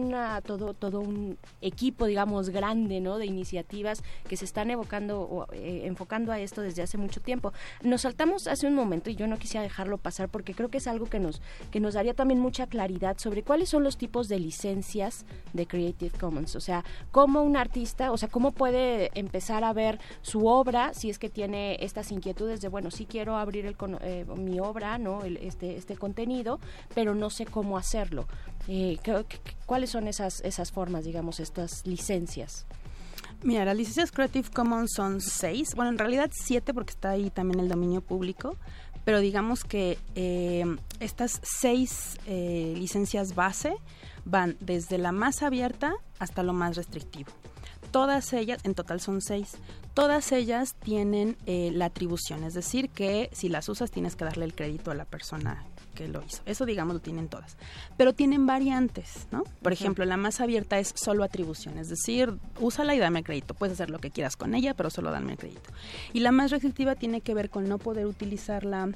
todo, 0.45 0.73
todo 0.73 0.99
un 0.99 1.37
equipo, 1.61 2.05
digamos, 2.05 2.49
grande, 2.49 2.99
¿no? 3.01 3.17
De 3.17 3.25
iniciativas 3.25 4.03
que 4.27 4.37
se 4.37 4.45
están 4.45 4.69
evocando 4.69 5.21
o 5.21 5.51
eh, 5.53 5.83
enfocando 5.85 6.31
a 6.31 6.39
esto 6.39 6.61
desde 6.61 6.81
hace 6.81 6.97
mucho 6.97 7.21
tiempo. 7.21 7.53
Nos 7.81 8.01
saltamos 8.01 8.47
hace 8.47 8.67
un 8.67 8.75
momento 8.75 9.09
y 9.09 9.15
yo 9.15 9.27
no 9.27 9.37
quisiera 9.37 9.63
dejarlo 9.63 9.97
pasar 9.97 10.29
porque 10.29 10.53
creo 10.53 10.69
que 10.69 10.77
es 10.77 10.87
algo 10.87 11.05
que 11.05 11.19
nos, 11.19 11.41
que 11.71 11.79
nos 11.79 11.93
daría 11.93 12.13
también 12.13 12.39
mucha 12.39 12.67
claridad 12.67 13.17
sobre 13.17 13.43
cuáles 13.43 13.69
son 13.69 13.83
los 13.83 13.97
tipos 13.97 14.27
de 14.27 14.39
licencias 14.39 15.25
de 15.53 15.67
Creative 15.67 16.17
Commons. 16.17 16.55
O 16.55 16.61
sea, 16.61 16.83
cómo 17.11 17.43
un 17.43 17.57
artista, 17.57 18.11
o 18.11 18.17
sea, 18.17 18.29
cómo 18.29 18.51
puede 18.51 19.11
empezar 19.15 19.63
a 19.63 19.73
ver 19.73 19.99
su 20.21 20.47
obra 20.47 20.93
si 20.93 21.09
es 21.09 21.19
que 21.19 21.29
tiene 21.29 21.77
estas 21.81 22.11
inquietudes 22.11 22.61
de, 22.61 22.67
bueno, 22.67 22.91
sí 22.91 23.05
quiero 23.05 23.37
abrir 23.37 23.65
el, 23.65 23.75
eh, 24.01 24.25
mi 24.37 24.59
obra, 24.59 24.97
¿no? 24.97 25.23
este, 25.23 25.77
este 25.77 25.95
contenido, 25.95 26.59
pero 26.93 27.15
no 27.15 27.29
sé 27.29 27.45
cómo 27.45 27.77
hacerlo. 27.77 28.27
Eh, 28.67 28.97
¿Cuáles 29.65 29.89
son 29.91 30.07
esas, 30.07 30.41
esas 30.41 30.71
formas, 30.71 31.05
digamos, 31.05 31.39
estas 31.39 31.85
licencias? 31.85 32.65
Mira, 33.43 33.65
las 33.65 33.77
licencias 33.77 34.11
Creative 34.11 34.49
Commons 34.49 34.91
son 34.95 35.21
seis, 35.21 35.75
bueno, 35.75 35.91
en 35.91 35.97
realidad 35.97 36.31
siete 36.33 36.73
porque 36.73 36.91
está 36.91 37.11
ahí 37.11 37.29
también 37.29 37.59
el 37.59 37.69
dominio 37.69 38.01
público, 38.01 38.57
pero 39.03 39.19
digamos 39.19 39.63
que 39.63 39.99
eh, 40.15 40.65
estas 40.99 41.41
seis 41.43 42.17
eh, 42.25 42.73
licencias 42.75 43.35
base 43.35 43.75
van 44.25 44.57
desde 44.59 44.97
la 44.97 45.11
más 45.11 45.43
abierta 45.43 45.93
hasta 46.17 46.41
lo 46.41 46.53
más 46.53 46.75
restrictivo. 46.75 47.31
Todas 47.91 48.33
ellas, 48.33 48.59
en 48.63 48.73
total 48.73 48.99
son 48.99 49.21
seis, 49.21 49.57
todas 49.93 50.31
ellas 50.31 50.75
tienen 50.83 51.37
eh, 51.45 51.69
la 51.71 51.85
atribución, 51.85 52.43
es 52.43 52.55
decir, 52.55 52.89
que 52.89 53.29
si 53.31 53.47
las 53.47 53.69
usas 53.69 53.91
tienes 53.91 54.15
que 54.15 54.25
darle 54.25 54.45
el 54.45 54.55
crédito 54.55 54.89
a 54.89 54.95
la 54.95 55.05
persona 55.05 55.63
que 55.95 56.07
lo 56.07 56.21
hizo. 56.23 56.43
Eso, 56.45 56.65
digamos, 56.65 56.93
lo 56.93 56.99
tienen 56.99 57.27
todas. 57.27 57.57
Pero 57.97 58.13
tienen 58.13 58.45
variantes, 58.45 59.27
¿no? 59.31 59.43
Por 59.63 59.73
ejemplo, 59.73 60.05
la 60.05 60.17
más 60.17 60.41
abierta 60.41 60.77
es 60.77 60.93
solo 60.95 61.23
atribución, 61.23 61.79
es 61.79 61.89
decir, 61.89 62.37
úsala 62.59 62.93
y 62.93 62.99
dame 62.99 63.23
crédito. 63.23 63.55
Puedes 63.55 63.73
hacer 63.73 63.89
lo 63.89 63.99
que 63.99 64.11
quieras 64.11 64.35
con 64.35 64.53
ella, 64.53 64.75
pero 64.75 64.91
solo 64.91 65.09
dame 65.09 65.37
crédito. 65.37 65.71
Y 66.13 66.19
la 66.19 66.31
más 66.31 66.51
restrictiva 66.51 66.95
tiene 66.95 67.21
que 67.21 67.33
ver 67.33 67.49
con 67.49 67.67
no 67.67 67.79
poder 67.79 68.05
utilizarla, 68.05 68.89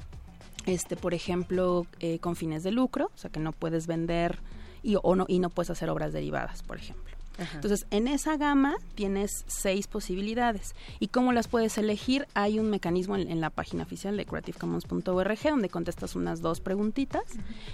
este, 0.66 0.96
por 0.96 1.14
ejemplo, 1.14 1.86
eh, 1.98 2.18
con 2.20 2.36
fines 2.36 2.62
de 2.62 2.70
lucro, 2.70 3.10
o 3.14 3.18
sea, 3.18 3.30
que 3.30 3.40
no 3.40 3.52
puedes 3.52 3.86
vender 3.86 4.38
y, 4.82 4.96
o 5.02 5.16
no, 5.16 5.24
y 5.26 5.38
no 5.38 5.50
puedes 5.50 5.70
hacer 5.70 5.90
obras 5.90 6.12
derivadas, 6.12 6.62
por 6.62 6.76
ejemplo. 6.76 7.09
Entonces, 7.54 7.86
en 7.90 8.06
esa 8.08 8.36
gama 8.36 8.76
tienes 8.94 9.44
seis 9.46 9.86
posibilidades. 9.86 10.74
¿Y 10.98 11.08
cómo 11.08 11.32
las 11.32 11.48
puedes 11.48 11.78
elegir? 11.78 12.26
Hay 12.34 12.58
un 12.58 12.70
mecanismo 12.70 13.16
en, 13.16 13.40
la 13.40 13.50
página 13.50 13.84
oficial 13.84 14.16
de 14.16 14.26
creativecommons.org 14.26 15.38
donde 15.44 15.68
contestas 15.70 16.14
unas 16.14 16.42
dos 16.42 16.60
preguntitas 16.60 17.22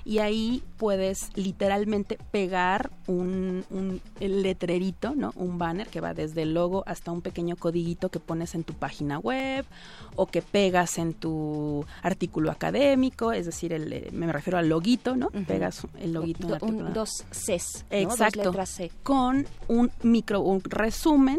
y 0.05 0.19
ahí 0.19 0.63
puedes 0.77 1.31
literalmente 1.35 2.19
pegar 2.31 2.91
un, 3.09 3.65
un 3.71 4.01
letrerito, 4.21 5.15
¿no? 5.17 5.33
Un 5.35 5.59
banner 5.59 5.89
que 5.89 6.01
va 6.01 6.15
desde 6.15 6.43
el 6.43 6.55
logo 6.55 6.85
hasta 6.87 7.11
un 7.11 7.23
pequeño 7.23 7.57
codiguito 7.57 8.09
que 8.09 8.21
pones 8.21 8.55
en 8.55 8.63
tu 8.63 8.75
página 8.75 9.19
web 9.19 9.67
o 10.15 10.27
que 10.27 10.43
pegas 10.43 10.99
en 10.99 11.15
tu 11.15 11.85
artículo 12.03 12.51
académico, 12.51 13.33
es 13.33 13.47
decir, 13.47 13.73
el, 13.73 13.93
eh, 13.93 14.11
me 14.13 14.31
refiero 14.33 14.59
al 14.59 14.69
loguito, 14.69 15.17
¿no? 15.17 15.31
Pegas 15.31 15.87
el 15.99 16.13
loguito. 16.13 16.47
un, 16.63 16.93
dos 16.93 17.25
Cs, 17.31 17.87
Exacto. 17.91 18.43
Dos 18.43 18.47
letras 18.47 18.71
C. 18.71 18.91
Con 19.03 19.47
un 19.69 19.91
micro, 20.03 20.41
un 20.41 20.63
resumen 20.63 21.39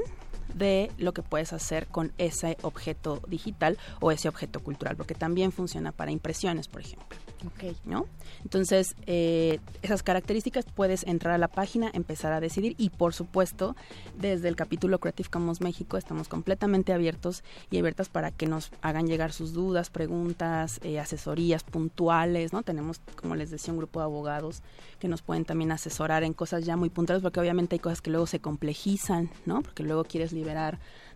de 0.58 0.92
lo 0.98 1.14
que 1.14 1.22
puedes 1.22 1.54
hacer 1.54 1.88
con 1.88 2.12
ese 2.18 2.58
objeto 2.62 3.22
digital 3.28 3.78
o 4.00 4.12
ese 4.12 4.30
objeto 4.30 4.60
cultural, 4.62 4.96
porque 4.96 5.16
también 5.16 5.52
funciona 5.52 5.92
para 5.92 6.12
impresiones, 6.12 6.68
por 6.68 6.82
ejemplo. 6.82 7.18
Okay. 7.54 7.78
¿No? 7.86 8.08
Entonces, 8.44 8.96
eh, 9.06 9.60
esas 9.84 10.02
características 10.02 10.66
puedes 10.66 11.04
entrar 11.04 11.36
a 11.36 11.38
la 11.38 11.48
página, 11.48 11.92
empezar 11.94 12.34
a 12.34 12.40
decidir 12.40 12.74
y, 12.80 12.90
por 12.90 13.14
supuesto, 13.14 13.76
desde 14.18 14.48
el 14.48 14.56
capítulo 14.56 15.00
Creative 15.00 15.30
Commons 15.30 15.62
México 15.62 15.98
estamos 15.98 16.28
completamente 16.28 16.94
abiertos 16.94 17.44
y 17.70 17.78
abiertas 17.78 18.10
para 18.10 18.32
que 18.32 18.48
nos 18.48 18.72
hagan 18.82 19.06
llegar 19.06 19.34
sus 19.34 19.54
dudas, 19.54 19.92
preguntas, 19.92 20.80
eh, 20.84 21.00
asesorías 21.00 21.64
puntuales, 21.64 22.54
¿no? 22.54 22.64
Tenemos, 22.64 23.02
como 23.16 23.36
les 23.36 23.52
decía, 23.52 23.72
un 23.72 23.80
grupo 23.80 24.00
de 24.00 24.06
abogados 24.06 24.64
que 25.00 25.08
nos 25.08 25.22
pueden 25.22 25.46
también 25.46 25.72
asesorar 25.72 26.24
en 26.24 26.34
cosas 26.34 26.66
ya 26.66 26.76
muy 26.76 26.90
puntuales, 26.90 27.22
porque 27.22 27.40
obviamente 27.40 27.76
hay 27.76 27.80
cosas 27.80 28.02
que 28.02 28.10
luego 28.10 28.26
se 28.26 28.40
complejizan, 28.40 29.30
¿no? 29.46 29.62
Porque 29.62 29.84
luego 29.84 30.04
quieres 30.06 30.34
liberar 30.34 30.47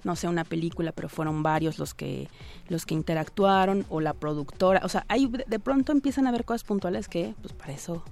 no 0.03 0.15
sé, 0.15 0.27
una 0.27 0.43
película, 0.43 0.91
pero 0.91 1.09
fueron 1.09 1.43
varios 1.43 1.79
los 1.79 1.93
que 1.93 2.27
los 2.67 2.85
que 2.85 2.93
interactuaron 2.93 3.85
o 3.89 4.01
la 4.01 4.13
productora, 4.13 4.81
o 4.83 4.89
sea, 4.89 5.05
hay 5.07 5.27
de 5.27 5.59
pronto 5.59 5.91
empiezan 5.91 6.25
a 6.25 6.29
haber 6.29 6.45
cosas 6.45 6.63
puntuales 6.63 7.07
que 7.07 7.35
pues 7.41 7.53
para 7.53 7.73
eso 7.73 8.03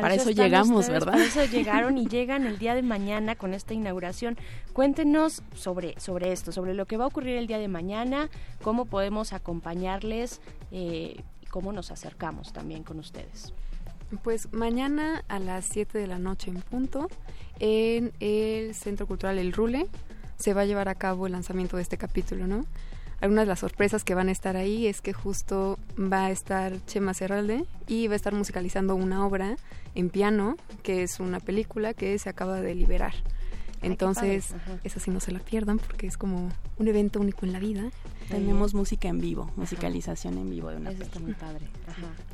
para, 0.00 0.14
eso, 0.14 0.30
llegamos, 0.30 0.88
¿verdad? 0.88 1.12
Para 1.12 1.24
eso 1.24 1.44
llegaron 1.44 1.98
y 1.98 2.06
llegan 2.08 2.46
el 2.46 2.58
día 2.58 2.74
de 2.74 2.82
mañana 2.82 3.36
con 3.36 3.54
esta 3.54 3.74
inauguración. 3.74 4.36
Cuéntenos 4.72 5.42
sobre, 5.54 5.98
sobre 6.00 6.32
esto, 6.32 6.50
sobre 6.50 6.74
lo 6.74 6.86
que 6.86 6.96
va 6.96 7.04
a 7.04 7.06
ocurrir 7.06 7.36
el 7.36 7.46
día 7.46 7.58
de 7.58 7.68
mañana, 7.68 8.28
cómo 8.62 8.86
podemos 8.86 9.32
acompañarles 9.32 10.40
eh, 10.72 11.22
y 11.40 11.46
cómo 11.46 11.72
nos 11.72 11.92
acercamos 11.92 12.52
también 12.52 12.82
con 12.82 12.98
ustedes. 12.98 13.54
Pues 14.22 14.52
mañana 14.52 15.24
a 15.28 15.38
las 15.38 15.64
7 15.66 15.96
de 15.96 16.06
la 16.06 16.18
noche 16.18 16.50
en 16.50 16.60
punto 16.62 17.08
en 17.60 18.12
el 18.20 18.74
Centro 18.74 19.06
Cultural 19.06 19.38
El 19.38 19.52
Rule 19.52 19.86
se 20.36 20.54
va 20.54 20.62
a 20.62 20.66
llevar 20.66 20.88
a 20.88 20.94
cabo 20.94 21.26
el 21.26 21.32
lanzamiento 21.32 21.76
de 21.76 21.82
este 21.82 21.96
capítulo, 21.96 22.46
¿no? 22.46 22.64
Algunas 23.20 23.44
de 23.44 23.48
las 23.48 23.60
sorpresas 23.60 24.04
que 24.04 24.14
van 24.14 24.28
a 24.28 24.32
estar 24.32 24.56
ahí 24.56 24.86
es 24.86 25.00
que 25.00 25.12
justo 25.12 25.78
va 25.98 26.26
a 26.26 26.30
estar 26.30 26.72
Chema 26.86 27.14
Serralde 27.14 27.64
y 27.86 28.06
va 28.08 28.14
a 28.14 28.16
estar 28.16 28.34
musicalizando 28.34 28.94
una 28.94 29.26
obra 29.26 29.56
en 29.94 30.10
piano, 30.10 30.56
que 30.82 31.02
es 31.02 31.20
una 31.20 31.40
película 31.40 31.94
que 31.94 32.18
se 32.18 32.28
acaba 32.28 32.60
de 32.60 32.74
liberar. 32.74 33.14
Entonces, 33.84 34.54
esa 34.82 35.00
sí 35.00 35.10
no 35.10 35.20
se 35.20 35.32
la 35.32 35.40
pierdan 35.40 35.78
porque 35.78 36.06
es 36.06 36.16
como 36.16 36.50
un 36.78 36.88
evento 36.88 37.20
único 37.20 37.46
en 37.46 37.52
la 37.52 37.58
vida. 37.58 37.90
Tenemos 38.28 38.72
música 38.74 39.08
en 39.08 39.20
vivo, 39.20 39.50
musicalización 39.56 40.38
en 40.38 40.48
vivo 40.48 40.70
de 40.70 40.76
una 40.76 40.90
Eso 40.90 41.02
está 41.02 41.20
muy 41.20 41.34
padre. 41.34 41.66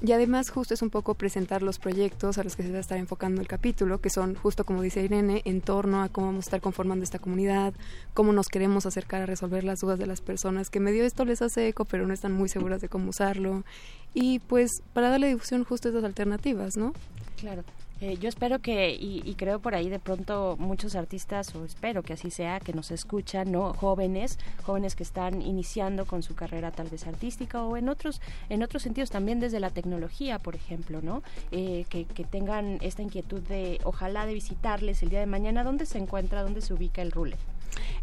Y 0.03 0.13
además 0.13 0.51
justo 0.51 0.73
es 0.75 0.83
un 0.83 0.91
poco 0.91 1.15
presentar 1.15 1.63
los 1.63 1.79
proyectos 1.79 2.39
a 2.39 2.45
los 2.45 2.55
que 2.55 2.63
se 2.63 2.71
va 2.71 2.79
a 2.79 2.81
estar 2.81 2.99
enfocando 2.99 3.41
el 3.41 3.49
capítulo, 3.49 4.01
que 4.01 4.09
son 4.09 4.35
justo 4.37 4.65
como 4.65 4.83
dice 4.83 5.03
Irene, 5.03 5.43
en 5.45 5.61
torno 5.61 6.03
a 6.03 6.09
cómo 6.09 6.29
vamos 6.29 6.45
a 6.45 6.47
estar 6.47 6.61
conformando 6.61 7.03
esta 7.03 7.19
comunidad, 7.19 7.75
cómo 8.15 8.33
nos 8.33 8.49
queremos 8.49 8.87
acercar 8.87 9.23
a 9.23 9.27
resolver 9.27 9.65
las 9.65 9.81
dudas 9.81 9.99
de 9.99 10.07
las 10.07 10.21
personas 10.21 10.71
que 10.71 10.81
medio 10.81 11.05
esto 11.05 11.25
les 11.25 11.43
hace 11.43 11.69
eco, 11.69 11.85
pero 11.85 12.07
no 12.07 12.15
están 12.15 12.33
muy 12.33 12.49
seguras 12.49 12.81
de 12.81 12.89
cómo 12.89 13.11
usarlo. 13.11 13.65
Y 14.15 14.39
pues 14.41 14.71
para 14.93 15.11
darle 15.11 15.29
difusión 15.29 15.65
justo 15.65 15.89
a 15.89 15.91
estas 15.91 16.05
alternativas, 16.05 16.77
¿no? 16.77 16.93
Claro. 17.37 17.65
Eh, 18.01 18.17
yo 18.19 18.29
espero 18.31 18.61
que, 18.61 18.97
y, 18.99 19.35
creo 19.35 19.59
por 19.59 19.75
ahí 19.75 19.91
de 19.91 19.99
pronto 19.99 20.57
muchos 20.59 20.97
artistas, 20.97 21.55
o 21.55 21.65
espero 21.65 22.03
que 22.03 22.15
así 22.15 22.31
sea, 22.31 22.59
que 22.59 22.73
nos 22.73 22.91
escuchan, 22.91 23.53
¿no? 23.53 23.75
Jóvenes, 23.75 24.39
jóvenes 24.65 24.95
que 24.97 25.03
están 25.03 25.43
iniciando 25.43 26.07
con 26.07 26.23
su 26.23 26.35
carrera 26.35 26.71
tal 26.71 26.89
vez 26.89 27.07
artística 27.07 27.63
o 27.63 27.77
en 27.77 27.89
otros, 27.91 28.23
en 28.49 28.63
otros 28.63 28.83
sentidos 28.83 29.11
también 29.11 29.39
desde 29.39 29.61
la 29.61 29.71
tecnología, 29.71 30.39
por 30.39 30.55
ejemplo, 30.55 31.03
¿no? 31.03 31.23
Eh, 31.53 31.85
que, 31.91 32.07
que, 32.07 32.25
tengan 32.25 32.79
esta 32.81 33.03
inquietud 33.03 33.41
de, 33.43 33.81
ojalá, 33.85 34.25
de 34.25 34.35
visitarles 34.35 35.03
el 35.03 35.11
día 35.11 35.21
de 35.21 35.27
mañana. 35.27 35.63
¿Dónde 35.65 35.85
se 35.85 35.99
encuentra, 35.99 36.43
dónde 36.43 36.63
se 36.63 36.73
ubica 36.73 37.03
el 37.03 37.13
Rule? 37.13 37.37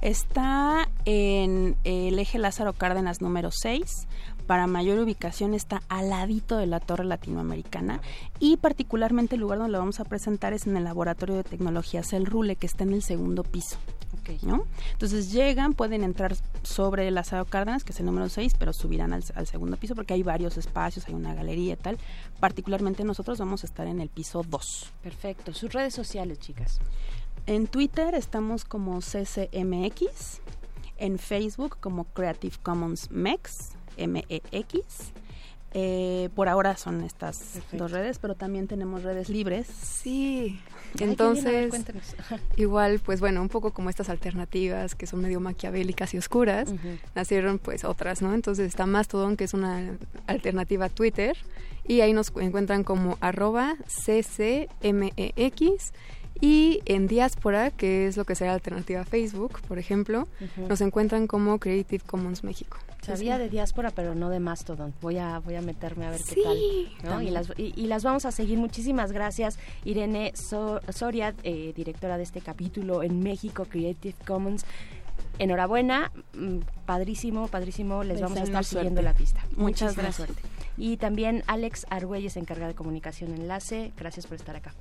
Está 0.02 0.90
en 1.06 1.76
el 1.84 2.20
eje 2.20 2.38
Lázaro 2.38 2.74
Cárdenas 2.74 3.22
número 3.22 3.50
6 3.52 4.08
para 4.48 4.66
mayor 4.66 4.98
ubicación 5.00 5.54
está 5.54 5.84
al 5.90 6.10
ladito 6.10 6.58
de 6.58 6.68
la 6.68 6.80
Torre 6.80 7.06
Latinoamericana 7.06 8.02
y 8.40 8.58
particularmente 8.58 9.36
el 9.36 9.42
lugar 9.42 9.60
donde 9.60 9.74
lo 9.74 9.80
vamos 9.80 10.00
a 10.00 10.06
presentar 10.06 10.54
es 10.54 10.66
en 10.66 10.78
el 10.78 10.86
Laboratorio 10.86 11.36
de 11.36 11.44
Tecnologías 11.44 12.14
El 12.14 12.26
Rule, 12.26 12.56
que 12.56 12.66
está 12.66 12.84
en 12.84 12.94
el 12.94 13.04
segundo 13.04 13.44
piso. 13.44 13.78
¿no? 14.42 14.66
Entonces 14.92 15.32
llegan, 15.32 15.74
pueden 15.74 16.04
entrar 16.04 16.36
sobre 16.64 17.08
el 17.08 17.18
Asado 17.18 17.46
Cárdenas, 17.46 17.84
que 17.84 17.94
es 17.94 18.00
el 18.00 18.06
número 18.06 18.30
6, 18.30 18.56
pero 18.58 18.74
subirán 18.74 19.14
al, 19.14 19.24
segundo 19.24 19.78
piso 19.78 19.96
porque 19.96 20.14
hay 20.14 20.24
varios 20.24 20.58
espacios, 20.58 21.08
hay 21.08 21.14
una 21.14 21.34
galería 21.34 21.74
y 21.74 21.78
tal. 21.78 21.98
Particularmente 22.40 23.04
nosotros 23.04 23.40
vamos 23.40 23.64
a 23.64 23.68
estar 23.68 23.88
en 23.88 24.02
el 24.02 24.10
piso 24.10 24.44
2. 24.48 24.94
Perfecto. 25.02 25.54
Sus 25.54 25.72
redes 25.72 25.94
sociales, 25.94 26.40
chicas. 26.40 26.80
En 27.46 27.68
Twitter 27.68 28.16
estamos 28.16 28.66
como 28.66 29.00
CCMX, 29.00 30.42
en 30.98 31.20
Facebook 31.20 31.78
como 31.80 32.04
Creative 32.06 32.56
Commons 32.62 33.10
MEX, 33.12 33.77
M-E-X. 33.98 35.12
Eh, 35.74 36.30
por 36.34 36.48
ahora 36.48 36.78
son 36.78 37.04
estas 37.04 37.60
dos 37.74 37.92
redes, 37.92 38.20
pero 38.20 38.36
también 38.36 38.68
tenemos 38.68 39.04
redes 39.04 39.30
libres. 39.30 39.68
Sí. 39.68 40.60
Entonces, 41.00 41.74
igual, 42.56 43.00
pues 43.00 43.20
bueno, 43.20 43.42
un 43.42 43.50
poco 43.50 43.72
como 43.72 43.90
estas 43.90 44.10
alternativas 44.10 44.96
que 44.96 45.06
son 45.06 45.22
medio 45.22 45.40
maquiavélicas 45.40 46.14
y 46.14 46.18
oscuras, 46.18 46.74
nacieron 47.14 47.60
pues 47.60 47.84
otras, 47.84 48.22
¿no? 48.22 48.34
Entonces 48.34 48.68
está 48.68 48.86
Mastodon, 48.86 49.38
que 49.38 49.44
es 49.44 49.54
una 49.54 49.98
alternativa 50.26 50.86
a 50.86 50.90
Twitter, 50.90 51.38
y 51.88 52.02
ahí 52.02 52.14
nos 52.14 52.32
encuentran 52.38 52.84
como 52.84 53.18
arroba 53.22 53.76
ccmex 53.88 55.92
Y 56.42 56.82
en 56.86 57.08
Diáspora, 57.08 57.72
que 57.72 58.08
es 58.08 58.18
lo 58.18 58.26
que 58.26 58.36
será 58.36 58.54
alternativa 58.54 59.02
a 59.02 59.06
Facebook, 59.06 59.60
por 59.68 59.80
ejemplo, 59.80 60.28
nos 60.70 60.82
encuentran 60.82 61.28
como 61.28 61.60
Creative 61.60 62.04
Commons 62.06 62.44
México. 62.44 62.78
Sabía 63.08 63.38
de 63.38 63.50
diáspora, 63.50 63.92
pero 63.92 64.14
no 64.16 64.30
de 64.30 64.40
Mastodon. 64.40 64.94
Voy 65.02 65.18
a, 65.18 65.40
voy 65.40 65.56
a 65.56 65.62
meterme 65.62 66.06
a 66.06 66.12
ver 66.12 66.20
Sí, 66.22 66.36
qué 66.36 67.04
tal. 67.04 67.16
¿no? 67.16 67.22
Y, 67.22 67.32
las, 67.32 67.52
y, 67.58 67.74
y 67.76 67.88
las 67.88 68.04
vamos 68.04 68.26
a 68.26 68.32
seguir. 68.32 68.58
Muchísimas 68.60 69.12
gracias, 69.12 69.58
Irene 69.86 70.32
So- 70.36 70.82
Soria, 70.90 71.34
eh, 71.44 71.74
directora 71.76 72.18
de 72.18 72.24
este 72.24 72.42
capítulo 72.42 73.04
en 73.04 73.22
México, 73.22 73.66
Creative 73.66 74.16
Commons. 74.26 74.66
Enhorabuena, 75.40 76.12
mm, 76.34 76.60
padrísimo, 76.86 77.48
padrísimo. 77.48 78.04
Les 78.04 78.22
vamos 78.22 78.40
a 78.40 78.44
estar 78.44 78.64
siguiendo 78.66 79.02
la 79.02 79.14
pista. 79.14 79.40
Muchas 79.56 79.96
Muchísima 79.96 80.04
gracias. 80.04 80.16
suerte. 80.28 80.42
Y 80.78 80.98
también 80.98 81.44
Alex 81.48 81.86
Argüelles, 81.90 82.34
se 82.34 82.40
encarga 82.40 82.68
de 82.68 82.76
comunicación 82.76 83.34
enlace. 83.34 83.92
Gracias 83.98 84.26
por 84.28 84.36
estar 84.36 84.56
acá. 84.56 84.74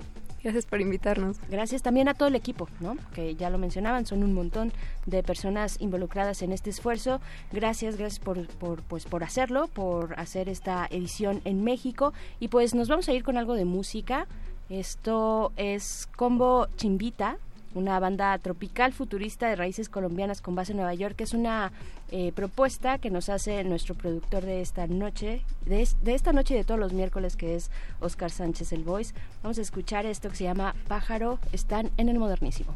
Gracias 0.46 0.66
por 0.66 0.80
invitarnos. 0.80 1.38
Gracias 1.50 1.82
también 1.82 2.06
a 2.06 2.14
todo 2.14 2.28
el 2.28 2.36
equipo, 2.36 2.68
¿no? 2.78 2.96
Que 3.16 3.34
ya 3.34 3.50
lo 3.50 3.58
mencionaban, 3.58 4.06
son 4.06 4.22
un 4.22 4.32
montón 4.32 4.72
de 5.04 5.24
personas 5.24 5.76
involucradas 5.80 6.40
en 6.40 6.52
este 6.52 6.70
esfuerzo. 6.70 7.20
Gracias, 7.50 7.96
gracias 7.96 8.20
por, 8.20 8.46
por, 8.46 8.84
pues, 8.84 9.06
por 9.06 9.24
hacerlo, 9.24 9.66
por 9.66 10.16
hacer 10.20 10.48
esta 10.48 10.86
edición 10.88 11.40
en 11.44 11.64
México. 11.64 12.12
Y 12.38 12.46
pues 12.46 12.76
nos 12.76 12.86
vamos 12.86 13.08
a 13.08 13.12
ir 13.12 13.24
con 13.24 13.36
algo 13.36 13.54
de 13.54 13.64
música. 13.64 14.28
Esto 14.70 15.50
es 15.56 16.08
Combo 16.14 16.68
Chimbita, 16.76 17.38
una 17.76 18.00
banda 18.00 18.36
tropical 18.38 18.92
futurista 18.92 19.48
de 19.48 19.56
raíces 19.56 19.88
colombianas 19.88 20.40
con 20.40 20.54
base 20.54 20.72
en 20.72 20.78
Nueva 20.78 20.94
York, 20.94 21.16
que 21.16 21.24
es 21.24 21.34
una 21.34 21.72
eh, 22.10 22.32
propuesta 22.34 22.98
que 22.98 23.10
nos 23.10 23.28
hace 23.28 23.62
nuestro 23.64 23.94
productor 23.94 24.44
de 24.44 24.62
esta 24.62 24.86
noche, 24.86 25.42
de, 25.64 25.86
de 26.02 26.14
esta 26.14 26.32
noche 26.32 26.54
y 26.54 26.56
de 26.56 26.64
todos 26.64 26.80
los 26.80 26.92
miércoles, 26.92 27.36
que 27.36 27.54
es 27.54 27.70
Oscar 28.00 28.30
Sánchez 28.30 28.72
el 28.72 28.82
Voice. 28.82 29.14
Vamos 29.42 29.58
a 29.58 29.62
escuchar 29.62 30.06
esto 30.06 30.30
que 30.30 30.36
se 30.36 30.44
llama 30.44 30.74
Pájaro, 30.88 31.38
están 31.52 31.90
en 31.96 32.08
el 32.08 32.18
modernísimo. 32.18 32.74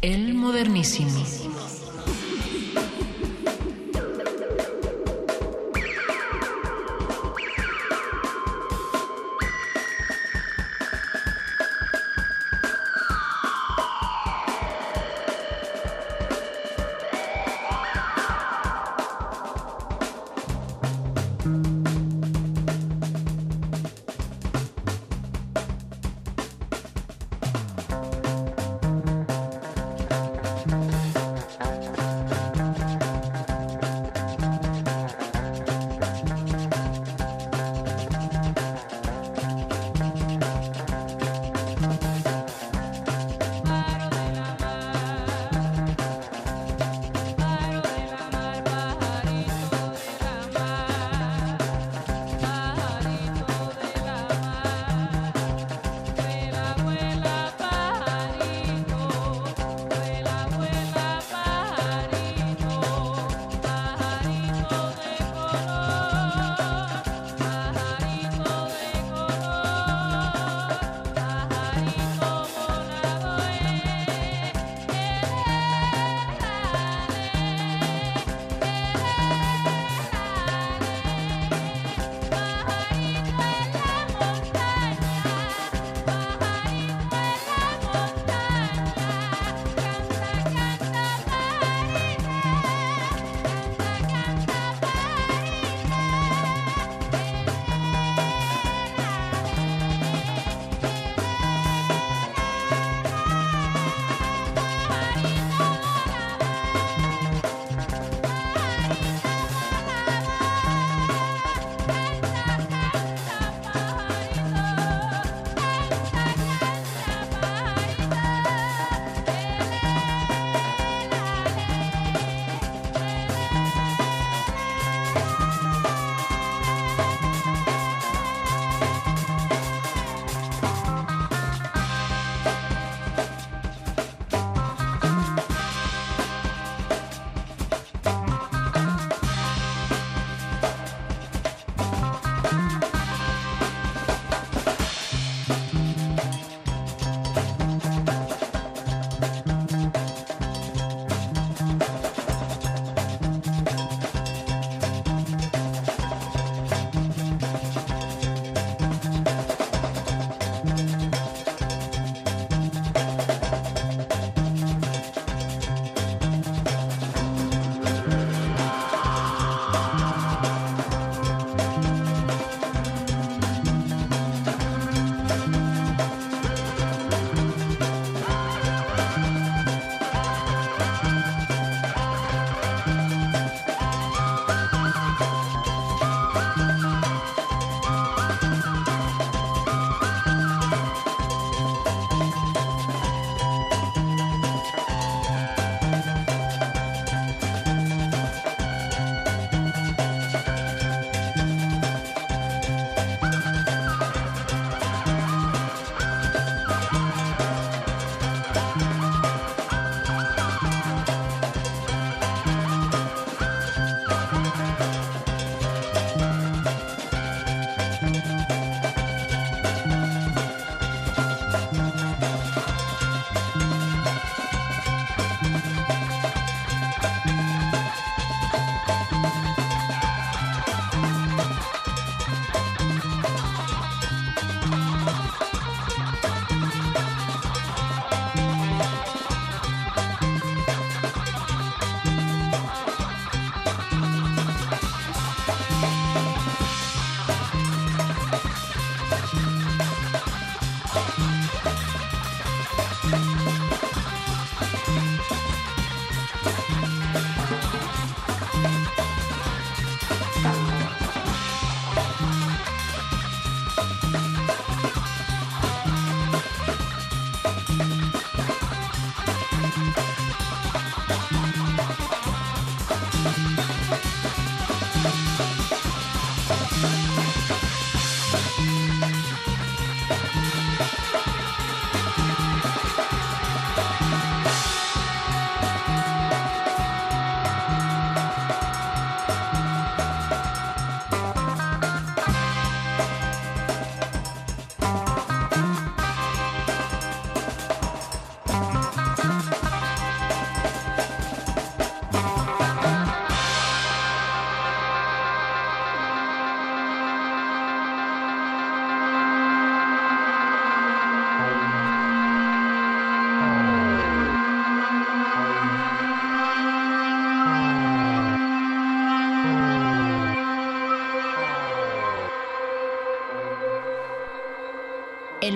El 0.00 0.34
modernísimo. 0.34 1.10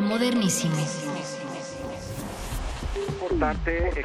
El 0.07 0.11
modernísimo. 0.11 0.77
importante 3.11 3.89
eh, 3.89 4.03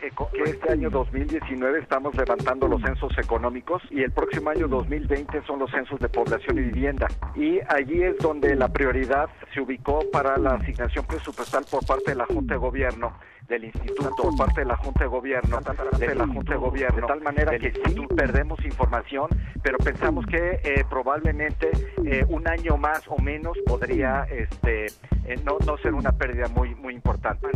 eh, 0.00 0.10
que 0.32 0.42
este 0.44 0.72
año 0.72 0.90
2019 0.90 1.80
estamos 1.80 2.14
levantando 2.14 2.68
los 2.68 2.80
censos 2.82 3.12
económicos 3.18 3.82
y 3.90 4.02
el 4.04 4.12
próximo 4.12 4.50
año 4.50 4.68
2020 4.68 5.42
son 5.48 5.58
los 5.58 5.68
censos 5.72 5.98
de 5.98 6.08
población 6.08 6.58
y 6.58 6.60
vivienda. 6.62 7.08
Y 7.34 7.58
allí 7.68 8.00
es 8.00 8.16
donde 8.18 8.54
la 8.54 8.68
prioridad 8.68 9.28
se 9.52 9.60
ubicó 9.60 10.04
para 10.12 10.36
la 10.38 10.50
asignación 10.50 11.04
presupuestal 11.04 11.64
por 11.68 11.84
parte 11.84 12.12
de 12.12 12.16
la 12.18 12.26
Junta 12.26 12.54
de 12.54 12.60
Gobierno 12.60 13.12
del 13.48 13.64
instituto 13.64 14.22
por 14.22 14.36
parte 14.36 14.60
de 14.60 14.66
la 14.66 14.76
Junta 14.76 15.00
de 15.00 15.06
Gobierno 15.08 15.58
de 15.98 16.14
la 16.14 16.26
Junta 16.28 16.52
de 16.52 16.58
Gobierno 16.58 17.00
de 17.00 17.06
tal 17.08 17.20
manera 17.20 17.58
que 17.58 17.72
sí 17.72 18.06
perdemos 18.14 18.64
información 18.64 19.28
pero 19.60 19.76
pensamos 19.78 20.24
que 20.26 20.60
eh, 20.62 20.84
probablemente 20.88 21.68
eh, 22.04 22.24
un 22.28 22.46
año 22.46 22.76
más 22.76 23.02
o 23.08 23.20
menos 23.20 23.58
podría 23.66 24.24
este 24.30 24.86
eh, 25.30 25.38
no, 25.44 25.58
no 25.64 25.76
ser 25.78 25.94
una 25.94 26.10
pérdida 26.12 26.48
muy 26.48 26.74
muy 26.74 26.94
importante. 26.94 27.46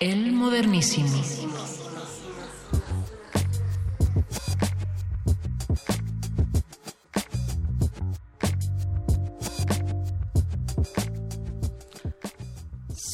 El 0.00 0.32
modernísimo. 0.32 1.08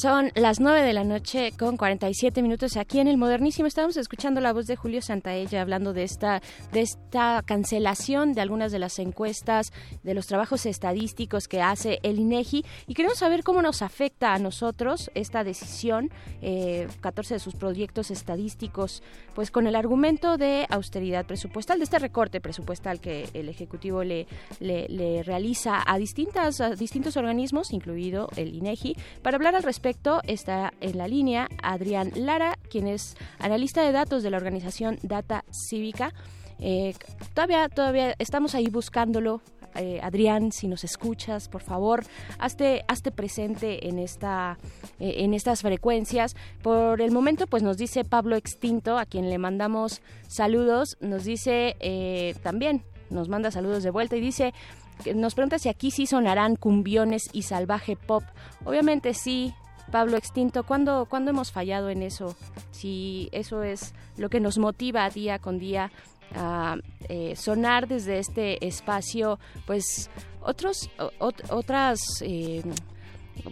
Son 0.01 0.31
las 0.35 0.61
9 0.61 0.81
de 0.81 0.95
la 0.95 1.05
noche 1.05 1.53
con 1.59 1.77
47 1.77 2.41
minutos 2.41 2.79
aquí 2.79 3.01
en 3.01 3.07
el 3.07 3.19
Modernísimo. 3.19 3.67
Estamos 3.67 3.99
escuchando 3.99 4.41
la 4.41 4.55
voz 4.55 4.65
de 4.65 4.75
Julio 4.75 5.03
Santaella 5.03 5.61
hablando 5.61 5.93
de 5.93 6.05
esta, 6.05 6.41
de 6.73 6.81
esta 6.81 7.43
cancelación 7.45 8.33
de 8.33 8.41
algunas 8.41 8.73
de 8.73 8.79
las 8.79 8.99
encuestas, 8.99 9.75
de 10.03 10.15
los 10.15 10.27
trabajos 10.27 10.65
estadísticos 10.65 11.49
que 11.49 11.61
hace 11.61 11.99
el 12.03 12.19
INEGI 12.19 12.65
y 12.87 12.95
queremos 12.95 13.19
saber 13.19 13.43
cómo 13.43 13.61
nos 13.61 13.83
afecta 13.83 14.33
a 14.33 14.39
nosotros 14.39 15.11
esta 15.15 15.45
decisión, 15.45 16.09
eh, 16.41 16.89
14 17.03 17.35
de 17.35 17.41
sus 17.41 17.55
proyectos 17.55 18.11
estadísticos, 18.11 19.03
pues 19.35 19.51
con 19.51 19.67
el 19.67 19.77
argumento 19.77 20.39
de 20.39 20.67
austeridad 20.71 21.27
presupuestal, 21.27 21.77
de 21.77 21.85
este 21.85 21.99
recorte 21.99 22.41
presupuestal 22.41 23.01
que 23.01 23.29
el 23.35 23.51
Ejecutivo 23.51 24.03
le, 24.03 24.27
le, 24.61 25.23
realiza 25.25 25.83
a, 25.85 25.99
distintas, 25.99 26.63
a 26.63 26.71
distintos 26.71 27.19
organismos, 27.19 27.71
incluido 27.71 28.31
el 28.37 28.55
INEGI, 28.55 28.97
para 29.21 29.37
hablar 29.37 29.57
al 29.57 29.63
respecto 29.63 29.90
está 30.25 30.73
en 30.81 30.99
la 30.99 31.09
línea 31.09 31.49
Adrián 31.63 32.13
Lara, 32.15 32.59
quien 32.71 32.87
es 32.87 33.17
analista 33.39 33.83
de 33.83 33.93
datos 33.93 34.23
de 34.23 34.31
la 34.31 34.37
organización 34.37 34.99
Data 35.03 35.45
Cívica. 35.51 36.13
Eh, 36.59 36.95
todavía, 37.35 37.69
todavía 37.69 38.15
estamos 38.19 38.55
ahí 38.55 38.69
buscándolo. 38.69 39.41
Eh, 39.77 40.01
Adrián, 40.03 40.51
si 40.53 40.67
nos 40.67 40.83
escuchas, 40.83 41.49
por 41.49 41.63
favor, 41.63 42.05
hazte, 42.39 42.85
hazte 42.89 43.13
presente 43.13 43.89
en 43.89 43.99
esta, 43.99 44.59
eh, 44.99 45.15
en 45.19 45.33
estas 45.33 45.63
frecuencias. 45.63 46.35
Por 46.63 47.01
el 47.01 47.13
momento, 47.13 47.47
pues 47.47 47.63
nos 47.63 47.77
dice 47.77 48.05
Pablo 48.05 48.37
Extinto, 48.37 48.99
a 48.99 49.07
quien 49.07 49.31
le 49.31 49.39
mandamos 49.39 50.03
saludos, 50.29 50.97
nos 51.01 51.25
dice 51.25 51.77
también, 52.43 52.83
nos 53.11 53.29
manda 53.29 53.51
saludos 53.51 53.83
de 53.83 53.91
vuelta 53.91 54.17
y 54.17 54.21
dice, 54.21 54.53
nos 55.15 55.35
pregunta 55.35 55.59
si 55.59 55.69
aquí 55.69 55.91
sí 55.91 56.07
sonarán 56.07 56.57
cumbiones 56.57 57.31
y 57.33 57.43
salvaje 57.43 57.97
pop. 57.97 58.25
Obviamente 58.65 59.15
sí, 59.15 59.55
Pablo 59.91 60.17
Extinto, 60.17 60.65
¿cuándo, 60.65 61.07
¿cuándo 61.09 61.31
hemos 61.31 61.53
fallado 61.53 61.91
en 61.91 62.03
eso? 62.03 62.37
Si 62.71 63.29
eso 63.33 63.63
es 63.63 63.95
lo 64.17 64.31
que 64.31 64.41
nos 64.41 64.59
motiva 64.59 65.09
día 65.11 65.39
con 65.39 65.59
día 65.59 65.91
a 66.35 66.77
eh, 67.09 67.35
sonar 67.37 67.89
desde 67.89 68.19
este 68.19 68.67
espacio, 68.67 69.39
pues 69.67 70.11
otros, 70.43 70.91
otras... 71.19 72.01
Eh, 72.23 72.63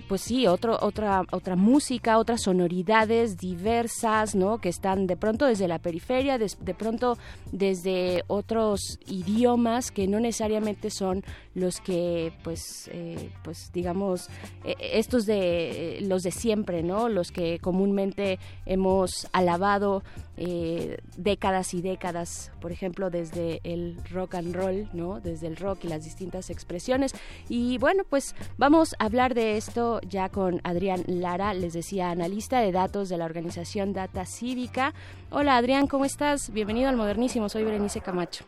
pues 0.09 0.23
sí, 0.23 0.47
otra, 0.47 0.78
otra 0.81 1.56
música, 1.56 2.19
otras 2.19 2.43
sonoridades 2.43 3.36
diversas, 3.39 4.35
¿no? 4.35 4.59
Que 4.59 4.69
están 4.69 5.06
de 5.06 5.16
pronto 5.16 5.47
desde 5.47 5.69
la 5.69 5.78
periferia, 5.78 6.39
de, 6.39 6.74
pronto 6.74 7.16
desde 7.52 8.24
otros 8.27 8.98
idiomas 9.06 9.90
que 9.90 10.06
no 10.06 10.20
necesariamente 10.20 10.90
son 10.90 11.24
los 11.59 11.80
que, 11.80 12.32
pues, 12.43 12.89
eh, 12.93 13.30
pues 13.43 13.70
digamos, 13.72 14.28
eh, 14.64 14.74
estos 14.80 15.26
de 15.26 15.98
los 16.02 16.22
de 16.22 16.30
siempre, 16.30 16.82
¿no? 16.82 17.09
Los 17.09 17.32
que 17.32 17.59
comúnmente 17.59 18.39
hemos 18.66 19.28
alabado 19.32 20.02
eh, 20.36 20.98
décadas 21.16 21.74
y 21.74 21.82
décadas, 21.82 22.52
por 22.60 22.70
ejemplo, 22.70 23.10
desde 23.10 23.60
el 23.64 23.98
rock 24.10 24.36
and 24.36 24.55
roll, 24.55 24.89
¿no? 24.93 25.20
Desde 25.20 25.48
el 25.48 25.56
rock 25.56 25.85
y 25.85 25.89
las 25.89 26.05
distintas 26.05 26.51
expresiones. 26.51 27.12
Y 27.48 27.78
bueno, 27.78 28.05
pues 28.09 28.35
vamos 28.56 28.94
a 28.98 29.05
hablar 29.06 29.35
de 29.35 29.56
esto 29.56 30.01
ya 30.09 30.28
con 30.28 30.60
Adrián 30.64 31.02
Lara, 31.06 31.55
les 31.55 31.72
decía, 31.72 32.10
analista 32.10 32.60
de 32.60 32.72
datos 32.72 33.09
de 33.09 33.18
la 33.18 33.24
organización 33.24 33.93
Data 33.93 34.24
Cívica. 34.26 34.94
Hola 35.30 35.56
Adrián, 35.56 35.89
¿cómo 35.89 36.05
estás? 36.05 36.51
Bienvenido 36.52 36.89
al 36.89 36.97
Modernísimo, 36.97 37.48
soy 37.48 37.64
Berenice 37.64 38.01
Camacho. 38.01 38.44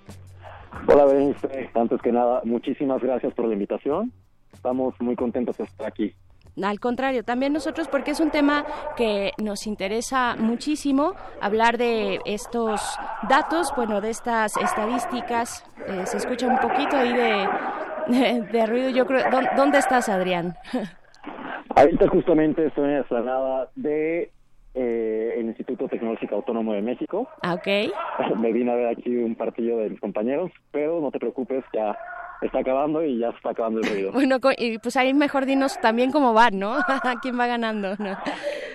Hola 0.87 1.05
Berenice, 1.05 1.71
antes 1.75 2.01
que 2.03 2.13
nada, 2.13 2.43
muchísimas 2.45 3.03
gracias 3.03 3.35
por 3.35 3.47
la 3.47 3.55
invitación. 3.55 4.13
Estamos 4.53 4.95
muy 5.01 5.17
contentos 5.17 5.57
de 5.59 5.65
estar 5.65 5.87
aquí. 5.87 6.15
Al 6.61 6.81
contrario, 6.81 7.25
también 7.25 7.53
nosotros 7.53 7.89
porque 7.89 8.11
es 8.11 8.21
un 8.21 8.31
tema 8.31 8.65
que 8.97 9.33
nos 9.39 9.67
interesa 9.67 10.37
muchísimo 10.37 11.15
hablar 11.41 11.79
de 11.79 12.21
estos 12.25 12.81
datos, 13.29 13.73
bueno, 13.77 14.01
de 14.01 14.11
estas 14.11 14.57
estadísticas. 14.57 15.65
Eh, 15.87 16.07
se 16.07 16.17
escucha 16.17 16.47
un 16.49 16.59
poquito 16.59 16.97
ahí 16.97 17.13
de, 17.13 18.43
de, 18.53 18.67
ruido. 18.67 18.91
Yo 18.91 19.07
creo, 19.07 19.25
¿dónde 19.57 19.79
estás, 19.79 20.09
Adrián? 20.09 20.57
Ahorita 21.77 22.09
justamente 22.09 22.67
estoy 22.67 22.91
en 22.91 23.05
la 23.09 23.69
de 23.77 24.31
eh, 24.75 25.35
el 25.37 25.47
Instituto 25.47 25.89
Tecnológico 25.89 26.37
Autónomo 26.37 26.73
de 26.73 26.83
México. 26.83 27.29
Ah, 27.43 27.55
ok. 27.55 27.67
Me 28.39 28.53
vine 28.53 28.71
a 28.71 28.75
ver 28.75 28.87
aquí 28.89 29.17
un 29.17 29.35
partido 29.35 29.79
de 29.79 29.91
mis 29.91 30.01
compañeros, 30.01 30.51
pero 30.71 31.01
no 31.01 31.11
te 31.11 31.19
preocupes, 31.19 31.65
ya 31.73 31.97
está 32.47 32.61
acabando 32.61 33.05
y 33.05 33.19
ya 33.19 33.31
se 33.31 33.37
está 33.37 33.51
acabando 33.51 33.81
el 33.81 33.89
ruido. 33.89 34.12
Bueno, 34.21 34.39
y 34.59 34.79
pues 34.79 34.97
ahí 34.97 35.15
mejor 35.15 35.47
dinos 35.47 35.81
también 35.81 36.11
cómo 36.11 36.33
van, 36.33 36.59
¿no? 36.59 36.77
¿Quién 37.23 37.39
va 37.39 37.47
ganando? 37.47 37.97
No. 37.99 38.17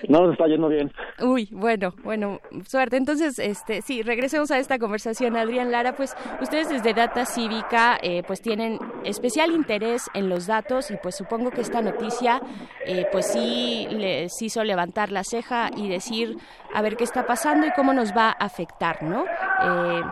no, 0.08 0.32
está 0.32 0.46
yendo 0.46 0.68
bien. 0.68 0.92
Uy, 1.22 1.48
bueno, 1.52 1.94
bueno, 2.02 2.40
suerte. 2.66 2.96
Entonces, 2.96 3.38
este, 3.38 3.82
sí, 3.82 4.02
regresemos 4.02 4.50
a 4.50 4.58
esta 4.58 4.78
conversación. 4.78 5.36
Adrián 5.36 5.70
Lara, 5.70 5.94
pues 5.94 6.16
ustedes 6.40 6.68
desde 6.68 6.94
Data 6.94 7.24
Cívica, 7.24 7.98
eh, 8.02 8.22
pues 8.26 8.40
tienen 8.40 8.78
especial 9.04 9.52
interés 9.52 10.10
en 10.14 10.28
los 10.28 10.46
datos 10.46 10.90
y 10.90 10.96
pues 11.02 11.16
supongo 11.16 11.50
que 11.50 11.60
esta 11.60 11.80
noticia, 11.80 12.40
eh, 12.84 13.06
pues 13.12 13.32
sí 13.32 13.86
les 13.90 14.40
hizo 14.42 14.64
levantar 14.64 15.12
la 15.12 15.24
ceja 15.24 15.70
y 15.76 15.88
decir, 15.88 16.36
a 16.74 16.82
ver 16.82 16.96
qué 16.96 17.04
está 17.04 17.26
pasando 17.26 17.66
y 17.66 17.70
cómo 17.72 17.92
nos 17.92 18.12
va 18.12 18.28
a 18.28 18.44
afectar, 18.44 19.02
¿no? 19.02 19.24
Eh, 19.24 20.02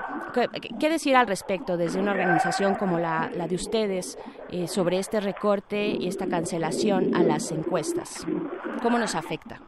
¿qué, 0.79 0.89
decir 0.89 1.17
al 1.17 1.27
respecto 1.27 1.77
desde 1.77 2.01
una 2.01 2.13
organización 2.13 2.75
como 2.75 2.99
la, 2.99 3.31
la 3.35 3.44
de 3.47 3.55
ustedes 3.57 4.19
eh, 4.51 4.67
sobre 4.67 4.99
este 4.99 5.21
recorte 5.21 5.89
y 5.89 6.09
esta 6.09 6.27
cancelación 6.27 7.15
a 7.15 7.23
las 7.23 7.51
encuestas? 7.53 8.27
¿Cómo 8.83 8.99
nos 8.99 9.15
afecta? 9.15 9.61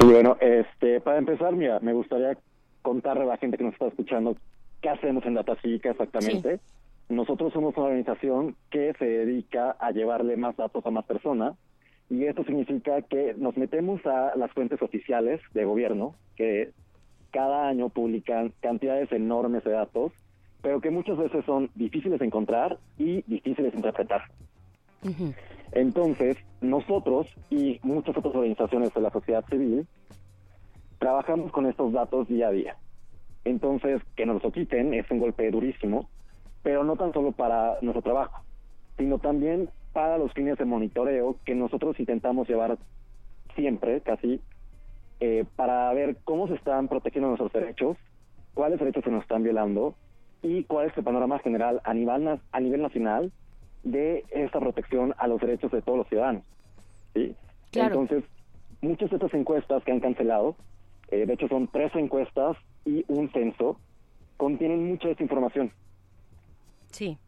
Sí, 0.00 0.06
bueno, 0.06 0.36
este, 0.40 1.00
para 1.00 1.18
empezar, 1.18 1.54
mira, 1.54 1.80
me 1.80 1.92
gustaría 1.92 2.36
contarle 2.82 3.24
a 3.24 3.26
la 3.26 3.36
gente 3.36 3.56
que 3.56 3.64
nos 3.64 3.72
está 3.72 3.88
escuchando 3.88 4.36
qué 4.80 4.88
hacemos 4.88 5.24
en 5.26 5.34
Data 5.34 5.56
Cívica 5.60 5.90
exactamente. 5.90 6.60
Nosotros 7.08 7.52
somos 7.52 7.76
una 7.76 7.86
organización 7.86 8.54
que 8.70 8.92
se 8.98 9.04
dedica 9.04 9.76
a 9.80 9.90
llevarle 9.92 10.36
más 10.36 10.56
datos 10.56 10.84
a 10.84 10.90
más 10.90 11.04
personas 11.06 11.56
y 12.10 12.24
esto 12.24 12.44
significa 12.44 13.02
que 13.02 13.34
nos 13.36 13.56
metemos 13.56 14.04
a 14.06 14.34
las 14.36 14.50
fuentes 14.52 14.80
oficiales 14.80 15.40
de 15.52 15.64
gobierno, 15.64 16.14
que 16.36 16.70
cada 17.30 17.68
año 17.68 17.88
publican 17.90 18.52
cantidades 18.60 19.12
enormes 19.12 19.64
de 19.64 19.72
datos, 19.72 20.12
pero 20.62 20.80
que 20.80 20.90
muchas 20.90 21.16
veces 21.16 21.44
son 21.44 21.70
difíciles 21.74 22.18
de 22.18 22.26
encontrar 22.26 22.78
y 22.98 23.22
difíciles 23.22 23.72
de 23.72 23.78
interpretar. 23.78 24.22
Entonces, 25.72 26.36
nosotros 26.60 27.26
y 27.50 27.78
muchas 27.82 28.16
otras 28.16 28.34
organizaciones 28.34 28.92
de 28.92 29.00
la 29.00 29.10
sociedad 29.10 29.44
civil 29.46 29.86
trabajamos 30.98 31.52
con 31.52 31.66
estos 31.66 31.92
datos 31.92 32.28
día 32.28 32.48
a 32.48 32.52
día. 32.52 32.76
Entonces, 33.44 34.02
que 34.16 34.26
nos 34.26 34.42
lo 34.42 34.50
quiten 34.50 34.94
es 34.94 35.08
un 35.10 35.20
golpe 35.20 35.50
durísimo, 35.50 36.08
pero 36.62 36.84
no 36.84 36.96
tan 36.96 37.12
solo 37.12 37.32
para 37.32 37.78
nuestro 37.80 38.02
trabajo, 38.02 38.42
sino 38.96 39.18
también 39.18 39.70
para 39.92 40.18
los 40.18 40.32
fines 40.32 40.58
de 40.58 40.64
monitoreo 40.64 41.36
que 41.44 41.54
nosotros 41.54 41.98
intentamos 42.00 42.48
llevar 42.48 42.78
siempre, 43.54 44.00
casi, 44.00 44.40
eh, 45.20 45.44
para 45.56 45.92
ver 45.92 46.16
cómo 46.24 46.48
se 46.48 46.54
están 46.54 46.88
protegiendo 46.88 47.28
nuestros 47.28 47.52
derechos, 47.52 47.96
cuáles 48.54 48.78
derechos 48.78 49.04
se 49.04 49.10
nos 49.10 49.22
están 49.22 49.42
violando 49.42 49.94
y 50.42 50.64
cuál 50.64 50.88
es 50.88 50.96
el 50.96 51.04
panorama 51.04 51.38
general 51.40 51.80
a 51.84 51.94
nivel, 51.94 52.40
a 52.52 52.60
nivel 52.60 52.82
nacional 52.82 53.32
de 53.82 54.24
esta 54.30 54.60
protección 54.60 55.14
a 55.18 55.26
los 55.26 55.40
derechos 55.40 55.70
de 55.72 55.82
todos 55.82 55.98
los 55.98 56.08
ciudadanos. 56.08 56.44
¿sí? 57.14 57.34
Entonces, 57.72 58.24
muchas 58.80 59.10
de 59.10 59.16
estas 59.16 59.34
encuestas 59.34 59.82
que 59.84 59.92
han 59.92 60.00
cancelado, 60.00 60.56
eh, 61.10 61.26
de 61.26 61.32
hecho 61.32 61.48
son 61.48 61.68
tres 61.68 61.94
encuestas 61.94 62.56
y 62.84 63.04
un 63.08 63.30
censo, 63.30 63.78
contienen 64.36 64.88
mucha 64.88 65.08
de 65.08 65.12
esta 65.12 65.22
información. 65.22 65.72
Sí. 66.90 67.18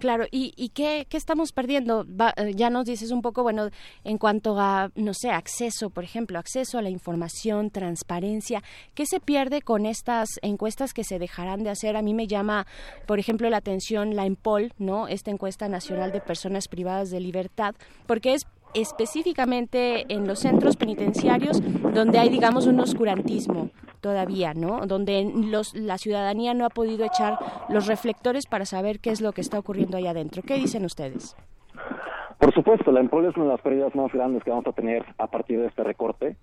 Claro, 0.00 0.24
¿y, 0.30 0.54
y 0.56 0.70
qué, 0.70 1.06
qué, 1.10 1.18
estamos 1.18 1.52
perdiendo? 1.52 2.06
Eh, 2.38 2.54
ya 2.54 2.70
nos 2.70 2.86
dices 2.86 3.10
un 3.10 3.20
poco, 3.20 3.42
bueno, 3.42 3.68
en 4.02 4.16
cuanto 4.16 4.58
a, 4.58 4.90
no 4.94 5.12
sé, 5.12 5.30
acceso, 5.30 5.90
por 5.90 6.04
ejemplo, 6.04 6.38
acceso 6.38 6.78
a 6.78 6.82
la 6.82 6.88
información, 6.88 7.70
transparencia, 7.70 8.62
¿qué 8.94 9.04
se 9.04 9.20
pierde 9.20 9.60
con 9.60 9.84
estas 9.84 10.30
encuestas 10.40 10.94
que 10.94 11.04
se 11.04 11.18
dejarán 11.18 11.64
de 11.64 11.70
hacer? 11.70 11.98
A 11.98 12.02
mí 12.02 12.14
me 12.14 12.26
llama, 12.26 12.66
por 13.06 13.18
ejemplo, 13.18 13.50
la 13.50 13.58
atención 13.58 14.16
la 14.16 14.24
EMPOL, 14.24 14.72
¿no? 14.78 15.06
Esta 15.06 15.30
encuesta 15.30 15.68
nacional 15.68 16.12
de 16.12 16.22
personas 16.22 16.66
privadas 16.66 17.10
de 17.10 17.20
libertad, 17.20 17.74
porque 18.06 18.32
es 18.32 18.46
específicamente 18.72 20.06
en 20.08 20.26
los 20.26 20.38
centros 20.38 20.76
penitenciarios 20.76 21.60
donde 21.92 22.18
hay, 22.18 22.30
digamos, 22.30 22.66
un 22.66 22.80
oscurantismo 22.80 23.68
todavía, 24.00 24.54
¿no? 24.54 24.86
Donde 24.86 25.30
los, 25.34 25.74
la 25.74 25.98
ciudadanía 25.98 26.54
no 26.54 26.64
ha 26.64 26.70
podido 26.70 27.04
echar 27.04 27.38
los 27.68 27.86
reflectores 27.86 28.46
para 28.46 28.64
saber 28.64 29.00
qué 29.00 29.10
es 29.10 29.20
lo 29.20 29.32
que 29.32 29.40
está 29.40 29.58
ocurriendo 29.58 29.96
ahí 29.96 30.06
adentro. 30.06 30.42
¿Qué 30.42 30.54
dicen 30.54 30.84
ustedes? 30.84 31.36
Por 32.38 32.54
supuesto, 32.54 32.90
la 32.90 33.00
EMPOL 33.00 33.26
es 33.26 33.36
una 33.36 33.44
de 33.44 33.50
las 33.52 33.60
pérdidas 33.60 33.94
más 33.94 34.12
grandes 34.12 34.42
que 34.42 34.50
vamos 34.50 34.66
a 34.66 34.72
tener 34.72 35.04
a 35.18 35.26
partir 35.26 35.60
de 35.60 35.66
este 35.66 35.84
recorte. 35.84 36.36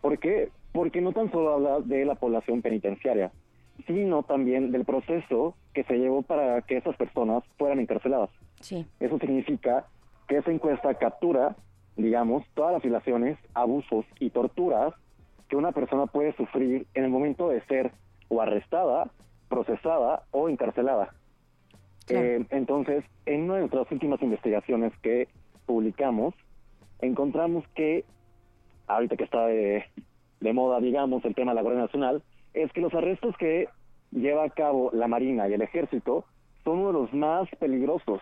¿Por 0.00 0.18
qué? 0.18 0.50
Porque 0.72 1.00
no 1.00 1.12
tan 1.12 1.30
solo 1.30 1.54
habla 1.54 1.80
de 1.80 2.04
la 2.04 2.14
población 2.14 2.62
penitenciaria, 2.62 3.30
sino 3.86 4.22
también 4.22 4.72
del 4.72 4.84
proceso 4.84 5.54
que 5.72 5.84
se 5.84 5.98
llevó 5.98 6.22
para 6.22 6.62
que 6.62 6.78
esas 6.78 6.96
personas 6.96 7.44
fueran 7.58 7.80
encarceladas. 7.80 8.30
Sí. 8.60 8.86
Eso 9.00 9.18
significa 9.18 9.86
que 10.28 10.38
esa 10.38 10.50
encuesta 10.50 10.94
captura, 10.94 11.56
digamos, 11.96 12.44
todas 12.54 12.72
las 12.72 12.82
violaciones, 12.82 13.38
abusos 13.52 14.06
y 14.18 14.30
torturas 14.30 14.94
que 15.48 15.56
una 15.56 15.72
persona 15.72 16.06
puede 16.06 16.34
sufrir 16.36 16.86
en 16.94 17.04
el 17.04 17.10
momento 17.10 17.48
de 17.48 17.60
ser 17.66 17.92
o 18.28 18.40
arrestada, 18.40 19.10
procesada 19.48 20.22
o 20.30 20.48
encarcelada. 20.48 21.14
Eh, 22.08 22.44
entonces, 22.50 23.04
en 23.26 23.44
una 23.44 23.54
de 23.54 23.60
nuestras 23.60 23.90
últimas 23.90 24.20
investigaciones 24.22 24.92
que 25.02 25.28
publicamos, 25.66 26.34
encontramos 27.00 27.64
que, 27.74 28.04
ahorita 28.86 29.16
que 29.16 29.24
está 29.24 29.46
de, 29.46 29.84
de 30.40 30.52
moda, 30.52 30.80
digamos, 30.80 31.24
el 31.24 31.34
tema 31.34 31.52
de 31.52 31.56
la 31.56 31.62
Guardia 31.62 31.82
Nacional, 31.82 32.22
es 32.52 32.72
que 32.72 32.80
los 32.80 32.94
arrestos 32.94 33.36
que 33.38 33.68
lleva 34.10 34.44
a 34.44 34.50
cabo 34.50 34.90
la 34.92 35.08
Marina 35.08 35.48
y 35.48 35.54
el 35.54 35.62
Ejército 35.62 36.24
son 36.62 36.80
uno 36.80 36.88
de 36.88 36.92
los 36.94 37.14
más 37.14 37.48
peligrosos. 37.58 38.20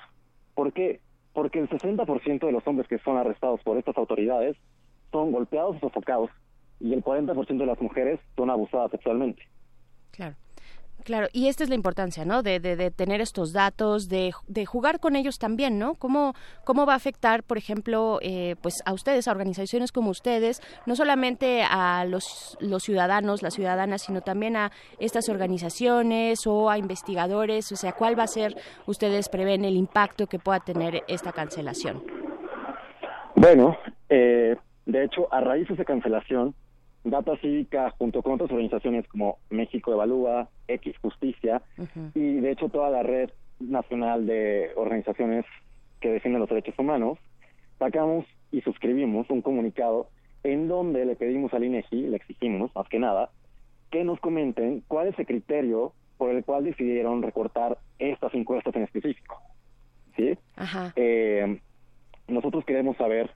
¿Por 0.54 0.72
qué? 0.72 1.00
porque 1.32 1.60
el 1.60 1.68
60% 1.68 2.46
de 2.46 2.52
los 2.52 2.66
hombres 2.66 2.88
que 2.88 2.98
son 2.98 3.16
arrestados 3.16 3.60
por 3.62 3.78
estas 3.78 3.96
autoridades 3.96 4.56
son 5.10 5.32
golpeados 5.32 5.76
o 5.76 5.80
sofocados 5.80 6.30
y 6.82 6.92
el 6.92 7.02
40% 7.02 7.58
de 7.58 7.66
las 7.66 7.80
mujeres 7.80 8.20
son 8.36 8.50
abusadas 8.50 8.90
sexualmente. 8.90 9.42
Claro. 10.10 10.36
Claro, 11.04 11.26
y 11.32 11.48
esta 11.48 11.64
es 11.64 11.68
la 11.68 11.74
importancia, 11.74 12.24
¿no? 12.24 12.44
De, 12.44 12.60
de, 12.60 12.90
tener 12.92 13.20
estos 13.20 13.52
datos, 13.52 14.08
de, 14.08 14.32
de, 14.46 14.66
jugar 14.66 15.00
con 15.00 15.16
ellos 15.16 15.40
también, 15.40 15.76
¿no? 15.76 15.96
¿Cómo, 15.96 16.34
cómo 16.64 16.86
va 16.86 16.92
a 16.92 16.96
afectar, 16.96 17.42
por 17.42 17.58
ejemplo, 17.58 18.20
eh, 18.22 18.54
pues 18.62 18.82
a 18.86 18.92
ustedes, 18.92 19.26
a 19.26 19.32
organizaciones 19.32 19.90
como 19.90 20.10
ustedes, 20.10 20.60
no 20.86 20.94
solamente 20.94 21.64
a 21.68 22.04
los, 22.04 22.56
los 22.60 22.84
ciudadanos, 22.84 23.42
las 23.42 23.54
ciudadanas, 23.54 24.02
sino 24.02 24.20
también 24.20 24.54
a 24.54 24.70
estas 25.00 25.28
organizaciones 25.28 26.46
o 26.46 26.70
a 26.70 26.78
investigadores? 26.78 27.72
O 27.72 27.76
sea, 27.76 27.92
¿cuál 27.92 28.16
va 28.16 28.24
a 28.24 28.28
ser, 28.28 28.54
ustedes 28.86 29.28
prevén, 29.28 29.64
el 29.64 29.74
impacto 29.74 30.28
que 30.28 30.38
pueda 30.38 30.60
tener 30.60 31.02
esta 31.08 31.32
cancelación? 31.32 32.04
Bueno, 33.34 33.76
eh, 34.08 34.56
de 34.86 35.04
hecho, 35.04 35.32
a 35.32 35.40
raíz 35.40 35.66
de 35.66 35.74
esa 35.74 35.84
cancelación, 35.84 36.54
Data 37.04 37.36
Cívica, 37.38 37.90
junto 37.98 38.22
con 38.22 38.34
otras 38.34 38.50
organizaciones 38.50 39.06
como 39.08 39.38
México 39.50 39.92
Evalúa, 39.92 40.48
X 40.68 40.96
Justicia, 40.98 41.62
y 42.14 42.40
de 42.40 42.50
hecho 42.50 42.68
toda 42.68 42.90
la 42.90 43.02
red 43.02 43.30
nacional 43.58 44.26
de 44.26 44.70
organizaciones 44.76 45.44
que 46.00 46.10
defienden 46.10 46.40
los 46.40 46.48
derechos 46.48 46.78
humanos, 46.78 47.18
sacamos 47.78 48.24
y 48.50 48.60
suscribimos 48.60 49.28
un 49.30 49.42
comunicado 49.42 50.08
en 50.44 50.68
donde 50.68 51.04
le 51.04 51.16
pedimos 51.16 51.52
al 51.54 51.64
INEGI, 51.64 52.08
le 52.08 52.16
exigimos 52.16 52.74
más 52.74 52.88
que 52.88 52.98
nada, 52.98 53.30
que 53.90 54.04
nos 54.04 54.20
comenten 54.20 54.82
cuál 54.88 55.08
es 55.08 55.18
el 55.18 55.26
criterio 55.26 55.92
por 56.18 56.30
el 56.30 56.44
cual 56.44 56.64
decidieron 56.64 57.22
recortar 57.22 57.78
estas 57.98 58.32
encuestas 58.34 58.74
en 58.76 58.82
específico. 58.82 59.40
¿Sí? 60.16 60.38
Eh, 60.96 61.60
nosotros 62.28 62.64
queremos 62.64 62.96
saber 62.96 63.30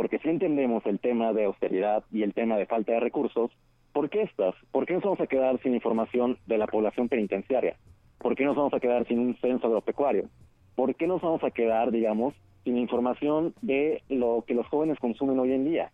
porque 0.00 0.18
si 0.20 0.30
entendemos 0.30 0.86
el 0.86 0.98
tema 0.98 1.34
de 1.34 1.44
austeridad 1.44 2.04
y 2.10 2.22
el 2.22 2.32
tema 2.32 2.56
de 2.56 2.64
falta 2.64 2.92
de 2.92 3.00
recursos, 3.00 3.50
¿por 3.92 4.08
qué 4.08 4.22
estas? 4.22 4.54
¿Por 4.72 4.86
qué 4.86 4.94
nos 4.94 5.02
vamos 5.02 5.20
a 5.20 5.26
quedar 5.26 5.60
sin 5.60 5.74
información 5.74 6.38
de 6.46 6.56
la 6.56 6.66
población 6.66 7.10
penitenciaria? 7.10 7.76
¿Por 8.16 8.34
qué 8.34 8.46
nos 8.46 8.56
vamos 8.56 8.72
a 8.72 8.80
quedar 8.80 9.06
sin 9.06 9.18
un 9.18 9.36
censo 9.42 9.66
agropecuario? 9.66 10.30
¿Por 10.74 10.94
qué 10.94 11.06
nos 11.06 11.20
vamos 11.20 11.44
a 11.44 11.50
quedar, 11.50 11.90
digamos, 11.90 12.32
sin 12.64 12.78
información 12.78 13.52
de 13.60 14.02
lo 14.08 14.42
que 14.46 14.54
los 14.54 14.66
jóvenes 14.68 14.98
consumen 14.98 15.38
hoy 15.38 15.52
en 15.52 15.66
día? 15.66 15.92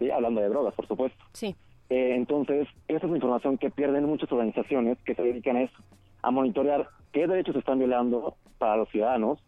¿Sí? 0.00 0.10
Hablando 0.10 0.40
de 0.40 0.48
drogas, 0.48 0.74
por 0.74 0.88
supuesto. 0.88 1.24
Sí. 1.32 1.54
Eh, 1.88 2.16
entonces, 2.16 2.66
esa 2.88 3.06
es 3.06 3.10
la 3.10 3.16
información 3.16 3.58
que 3.58 3.70
pierden 3.70 4.06
muchas 4.06 4.32
organizaciones 4.32 4.98
que 5.04 5.14
se 5.14 5.22
dedican 5.22 5.54
a 5.54 5.62
eso, 5.62 5.84
a 6.20 6.32
monitorear 6.32 6.88
qué 7.12 7.28
derechos 7.28 7.54
están 7.54 7.78
violando 7.78 8.34
para 8.58 8.76
los 8.76 8.88
ciudadanos, 8.88 9.38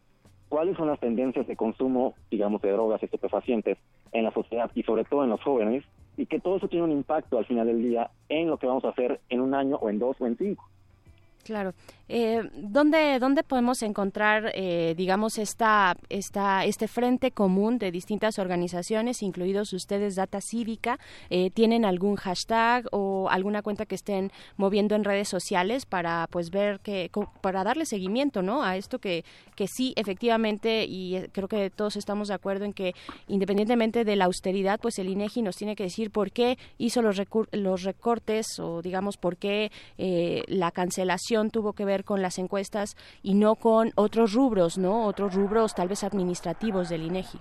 cuáles 0.48 0.76
son 0.76 0.88
las 0.88 1.00
tendencias 1.00 1.46
de 1.46 1.56
consumo, 1.56 2.14
digamos, 2.30 2.62
de 2.62 2.72
drogas 2.72 3.02
y 3.02 3.06
estupefacientes 3.06 3.78
en 4.12 4.24
la 4.24 4.32
sociedad 4.32 4.70
y 4.74 4.82
sobre 4.82 5.04
todo 5.04 5.24
en 5.24 5.30
los 5.30 5.42
jóvenes, 5.42 5.84
y 6.16 6.26
que 6.26 6.40
todo 6.40 6.56
eso 6.56 6.68
tiene 6.68 6.84
un 6.84 6.92
impacto 6.92 7.38
al 7.38 7.46
final 7.46 7.66
del 7.66 7.82
día 7.82 8.10
en 8.28 8.48
lo 8.48 8.58
que 8.58 8.66
vamos 8.66 8.84
a 8.84 8.88
hacer 8.88 9.20
en 9.28 9.40
un 9.40 9.54
año 9.54 9.76
o 9.76 9.88
en 9.88 9.98
dos 9.98 10.16
o 10.20 10.26
en 10.26 10.36
cinco. 10.36 10.68
Claro. 11.44 11.72
Eh, 12.08 12.42
¿dónde, 12.54 13.18
¿Dónde 13.18 13.42
podemos 13.42 13.82
encontrar, 13.82 14.50
eh, 14.54 14.94
digamos, 14.96 15.38
esta, 15.38 15.96
esta, 16.08 16.64
este 16.64 16.88
frente 16.88 17.32
común 17.32 17.78
de 17.78 17.90
distintas 17.90 18.38
organizaciones, 18.38 19.22
incluidos 19.22 19.72
ustedes, 19.72 20.16
Data 20.16 20.40
Cívica? 20.40 20.98
Eh, 21.28 21.50
¿Tienen 21.50 21.84
algún 21.84 22.16
hashtag 22.16 22.86
o 22.92 23.28
alguna 23.30 23.62
cuenta 23.62 23.84
que 23.84 23.94
estén 23.94 24.32
moviendo 24.56 24.94
en 24.94 25.04
redes 25.04 25.28
sociales 25.28 25.84
para, 25.84 26.26
pues, 26.30 26.50
ver 26.50 26.80
que, 26.80 27.10
para 27.42 27.62
darle 27.62 27.84
seguimiento, 27.84 28.42
¿no? 28.42 28.62
A 28.62 28.76
esto 28.76 28.98
que, 28.98 29.24
que 29.54 29.66
sí, 29.66 29.92
efectivamente, 29.96 30.84
y 30.84 31.16
eh, 31.16 31.30
creo 31.32 31.48
que 31.48 31.68
todos 31.68 31.96
estamos 31.96 32.28
de 32.28 32.34
acuerdo 32.34 32.64
en 32.64 32.72
que, 32.72 32.94
independientemente 33.26 34.04
de 34.04 34.16
la 34.16 34.26
austeridad, 34.26 34.78
pues 34.80 34.98
el 34.98 35.08
INEGI 35.08 35.42
nos 35.42 35.56
tiene 35.56 35.76
que 35.76 35.82
decir 35.82 36.10
por 36.10 36.30
qué 36.30 36.56
hizo 36.78 37.02
los, 37.02 37.20
los 37.52 37.82
recortes 37.82 38.58
o, 38.60 38.82
digamos, 38.82 39.16
por 39.16 39.36
qué 39.36 39.70
eh, 39.98 40.44
la 40.46 40.70
cancelación 40.70 41.50
tuvo 41.50 41.72
que 41.72 41.84
ver 41.84 41.97
con 42.04 42.22
las 42.22 42.38
encuestas 42.38 42.96
y 43.22 43.34
no 43.34 43.56
con 43.56 43.92
otros 43.94 44.32
rubros, 44.32 44.78
¿no? 44.78 45.04
Otros 45.06 45.34
rubros 45.34 45.74
tal 45.74 45.88
vez 45.88 46.04
administrativos 46.04 46.88
del 46.88 47.02
INEGI, 47.02 47.38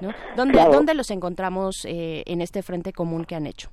¿no? 0.00 0.12
¿Dónde, 0.36 0.58
¿dónde 0.70 0.94
los 0.94 1.10
encontramos 1.10 1.84
eh, 1.84 2.22
en 2.26 2.40
este 2.40 2.62
frente 2.62 2.92
común 2.92 3.24
que 3.24 3.34
han 3.34 3.46
hecho? 3.46 3.70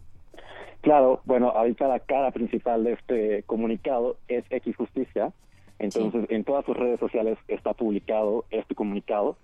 Claro, 0.82 1.22
bueno, 1.26 1.50
ahorita 1.50 1.88
la 1.88 2.00
cara 2.00 2.32
principal 2.32 2.84
de 2.84 2.94
este 2.94 3.44
comunicado 3.44 4.18
es 4.28 4.44
X 4.50 4.76
Justicia, 4.76 5.32
entonces 5.78 6.26
en 6.30 6.44
todas 6.44 6.66
sus 6.66 6.76
redes 6.76 7.00
sociales 7.00 7.38
está 7.48 7.74
publicado 7.74 8.46
este 8.50 8.74
comunicado, 8.74 9.38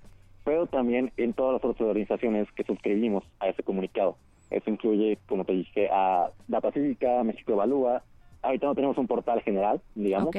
pero 0.43 0.65
también 0.65 1.11
en 1.17 1.33
todas 1.33 1.53
las 1.53 1.63
otras 1.63 1.81
organizaciones 1.81 2.47
que 2.53 2.63
suscribimos 2.63 3.23
a 3.39 3.49
ese 3.49 3.61
comunicado. 3.63 4.17
Eso 4.49 4.69
incluye, 4.69 5.19
como 5.27 5.45
te 5.45 5.53
dije, 5.53 5.89
a 5.91 6.31
Data 6.47 6.71
Cívica, 6.71 7.23
México 7.23 7.51
Evalúa, 7.51 8.01
ahorita 8.41 8.65
no 8.65 8.75
tenemos 8.75 8.97
un 8.97 9.07
portal 9.07 9.41
general, 9.41 9.81
digamos, 9.93 10.33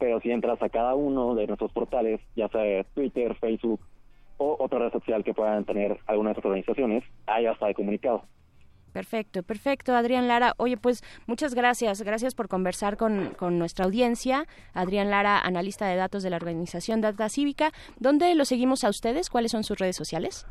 pero 0.00 0.18
si 0.20 0.30
entras 0.30 0.60
a 0.62 0.70
cada 0.70 0.94
uno 0.94 1.34
de 1.34 1.46
nuestros 1.46 1.70
portales, 1.72 2.20
ya 2.34 2.48
sea 2.48 2.82
Twitter, 2.94 3.36
Facebook 3.36 3.80
o 4.38 4.56
otra 4.58 4.78
red 4.78 4.90
social 4.90 5.22
que 5.22 5.34
puedan 5.34 5.64
tener 5.66 5.98
algunas 6.06 6.36
organizaciones, 6.38 7.04
ahí 7.26 7.44
ya 7.44 7.52
está 7.52 7.68
el 7.68 7.74
comunicado. 7.74 8.22
Perfecto, 8.94 9.44
perfecto, 9.44 9.94
Adrián 9.94 10.26
Lara. 10.26 10.54
Oye, 10.56 10.76
pues 10.76 11.04
muchas 11.26 11.54
gracias, 11.54 12.02
gracias 12.02 12.34
por 12.34 12.48
conversar 12.48 12.96
con, 12.96 13.34
con, 13.38 13.58
nuestra 13.58 13.84
audiencia. 13.84 14.46
Adrián 14.74 15.10
Lara, 15.10 15.38
analista 15.38 15.86
de 15.86 15.94
datos 15.94 16.24
de 16.24 16.30
la 16.30 16.36
organización 16.36 17.00
Data 17.00 17.28
Cívica. 17.28 17.70
¿Dónde 18.00 18.34
lo 18.34 18.44
seguimos 18.44 18.82
a 18.82 18.88
ustedes? 18.88 19.30
¿Cuáles 19.30 19.52
son 19.52 19.62
sus 19.62 19.78
redes 19.78 19.94
sociales? 19.94 20.46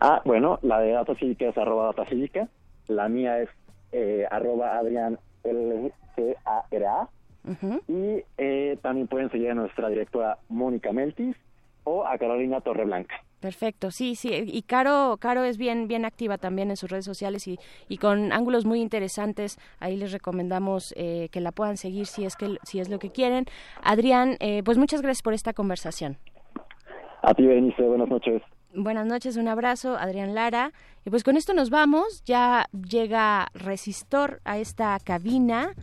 Ah, 0.00 0.22
bueno, 0.24 0.60
la 0.62 0.78
de 0.80 0.92
Data 0.92 1.14
Cívica 1.16 1.48
es 1.48 1.58
arroba 1.58 1.86
Data 1.86 2.06
Cívica, 2.08 2.48
la 2.86 3.08
mía 3.08 3.40
es 3.40 3.50
eh, 3.92 4.24
arroba 4.30 4.78
Adrián 4.78 5.18
Y 7.88 8.24
eh, 8.38 8.78
también 8.82 9.06
pueden 9.06 9.30
seguir 9.30 9.50
a 9.50 9.54
nuestra 9.54 9.88
directora 9.88 10.38
Mónica 10.48 10.92
Meltis 10.92 11.36
o 11.84 12.06
a 12.06 12.16
Carolina 12.18 12.60
Torreblanca. 12.60 13.14
Perfecto, 13.40 13.90
sí, 13.90 14.14
sí, 14.14 14.30
y 14.32 14.62
Caro, 14.62 15.18
Caro 15.20 15.44
es 15.44 15.58
bien, 15.58 15.86
bien 15.86 16.06
activa 16.06 16.38
también 16.38 16.70
en 16.70 16.78
sus 16.78 16.90
redes 16.90 17.04
sociales 17.04 17.46
y, 17.46 17.58
y 17.88 17.98
con 17.98 18.32
ángulos 18.32 18.64
muy 18.64 18.80
interesantes. 18.80 19.58
Ahí 19.80 19.98
les 19.98 20.12
recomendamos 20.12 20.94
eh, 20.96 21.28
que 21.30 21.40
la 21.40 21.52
puedan 21.52 21.76
seguir 21.76 22.06
si 22.06 22.24
es 22.24 22.36
que 22.36 22.56
si 22.62 22.80
es 22.80 22.88
lo 22.88 22.98
que 22.98 23.10
quieren. 23.10 23.44
Adrián, 23.82 24.38
eh, 24.40 24.62
pues 24.64 24.78
muchas 24.78 25.02
gracias 25.02 25.20
por 25.20 25.34
esta 25.34 25.52
conversación. 25.52 26.16
A 27.20 27.34
ti, 27.34 27.46
Benice, 27.46 27.82
buenas 27.82 28.08
noches. 28.08 28.40
Buenas 28.74 29.06
noches, 29.06 29.36
un 29.36 29.48
abrazo, 29.48 29.94
Adrián 29.98 30.34
Lara. 30.34 30.72
Y 31.04 31.10
pues 31.10 31.22
con 31.22 31.36
esto 31.36 31.52
nos 31.52 31.68
vamos. 31.68 32.24
Ya 32.24 32.64
llega 32.72 33.48
Resistor 33.52 34.40
a 34.44 34.56
esta 34.56 34.98
cabina. 35.04 35.74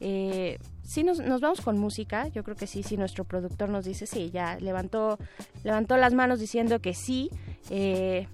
Eh, 0.00 0.56
sí 0.90 1.04
nos, 1.04 1.20
nos, 1.20 1.40
vamos 1.40 1.60
con 1.60 1.78
música, 1.78 2.26
yo 2.28 2.42
creo 2.42 2.56
que 2.56 2.66
sí, 2.66 2.82
sí, 2.82 2.96
nuestro 2.96 3.22
productor 3.22 3.68
nos 3.68 3.84
dice 3.84 4.06
sí, 4.06 4.30
ya 4.32 4.58
levantó, 4.58 5.18
levantó 5.62 5.96
las 5.96 6.12
manos 6.14 6.40
diciendo 6.40 6.80
que 6.80 6.94
sí. 6.94 7.30
Eh, 7.70 8.26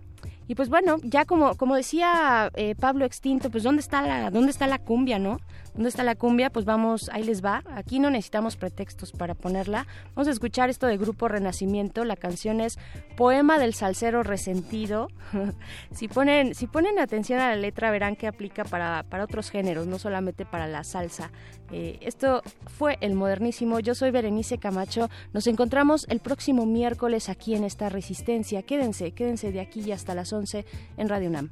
y 0.49 0.55
pues 0.55 0.69
bueno, 0.69 0.97
ya 1.03 1.25
como, 1.25 1.57
como 1.57 1.75
decía 1.75 2.51
eh, 2.55 2.75
Pablo 2.75 3.05
Extinto, 3.05 3.51
pues 3.51 3.65
¿dónde 3.65 3.81
está, 3.81 4.03
la, 4.03 4.31
¿dónde 4.31 4.51
está 4.51 4.67
la 4.67 4.79
cumbia, 4.79 5.19
no? 5.19 5.39
¿Dónde 5.75 5.91
está 5.91 6.05
la 6.05 6.15
cumbia? 6.15 6.49
Pues 6.49 6.65
vamos, 6.65 7.11
ahí 7.13 7.23
les 7.23 7.45
va. 7.45 7.63
Aquí 7.75 7.99
no 7.99 8.09
necesitamos 8.09 8.57
pretextos 8.57 9.13
para 9.13 9.35
ponerla. 9.35 9.87
Vamos 10.15 10.29
a 10.29 10.31
escuchar 10.31 10.71
esto 10.71 10.87
de 10.87 10.97
Grupo 10.97 11.29
Renacimiento. 11.29 12.05
La 12.05 12.17
canción 12.17 12.63
es 12.63 12.79
Poema 13.15 13.59
del 13.59 13.75
Salsero 13.75 14.23
Resentido. 14.23 15.09
si, 15.93 16.09
ponen, 16.09 16.55
si 16.55 16.67
ponen 16.67 16.99
atención 16.99 17.41
a 17.41 17.49
la 17.51 17.57
letra 17.57 17.91
verán 17.91 18.17
que 18.17 18.27
aplica 18.27 18.65
para, 18.65 19.03
para 19.03 19.25
otros 19.25 19.51
géneros, 19.51 19.87
no 19.87 19.99
solamente 19.99 20.47
para 20.47 20.67
la 20.67 20.83
salsa. 20.83 21.31
Eh, 21.73 21.99
esto 22.01 22.43
fue 22.79 22.97
el 23.01 23.15
modernísimo. 23.15 23.81
Yo 23.81 23.95
soy 23.95 24.11
Berenice 24.13 24.57
Camacho. 24.59 25.11
Nos 25.35 25.47
encontramos 25.47 26.07
el 26.09 26.21
próximo 26.21 26.65
miércoles 26.65 27.29
aquí 27.29 27.55
en 27.55 27.65
esta 27.65 27.91
resistencia. 27.91 28.63
Quédense, 28.63 29.13
quédense 29.13 29.53
de 29.53 29.61
aquí 29.61 29.93
hasta 29.93 30.15
las 30.15 30.33
11 30.37 30.65
en 30.97 31.09
Radio 31.09 31.29
UNAM 31.29 31.51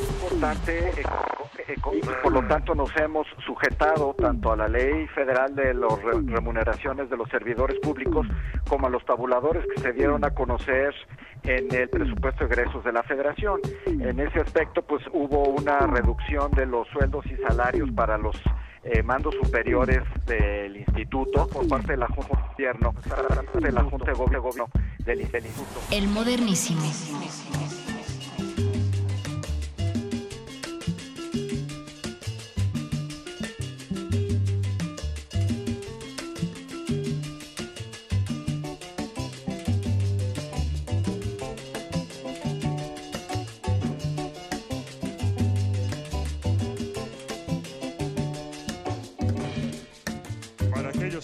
importante 0.00 0.92
y 1.92 2.00
por 2.22 2.32
lo 2.32 2.46
tanto 2.48 2.74
nos 2.74 2.94
hemos 2.96 3.26
sujetado 3.44 4.14
tanto 4.14 4.52
a 4.52 4.56
la 4.56 4.68
ley 4.68 5.06
federal 5.08 5.54
de 5.54 5.74
las 5.74 6.02
remuneraciones 6.02 7.10
de 7.10 7.16
los 7.16 7.28
servidores 7.28 7.78
públicos 7.80 8.26
como 8.68 8.86
a 8.86 8.90
los 8.90 9.04
tabuladores 9.04 9.64
que 9.74 9.80
se 9.80 9.92
dieron 9.92 10.24
a 10.24 10.30
conocer 10.30 10.94
en 11.44 11.72
el 11.74 11.88
presupuesto 11.88 12.46
de 12.46 12.54
egresos 12.54 12.84
de 12.84 12.92
la 12.92 13.02
federación. 13.02 13.60
En 13.86 14.18
ese 14.18 14.40
aspecto 14.40 14.82
pues 14.82 15.02
hubo 15.12 15.48
una 15.48 15.78
reducción 15.86 16.50
de 16.52 16.66
los 16.66 16.88
sueldos 16.88 17.24
y 17.26 17.36
salarios 17.36 17.90
para 17.92 18.18
los 18.18 18.36
eh, 18.82 19.02
mandos 19.02 19.34
superiores 19.42 20.02
del 20.26 20.76
instituto 20.76 21.46
por 21.48 21.68
parte 21.68 21.92
de 21.92 21.98
la 21.98 22.06
Junta 22.08 22.36
de 22.36 22.48
Gobierno, 22.48 22.94
de 23.60 23.72
la 23.72 23.82
Junta 23.84 24.06
de 24.06 24.12
Gobierno 24.12 24.68
del 25.04 25.20
Instituto. 25.20 25.80
El 25.90 26.08
modernísimo. 26.08 26.80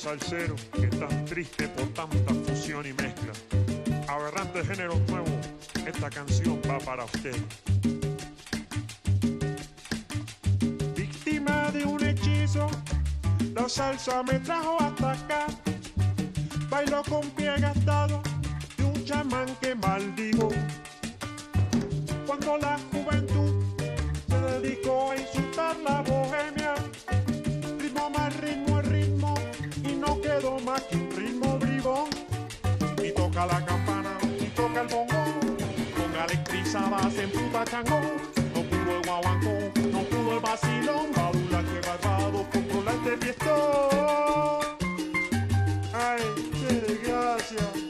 Salsero 0.06 0.54
que 0.72 0.86
tan 0.86 1.24
triste 1.24 1.66
por 1.66 1.88
tanta 1.88 2.32
fusión 2.44 2.86
y 2.86 2.92
mezcla. 2.92 3.32
Aberrante 4.06 4.64
género 4.64 4.94
nuevo, 5.08 5.26
esta 5.84 6.08
canción 6.08 6.60
va 6.70 6.78
para 6.78 7.04
usted. 7.04 7.34
Víctima 10.94 11.72
de 11.72 11.84
un 11.84 12.04
hechizo, 12.04 12.70
la 13.52 13.68
salsa 13.68 14.22
me 14.22 14.38
trajo 14.38 14.80
hasta 14.80 15.10
acá. 15.10 15.46
Bailo 16.70 17.02
con 17.02 17.28
pie 17.30 17.56
gastado 17.58 18.22
de 18.76 18.84
un 18.84 19.04
chamán 19.04 19.48
que 19.60 19.74
maldigo. 19.74 20.50
Cuando 22.28 22.58
la 22.58 22.78
juventud 22.92 23.60
se 24.28 24.40
dedicó 24.60 25.10
a 25.10 25.16
insultar 25.16 25.76
la 25.78 26.00
bohemia, 26.02 26.74
ritmo 27.80 28.08
más 28.10 28.36
ritmo 28.36 28.75
no 30.06 30.20
quedó 30.20 30.58
más 30.60 30.82
que 30.82 30.96
un 30.96 31.10
ritmo 31.10 31.58
bribón. 31.58 32.08
Y 33.02 33.10
toca 33.12 33.46
la 33.46 33.64
campana, 33.64 34.16
y 34.40 34.46
toca 34.46 34.80
el 34.82 34.88
bongo, 34.88 35.24
con 35.96 36.14
electrizadas 36.24 37.16
en 37.18 37.30
puta 37.30 37.64
chango. 37.64 38.00
No 38.54 38.62
pudo 38.62 38.96
el 38.96 39.06
guaguancó, 39.06 39.80
no 39.92 40.00
pudo 40.04 40.34
el 40.34 40.40
vacilón, 40.40 41.12
badula 41.14 41.62
que 41.62 41.88
barbado, 41.88 42.46
controla 42.52 42.92
este 42.92 43.16
fiestón. 43.18 44.76
Ay, 45.92 46.22
qué 46.52 46.74
desgracia. 46.80 47.85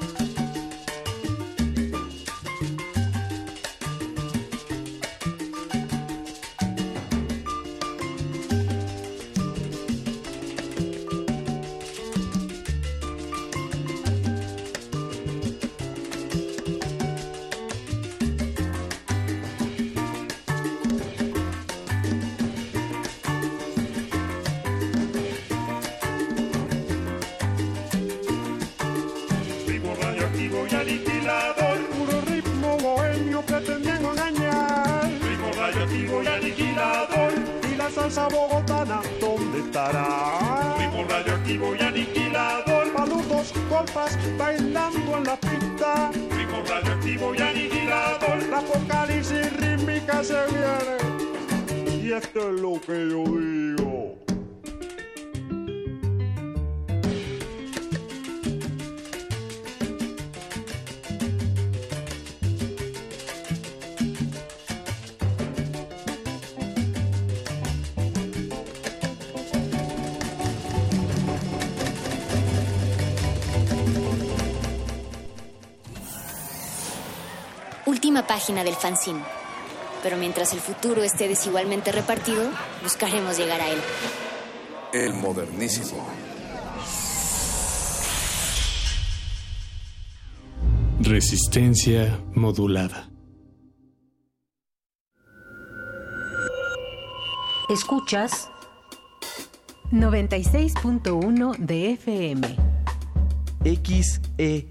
Salsa 38.10 38.28
bogotana, 38.28 39.00
¿dónde 39.20 39.58
estará? 39.58 40.76
Ritmo 40.78 41.04
radioactivo 41.08 41.74
y 41.74 41.82
aniquilador, 41.82 42.92
paludos, 42.92 43.52
golpas, 43.68 44.16
bailando 44.38 45.18
en 45.18 45.24
la 45.24 45.36
pista. 45.36 46.10
Ritmo 46.12 46.62
radioactivo 46.68 47.34
y 47.34 47.40
aniquilador, 47.40 48.42
la 48.50 48.58
apocalipsis 48.58 49.52
rítmica 49.60 50.22
se 50.22 50.38
viene. 50.52 52.02
Y 52.02 52.12
esto 52.12 52.50
es 52.50 52.60
lo 52.60 52.80
que 52.80 53.08
yo 53.10 53.24
digo. 53.24 53.85
Última 78.16 78.26
página 78.26 78.64
del 78.64 78.74
fanzine. 78.74 79.20
Pero 80.02 80.16
mientras 80.16 80.52
el 80.52 80.60
futuro 80.60 81.02
esté 81.02 81.28
desigualmente 81.28 81.92
repartido, 81.92 82.50
buscaremos 82.82 83.36
llegar 83.36 83.60
a 83.60 83.68
él. 83.68 83.78
El 84.92 85.12
modernísimo. 85.14 86.06
Resistencia 91.00 92.18
modulada. 92.34 93.10
Escuchas 97.68 98.48
96.1 99.92 101.56
de 101.58 101.90
FM. 101.92 102.56
XEUN. 103.64 104.66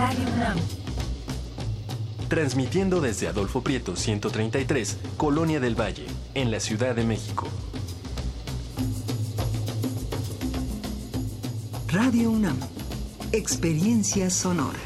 Radio 0.00 0.32
UNAM. 0.34 0.56
transmitiendo 2.30 3.02
desde 3.02 3.28
Adolfo 3.28 3.60
Prieto 3.62 3.96
133, 3.96 4.96
Colonia 5.18 5.60
del 5.60 5.78
Valle, 5.78 6.06
en 6.32 6.50
la 6.50 6.58
Ciudad 6.58 6.94
de 6.94 7.04
México. 7.04 7.46
Radio 11.92 12.30
UNAM, 12.30 12.56
experiencia 13.32 14.30
sonora. 14.30 14.78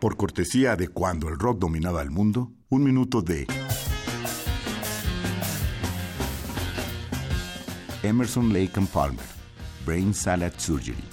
Por 0.00 0.16
cortesía 0.16 0.74
de 0.74 0.88
cuando 0.88 1.28
el 1.28 1.38
rock 1.38 1.60
dominaba 1.60 2.02
el 2.02 2.10
mundo, 2.10 2.50
un 2.68 2.82
minuto 2.82 3.22
de 3.22 3.46
Emerson 8.08 8.50
Lake 8.54 8.78
and 8.78 8.90
Palmer, 8.90 9.28
Brain 9.84 10.14
Salad 10.14 10.58
Surgery, 10.58 11.04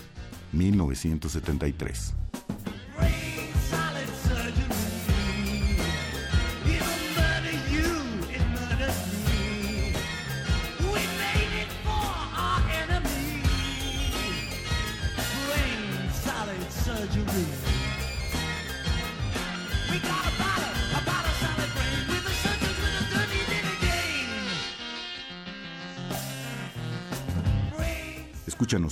1973. 0.53 2.24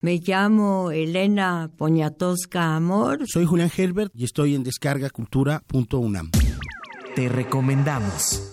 Me 0.00 0.20
llamo 0.24 0.92
Elena 0.92 1.72
Poniatowska 1.76 2.76
Amor. 2.76 3.24
Soy 3.26 3.46
Julián 3.46 3.68
Herbert 3.76 4.12
y 4.14 4.22
estoy 4.22 4.54
en 4.54 4.62
descargacultura.unam. 4.62 6.30
Te 7.16 7.28
recomendamos. 7.28 8.52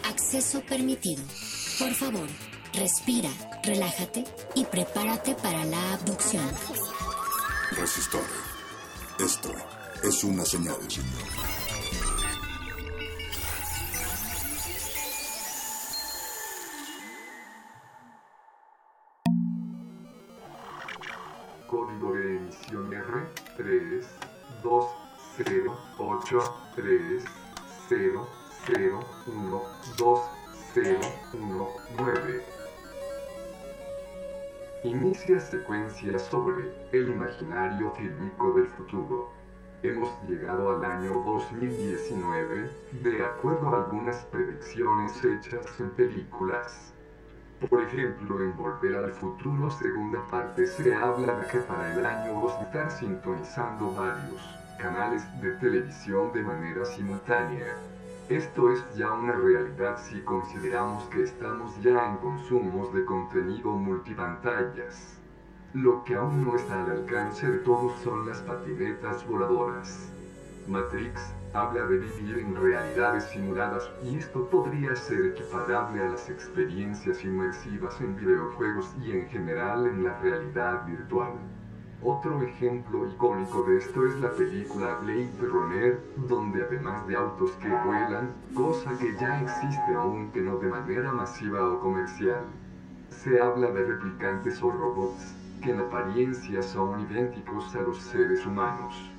Acceso 0.05 0.61
permitido. 0.61 1.23
Por 1.79 1.93
favor, 1.95 2.29
respira, 2.75 3.31
relájate 3.65 4.25
y 4.55 4.65
prepárate 4.67 5.35
para 5.37 5.65
la 5.65 5.95
abducción. 5.95 6.47
Resistor. 7.73 8.23
Esto 9.19 9.51
es 10.05 10.23
una 10.23 10.45
señal. 10.45 10.77
Código 21.67 22.13
de 22.13 22.37
emisión 22.37 22.93
R 22.93 23.29
3 23.57 24.26
2 24.67 24.89
0 25.37 25.79
8 25.97 26.41
3 26.75 27.25
0 27.89 28.29
0 28.67 29.01
1 29.29 29.63
2 29.97 30.21
0 30.75 30.99
1 31.35 31.69
9 31.97 32.45
Inicia 34.83 35.39
secuencia 35.39 36.19
sobre 36.19 36.75
el 36.91 37.11
imaginario 37.11 37.93
fílmico 37.93 38.55
del 38.55 38.67
futuro. 38.71 39.31
Hemos 39.85 40.11
llegado 40.29 40.77
al 40.77 40.85
año 40.85 41.13
2019 41.13 42.71
de 43.05 43.25
acuerdo 43.25 43.69
a 43.69 43.85
algunas 43.85 44.25
predicciones 44.25 45.13
hechas 45.25 45.79
en 45.79 45.91
películas. 45.91 46.96
Por 47.61 47.83
ejemplo, 47.83 48.39
en 48.43 48.55
Volver 48.55 48.97
al 48.97 49.13
Futuro 49.13 49.71
segunda 49.71 50.23
parte 50.31 50.67
se 50.67 50.95
habla 50.95 51.39
de 51.39 51.47
que 51.47 51.59
para 51.61 51.95
el 51.95 52.05
año 52.05 52.35
vamos 52.35 52.53
a 52.53 52.63
estar 52.65 52.91
sintonizando 52.91 53.95
varios 53.95 54.43
canales 54.79 55.25
de 55.41 55.53
televisión 55.53 56.33
de 56.35 56.43
manera 56.43 56.85
simultánea. 56.85 57.75
Esto 58.29 58.71
es 58.71 58.85
ya 58.95 59.11
una 59.11 59.33
realidad 59.33 59.99
si 59.99 60.21
consideramos 60.21 61.05
que 61.05 61.23
estamos 61.23 61.81
ya 61.83 62.11
en 62.11 62.19
consumos 62.19 62.93
de 62.93 63.07
contenido 63.07 63.71
multipantallas. 63.71 65.19
Lo 65.73 66.05
que 66.05 66.15
aún 66.15 66.45
no 66.45 66.57
está 66.57 66.85
al 66.85 66.91
alcance 66.91 67.51
de 67.51 67.59
todos 67.61 67.99
son 68.01 68.27
las 68.29 68.39
patinetas 68.41 69.27
voladoras. 69.27 70.13
Matrix 70.69 71.33
habla 71.53 71.87
de 71.87 71.99
vivir 71.99 72.39
en 72.39 72.55
realidades 72.55 73.25
simuladas 73.25 73.91
y 74.03 74.17
esto 74.17 74.49
podría 74.49 74.95
ser 74.97 75.27
equiparable 75.27 76.03
a 76.03 76.11
las 76.11 76.29
experiencias 76.29 77.25
inmersivas 77.25 78.01
en 78.01 78.17
videojuegos 78.17 78.95
y 79.03 79.13
en 79.13 79.27
general 79.29 79.87
en 79.87 80.05
la 80.05 80.19
realidad 80.21 80.87
virtual. 80.87 81.33
Otro 82.03 82.43
ejemplo 82.43 83.09
icónico 83.09 83.63
de 83.63 83.79
esto 83.79 84.07
es 84.07 84.21
la 84.21 84.31
película 84.31 84.99
Blade 85.03 85.31
Runner, 85.41 85.99
donde 86.29 86.63
además 86.63 87.07
de 87.07 87.17
autos 87.17 87.53
que 87.53 87.69
vuelan, 87.69 88.33
cosa 88.55 88.97
que 88.99 89.17
ya 89.17 89.41
existe 89.41 89.95
aún 89.95 90.31
que 90.31 90.43
no 90.43 90.59
de 90.59 90.69
manera 90.69 91.11
masiva 91.13 91.67
o 91.69 91.81
comercial, 91.81 92.45
se 93.09 93.41
habla 93.41 93.71
de 93.71 93.85
replicantes 93.85 94.63
o 94.63 94.71
robots 94.71 95.35
que 95.63 95.71
en 95.71 95.81
apariencia 95.81 96.63
son 96.63 97.01
idénticos 97.01 97.75
a 97.75 97.81
los 97.81 97.99
seres 97.99 98.45
humanos. 98.45 99.16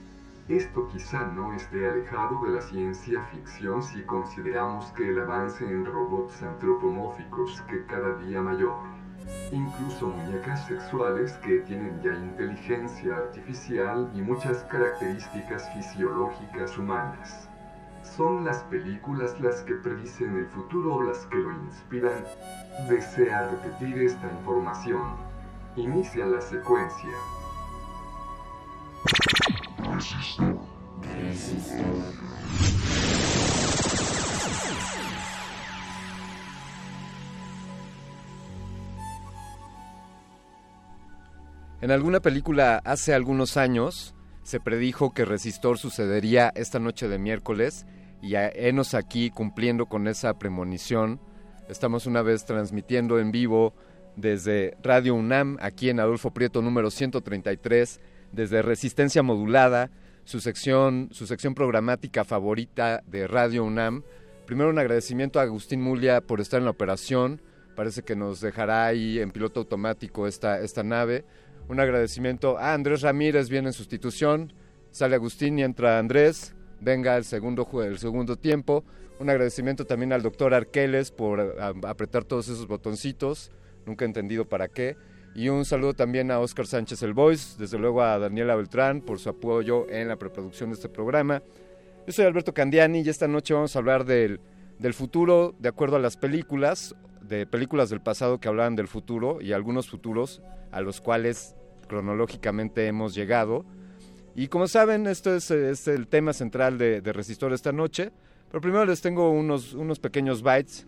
Esto 0.47 0.87
quizá 0.87 1.25
no 1.25 1.51
esté 1.51 1.89
alejado 1.89 2.41
de 2.45 2.51
la 2.51 2.61
ciencia 2.61 3.21
ficción 3.33 3.83
si 3.83 4.01
consideramos 4.03 4.85
que 4.93 5.09
el 5.09 5.19
avance 5.19 5.65
en 5.65 5.85
robots 5.85 6.41
antropomórficos 6.41 7.59
que 7.63 7.85
cada 7.85 8.15
día 8.19 8.41
mayor, 8.41 8.77
incluso 9.51 10.07
muñecas 10.07 10.65
sexuales 10.65 11.33
que 11.43 11.59
tienen 11.67 12.01
ya 12.01 12.13
inteligencia 12.13 13.17
artificial 13.17 14.09
y 14.15 14.21
muchas 14.21 14.63
características 14.71 15.69
fisiológicas 15.73 16.77
humanas. 16.77 17.49
Son 18.03 18.45
las 18.45 18.63
películas 18.63 19.37
las 19.41 19.63
que 19.63 19.75
predicen 19.75 20.37
el 20.37 20.47
futuro 20.47 20.95
o 20.95 21.03
las 21.03 21.25
que 21.25 21.35
lo 21.35 21.51
inspiran. 21.51 22.23
Desea 22.87 23.49
repetir 23.49 24.01
esta 24.01 24.31
información. 24.31 25.11
Inicia 25.75 26.25
la 26.25 26.39
secuencia. 26.39 27.11
En 41.81 41.91
alguna 41.91 42.19
película 42.19 42.81
hace 42.85 43.13
algunos 43.13 43.57
años 43.57 44.13
se 44.43 44.59
predijo 44.59 45.13
que 45.13 45.25
Resistor 45.25 45.79
sucedería 45.79 46.51
esta 46.55 46.79
noche 46.79 47.07
de 47.07 47.17
miércoles 47.17 47.85
y 48.21 48.35
a, 48.35 48.51
aquí 48.93 49.31
cumpliendo 49.31 49.87
con 49.87 50.07
esa 50.07 50.37
premonición. 50.37 51.19
Estamos 51.69 52.05
una 52.05 52.21
vez 52.21 52.45
transmitiendo 52.45 53.19
en 53.19 53.31
vivo 53.31 53.73
desde 54.15 54.77
Radio 54.83 55.15
UNAM, 55.15 55.57
aquí 55.59 55.89
en 55.89 55.99
Adolfo 55.99 56.31
Prieto 56.31 56.61
número 56.61 56.91
133 56.91 57.99
desde 58.31 58.61
Resistencia 58.61 59.23
Modulada, 59.23 59.89
su 60.23 60.39
sección, 60.39 61.09
su 61.11 61.25
sección 61.27 61.55
programática 61.55 62.25
favorita 62.25 63.01
de 63.07 63.27
Radio 63.27 63.63
UNAM. 63.63 64.03
Primero 64.45 64.69
un 64.69 64.79
agradecimiento 64.79 65.39
a 65.39 65.43
Agustín 65.43 65.81
Mulia 65.81 66.21
por 66.21 66.41
estar 66.41 66.59
en 66.59 66.65
la 66.65 66.71
operación. 66.71 67.41
Parece 67.75 68.03
que 68.03 68.15
nos 68.15 68.41
dejará 68.41 68.85
ahí 68.85 69.19
en 69.19 69.31
piloto 69.31 69.61
automático 69.61 70.27
esta, 70.27 70.59
esta 70.59 70.83
nave. 70.83 71.25
Un 71.69 71.79
agradecimiento 71.79 72.57
a 72.57 72.73
Andrés 72.73 73.01
Ramírez, 73.01 73.49
viene 73.49 73.67
en 73.67 73.73
sustitución. 73.73 74.53
Sale 74.91 75.15
Agustín 75.15 75.59
y 75.59 75.63
entra 75.63 75.99
Andrés. 75.99 76.55
Venga 76.79 77.17
el 77.17 77.25
segundo, 77.25 77.67
el 77.83 77.99
segundo 77.99 78.35
tiempo. 78.35 78.83
Un 79.19 79.29
agradecimiento 79.29 79.85
también 79.85 80.13
al 80.13 80.21
doctor 80.21 80.53
Arqueles 80.53 81.11
por 81.11 81.55
apretar 81.85 82.23
todos 82.23 82.47
esos 82.47 82.67
botoncitos. 82.67 83.51
Nunca 83.85 84.05
he 84.05 84.07
entendido 84.07 84.45
para 84.45 84.67
qué. 84.67 84.95
Y 85.37 85.49
un 85.49 85.65
saludo 85.65 85.93
también 85.93 86.31
a 86.31 86.39
Oscar 86.39 86.65
Sánchez 86.65 87.03
el 87.03 87.13
Voice, 87.13 87.59
desde 87.59 87.77
luego 87.77 88.01
a 88.01 88.17
Daniela 88.17 88.55
Beltrán 88.55 89.01
por 89.01 89.19
su 89.19 89.29
apoyo 89.29 89.87
en 89.87 90.07
la 90.07 90.15
preproducción 90.15 90.71
de 90.71 90.77
este 90.77 90.89
programa. 90.89 91.43
Yo 92.07 92.11
soy 92.11 92.25
Alberto 92.25 92.55
Candiani 92.55 93.01
y 93.01 93.09
esta 93.09 93.27
noche 93.27 93.53
vamos 93.53 93.75
a 93.75 93.79
hablar 93.79 94.03
del, 94.03 94.39
del 94.79 94.95
futuro 94.95 95.53
de 95.59 95.69
acuerdo 95.69 95.97
a 95.97 95.99
las 95.99 96.17
películas, 96.17 96.95
de 97.21 97.45
películas 97.45 97.91
del 97.91 98.01
pasado 98.01 98.39
que 98.39 98.47
hablaban 98.47 98.75
del 98.75 98.87
futuro 98.87 99.39
y 99.39 99.53
algunos 99.53 99.87
futuros 99.87 100.41
a 100.71 100.81
los 100.81 101.01
cuales 101.01 101.53
cronológicamente 101.87 102.87
hemos 102.87 103.13
llegado. 103.13 103.63
Y 104.33 104.47
como 104.47 104.67
saben, 104.67 105.05
esto 105.05 105.35
es, 105.35 105.51
es 105.51 105.87
el 105.87 106.07
tema 106.07 106.33
central 106.33 106.79
de, 106.79 107.01
de 107.01 107.13
Resistor 107.13 107.53
esta 107.53 107.71
noche. 107.71 108.11
Pero 108.49 108.59
primero 108.59 108.85
les 108.85 109.01
tengo 109.01 109.29
unos, 109.29 109.75
unos 109.75 109.99
pequeños 109.99 110.41
bytes 110.41 110.87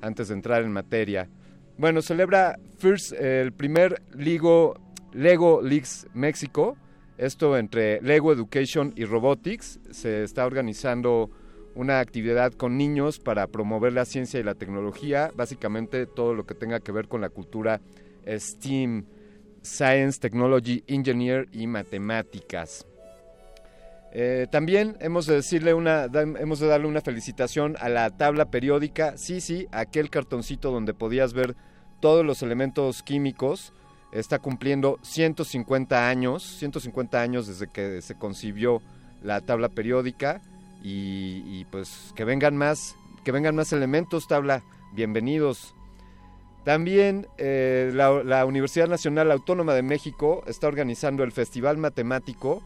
antes 0.00 0.26
de 0.26 0.34
entrar 0.34 0.64
en 0.64 0.72
materia. 0.72 1.28
Bueno, 1.76 2.02
celebra 2.02 2.56
First 2.78 3.12
el 3.14 3.52
primer 3.52 4.00
Ligo, 4.14 4.76
Lego 5.12 5.60
Leagues 5.60 6.06
México. 6.14 6.76
Esto 7.18 7.58
entre 7.58 8.00
Lego 8.00 8.32
Education 8.32 8.92
y 8.94 9.04
Robotics. 9.04 9.80
Se 9.90 10.22
está 10.22 10.46
organizando 10.46 11.30
una 11.74 11.98
actividad 11.98 12.52
con 12.52 12.78
niños 12.78 13.18
para 13.18 13.48
promover 13.48 13.92
la 13.92 14.04
ciencia 14.04 14.38
y 14.38 14.44
la 14.44 14.54
tecnología. 14.54 15.32
Básicamente 15.34 16.06
todo 16.06 16.32
lo 16.32 16.46
que 16.46 16.54
tenga 16.54 16.78
que 16.78 16.92
ver 16.92 17.08
con 17.08 17.20
la 17.20 17.28
cultura 17.28 17.80
STEAM, 18.24 19.06
Science, 19.62 20.20
Technology, 20.20 20.84
Engineer 20.86 21.48
y 21.50 21.66
Matemáticas. 21.66 22.86
Eh, 24.16 24.46
también 24.48 24.96
hemos 25.00 25.26
de 25.26 25.34
decirle 25.34 25.74
una, 25.74 26.04
hemos 26.04 26.60
de 26.60 26.68
darle 26.68 26.86
una 26.86 27.00
felicitación 27.00 27.76
a 27.80 27.88
la 27.88 28.10
tabla 28.10 28.44
periódica. 28.46 29.18
Sí, 29.18 29.40
sí, 29.40 29.66
aquel 29.72 30.08
cartoncito 30.08 30.70
donde 30.70 30.94
podías 30.94 31.32
ver 31.32 31.56
todos 31.98 32.24
los 32.24 32.40
elementos 32.42 33.02
químicos. 33.02 33.72
Está 34.12 34.38
cumpliendo 34.38 35.00
150 35.02 36.08
años, 36.08 36.44
150 36.44 37.20
años 37.20 37.48
desde 37.48 37.66
que 37.66 38.00
se 38.02 38.14
concibió 38.14 38.80
la 39.20 39.40
tabla 39.40 39.68
periódica 39.68 40.40
y, 40.80 41.42
y, 41.46 41.66
pues 41.72 42.12
que 42.14 42.24
vengan 42.24 42.56
más, 42.56 42.94
que 43.24 43.32
vengan 43.32 43.56
más 43.56 43.72
elementos, 43.72 44.28
tabla. 44.28 44.62
Bienvenidos. 44.92 45.74
También 46.62 47.26
eh, 47.36 47.90
la, 47.92 48.22
la 48.22 48.46
Universidad 48.46 48.86
Nacional 48.86 49.32
Autónoma 49.32 49.74
de 49.74 49.82
México 49.82 50.44
está 50.46 50.68
organizando 50.68 51.24
el 51.24 51.32
Festival 51.32 51.78
Matemático 51.78 52.62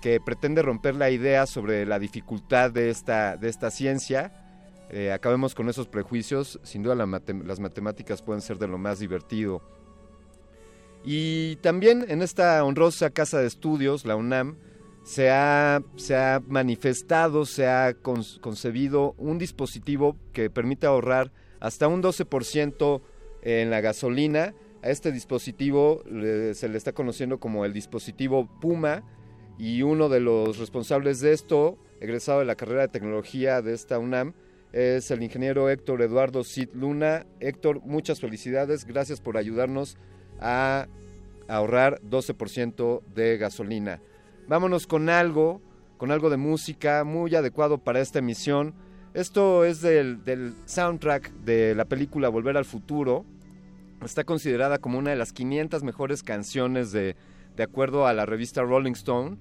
que 0.00 0.20
pretende 0.20 0.62
romper 0.62 0.94
la 0.94 1.10
idea 1.10 1.46
sobre 1.46 1.84
la 1.86 1.98
dificultad 1.98 2.70
de 2.70 2.90
esta, 2.90 3.36
de 3.36 3.48
esta 3.48 3.70
ciencia. 3.70 4.32
Eh, 4.90 5.12
acabemos 5.12 5.54
con 5.54 5.68
esos 5.68 5.88
prejuicios. 5.88 6.60
Sin 6.62 6.82
duda 6.82 6.94
las 6.94 7.60
matemáticas 7.60 8.22
pueden 8.22 8.40
ser 8.42 8.58
de 8.58 8.68
lo 8.68 8.78
más 8.78 8.98
divertido. 9.00 9.62
Y 11.04 11.56
también 11.56 12.04
en 12.08 12.22
esta 12.22 12.62
honrosa 12.64 13.10
casa 13.10 13.40
de 13.40 13.46
estudios, 13.46 14.04
la 14.04 14.16
UNAM, 14.16 14.56
se 15.04 15.30
ha, 15.30 15.80
se 15.96 16.16
ha 16.16 16.42
manifestado, 16.46 17.46
se 17.46 17.66
ha 17.66 17.94
con- 17.94 18.24
concebido 18.40 19.14
un 19.16 19.38
dispositivo 19.38 20.16
que 20.32 20.50
permite 20.50 20.86
ahorrar 20.86 21.32
hasta 21.60 21.88
un 21.88 22.02
12% 22.02 23.00
en 23.42 23.70
la 23.70 23.80
gasolina. 23.80 24.54
A 24.82 24.90
este 24.90 25.10
dispositivo 25.10 26.02
se 26.04 26.68
le 26.68 26.76
está 26.78 26.92
conociendo 26.92 27.38
como 27.38 27.64
el 27.64 27.72
dispositivo 27.72 28.48
Puma 28.60 29.02
y 29.58 29.82
uno 29.82 30.08
de 30.08 30.20
los 30.20 30.58
responsables 30.58 31.20
de 31.20 31.32
esto, 31.32 31.76
egresado 32.00 32.38
de 32.38 32.44
la 32.44 32.54
carrera 32.54 32.82
de 32.82 32.88
tecnología 32.88 33.60
de 33.60 33.74
esta 33.74 33.98
UNAM, 33.98 34.34
es 34.72 35.10
el 35.10 35.22
ingeniero 35.22 35.68
Héctor 35.68 36.02
Eduardo 36.02 36.44
Cid 36.44 36.68
Luna. 36.74 37.26
Héctor, 37.40 37.80
muchas 37.84 38.20
felicidades, 38.20 38.84
gracias 38.84 39.20
por 39.20 39.36
ayudarnos 39.36 39.96
a 40.40 40.86
ahorrar 41.48 42.00
12% 42.02 43.02
de 43.14 43.38
gasolina. 43.38 44.00
Vámonos 44.46 44.86
con 44.86 45.08
algo, 45.08 45.60
con 45.96 46.12
algo 46.12 46.30
de 46.30 46.36
música 46.36 47.02
muy 47.04 47.34
adecuado 47.34 47.78
para 47.78 48.00
esta 48.00 48.20
emisión. 48.20 48.74
Esto 49.14 49.64
es 49.64 49.80
del, 49.80 50.22
del 50.24 50.54
soundtrack 50.66 51.32
de 51.32 51.74
la 51.74 51.86
película 51.86 52.28
Volver 52.28 52.56
al 52.56 52.64
Futuro. 52.64 53.24
Está 54.04 54.22
considerada 54.22 54.78
como 54.78 54.98
una 54.98 55.10
de 55.10 55.16
las 55.16 55.32
500 55.32 55.82
mejores 55.82 56.22
canciones 56.22 56.92
de, 56.92 57.16
de 57.58 57.64
acuerdo 57.64 58.06
a 58.06 58.14
la 58.14 58.24
revista 58.24 58.62
Rolling 58.62 58.92
Stone. 58.92 59.36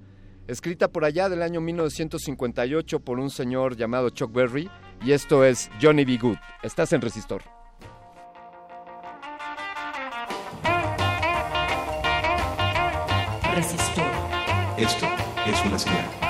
Escrita 0.47 0.87
por 0.87 1.05
allá 1.05 1.29
del 1.29 1.43
año 1.43 1.61
1958 1.61 2.99
por 2.99 3.19
un 3.19 3.29
señor 3.29 3.77
llamado 3.77 4.09
Chuck 4.09 4.33
Berry. 4.33 4.69
Y 5.05 5.11
esto 5.11 5.45
es 5.45 5.69
Johnny 5.79 6.03
B. 6.03 6.17
Good. 6.17 6.37
Estás 6.63 6.91
en 6.93 7.01
Resistor. 7.01 7.43
Resistor. 13.55 14.11
Esto 14.77 15.05
es 15.45 15.65
una 15.65 15.77
señal. 15.77 16.26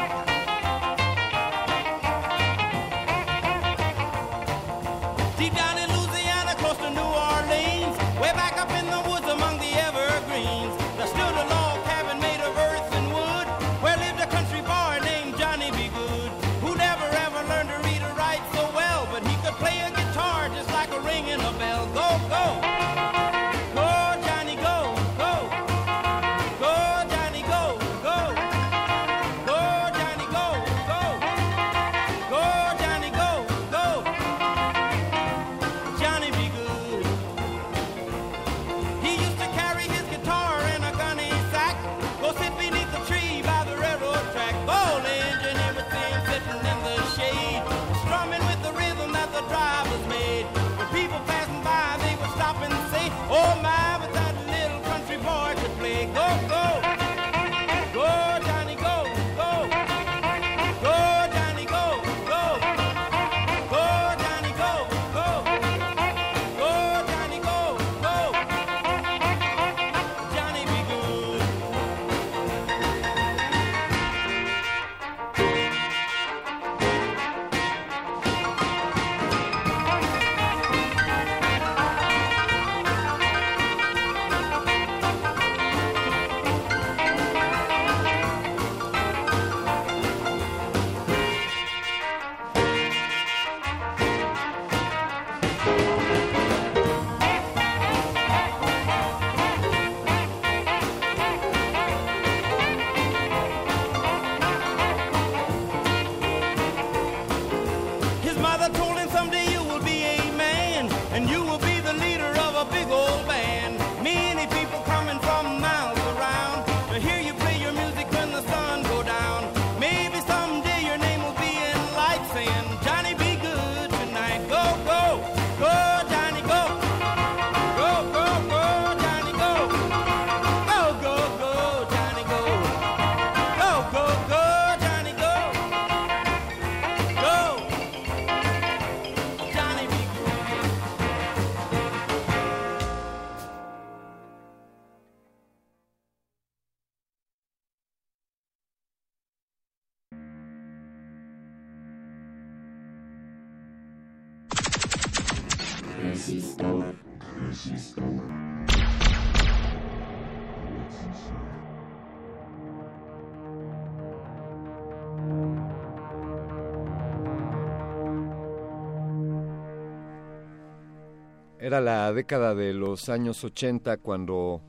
La 171.81 172.11
década 172.11 172.55
de 172.55 172.73
los 172.73 173.07
años 173.09 173.43
80 173.43 173.97
cuando, 173.97 174.61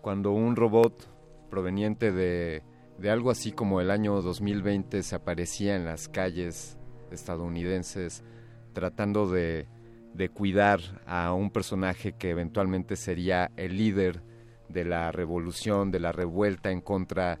cuando 0.00 0.32
un 0.32 0.56
robot 0.56 1.08
proveniente 1.48 2.10
de, 2.10 2.62
de 2.98 3.10
algo 3.10 3.30
así 3.30 3.52
como 3.52 3.80
el 3.80 3.90
año 3.90 4.20
2020 4.20 5.02
se 5.02 5.14
aparecía 5.14 5.76
en 5.76 5.84
las 5.84 6.08
calles 6.08 6.76
estadounidenses 7.10 8.24
tratando 8.72 9.28
de, 9.28 9.68
de 10.14 10.28
cuidar 10.28 10.80
a 11.06 11.32
un 11.32 11.50
personaje 11.50 12.12
que 12.12 12.30
eventualmente 12.30 12.96
sería 12.96 13.50
el 13.56 13.76
líder 13.76 14.22
de 14.68 14.84
la 14.84 15.12
revolución, 15.12 15.90
de 15.90 16.00
la 16.00 16.10
revuelta 16.10 16.70
en 16.70 16.80
contra, 16.80 17.40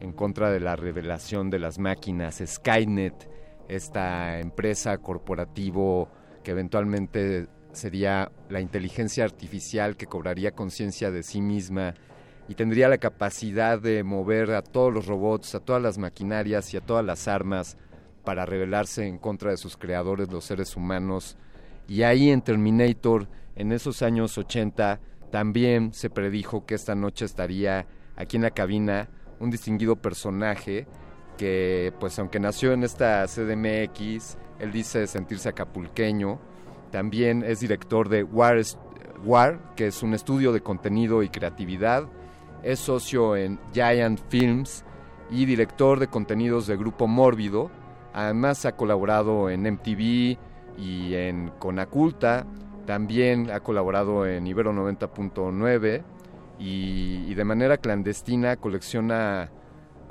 en 0.00 0.12
contra 0.12 0.50
de 0.50 0.60
la 0.60 0.76
revelación 0.76 1.50
de 1.50 1.58
las 1.58 1.78
máquinas, 1.78 2.42
Skynet, 2.44 3.28
esta 3.68 4.40
empresa 4.40 4.98
corporativo 4.98 6.08
que 6.42 6.52
eventualmente 6.52 7.48
sería 7.72 8.30
la 8.48 8.60
inteligencia 8.60 9.24
artificial 9.24 9.96
que 9.96 10.06
cobraría 10.06 10.52
conciencia 10.52 11.10
de 11.10 11.22
sí 11.22 11.40
misma 11.40 11.94
y 12.48 12.54
tendría 12.54 12.88
la 12.88 12.98
capacidad 12.98 13.78
de 13.80 14.02
mover 14.02 14.52
a 14.52 14.62
todos 14.62 14.92
los 14.92 15.06
robots, 15.06 15.54
a 15.54 15.60
todas 15.60 15.82
las 15.82 15.98
maquinarias 15.98 16.72
y 16.74 16.76
a 16.76 16.80
todas 16.80 17.04
las 17.04 17.28
armas 17.28 17.76
para 18.24 18.46
rebelarse 18.46 19.06
en 19.06 19.18
contra 19.18 19.50
de 19.50 19.56
sus 19.56 19.76
creadores, 19.76 20.30
los 20.30 20.44
seres 20.44 20.76
humanos. 20.76 21.36
Y 21.88 22.02
ahí 22.02 22.30
en 22.30 22.42
Terminator, 22.42 23.28
en 23.56 23.72
esos 23.72 24.02
años 24.02 24.38
80, 24.38 25.00
también 25.30 25.92
se 25.94 26.10
predijo 26.10 26.66
que 26.66 26.74
esta 26.74 26.94
noche 26.94 27.24
estaría 27.24 27.86
aquí 28.16 28.36
en 28.36 28.42
la 28.42 28.50
cabina 28.50 29.08
un 29.40 29.50
distinguido 29.50 29.96
personaje 29.96 30.86
que, 31.36 31.92
pues 31.98 32.18
aunque 32.18 32.38
nació 32.38 32.72
en 32.72 32.84
esta 32.84 33.26
CDMX, 33.26 34.36
él 34.60 34.70
dice 34.70 35.06
sentirse 35.06 35.48
acapulqueño, 35.48 36.38
también 36.92 37.42
es 37.42 37.58
director 37.58 38.08
de 38.08 38.22
War, 38.22 38.60
War, 39.24 39.74
que 39.74 39.88
es 39.88 40.02
un 40.02 40.14
estudio 40.14 40.52
de 40.52 40.60
contenido 40.60 41.22
y 41.22 41.30
creatividad, 41.30 42.04
es 42.62 42.78
socio 42.78 43.34
en 43.34 43.58
Giant 43.72 44.20
Films 44.28 44.84
y 45.30 45.46
director 45.46 45.98
de 45.98 46.06
contenidos 46.06 46.66
de 46.66 46.76
Grupo 46.76 47.08
Mórbido, 47.08 47.70
además 48.12 48.64
ha 48.66 48.76
colaborado 48.76 49.48
en 49.50 49.62
MTV 49.62 50.38
y 50.78 51.14
en 51.14 51.50
Conaculta, 51.58 52.46
también 52.86 53.50
ha 53.50 53.60
colaborado 53.60 54.26
en 54.26 54.46
Ibero 54.46 54.72
90.9 54.72 56.02
y, 56.58 57.24
y, 57.26 57.34
de 57.34 57.44
manera 57.44 57.78
clandestina 57.78 58.56
colecciona, 58.56 59.50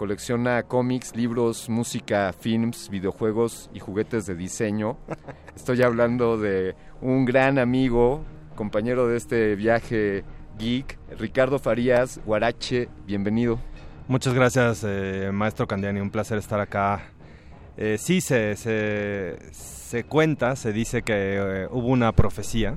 colecciona 0.02 0.64
cómics, 0.64 1.16
libros, 1.16 1.70
música, 1.70 2.34
films, 2.34 2.90
videojuegos 2.90 3.70
y 3.72 3.78
juguetes 3.78 4.26
de 4.26 4.34
diseño. 4.34 4.98
Estoy 5.56 5.84
hablando 5.84 6.40
de 6.40 6.74
un 7.02 7.24
gran 7.24 7.60
amigo, 7.60 8.26
compañero 8.56 9.08
de 9.08 9.18
este 9.18 9.56
viaje 9.56 10.24
geek, 10.58 10.98
Ricardo 11.20 11.60
Farías, 11.60 12.20
Guarache, 12.26 12.90
bienvenido. 13.06 13.60
Muchas 14.08 14.34
gracias, 14.34 14.84
eh, 14.84 15.30
maestro 15.32 15.68
Candiani, 15.68 16.00
un 16.00 16.10
placer 16.10 16.40
estar 16.40 16.60
acá. 16.60 17.04
Eh, 17.78 18.00
sí, 18.00 18.22
se, 18.22 18.56
se, 18.56 19.38
se, 19.52 20.04
cuenta, 20.06 20.56
se 20.56 20.74
dice 20.74 21.04
que 21.04 21.14
eh, 21.14 21.68
hubo 21.70 21.90
una 21.90 22.12
profecía 22.12 22.76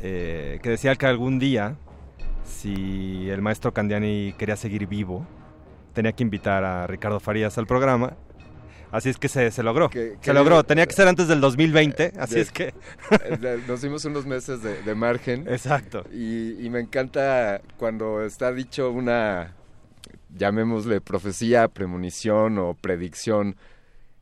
eh, 0.00 0.60
que 0.62 0.70
decía 0.70 0.96
que 0.96 1.04
algún 1.04 1.38
día, 1.38 1.76
si 2.42 3.28
el 3.28 3.42
maestro 3.42 3.74
Candiani 3.74 4.34
quería 4.38 4.56
seguir 4.56 4.86
vivo, 4.86 5.26
tenía 5.96 6.12
que 6.12 6.22
invitar 6.22 6.62
a 6.62 6.86
Ricardo 6.86 7.18
Farías 7.20 7.56
al 7.56 7.66
programa. 7.66 8.14
Así 8.92 9.08
es 9.08 9.16
que 9.16 9.28
se, 9.28 9.50
se 9.50 9.62
logró. 9.62 9.88
Que- 9.88 10.10
se 10.12 10.18
que- 10.20 10.32
logró. 10.34 10.62
Tenía 10.62 10.86
que 10.86 10.92
ser 10.92 11.08
antes 11.08 11.26
del 11.26 11.40
2020. 11.40 12.12
Así 12.18 12.34
De- 12.36 12.40
es 12.42 12.52
que. 12.52 12.74
Nos 13.66 13.80
dimos 13.80 14.04
unos 14.04 14.26
meses 14.26 14.62
de, 14.62 14.82
de 14.82 14.94
margen. 14.94 15.48
Exacto. 15.48 16.04
Y, 16.12 16.64
y 16.64 16.68
me 16.70 16.80
encanta 16.80 17.62
cuando 17.78 18.22
está 18.22 18.52
dicho 18.52 18.90
una, 18.90 19.54
llamémosle 20.36 21.00
profecía, 21.00 21.66
premonición 21.68 22.58
o 22.58 22.74
predicción, 22.74 23.56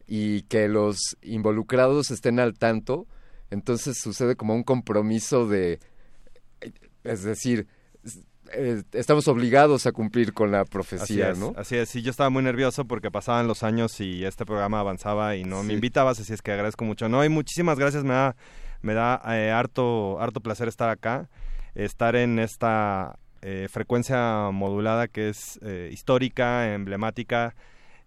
y 0.06 0.42
que 0.42 0.68
los 0.68 1.16
involucrados 1.22 2.10
estén 2.12 2.38
al 2.38 2.54
tanto, 2.56 3.06
entonces 3.50 3.98
sucede 4.00 4.36
como 4.36 4.54
un 4.54 4.62
compromiso 4.62 5.46
de, 5.48 5.80
es 7.04 7.22
decir, 7.24 7.66
eh, 8.52 8.82
estamos 8.92 9.26
obligados 9.28 9.86
a 9.86 9.92
cumplir 9.92 10.32
con 10.32 10.50
la 10.50 10.64
profecía, 10.64 11.30
así 11.30 11.32
es, 11.32 11.38
¿no? 11.38 11.54
Así 11.56 11.76
es, 11.76 11.88
sí, 11.88 12.02
yo 12.02 12.10
estaba 12.10 12.30
muy 12.30 12.42
nervioso 12.42 12.84
porque 12.84 13.10
pasaban 13.10 13.46
los 13.46 13.62
años 13.62 14.00
y 14.00 14.24
este 14.24 14.44
programa 14.44 14.80
avanzaba 14.80 15.36
y 15.36 15.44
no 15.44 15.62
me 15.62 15.72
invitabas, 15.74 16.20
así 16.20 16.32
es 16.32 16.42
que 16.42 16.52
agradezco 16.52 16.84
mucho. 16.84 17.08
No, 17.08 17.24
y 17.24 17.28
muchísimas 17.28 17.78
gracias, 17.78 18.04
me 18.04 18.14
da, 18.14 18.36
me 18.82 18.94
da 18.94 19.20
eh, 19.28 19.50
harto, 19.50 20.20
harto 20.20 20.40
placer 20.40 20.68
estar 20.68 20.90
acá, 20.90 21.28
estar 21.74 22.16
en 22.16 22.38
esta 22.38 23.18
eh, 23.42 23.68
frecuencia 23.70 24.50
modulada 24.52 25.08
que 25.08 25.28
es 25.30 25.58
histórica, 25.90 26.72
emblemática, 26.74 27.54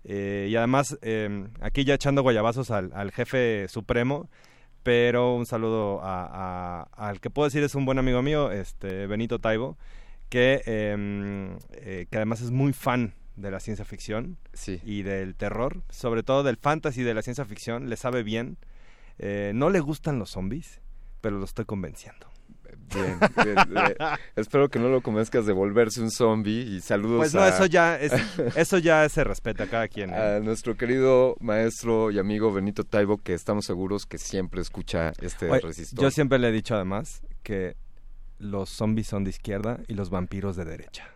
y 0.03 0.55
además 0.55 0.97
eh, 1.01 1.47
aquí 1.59 1.84
ya 1.84 1.95
echando 1.95 2.22
guayabazos 2.22 2.72
al, 2.72 2.91
al 2.93 3.11
jefe 3.11 3.68
supremo, 3.68 4.30
pero 4.84 5.35
un 5.35 5.45
saludo 5.45 5.99
a- 6.01 6.84
a- 6.95 7.07
al 7.09 7.19
que 7.19 7.30
puedo 7.30 7.45
decir 7.47 7.61
es 7.64 7.76
un 7.76 7.84
buen 7.85 7.99
amigo 7.99 8.22
mío, 8.22 8.51
este 8.51 9.05
Benito 9.07 9.39
Taibo, 9.39 9.77
que, 10.30 10.62
eh, 10.66 11.58
eh, 11.74 12.08
que 12.10 12.18
además 12.18 12.41
es 12.41 12.52
muy 12.52 12.74
fan 12.74 13.14
de 13.36 13.52
la 13.52 13.60
ciencia 13.60 13.86
ficción 13.86 14.38
y 14.84 15.04
del 15.04 15.36
terror, 15.36 15.84
sobre 15.90 16.24
todo 16.24 16.44
del 16.44 16.58
fantasy 16.58 17.04
de 17.04 17.14
la 17.14 17.22
ciencia 17.22 17.45
ficción, 17.45 17.90
le 17.90 17.95
sabe 17.98 18.24
bien. 18.24 18.58
Eh, 19.20 19.52
no 19.56 19.70
le 19.70 19.80
gustan 19.80 20.20
los 20.20 20.32
zombies, 20.32 20.82
pero 21.22 21.38
lo 21.38 21.45
estoy 21.45 21.66
convenciendo. 21.66 22.28
Bien, 22.94 23.20
bien, 23.44 23.58
eh, 23.78 23.95
espero 24.38 24.70
que 24.70 24.80
no 24.80 24.88
lo 24.90 25.02
convenzcas 25.02 25.45
de 25.45 25.52
volverse 25.54 26.02
un 26.02 26.10
zombie 26.10 26.62
y 26.64 26.80
saludos 26.82 27.18
Pues 27.18 27.34
no, 27.34 27.41
a- 27.41 27.49
eso 27.49 27.66
ya 27.66 27.99
es, 27.99 28.14
eso 28.56 28.78
ya 28.78 29.08
se 29.10 29.24
respeta 29.24 29.66
a 29.66 29.68
cada 29.68 29.88
quien. 29.88 30.10
¿eh? 30.12 30.16
a 30.16 30.40
nuestro 30.40 30.78
querido 30.78 31.36
maestro 31.41 32.12
y 32.12 32.20
amigo 32.20 32.52
Benito 32.54 32.86
Taibo, 32.86 33.18
que 33.18 33.34
estamos 33.34 33.66
seguros 33.66 34.06
que 34.06 34.18
siempre 34.18 34.62
escucha 34.62 35.12
este 35.22 35.49
Oye, 35.49 35.62
resistor. 35.62 36.02
yo 36.02 36.12
siempre 36.12 36.40
le 36.40 36.48
he 36.49 36.52
dicho 36.52 36.76
además 36.76 37.22
que 37.44 37.76
los 38.39 38.69
zombies 38.69 39.07
son 39.07 39.23
de 39.23 39.30
izquierda 39.31 39.80
y 39.88 39.93
los 39.93 40.09
vampiros 40.09 40.55
de 40.55 40.65
derecha. 40.65 41.09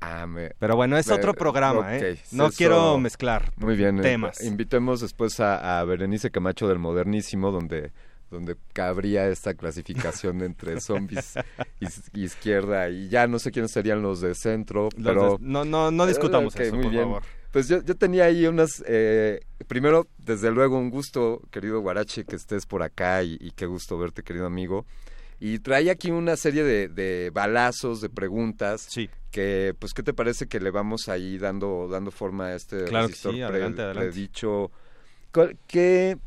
Ah, 0.00 0.26
me- 0.26 0.50
Pero 0.58 0.76
bueno, 0.76 0.96
es 0.96 1.06
me- 1.08 1.14
otro 1.14 1.34
programa, 1.34 1.96
¿eh? 1.96 2.18
No 2.32 2.46
eso- 2.46 2.56
quiero 2.56 2.98
mezclar 2.98 3.52
Muy 3.56 3.76
bien. 3.76 3.98
eh, 3.98 4.02
temas. 4.02 4.40
invitemos 4.42 5.00
después 5.00 5.40
a, 5.40 5.78
a 5.80 5.84
Berenice 5.84 6.30
Camacho 6.30 6.68
del 6.68 6.78
Modernísimo, 6.78 7.50
donde 7.50 7.92
donde 8.30 8.56
cabría 8.72 9.26
esta 9.28 9.54
clasificación 9.54 10.40
entre 10.42 10.80
zombies 10.80 11.34
y, 11.80 12.22
izquierda 12.22 12.88
y 12.88 13.08
ya 13.08 13.26
no 13.26 13.40
sé 13.40 13.50
quiénes 13.50 13.72
serían 13.72 14.02
los 14.02 14.20
de 14.20 14.36
centro, 14.36 14.84
Los 14.96 15.04
pero 15.04 15.30
de- 15.32 15.38
no, 15.40 15.64
no, 15.64 15.90
no 15.90 16.06
discutamos 16.06 16.54
Ok, 16.54 16.60
eso, 16.60 16.74
muy 16.76 16.84
por 16.84 16.92
bien. 16.92 17.04
favor. 17.06 17.22
Pues 17.50 17.66
yo, 17.66 17.82
yo 17.82 17.96
tenía 17.96 18.26
ahí 18.26 18.46
unas, 18.46 18.84
eh, 18.86 19.40
primero, 19.66 20.06
desde 20.18 20.52
luego, 20.52 20.78
un 20.78 20.90
gusto, 20.90 21.42
querido 21.50 21.80
Guarache, 21.80 22.24
que 22.24 22.36
estés 22.36 22.66
por 22.66 22.84
acá 22.84 23.24
y, 23.24 23.36
y 23.40 23.50
qué 23.50 23.66
gusto 23.66 23.98
verte, 23.98 24.22
querido 24.22 24.46
amigo. 24.46 24.86
Y 25.40 25.58
traía 25.60 25.92
aquí 25.92 26.10
una 26.10 26.36
serie 26.36 26.62
de, 26.62 26.88
de 26.88 27.30
balazos, 27.32 28.00
de 28.02 28.10
preguntas. 28.10 28.86
Sí. 28.90 29.08
Que, 29.30 29.74
pues, 29.78 29.94
¿qué 29.94 30.02
te 30.02 30.12
parece 30.12 30.46
que 30.46 30.60
le 30.60 30.70
vamos 30.70 31.08
ahí 31.08 31.38
dando, 31.38 31.88
dando 31.88 32.10
forma 32.10 32.46
a 32.48 32.54
este 32.56 32.84
Claro 32.84 33.06
que 33.06 33.12
resistor 33.12 33.32
sí, 33.32 33.38
pre- 33.38 33.46
adelante, 33.46 33.82
adelante. 33.82 34.10
predicho? 34.10 34.70
¿Cuál- 35.32 35.56
¿Qué, 35.66 36.18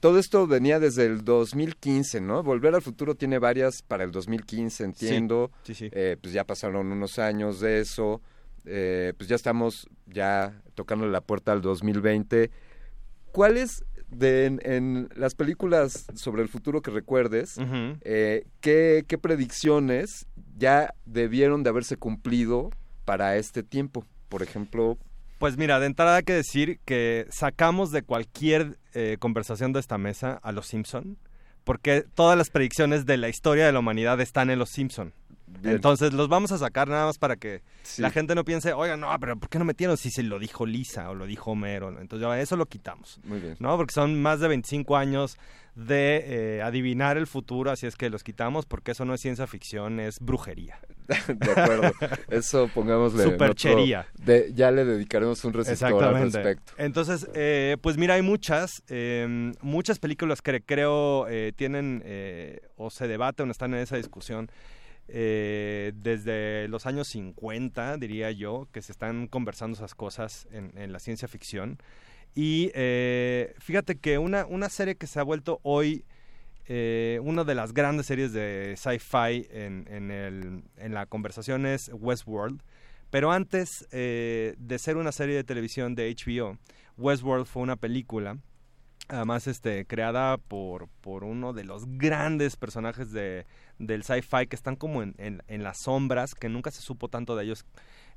todo 0.00 0.18
esto 0.18 0.46
venía 0.46 0.80
desde 0.80 1.04
el 1.06 1.22
2015, 1.24 2.20
¿no? 2.20 2.42
Volver 2.42 2.74
al 2.74 2.82
futuro 2.82 3.14
tiene 3.14 3.38
varias 3.38 3.82
para 3.82 4.04
el 4.04 4.10
2015, 4.12 4.84
entiendo. 4.84 5.50
sí, 5.64 5.74
sí. 5.74 5.88
Eh, 5.92 6.16
pues 6.20 6.32
ya 6.32 6.44
pasaron 6.44 6.90
unos 6.92 7.18
años 7.18 7.60
de 7.60 7.80
eso. 7.80 8.22
Eh, 8.64 9.12
pues 9.18 9.28
ya 9.28 9.36
estamos 9.36 9.86
ya 10.06 10.62
tocando 10.74 11.06
la 11.06 11.20
puerta 11.20 11.52
al 11.52 11.60
2020. 11.60 12.50
¿Cuáles 13.32 13.84
de 14.16 14.46
en, 14.46 14.60
en 14.64 15.08
las 15.16 15.34
películas 15.34 16.06
sobre 16.14 16.42
el 16.42 16.48
futuro 16.48 16.82
que 16.82 16.90
recuerdes, 16.90 17.56
eh, 18.02 18.46
¿qué, 18.60 19.04
qué 19.06 19.18
predicciones 19.18 20.26
ya 20.56 20.94
debieron 21.04 21.62
de 21.62 21.70
haberse 21.70 21.96
cumplido 21.96 22.70
para 23.04 23.36
este 23.36 23.62
tiempo? 23.62 24.04
Por 24.28 24.42
ejemplo, 24.42 24.98
Pues 25.38 25.56
mira, 25.56 25.78
de 25.80 25.86
entrada 25.86 26.16
hay 26.16 26.22
que 26.22 26.32
decir 26.32 26.78
que 26.84 27.26
sacamos 27.30 27.90
de 27.90 28.02
cualquier 28.02 28.78
eh, 28.94 29.16
conversación 29.18 29.72
de 29.72 29.80
esta 29.80 29.98
mesa 29.98 30.38
a 30.42 30.52
los 30.52 30.66
Simpson, 30.66 31.18
porque 31.64 32.04
todas 32.14 32.36
las 32.38 32.50
predicciones 32.50 33.04
de 33.06 33.16
la 33.16 33.28
historia 33.28 33.66
de 33.66 33.72
la 33.72 33.80
humanidad 33.80 34.20
están 34.20 34.50
en 34.50 34.58
los 34.58 34.70
Simpson. 34.70 35.12
Bien. 35.60 35.76
Entonces 35.76 36.12
los 36.12 36.28
vamos 36.28 36.52
a 36.52 36.58
sacar 36.58 36.88
nada 36.88 37.06
más 37.06 37.18
para 37.18 37.36
que 37.36 37.62
Sí. 37.82 38.02
la 38.02 38.10
gente 38.10 38.34
no 38.34 38.44
piense, 38.44 38.72
oiga, 38.72 38.96
no, 38.96 39.08
pero 39.20 39.36
¿por 39.36 39.48
qué 39.48 39.58
no 39.58 39.64
metieron 39.64 39.96
si 39.96 40.10
se 40.10 40.22
lo 40.22 40.38
dijo 40.38 40.66
Lisa 40.66 41.10
o 41.10 41.14
lo 41.14 41.26
dijo 41.26 41.52
Homero? 41.52 41.88
Entonces 42.00 42.26
ya, 42.26 42.40
eso 42.40 42.56
lo 42.56 42.66
quitamos. 42.66 43.20
Muy 43.24 43.40
bien. 43.40 43.56
¿no? 43.60 43.76
Porque 43.76 43.92
son 43.92 44.20
más 44.20 44.40
de 44.40 44.48
25 44.48 44.96
años 44.96 45.36
de 45.74 46.22
eh, 46.58 46.62
adivinar 46.62 47.16
el 47.16 47.26
futuro, 47.26 47.70
así 47.72 47.86
es 47.86 47.96
que 47.96 48.08
los 48.08 48.22
quitamos 48.22 48.64
porque 48.64 48.92
eso 48.92 49.04
no 49.04 49.12
es 49.12 49.20
ciencia 49.20 49.46
ficción, 49.48 49.98
es 49.98 50.18
brujería. 50.20 50.78
De 51.28 51.50
acuerdo. 51.50 51.92
Eso 52.30 52.70
pongámosle. 52.72 53.24
Superchería. 53.24 54.06
de- 54.18 54.52
ya 54.54 54.70
le 54.70 54.84
dedicaremos 54.84 55.44
un 55.44 55.52
resistor 55.52 56.02
al 56.04 56.14
respecto. 56.22 56.72
Entonces, 56.78 57.28
eh, 57.34 57.76
pues 57.82 57.96
mira, 57.98 58.14
hay 58.14 58.22
muchas, 58.22 58.82
eh, 58.88 59.52
muchas 59.60 59.98
películas 59.98 60.40
que 60.42 60.62
creo 60.62 61.26
eh, 61.28 61.52
tienen 61.56 62.02
eh, 62.06 62.60
o 62.76 62.88
se 62.90 63.08
debaten 63.08 63.48
o 63.48 63.50
están 63.50 63.74
en 63.74 63.80
esa 63.80 63.96
discusión 63.96 64.48
eh, 65.08 65.92
desde 65.96 66.68
los 66.68 66.86
años 66.86 67.08
50, 67.08 67.96
diría 67.98 68.30
yo, 68.30 68.68
que 68.72 68.82
se 68.82 68.92
están 68.92 69.26
conversando 69.26 69.76
esas 69.76 69.94
cosas 69.94 70.46
en, 70.50 70.92
la 70.92 70.98
ciencia 70.98 71.28
ficción. 71.28 71.78
Y 72.34 72.70
eh, 72.74 73.54
fíjate 73.58 73.96
que 73.96 74.18
una, 74.18 74.46
una 74.46 74.68
serie 74.68 74.96
que 74.96 75.06
se 75.06 75.20
ha 75.20 75.22
vuelto 75.22 75.60
hoy 75.62 76.04
eh, 76.66 77.20
una 77.22 77.44
de 77.44 77.54
las 77.54 77.74
grandes 77.74 78.06
series 78.06 78.32
de 78.32 78.74
sci-fi 78.76 79.46
en, 79.50 79.86
en, 79.88 80.64
en 80.76 80.94
la 80.94 81.06
conversación 81.06 81.66
es 81.66 81.90
Westworld. 81.92 82.62
Pero 83.10 83.30
antes 83.30 83.86
de 83.90 84.76
ser 84.78 84.96
una 84.96 85.12
serie 85.12 85.36
de 85.36 85.44
televisión 85.44 85.94
de 85.94 86.12
HBO, 86.12 86.58
Westworld 86.98 87.46
fue 87.46 87.62
una 87.62 87.76
película, 87.76 88.38
además 89.08 89.46
este, 89.46 89.86
creada 89.86 90.36
por, 90.38 90.88
por 91.00 91.24
uno 91.24 91.52
de 91.52 91.64
los 91.64 91.86
grandes 91.98 92.56
personajes 92.56 93.12
de, 93.12 93.46
del 93.78 94.02
sci-fi 94.04 94.46
que 94.46 94.56
están 94.56 94.76
como 94.76 95.02
en, 95.02 95.14
en- 95.18 95.42
en 95.48 95.62
las 95.62 95.78
sombras, 95.78 96.34
que 96.34 96.48
nunca 96.48 96.70
se 96.70 96.80
supo 96.82 97.08
tanto 97.08 97.36
de 97.36 97.44
ellos, 97.44 97.64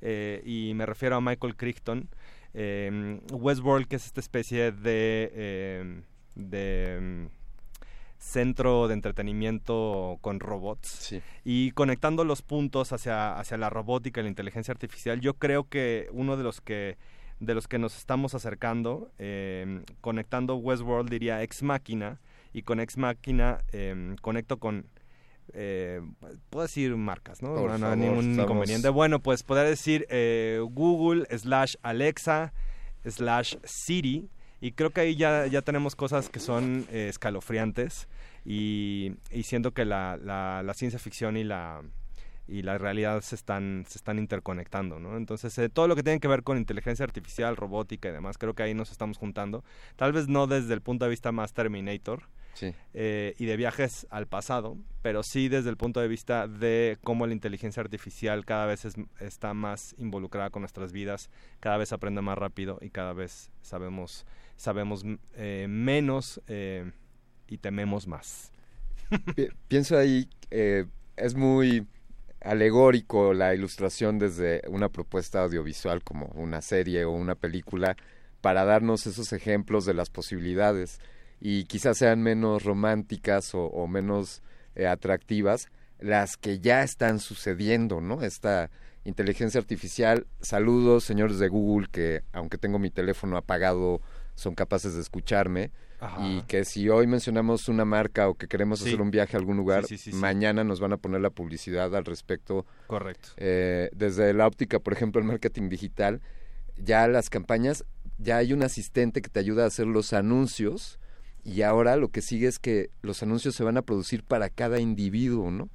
eh, 0.01 0.41
y 0.45 0.73
me 0.75 0.85
refiero 0.85 1.15
a 1.15 1.21
Michael 1.21 1.55
Crichton. 1.55 2.09
Eh, 2.53 3.19
Westworld, 3.31 3.87
que 3.87 3.97
es 3.97 4.05
esta 4.05 4.19
especie 4.19 4.71
de... 4.71 5.31
eh, 5.33 6.01
de 6.35 7.27
centro 8.19 8.87
de 8.87 8.95
entretenimiento 8.95 10.17
con 10.21 10.39
robots 10.39 10.87
y 11.45 11.69
conectando 11.71 12.23
los 12.25 12.41
puntos 12.41 12.91
hacia, 12.91 13.37
hacia 13.37 13.57
la 13.57 13.69
robótica 13.69 14.19
y 14.19 14.23
la 14.23 14.29
inteligencia 14.29 14.71
artificial 14.71 15.21
yo 15.21 15.35
creo 15.35 15.69
que 15.69 16.09
uno 16.11 16.35
de 16.35 16.43
los 16.43 16.59
que 16.59 16.97
de 17.39 17.53
los 17.53 17.67
que 17.67 17.77
nos 17.77 17.95
estamos 17.97 18.33
acercando 18.33 19.11
eh, 19.19 19.83
conectando 20.01 20.55
Westworld 20.55 21.09
diría 21.09 21.43
Ex 21.43 21.61
Máquina 21.63 22.19
y 22.53 22.63
con 22.63 22.79
Ex 22.79 22.97
Máquina 22.97 23.59
eh, 23.71 24.15
conecto 24.21 24.57
con 24.57 24.85
eh, 25.53 26.01
puedo 26.49 26.63
decir 26.63 26.95
marcas, 26.97 27.41
¿no? 27.41 27.53
Por 27.55 27.69
no, 27.71 27.77
no 27.77 27.85
hay 27.87 27.91
favor, 27.93 27.97
ningún 27.97 28.31
estamos- 28.31 28.45
inconveniente. 28.49 28.89
Bueno, 28.89 29.19
pues 29.21 29.43
poder 29.43 29.67
decir 29.67 30.05
eh, 30.09 30.59
Google 30.71 31.25
slash 31.37 31.75
Alexa 31.83 32.53
slash 33.05 33.55
Siri 33.63 34.29
y 34.59 34.71
creo 34.73 34.89
que 34.89 35.01
ahí 35.01 35.15
ya, 35.15 35.45
ya 35.47 35.61
tenemos 35.61 35.95
cosas 35.95 36.29
que 36.29 36.39
son 36.39 36.85
eh, 36.91 37.07
escalofriantes 37.09 38.07
y, 38.43 39.13
y 39.31 39.43
siento 39.43 39.71
que 39.71 39.85
la, 39.85 40.17
la, 40.21 40.63
la 40.63 40.73
ciencia 40.73 40.99
ficción 40.99 41.37
y 41.37 41.43
la 41.43 41.81
y 42.47 42.61
la 42.61 42.77
realidad 42.77 43.21
se 43.21 43.35
están 43.35 43.85
se 43.87 43.97
están 43.97 44.17
interconectando, 44.19 44.99
¿no? 44.99 45.17
Entonces 45.17 45.57
eh, 45.57 45.69
todo 45.69 45.87
lo 45.87 45.95
que 45.95 46.03
tiene 46.03 46.19
que 46.19 46.27
ver 46.27 46.43
con 46.43 46.57
inteligencia 46.57 47.03
artificial, 47.03 47.55
robótica 47.57 48.09
y 48.09 48.11
demás, 48.11 48.37
creo 48.37 48.53
que 48.53 48.63
ahí 48.63 48.73
nos 48.73 48.91
estamos 48.91 49.17
juntando. 49.17 49.63
Tal 49.95 50.13
vez 50.13 50.27
no 50.27 50.47
desde 50.47 50.73
el 50.73 50.81
punto 50.81 51.05
de 51.05 51.09
vista 51.11 51.31
más 51.31 51.53
Terminator, 51.53 52.23
Sí. 52.53 52.73
eh, 52.95 53.35
y 53.37 53.45
de 53.45 53.55
viajes 53.55 54.07
al 54.09 54.25
pasado, 54.25 54.77
pero 55.03 55.21
sí 55.21 55.47
desde 55.47 55.69
el 55.69 55.77
punto 55.77 55.99
de 55.99 56.07
vista 56.07 56.47
de 56.47 56.97
cómo 57.03 57.27
la 57.27 57.33
inteligencia 57.33 57.81
artificial 57.83 58.45
cada 58.45 58.65
vez 58.65 58.83
es- 58.85 58.95
está 59.19 59.53
más 59.53 59.93
involucrada 59.99 60.49
con 60.49 60.63
nuestras 60.63 60.91
vidas, 60.91 61.29
cada 61.59 61.77
vez 61.77 61.93
aprende 61.93 62.21
más 62.21 62.35
rápido 62.37 62.79
y 62.81 62.89
cada 62.89 63.13
vez 63.13 63.51
sabemos 63.61 64.25
sabemos 64.55 65.03
eh, 65.35 65.67
menos 65.69 66.41
y 67.47 67.57
tememos 67.59 68.07
más. 68.07 68.51
Pi- 69.35 69.49
Pienso 69.67 69.95
ahí, 69.95 70.27
es 70.49 71.35
muy 71.35 71.85
alegórico 72.41 73.33
la 73.33 73.53
ilustración 73.53 74.19
desde 74.19 74.61
una 74.69 74.89
propuesta 74.89 75.41
audiovisual 75.41 76.03
como 76.03 76.27
una 76.35 76.61
serie 76.61 77.05
o 77.05 77.11
una 77.11 77.35
película 77.35 77.97
para 78.41 78.65
darnos 78.65 79.07
esos 79.07 79.33
ejemplos 79.33 79.85
de 79.85 79.93
las 79.93 80.09
posibilidades 80.09 80.99
y 81.39 81.65
quizás 81.65 81.97
sean 81.97 82.21
menos 82.21 82.63
románticas 82.63 83.51
o, 83.53 83.87
menos 83.87 84.41
eh, 84.75 84.87
atractivas 84.87 85.69
las 85.99 86.37
que 86.37 86.59
ya 86.59 86.83
están 86.83 87.19
sucediendo, 87.19 88.01
¿no? 88.01 88.21
Esta 88.21 88.69
inteligencia 89.03 89.59
artificial, 89.59 90.27
saludos 90.41 91.03
señores 91.03 91.39
de 91.39 91.47
Google 91.47 91.87
que 91.91 92.23
aunque 92.33 92.57
tengo 92.57 92.77
mi 92.77 92.91
teléfono 92.91 93.37
apagado 93.37 94.01
son 94.37 94.53
capaces 94.55 94.93
de 94.93 95.01
escucharme 95.01 95.71
Ajá. 95.99 96.25
y 96.25 96.43
que 96.43 96.63
si 96.63 96.87
hoy 96.89 97.07
mencionamos 97.07 97.67
una 97.69 97.85
marca 97.85 98.29
o 98.29 98.35
que 98.35 98.47
queremos 98.47 98.79
Sí. 98.79 98.89
hacer 98.89 99.01
un 99.01 99.09
viaje 99.09 99.35
a 99.35 99.39
algún 99.39 99.57
lugar, 99.57 99.85
Sí, 99.85 99.97
sí, 99.97 100.13
mañana 100.13 100.63
nos 100.63 100.79
van 100.79 100.93
a 100.93 100.97
poner 100.97 101.21
la 101.21 101.31
publicidad 101.31 101.93
al 101.95 102.05
respecto. 102.05 102.65
Correcto. 102.85 103.29
Eh, 103.37 103.89
desde 103.95 104.33
la 104.35 104.45
óptica, 104.45 104.77
por 104.79 104.93
ejemplo, 104.93 105.19
el 105.19 105.27
marketing 105.27 105.69
digital, 105.69 106.21
ya 106.77 107.07
las 107.07 107.31
campañas, 107.31 107.83
ya 108.19 108.37
hay 108.37 108.53
un 108.53 108.61
asistente 108.61 109.21
que 109.23 109.29
te 109.29 109.39
ayuda 109.39 109.63
a 109.63 109.67
hacer 109.67 109.87
los 109.87 110.13
anuncios 110.13 110.99
y 111.43 111.63
ahora 111.63 111.95
lo 111.95 112.09
que 112.09 112.21
sigue 112.21 112.45
es 112.47 112.59
que 112.59 112.91
los 113.01 113.23
anuncios 113.23 113.55
se 113.55 113.63
van 113.63 113.77
a 113.77 113.81
producir 113.81 114.23
para 114.23 114.49
cada 114.49 114.79
individuo, 114.79 115.49
¿no? 115.49 115.69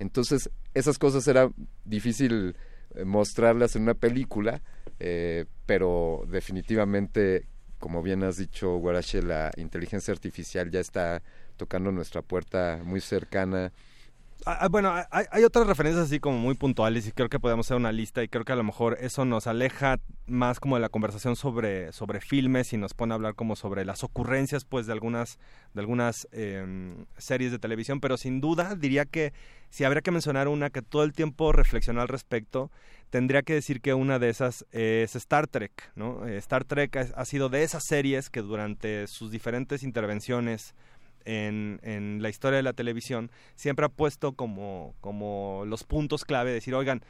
Entonces, 0.00 0.50
esas 0.74 0.98
cosas 0.98 1.26
era 1.28 1.50
difícil 1.84 2.56
eh, 2.96 3.04
mostrarlas 3.04 3.76
en 3.76 3.82
una 3.82 3.94
película, 3.94 4.60
eh, 4.98 5.44
pero 5.66 6.24
definitivamente, 6.28 7.46
como 7.78 8.02
bien 8.02 8.22
has 8.24 8.36
dicho, 8.36 8.76
Guarache, 8.76 9.22
la 9.22 9.50
inteligencia 9.56 10.12
artificial 10.12 10.70
ya 10.70 10.80
está 10.80 11.22
tocando 11.56 11.92
nuestra 11.92 12.22
puerta 12.22 12.80
muy 12.84 13.00
cercana. 13.00 13.72
Ah, 14.46 14.58
ah, 14.60 14.68
bueno, 14.68 14.94
hay, 15.10 15.24
hay 15.30 15.44
otras 15.44 15.66
referencias 15.66 16.06
así 16.06 16.20
como 16.20 16.38
muy 16.38 16.54
puntuales 16.54 17.06
y 17.06 17.12
creo 17.12 17.28
que 17.28 17.40
podemos 17.40 17.66
hacer 17.66 17.76
una 17.76 17.92
lista 17.92 18.22
y 18.22 18.28
creo 18.28 18.44
que 18.44 18.52
a 18.52 18.56
lo 18.56 18.62
mejor 18.62 18.96
eso 19.00 19.24
nos 19.24 19.46
aleja 19.46 19.98
más 20.26 20.60
como 20.60 20.76
de 20.76 20.80
la 20.80 20.88
conversación 20.88 21.34
sobre, 21.34 21.92
sobre 21.92 22.20
filmes 22.20 22.72
y 22.72 22.76
nos 22.76 22.94
pone 22.94 23.12
a 23.12 23.16
hablar 23.16 23.34
como 23.34 23.56
sobre 23.56 23.84
las 23.84 24.04
ocurrencias 24.04 24.64
pues 24.64 24.86
de 24.86 24.92
algunas, 24.92 25.38
de 25.74 25.80
algunas 25.80 26.28
em, 26.32 27.04
series 27.16 27.50
de 27.50 27.58
televisión, 27.58 28.00
pero 28.00 28.16
sin 28.16 28.40
duda 28.40 28.74
diría 28.76 29.04
que 29.06 29.32
si 29.70 29.84
habría 29.84 30.02
que 30.02 30.12
mencionar 30.12 30.48
una 30.48 30.70
que 30.70 30.82
todo 30.82 31.02
el 31.02 31.12
tiempo 31.12 31.52
reflexionó 31.52 32.00
al 32.00 32.08
respecto, 32.08 32.70
tendría 33.10 33.42
que 33.42 33.54
decir 33.54 33.80
que 33.80 33.92
una 33.92 34.18
de 34.18 34.28
esas 34.28 34.64
es 34.70 35.16
Star 35.16 35.48
Trek, 35.48 35.90
¿no? 35.96 36.26
Eh, 36.26 36.36
Star 36.38 36.64
Trek 36.64 36.96
ha 37.14 37.24
sido 37.24 37.48
de 37.48 37.64
esas 37.64 37.84
series 37.84 38.30
que 38.30 38.40
durante 38.40 39.06
sus 39.08 39.30
diferentes 39.30 39.82
intervenciones 39.82 40.74
en, 41.28 41.78
en 41.82 42.22
la 42.22 42.30
historia 42.30 42.56
de 42.56 42.62
la 42.62 42.72
televisión 42.72 43.30
siempre 43.54 43.84
ha 43.84 43.90
puesto 43.90 44.32
como, 44.32 44.94
como 45.00 45.64
los 45.66 45.84
puntos 45.84 46.24
clave, 46.24 46.52
decir, 46.52 46.74
oigan, 46.74 47.02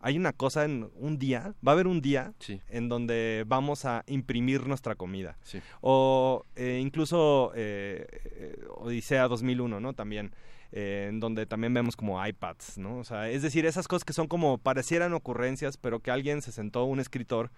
hay 0.00 0.16
una 0.16 0.32
cosa 0.32 0.64
en 0.64 0.90
un 0.96 1.18
día, 1.18 1.54
va 1.66 1.72
a 1.72 1.74
haber 1.74 1.86
un 1.86 2.00
día 2.00 2.32
en 2.68 2.88
donde 2.88 3.44
vamos 3.46 3.84
a 3.84 4.04
imprimir 4.06 4.66
nuestra 4.66 4.94
comida. 4.94 5.36
Sí. 5.42 5.60
O 5.80 6.44
eh, 6.54 6.78
incluso 6.80 7.52
eh, 7.54 8.06
eh, 8.36 8.56
Odisea 8.76 9.26
2001, 9.28 9.80
¿no? 9.80 9.94
También, 9.94 10.32
eh, 10.72 11.06
en 11.08 11.20
donde 11.20 11.44
también 11.46 11.74
vemos 11.74 11.96
como 11.96 12.24
iPads, 12.24 12.78
¿no? 12.78 12.98
O 12.98 13.04
sea, 13.04 13.28
es 13.28 13.42
decir, 13.42 13.66
esas 13.66 13.88
cosas 13.88 14.04
que 14.04 14.12
son 14.12 14.26
como 14.26 14.58
parecieran 14.58 15.12
ocurrencias, 15.12 15.76
pero 15.76 16.00
que 16.00 16.10
alguien 16.10 16.40
se 16.40 16.52
sentó, 16.52 16.84
un 16.84 17.00
escritor, 17.00 17.50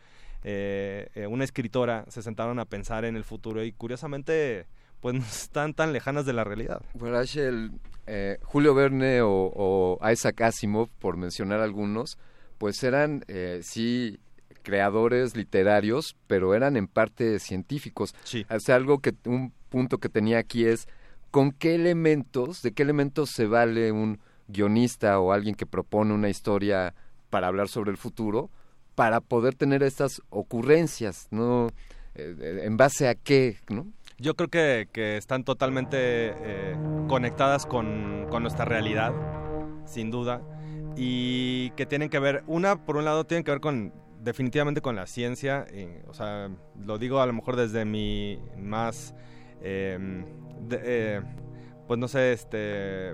una 0.45 1.45
escritora, 1.45 2.07
se 2.09 2.23
sentaron 2.23 2.59
a 2.61 2.65
pensar 2.65 3.05
en 3.05 3.17
el 3.17 3.25
futuro 3.25 3.65
y 3.65 3.73
curiosamente, 3.73 4.67
pues 5.01 5.15
no 5.19 5.23
están 5.23 5.75
tan 5.75 5.93
lejanas 5.93 6.27
de 6.27 6.33
la 6.33 6.45
realidad. 6.45 6.83
Guarache, 6.95 7.47
el, 7.47 7.73
eh, 8.07 8.39
Julio 8.43 8.75
Verne 8.75 9.23
o, 9.23 9.31
o 9.31 9.99
Isaac 10.11 10.41
Asimov, 10.43 10.89
por 10.99 11.17
mencionar 11.17 11.61
algunos, 11.61 12.19
pues 12.59 12.83
eran, 12.83 13.25
eh, 13.29 13.61
sí, 13.63 14.19
creadores 14.63 15.37
literarios, 15.37 16.17
pero 16.27 16.55
eran 16.55 16.77
en 16.77 16.89
parte 16.89 17.39
científicos. 17.39 18.15
Sí. 18.25 18.45
O 18.51 18.61
sea, 18.61 18.77
algo 18.77 18.99
que, 18.99 19.15
un 19.25 19.53
punto 19.69 19.99
que 19.99 20.09
tenía 20.09 20.39
aquí 20.39 20.65
es, 20.65 20.89
¿con 21.31 21.53
qué 21.53 21.75
elementos, 21.75 22.63
de 22.63 22.73
qué 22.73 22.83
elementos 22.83 23.31
se 23.31 23.47
vale 23.47 23.93
un 23.93 24.21
guionista 24.49 25.21
o 25.21 25.33
alguien 25.33 25.55
que 25.55 25.67
propone 25.67 26.15
una 26.15 26.29
historia 26.29 26.95
para 27.31 27.47
hablar 27.47 27.69
sobre 27.69 27.91
el 27.91 27.97
futuro, 27.97 28.51
para 28.95 29.21
poder 29.21 29.55
tener 29.55 29.83
estas 29.83 30.23
ocurrencias, 30.31 31.29
¿no? 31.31 31.69
Eh, 32.15 32.63
¿En 32.65 32.77
base 32.77 33.09
a 33.09 33.15
qué, 33.15 33.59
no? 33.69 33.87
Yo 34.21 34.35
creo 34.35 34.49
que, 34.49 34.89
que 34.93 35.17
están 35.17 35.45
totalmente 35.45 35.97
eh, 36.01 36.77
conectadas 37.07 37.67
con, 37.67 38.27
con 38.31 38.43
nuestra 38.43 38.65
realidad, 38.65 39.13
sin 39.87 40.11
duda, 40.11 40.43
y 40.97 41.71
que 41.71 41.87
tienen 41.87 42.09
que 42.09 42.19
ver, 42.19 42.43
una, 42.49 42.85
por 42.85 42.97
un 42.97 43.05
lado, 43.05 43.25
tienen 43.25 43.45
que 43.45 43.53
ver 43.53 43.61
con 43.61 43.93
definitivamente 44.21 44.81
con 44.81 44.97
la 44.97 45.07
ciencia, 45.07 45.67
o 46.09 46.15
sea, 46.15 46.51
lo 46.85 46.99
digo 46.99 47.21
a 47.21 47.27
lo 47.27 47.33
mejor 47.33 47.55
desde 47.55 47.85
mi 47.85 48.41
más, 48.59 49.15
de- 49.61 50.81
eh, 50.83 51.21
pues 51.87 52.01
no 52.01 52.09
sé, 52.09 52.33
este, 52.33 53.13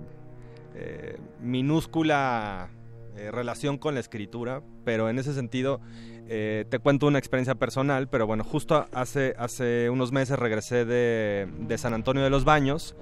eh, 0.74 1.18
minúscula 1.40 2.70
eh, 3.16 3.30
relación 3.30 3.76
con 3.76 3.92
la 3.94 4.00
escritura, 4.00 4.62
pero 4.84 5.10
en 5.10 5.18
ese 5.18 5.34
sentido 5.34 5.80
eh, 6.28 6.64
te 6.68 6.78
cuento 6.78 7.06
una 7.06 7.18
experiencia 7.18 7.54
personal, 7.54 8.08
pero 8.08 8.26
bueno, 8.26 8.44
justo 8.44 8.86
hace, 8.92 9.34
hace 9.38 9.90
unos 9.90 10.12
meses 10.12 10.38
regresé 10.38 10.84
de, 10.84 11.48
de 11.60 11.78
San 11.78 11.94
Antonio 11.94 12.22
de 12.22 12.30
los 12.30 12.44
Baños, 12.44 12.96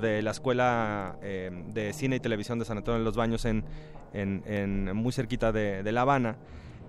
de 0.00 0.22
la 0.22 0.32
Escuela 0.32 1.16
eh, 1.22 1.50
de 1.72 1.92
Cine 1.92 2.16
y 2.16 2.20
Televisión 2.20 2.58
de 2.58 2.64
San 2.64 2.76
Antonio 2.76 2.98
de 2.98 3.04
los 3.04 3.16
Baños 3.16 3.44
en, 3.44 3.64
en, 4.12 4.42
en 4.46 4.96
muy 4.96 5.12
cerquita 5.12 5.52
de, 5.52 5.82
de 5.82 5.92
La 5.92 6.02
Habana 6.02 6.36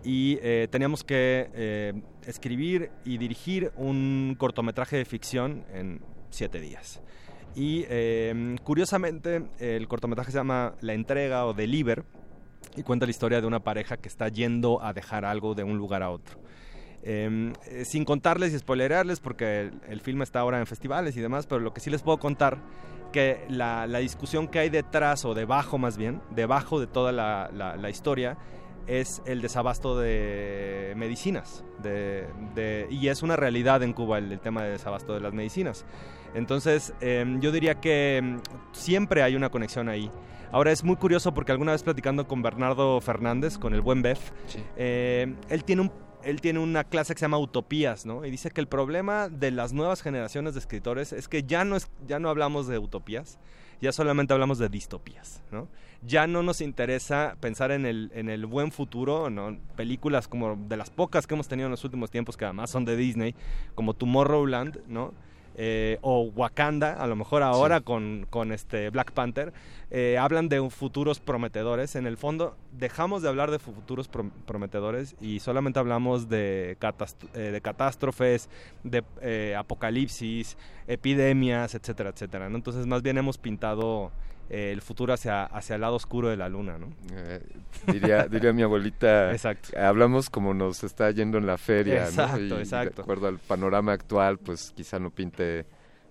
y 0.04 0.40
eh, 0.42 0.68
teníamos 0.72 1.04
que 1.04 1.50
eh, 1.54 1.94
escribir 2.26 2.92
y 3.04 3.18
dirigir 3.18 3.72
un 3.76 4.36
cortometraje 4.38 4.98
de 4.98 5.06
ficción 5.06 5.66
en 5.74 6.02
siete 6.30 6.60
días. 6.60 7.02
Y 7.56 7.86
eh, 7.90 8.56
curiosamente 8.64 9.44
el 9.60 9.88
cortometraje 9.88 10.32
se 10.32 10.38
llama 10.38 10.76
La 10.82 10.94
entrega 10.94 11.46
o 11.46 11.54
Deliver 11.54 12.04
y 12.78 12.84
cuenta 12.84 13.06
la 13.06 13.10
historia 13.10 13.42
de 13.42 13.48
una 13.48 13.60
pareja 13.60 13.98
que 13.98 14.08
está 14.08 14.30
yendo 14.30 14.82
a 14.82 14.94
dejar 14.94 15.26
algo 15.26 15.56
de 15.56 15.64
un 15.64 15.78
lugar 15.78 16.04
a 16.04 16.10
otro. 16.10 16.40
Eh, 17.04 17.54
eh, 17.68 17.86
sin 17.86 18.06
contarles 18.06 18.54
y 18.54 18.60
spoilerarles 18.60 19.20
porque 19.20 19.62
el, 19.62 19.82
el 19.90 20.02
film 20.02 20.22
está 20.22 20.40
ahora 20.40 20.60
en 20.60 20.66
festivales 20.66 21.18
y 21.18 21.22
demás, 21.22 21.46
pero 21.48 21.60
lo 21.60 21.74
que 21.74 21.82
sí 21.82 21.90
les 21.90 22.02
puedo 22.02 22.18
contar 22.18 22.60
que 23.12 23.46
la, 23.50 23.88
discusión 24.00 24.48
que 24.48 24.60
hay 24.60 24.70
detrás 24.70 25.26
o 25.26 25.34
debajo 25.34 25.78
más 25.78 25.98
bien, 25.98 26.22
debajo 26.32 26.80
de 26.80 26.88
toda 26.88 27.12
la, 27.12 27.90
historia 27.90 28.38
es 28.86 29.22
el 29.26 29.42
desabasto 29.42 30.00
de 30.00 30.94
medicinas 30.96 31.66
y 32.90 33.08
es 33.08 33.22
una 33.22 33.36
realidad 33.36 33.84
en 33.84 33.94
Cuba 33.94 34.18
el, 34.18 34.32
el 34.32 34.40
tema 34.40 34.64
de 34.64 34.72
desabasto 34.72 35.14
de 35.14 35.20
las 35.20 35.34
medicinas. 35.34 35.86
Entonces 36.34 36.94
em, 37.02 37.40
yo 37.40 37.52
diría 37.52 37.76
que 37.76 38.18
em, 38.18 38.40
siempre 38.72 39.24
hay 39.24 39.36
una 39.36 39.50
conexión 39.50 39.90
ahí. 39.90 40.12
Ahora 40.52 40.72
es 40.72 40.84
muy 40.84 40.96
curioso 40.96 41.34
porque 41.34 41.52
alguna 41.52 41.74
vez 41.74 41.84
platicando 41.84 42.28
con 42.28 42.42
Bernardo 42.42 43.02
Fernández, 43.02 43.58
con 43.58 43.74
el 43.74 43.82
buen 43.82 44.02
Bef, 44.02 44.32
eh, 44.78 45.34
él 45.50 45.64
tiene 45.64 45.84
un 45.84 45.92
él 46.24 46.42
tiene 46.42 46.60
una 46.60 46.84
clase 46.84 47.14
que 47.14 47.20
se 47.20 47.26
llama 47.26 47.38
Utopías, 47.38 48.06
¿no? 48.06 48.26
Y 48.26 48.32
dice 48.32 48.52
que 48.52 48.60
el 48.60 48.68
problema 48.68 49.30
de 49.30 49.52
las 49.52 49.72
nuevas 49.72 50.02
generaciones 50.02 50.56
de 50.56 50.60
escritores 50.60 51.14
es 51.14 51.30
que 51.30 51.44
ya 51.44 51.64
no, 51.64 51.78
es, 51.78 51.90
ya 52.06 52.20
no 52.20 52.30
hablamos 52.30 52.68
de 52.68 52.78
utopías, 52.80 53.40
ya 53.82 53.92
solamente 53.94 54.34
hablamos 54.34 54.58
de 54.58 54.68
distopías, 54.68 55.42
¿no? 55.52 55.70
Ya 56.02 56.28
no 56.28 56.44
nos 56.44 56.60
interesa 56.60 57.38
pensar 57.40 57.72
en 57.72 57.86
el, 57.86 58.12
en 58.14 58.30
el 58.30 58.46
buen 58.46 58.72
futuro, 58.72 59.30
¿no? 59.30 59.58
Películas 59.78 60.28
como 60.28 60.56
de 60.56 60.76
las 60.76 60.90
pocas 60.90 61.28
que 61.28 61.36
hemos 61.36 61.48
tenido 61.48 61.68
en 61.68 61.72
los 61.72 61.86
últimos 61.86 62.12
tiempos, 62.12 62.36
que 62.36 62.46
además 62.46 62.72
son 62.72 62.84
de 62.84 62.98
Disney, 62.98 63.34
como 63.74 63.94
Tomorrowland, 63.94 64.82
¿no? 64.88 65.14
Eh, 65.60 65.98
o 66.02 66.22
Wakanda, 66.36 66.94
a 66.94 67.08
lo 67.08 67.16
mejor 67.16 67.42
ahora 67.42 67.82
con, 67.82 68.28
con 68.30 68.52
este 68.52 68.92
Black 68.92 69.12
Panther, 69.12 69.54
eh, 69.90 70.18
hablan 70.20 70.50
de 70.50 70.70
futuros 70.70 71.20
prometedores. 71.20 71.96
En 71.96 72.06
el 72.06 72.16
fondo, 72.16 72.56
dejamos 72.74 73.24
de 73.24 73.30
hablar 73.30 73.50
de 73.50 73.58
futuros 73.58 74.08
prom- 74.12 74.30
prometedores 74.46 75.16
y 75.20 75.40
solamente 75.40 75.80
hablamos 75.80 76.30
de, 76.30 76.78
eh, 77.34 77.40
de 77.40 77.62
catástrofes, 77.62 78.50
de 78.84 79.04
eh, 79.22 79.56
apocalipsis, 79.58 80.58
epidemias, 80.88 81.74
etcétera, 81.74 82.12
etcétera. 82.12 82.50
¿no? 82.50 82.56
Entonces, 82.58 82.86
más 82.86 83.02
bien 83.02 83.18
hemos 83.18 83.40
pintado 83.40 84.12
eh, 84.50 84.72
el 84.74 84.82
futuro 84.82 85.14
hacia, 85.14 85.44
hacia 85.46 85.76
el 85.76 85.82
lado 85.82 85.96
oscuro 85.96 86.30
de 86.30 86.38
la 86.38 86.50
luna, 86.50 86.78
¿no? 86.78 86.88
Eh, 87.14 87.42
diría, 87.88 88.28
diría 88.28 88.54
mi 88.54 88.62
abuelita, 88.64 89.32
Exacto. 89.34 89.70
hablamos 89.80 90.30
como 90.30 90.54
nos 90.54 90.84
está 90.84 91.12
yendo 91.12 91.38
en 91.38 91.46
la 91.46 91.58
feria, 91.58 92.02
¿no? 92.04 92.08
Exacto, 92.10 92.40
Y 92.58 92.60
exacto. 92.60 92.96
De 92.98 93.02
acuerdo 93.02 93.28
al 93.28 93.40
panorama 93.40 93.94
actual, 93.94 94.38
pues 94.38 94.74
quizá 94.76 95.00
no 95.00 95.10
pinte 95.10 95.66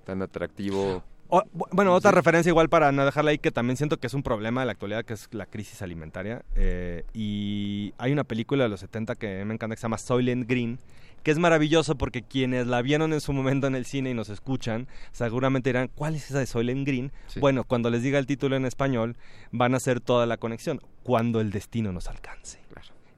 tan 0.05 0.23
atractivo. 0.23 1.03
O- 1.29 1.43
bueno, 1.73 1.93
otra 1.93 2.13
referencia 2.13 2.51
igual 2.51 2.69
para 2.69 2.93
no 2.93 3.05
dejarla 3.05 3.33
ahí 3.33 3.39
que 3.39 3.51
también 3.51 3.77
siento 3.77 3.97
que 3.99 4.07
es 4.07 4.15
un 4.15 4.23
problema 4.23 4.61
de 4.61 4.67
la 4.67 4.73
actualidad, 4.73 5.05
que 5.05 5.15
es 5.15 5.29
la 5.33 5.47
crisis 5.47 5.83
alimentaria. 5.83 6.43
eh, 6.55 7.03
y 7.15 7.93
hay 7.99 8.13
una 8.13 8.23
película 8.23 8.63
de 8.65 8.69
los 8.69 8.79
70 8.81 9.17
que 9.17 9.45
me 9.45 9.55
encanta 9.55 9.75
que 9.75 9.81
se 9.81 9.83
llama 9.85 9.99
Soylent 9.99 10.49
Green, 10.49 10.79
que 11.27 11.33
es 11.33 11.41
maravilloso 11.41 11.99
porque 11.99 12.23
quienes 12.23 12.69
la 12.69 12.81
vieron 12.83 13.13
en 13.13 13.21
su 13.21 13.33
momento 13.33 13.67
en 13.67 13.75
el 13.75 13.85
cine 13.85 14.11
y 14.11 14.15
nos 14.15 14.29
escuchan, 14.29 14.87
seguramente 15.11 15.71
dirán, 15.71 15.91
¿cuál 15.93 16.15
es 16.15 16.31
esa 16.31 16.39
de 16.39 16.47
Soylent 16.47 16.87
Green? 16.87 17.11
Bueno, 17.41 17.65
cuando 17.65 17.91
les 17.91 18.05
diga 18.05 18.21
el 18.21 18.27
título 18.27 18.55
en 18.55 18.65
español, 18.65 19.17
van 19.51 19.75
a 19.75 19.79
hacer 19.79 20.01
toda 20.01 20.25
la 20.27 20.37
conexión. 20.37 20.81
Cuando 21.03 21.41
el 21.41 21.51
destino 21.51 21.91
nos 21.91 22.07
alcance. 22.07 22.61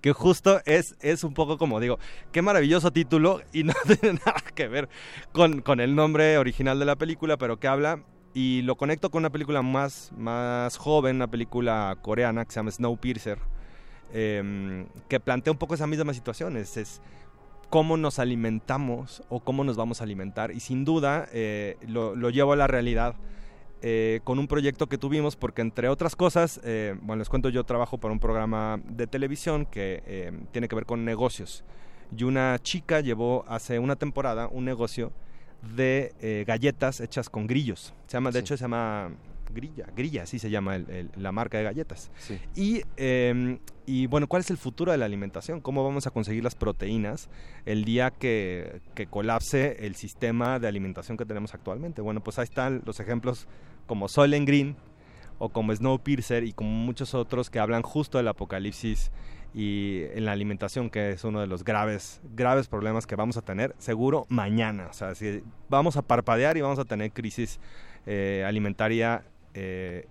Que 0.00 0.14
justo 0.14 0.62
es, 0.64 0.96
es 1.02 1.22
un 1.22 1.34
poco 1.34 1.58
como 1.58 1.80
digo, 1.80 1.98
qué 2.32 2.40
maravilloso 2.40 2.90
título 2.94 3.42
y 3.52 3.62
no 3.64 3.74
tiene 3.84 4.18
nada 4.24 4.42
que 4.54 4.68
ver 4.68 4.88
con, 5.32 5.60
con 5.60 5.78
el 5.78 5.94
nombre 5.94 6.38
original 6.38 6.78
de 6.78 6.86
la 6.86 6.96
película, 6.96 7.36
pero 7.36 7.60
que 7.60 7.68
habla 7.68 8.04
y 8.32 8.62
lo 8.62 8.76
conecto 8.76 9.10
con 9.10 9.20
una 9.20 9.30
película 9.30 9.60
más, 9.60 10.12
más 10.16 10.78
joven, 10.78 11.16
una 11.16 11.26
película 11.26 11.98
coreana 12.00 12.46
que 12.46 12.52
se 12.52 12.60
llama 12.60 12.70
Snowpiercer, 12.70 13.38
em, 14.14 14.86
que 15.10 15.20
plantea 15.20 15.52
un 15.52 15.58
poco 15.58 15.74
esa 15.74 15.86
misma 15.86 16.14
situación, 16.14 16.56
es, 16.56 16.78
es 16.78 17.02
cómo 17.70 17.97
nos 17.97 18.18
alimentamos 18.18 19.22
o 19.28 19.40
cómo 19.40 19.64
nos 19.64 19.76
vamos 19.76 20.00
a 20.00 20.05
alimentar 20.05 20.50
y 20.52 20.60
sin 20.60 20.84
duda 20.84 21.28
eh, 21.32 21.76
lo, 21.86 22.16
lo 22.16 22.30
llevo 22.30 22.52
a 22.52 22.56
la 22.56 22.66
realidad 22.66 23.14
eh, 23.80 24.20
con 24.24 24.40
un 24.40 24.48
proyecto 24.48 24.88
que 24.88 24.98
tuvimos 24.98 25.36
porque 25.36 25.62
entre 25.62 25.88
otras 25.88 26.16
cosas, 26.16 26.60
eh, 26.64 26.97
bueno, 27.00 27.20
les 27.20 27.28
cuento, 27.28 27.48
yo 27.48 27.62
trabajo 27.62 27.98
para 27.98 28.12
un 28.12 28.18
programa 28.18 28.80
de 28.84 29.06
televisión 29.06 29.66
que 29.66 30.02
eh, 30.06 30.32
tiene 30.50 30.68
que 30.68 30.74
ver 30.74 30.86
con 30.86 31.05
negocios. 31.05 31.64
Y 32.16 32.24
una 32.24 32.58
chica 32.60 33.00
llevó 33.00 33.44
hace 33.47 33.78
una 33.78 33.94
temporada 33.94 34.48
un 34.48 34.64
negocio 34.64 35.12
de 35.76 36.12
eh, 36.20 36.44
galletas 36.47 37.00
hechas 37.00 37.30
con 37.30 37.47
grillos. 37.47 37.94
Se 38.06 38.14
llama, 38.16 38.30
de 38.30 38.40
hecho, 38.40 38.56
se 38.56 38.62
llama 38.62 39.10
Grilla, 39.51 39.86
Grilla, 39.97 40.23
así 40.25 40.39
se 40.39 40.51
llama 40.51 40.77
el- 40.77 40.89
el- 40.91 41.10
la 41.17 41.33
marca 41.33 41.59
de 41.59 41.65
galletas. 41.65 42.10
Sí. 42.18 42.39
Y, 42.55 42.83
eh, 42.97 43.59
y 43.86 44.07
bueno, 44.07 44.27
¿cuál 44.27 44.41
es 44.41 44.51
el 44.51 44.57
futuro 44.59 44.93
de 44.93 44.99
la 44.99 45.05
alimentación? 45.07 45.60
¿Cómo 45.60 45.83
vamos 45.85 46.07
a 46.07 46.10
conseguir 46.10 46.44
las 46.44 46.55
proteínas 46.55 47.28
el 47.67 47.85
día 47.85 48.10
que, 48.10 48.81
que 48.94 49.07
colapse 49.07 49.85
el 49.86 49.94
sistema 49.94 50.59
de 50.59 50.68
alimentación 50.68 51.17
que 51.17 51.25
tenemos 51.25 51.55
actualmente? 51.55 52.02
Bueno, 52.02 52.23
pues 52.23 52.39
ahí 52.39 52.44
están 52.44 52.83
los 52.85 53.01
ejemplos 53.01 53.47
como 53.86 54.09
Soylent 54.09 54.47
Green 54.47 54.77
o 55.39 55.49
como 55.51 55.75
Snowpiercer 55.75 56.44
y 56.44 56.52
como 56.52 56.70
muchos 56.70 57.15
otros 57.15 57.49
que 57.49 57.59
hablan 57.60 57.83
justo 57.83 58.18
del 58.18 58.28
apocalipsis 58.28 59.10
y 59.55 60.02
en 60.12 60.27
la 60.27 60.33
alimentación, 60.33 60.91
que 60.91 61.12
es 61.12 61.25
uno 61.25 61.41
de 61.41 61.47
los 61.47 61.65
graves, 61.65 62.20
graves 62.35 62.68
problemas 62.68 63.07
que 63.07 63.17
vamos 63.17 63.39
a 63.39 63.43
tener 63.43 63.75
seguro 63.78 64.27
mañana. 64.28 64.89
O 64.91 64.93
sea, 64.93 65.15
si 65.15 65.43
vamos 65.70 65.97
a 65.97 66.02
parpadear 66.02 66.57
y 66.59 66.60
vamos 66.60 66.78
a 66.78 66.85
tener 66.85 67.12
crisis 67.12 67.59
eh, 68.07 68.44
alimentaria 68.47 69.23
eh, 69.60 70.06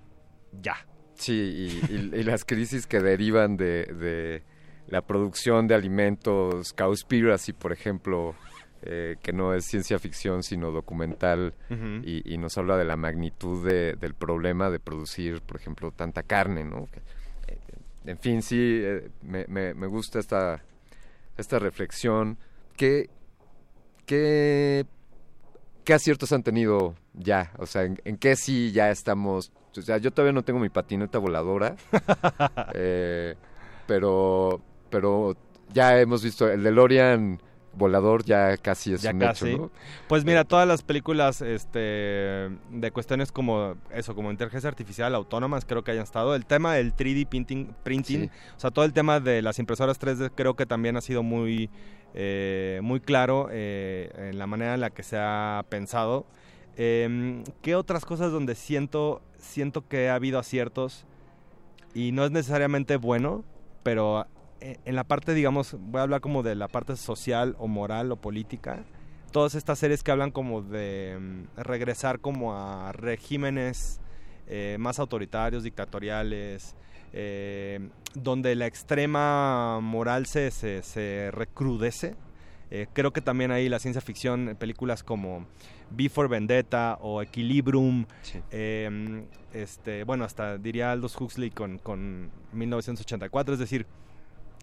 ya. 0.61 0.76
Sí, 1.16 1.34
y, 1.34 1.93
y- 1.93 2.19
y 2.19 2.24
las 2.24 2.43
crisis 2.45 2.85
que 2.85 3.00
derivan 3.00 3.58
de, 3.58 3.85
de 3.85 4.43
la 4.88 5.01
producción 5.01 5.67
de 5.67 5.76
alimentos, 5.76 6.74
Cowspiracy, 6.74 7.53
por 7.53 7.72
ejemplo, 7.72 8.35
eh, 8.84 9.16
que 9.24 9.34
no 9.34 9.53
es 9.53 9.66
ciencia 9.66 9.98
ficción, 10.00 10.43
sino 10.43 10.72
documental, 10.72 11.53
y, 12.03 12.34
y 12.34 12.38
nos 12.38 12.58
habla 12.58 12.77
de 12.77 12.85
la 12.85 12.95
magnitud 12.98 13.66
de- 13.67 13.95
del 13.95 14.14
problema 14.14 14.69
de 14.69 14.80
producir, 14.80 15.42
por 15.42 15.58
ejemplo, 15.59 15.92
tanta 15.92 16.24
carne, 16.24 16.64
¿no? 16.64 16.88
Eh, 17.48 17.58
en 18.06 18.17
fin, 18.19 18.42
sí, 18.42 18.58
eh, 18.84 19.09
me, 19.24 19.45
me- 19.48 19.74
me 19.74 19.88
gusta 19.88 20.19
esta, 20.19 20.61
esta 21.38 21.58
reflexión. 21.59 22.38
¿Qué, 22.77 23.09
qué, 24.06 24.85
¿Qué 25.84 25.93
aciertos 25.93 26.32
han 26.32 26.43
tenido 26.43 26.95
ya? 27.18 27.52
O 27.58 27.66
sea, 27.66 27.84
¿en, 27.84 28.00
en 28.06 28.18
qué 28.18 28.36
sí 28.36 28.72
ya 28.72 28.90
estamos? 28.90 29.52
O 29.78 29.82
sea, 29.82 29.98
yo 29.98 30.12
todavía 30.12 30.34
no 30.34 30.44
tengo 30.44 30.60
mi 30.60 30.70
patineta 30.70 31.20
voladora, 31.20 31.76
eh, 32.74 33.36
pero, 33.86 34.62
pero 34.90 35.36
ya 35.74 36.00
hemos 36.00 36.24
visto 36.24 36.50
el 36.50 36.64
DeLorean 36.64 37.40
volador 37.74 38.24
ya 38.24 38.58
casi 38.58 38.94
es 38.94 39.04
ya 39.04 39.12
un 39.12 39.20
casi. 39.20 39.50
hecho, 39.50 39.58
¿no? 39.64 39.72
Pues 40.08 40.26
mira, 40.26 40.44
todas 40.46 40.68
las 40.68 40.82
películas 40.82 41.42
este, 41.42 41.80
de 41.80 42.92
cuestiones 42.92 43.32
como 43.32 43.76
eso, 43.92 44.16
como 44.16 44.32
inteligencia 44.32 44.68
artificial 44.68 45.14
autónomas, 45.14 45.64
creo 45.66 45.84
que 45.84 45.92
hayan 45.92 46.04
estado. 46.04 46.34
El 46.34 46.48
tema 46.48 46.74
del 46.74 46.96
3D 46.96 47.28
printing, 47.28 47.76
printing 47.84 48.22
Sí. 48.24 48.30
o 48.56 48.60
sea, 48.60 48.72
todo 48.72 48.84
el 48.84 48.94
tema 48.94 49.20
de 49.20 49.44
las 49.44 49.60
impresoras 49.60 50.00
3D 50.00 50.32
creo 50.34 50.56
que 50.56 50.66
también 50.66 50.98
ha 50.98 51.02
sido 51.02 51.22
muy, 51.22 51.70
eh, 52.16 52.80
muy 52.82 53.00
claro 53.00 53.48
eh, 53.52 54.12
en 54.32 54.40
la 54.40 54.48
manera 54.48 54.74
en 54.74 54.82
la 54.82 54.90
que 54.90 55.04
se 55.04 55.18
ha 55.20 55.64
pensado. 55.70 56.26
Em, 56.80 57.44
¿Qué 57.64 57.76
otras 57.76 58.06
cosas 58.06 58.32
donde 58.32 58.54
siento, 58.54 59.24
siento 59.40 59.88
que 59.88 60.10
ha 60.10 60.16
habido 60.16 60.38
aciertos 60.38 61.06
y 61.96 62.12
no 62.12 62.24
es 62.24 62.30
necesariamente 62.30 62.98
bueno, 62.98 63.44
pero 63.82 64.28
eh, 64.62 64.78
en 64.86 64.96
la 64.96 65.04
parte, 65.04 65.34
digamos, 65.34 65.76
voy 65.80 66.00
a 66.00 66.04
hablar 66.04 66.22
como 66.22 66.44
de 66.44 66.54
la 66.54 66.68
parte 66.68 66.96
social 66.96 67.56
o 67.58 67.68
moral 67.68 68.12
o 68.12 68.18
política, 68.18 68.86
todas 69.32 69.56
estas 69.56 69.80
series 69.80 70.04
que 70.04 70.12
hablan 70.12 70.30
como 70.30 70.62
de 70.62 71.18
mm, 71.20 71.60
regresar 71.62 72.20
como 72.20 72.56
a 72.56 72.92
regímenes 72.92 74.00
eh, 74.46 74.78
más 74.80 75.00
autoritarios, 75.00 75.64
dictatoriales, 75.64 76.76
eh, 77.12 77.90
donde 78.14 78.54
la 78.54 78.68
extrema 78.68 79.80
moral 79.82 80.28
se, 80.28 80.52
se 80.52 81.32
recrudece 81.32 82.16
Eh, 82.70 82.88
creo 82.92 83.14
que 83.14 83.22
también 83.22 83.52
ahí 83.52 83.70
la 83.70 83.80
ciencia 83.80 84.02
ficción, 84.02 84.56
películas 84.60 85.02
como 85.04 85.46
Before 85.90 86.28
Vendetta 86.28 86.98
o 87.02 87.22
Equilibrium, 87.22 88.06
eh, 88.52 89.24
este, 89.54 90.04
bueno, 90.04 90.26
hasta 90.26 90.58
diría 90.58 90.92
Aldous 90.92 91.20
Huxley 91.20 91.50
con, 91.50 91.78
con 91.78 92.30
1984, 92.52 93.54
es 93.54 93.60
decir, 93.60 93.86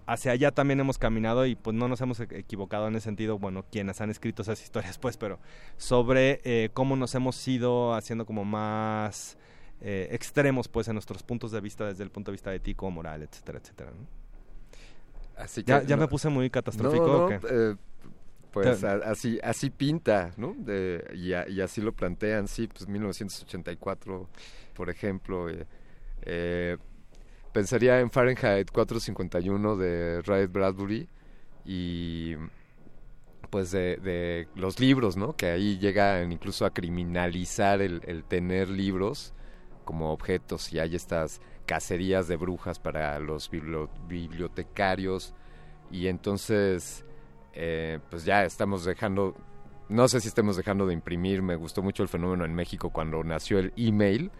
hacia 0.06 0.32
allá 0.32 0.50
también 0.50 0.80
hemos 0.80 0.98
caminado 0.98 1.46
y 1.46 1.54
pues 1.54 1.74
no 1.74 1.88
nos 1.88 2.00
hemos 2.02 2.20
e-, 2.20 2.28
equivocado 2.38 2.88
en 2.88 2.96
ese 2.96 3.04
sentido, 3.04 3.38
bueno, 3.38 3.64
quienes 3.72 4.02
han 4.02 4.10
escrito 4.10 4.42
esas 4.42 4.62
historias 4.62 4.98
pues, 4.98 5.16
pero 5.16 5.38
sobre 5.78 6.40
eh, 6.44 6.68
cómo 6.74 6.96
nos 6.96 7.14
hemos 7.14 7.48
ido 7.48 7.94
haciendo 7.94 8.26
como 8.26 8.44
más 8.44 9.38
eh, 9.80 10.08
extremos 10.12 10.68
pues 10.68 10.88
en 10.88 10.94
nuestros 10.94 11.22
puntos 11.22 11.52
de 11.52 11.60
vista 11.62 11.86
desde 11.86 12.04
el 12.04 12.10
punto 12.10 12.30
de 12.30 12.34
vista 12.34 12.54
ético, 12.54 12.90
moral, 12.90 13.22
etcétera, 13.22 13.60
etcétera. 13.62 13.92
¿no? 13.92 14.06
Así 15.42 15.64
que 15.64 15.70
ya, 15.70 15.82
ya 15.82 15.96
no- 15.96 16.02
me 16.02 16.08
puse 16.08 16.28
muy 16.28 16.50
catastrófico. 16.50 17.06
No, 17.06 17.12
¿o 17.24 17.30
no, 17.30 17.40
qué? 17.40 17.46
eh, 17.50 17.76
pues 18.62 18.84
a- 18.84 18.94
así 19.10 19.38
así 19.42 19.70
pinta, 19.70 20.32
¿no? 20.36 20.54
De- 20.58 21.04
y, 21.14 21.32
a- 21.32 21.48
y 21.48 21.60
así 21.60 21.80
lo 21.80 21.92
plantean, 21.92 22.48
sí, 22.48 22.66
pues 22.68 22.88
1984, 22.88 24.28
por 24.74 24.90
ejemplo. 24.90 25.48
eh, 25.50 25.66
eh, 26.22 26.76
pensaría 27.52 28.00
en 28.00 28.10
Fahrenheit 28.10 28.70
451 28.70 29.76
de 29.76 30.22
Ray 30.22 30.46
Bradbury 30.46 31.08
y 31.64 32.34
pues 33.50 33.70
de, 33.70 33.96
de 33.98 34.48
los 34.56 34.80
libros, 34.80 35.16
¿no? 35.16 35.36
Que 35.36 35.46
ahí 35.46 35.78
llegan 35.78 36.32
incluso 36.32 36.66
a 36.66 36.70
criminalizar 36.74 37.80
el, 37.80 38.00
el 38.06 38.24
tener 38.24 38.68
libros 38.68 39.32
como 39.84 40.12
objetos 40.12 40.72
y 40.72 40.78
hay 40.80 40.96
estas 40.96 41.40
cacerías 41.66 42.26
de 42.26 42.36
brujas 42.36 42.78
para 42.80 43.18
los 43.20 43.50
bibli- 43.52 43.88
bibliotecarios 44.08 45.34
y 45.90 46.08
entonces 46.08 47.04
eh, 47.54 47.98
pues 48.10 48.24
ya 48.24 48.44
estamos 48.44 48.84
dejando 48.84 49.34
no 49.88 50.08
sé 50.08 50.20
si 50.20 50.28
estemos 50.28 50.56
dejando 50.56 50.86
de 50.86 50.94
imprimir 50.94 51.42
me 51.42 51.56
gustó 51.56 51.82
mucho 51.82 52.02
el 52.02 52.08
fenómeno 52.08 52.44
en 52.44 52.54
México 52.54 52.90
cuando 52.90 53.22
nació 53.22 53.58
el 53.58 53.72
email 53.76 54.30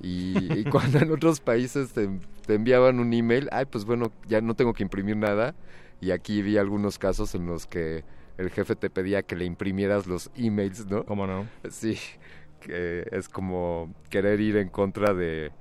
y, 0.00 0.60
y 0.60 0.64
cuando 0.70 0.98
en 0.98 1.10
otros 1.10 1.40
países 1.40 1.92
te, 1.92 2.08
te 2.46 2.54
enviaban 2.54 3.00
un 3.00 3.12
email 3.12 3.48
ay 3.52 3.64
pues 3.66 3.84
bueno 3.84 4.12
ya 4.26 4.40
no 4.40 4.54
tengo 4.54 4.72
que 4.72 4.82
imprimir 4.82 5.16
nada 5.16 5.54
y 6.00 6.10
aquí 6.10 6.42
vi 6.42 6.58
algunos 6.58 6.98
casos 6.98 7.34
en 7.34 7.46
los 7.46 7.66
que 7.66 8.04
el 8.38 8.50
jefe 8.50 8.76
te 8.76 8.90
pedía 8.90 9.22
que 9.22 9.36
le 9.36 9.44
imprimieras 9.44 10.06
los 10.06 10.30
emails, 10.36 10.86
¿no? 10.86 11.04
¿Cómo 11.04 11.26
no? 11.26 11.48
Sí, 11.70 11.98
que 12.60 13.06
es 13.10 13.28
como 13.28 13.94
querer 14.10 14.40
ir 14.40 14.56
en 14.56 14.68
contra 14.68 15.14
de, 15.14 15.52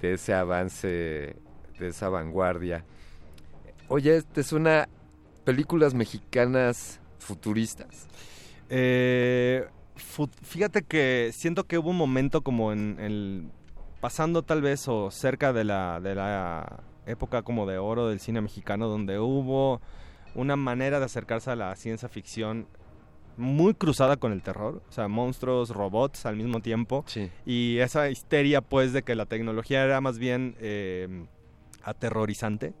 de 0.00 0.14
ese 0.14 0.32
avance, 0.32 1.36
de 1.78 1.88
esa 1.88 2.08
vanguardia. 2.08 2.84
Oye, 3.88 4.22
¿te 4.22 4.42
suena 4.42 4.88
películas 5.44 5.94
mexicanas 5.94 7.00
futuristas? 7.18 8.06
Eh, 8.70 9.66
fu- 9.96 10.30
fíjate 10.42 10.82
que 10.82 11.30
siento 11.32 11.64
que 11.64 11.78
hubo 11.78 11.90
un 11.90 11.96
momento 11.96 12.42
como 12.42 12.72
en 12.72 12.98
el 13.00 13.48
pasando 14.00 14.42
tal 14.42 14.62
vez 14.62 14.88
o 14.88 15.10
cerca 15.10 15.52
de 15.52 15.64
la 15.64 16.00
de 16.00 16.14
la 16.14 16.80
época 17.06 17.42
como 17.42 17.66
de 17.66 17.78
oro 17.78 18.08
del 18.08 18.18
cine 18.20 18.40
mexicano 18.40 18.88
donde 18.88 19.18
hubo 19.18 19.80
una 20.34 20.56
manera 20.56 20.98
de 20.98 21.04
acercarse 21.04 21.50
a 21.50 21.56
la 21.56 21.74
ciencia 21.76 22.08
ficción 22.08 22.66
muy 23.36 23.74
cruzada 23.74 24.16
con 24.16 24.32
el 24.32 24.42
terror, 24.42 24.82
o 24.88 24.92
sea, 24.92 25.08
monstruos, 25.08 25.70
robots 25.70 26.26
al 26.26 26.36
mismo 26.36 26.60
tiempo 26.60 27.04
y 27.46 27.78
esa 27.78 28.08
histeria 28.10 28.60
pues 28.60 28.92
de 28.92 29.02
que 29.02 29.14
la 29.14 29.26
tecnología 29.26 29.84
era 29.84 30.00
más 30.00 30.18
bien 30.18 30.54
eh, 30.60 31.26
aterrorizante. 31.82 32.74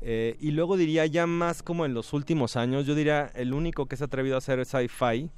Eh, 0.00 0.36
y 0.40 0.52
luego 0.52 0.76
diría 0.76 1.06
ya 1.06 1.26
más 1.26 1.62
como 1.62 1.84
en 1.84 1.94
los 1.94 2.12
últimos 2.12 2.56
años, 2.56 2.86
yo 2.86 2.94
diría 2.94 3.30
el 3.34 3.52
único 3.52 3.86
que 3.86 3.96
se 3.96 4.04
ha 4.04 4.06
atrevido 4.06 4.36
a 4.36 4.38
hacer 4.38 4.64
sci-fi 4.64 5.30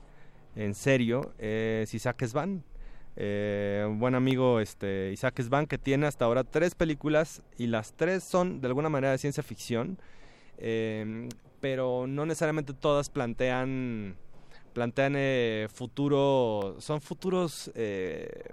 en 0.56 0.74
serio 0.74 1.32
es 1.38 1.92
Isaac 1.94 2.24
Svan. 2.26 2.64
Eh, 3.16 3.84
un 3.88 3.98
buen 3.98 4.14
amigo 4.14 4.60
este, 4.60 5.10
Isaac 5.12 5.40
Svan 5.42 5.66
que 5.66 5.78
tiene 5.78 6.06
hasta 6.06 6.24
ahora 6.24 6.44
tres 6.44 6.74
películas 6.74 7.42
y 7.58 7.66
las 7.66 7.92
tres 7.92 8.24
son 8.24 8.60
de 8.60 8.68
alguna 8.68 8.88
manera 8.88 9.12
de 9.12 9.18
ciencia 9.18 9.42
ficción, 9.42 9.98
eh, 10.58 11.28
pero 11.60 12.06
no 12.06 12.24
necesariamente 12.24 12.72
todas 12.72 13.10
plantean 13.10 14.16
plantean 14.72 15.14
eh, 15.16 15.66
futuro, 15.72 16.76
son 16.78 17.00
futuros 17.00 17.72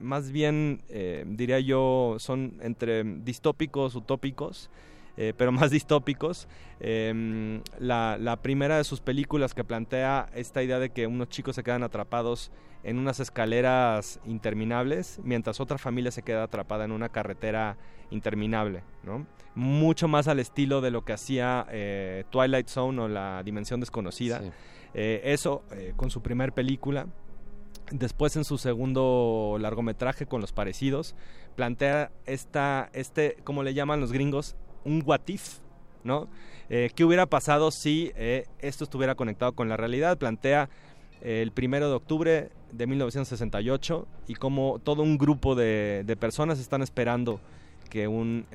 más 0.01 0.31
bien, 0.31 0.81
diría 1.27 1.59
yo, 1.59 2.15
son 2.17 2.57
entre 2.61 3.03
distópicos, 3.03 3.95
utópicos, 3.95 4.71
eh, 5.17 5.33
pero 5.35 5.51
más 5.51 5.71
distópicos. 5.71 6.47
Eh, 6.79 7.61
la, 7.79 8.17
la 8.19 8.41
primera 8.41 8.77
de 8.77 8.83
sus 8.83 9.01
películas 9.01 9.53
que 9.53 9.63
plantea 9.63 10.29
esta 10.33 10.63
idea 10.63 10.79
de 10.79 10.91
que 10.91 11.07
unos 11.07 11.29
chicos 11.29 11.55
se 11.55 11.63
quedan 11.63 11.83
atrapados 11.83 12.51
en 12.83 12.99
unas 12.99 13.19
escaleras 13.19 14.19
interminables, 14.25 15.19
mientras 15.23 15.59
otra 15.59 15.77
familia 15.77 16.11
se 16.11 16.21
queda 16.21 16.43
atrapada 16.43 16.85
en 16.85 16.91
una 16.91 17.09
carretera 17.09 17.77
interminable, 18.11 18.83
¿no? 19.03 19.25
Mucho 19.55 20.07
más 20.07 20.27
al 20.27 20.39
estilo 20.39 20.81
de 20.81 20.91
lo 20.91 21.03
que 21.03 21.13
hacía 21.13 21.65
eh, 21.71 22.23
Twilight 22.29 22.67
Zone 22.67 23.01
o 23.01 23.07
La 23.07 23.41
Dimensión 23.43 23.79
Desconocida. 23.79 24.41
Eh, 24.93 25.21
eso 25.25 25.63
con 25.95 26.11
su 26.11 26.21
primer 26.21 26.53
película. 26.53 27.07
Después 27.91 28.35
en 28.35 28.43
su 28.43 28.57
segundo 28.57 29.57
largometraje 29.59 30.25
con 30.25 30.41
los 30.41 30.51
parecidos, 30.51 31.15
plantea 31.55 32.11
esta, 32.25 32.89
este, 32.93 33.37
como 33.43 33.63
le 33.63 33.73
llaman 33.73 33.99
los 33.99 34.11
gringos, 34.11 34.55
un 34.87 35.03
what 35.05 35.21
if, 35.27 35.59
¿no? 36.03 36.27
Eh, 36.69 36.89
¿Qué 36.95 37.03
hubiera 37.03 37.25
pasado 37.25 37.71
si 37.71 38.11
eh, 38.15 38.45
esto 38.59 38.83
estuviera 38.83 39.15
conectado 39.15 39.51
con 39.53 39.69
la 39.69 39.77
realidad? 39.77 40.17
Plantea 40.17 40.69
eh, 41.21 41.41
el 41.41 41.51
primero 41.51 41.89
de 41.89 41.95
octubre 41.95 42.49
de 42.71 42.87
1968 42.87 44.07
y 44.27 44.35
como 44.35 44.79
todo 44.79 45.03
un 45.03 45.17
grupo 45.17 45.55
de, 45.55 46.17
personas 46.19 46.59
están 46.59 46.81
esperando 46.81 47.39
que 47.89 48.07
un, 48.07 48.45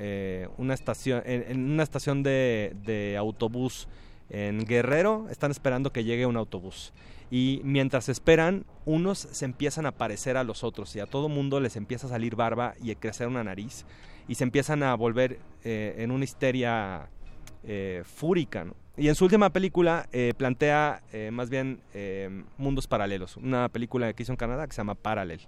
una 0.57 0.73
estación, 0.75 1.23
en, 1.25 1.43
en 1.47 1.71
una 1.71 1.81
estación 1.81 2.21
de, 2.21 2.75
de 2.85 3.17
autobús 3.17 3.87
en 4.29 4.65
Guerrero 4.65 5.27
están 5.31 5.49
esperando 5.49 5.91
que 5.91 6.03
llegue 6.03 6.25
un 6.25 6.37
autobús. 6.37 6.93
Y 7.31 7.61
mientras 7.63 8.09
esperan, 8.09 8.63
unos 8.85 9.17
se 9.17 9.45
empiezan 9.45 9.87
a 9.87 9.91
parecer 9.91 10.37
a 10.37 10.43
los 10.43 10.63
otros 10.63 10.95
y 10.95 10.99
a 10.99 11.07
todo 11.07 11.29
mundo 11.29 11.59
les 11.59 11.75
empieza 11.75 12.05
a 12.05 12.11
salir 12.11 12.35
barba 12.35 12.75
y 12.79 12.91
a 12.91 12.95
crecer 12.95 13.27
una 13.27 13.43
nariz 13.43 13.85
y 14.27 14.35
se 14.35 14.43
empiezan 14.43 14.83
a 14.83 14.95
volver 14.95 15.39
eh, 15.63 15.95
en 15.97 16.11
una 16.11 16.23
histeria 16.23 17.09
eh, 17.63 18.03
fúrica. 18.05 18.67
Y 18.95 19.07
en 19.07 19.15
su 19.15 19.25
última 19.25 19.49
película 19.51 20.07
eh, 20.11 20.33
plantea 20.37 21.01
eh, 21.11 21.31
más 21.31 21.49
bien 21.49 21.81
mundos 22.57 22.87
paralelos, 22.87 23.37
una 23.37 23.69
película 23.69 24.13
que 24.13 24.23
hizo 24.23 24.31
en 24.31 24.37
Canadá 24.37 24.67
que 24.67 24.73
se 24.73 24.77
llama 24.77 24.95
Parallel. 24.95 25.41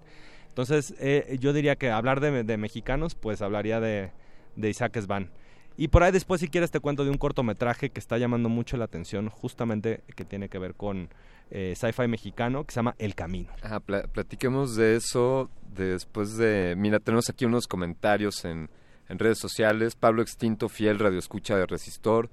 Entonces 0.48 0.96
yo 1.40 1.52
diría 1.52 1.76
que 1.76 1.92
hablar 1.92 2.22
de, 2.22 2.44
de 2.44 2.58
mexicanos, 2.58 3.14
pues 3.14 3.42
hablaría 3.42 3.80
de, 3.80 4.12
de 4.56 4.70
Isaac 4.70 4.98
Svan. 5.00 5.30
Y 5.78 5.90
por 5.90 6.04
ahí 6.04 6.14
después, 6.14 6.40
si 6.40 6.48
quieres, 6.48 6.72
te 6.72 6.80
cuento 6.80 7.04
de 7.04 7.12
un 7.12 7.18
cortometraje 7.18 7.90
que 7.90 8.00
está 8.00 8.18
llamando 8.18 8.48
mucho 8.48 8.78
la 8.78 8.86
atención, 8.86 9.30
justamente 9.30 10.00
que 10.16 10.24
tiene 10.24 10.48
que 10.48 10.58
ver 10.58 10.74
con 10.74 11.10
eh, 11.52 11.74
sci-fi 11.76 12.08
mexicano, 12.08 12.64
que 12.64 12.72
se 12.74 12.78
llama 12.78 12.96
El 12.98 13.16
Camino. 13.16 13.50
Ah, 13.64 13.80
pla- 13.80 14.04
platiquemos 14.08 14.76
de 14.76 14.96
eso 14.96 15.50
después 15.74 16.38
de... 16.38 16.76
Mira, 16.78 17.00
tenemos 17.00 17.30
aquí 17.30 17.46
unos 17.46 17.68
comentarios 17.68 18.46
en, 18.46 18.70
en 19.10 19.20
redes 19.20 19.38
sociales. 19.40 19.96
Pablo 19.96 20.22
Extinto, 20.22 20.70
fiel 20.70 21.00
radioescucha 21.00 21.56
de 21.58 21.66
Resistor. 21.66 22.30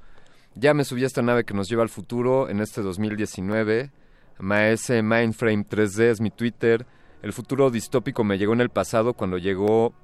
Ya 0.55 0.75
me 0.75 0.85
subí 0.85 1.03
a 1.05 1.07
esta 1.07 1.23
nave 1.23 1.45
que 1.45 1.55
nos 1.55 1.69
lleva 1.69 1.83
al 1.83 1.89
futuro 1.89 2.49
en 2.49 2.61
este 2.61 2.83
2019. 2.83 3.91
Maese 4.39 5.03
Mindframe 5.03 5.65
3D 5.67 6.03
es 6.11 6.21
mi 6.21 6.31
Twitter. 6.31 6.87
El 7.23 7.33
futuro 7.33 7.71
distópico 7.71 8.25
me 8.25 8.39
llegó 8.39 8.53
en 8.53 8.61
el 8.61 8.71
pasado 8.71 9.15
cuando 9.15 9.39
llegó... 9.39 9.95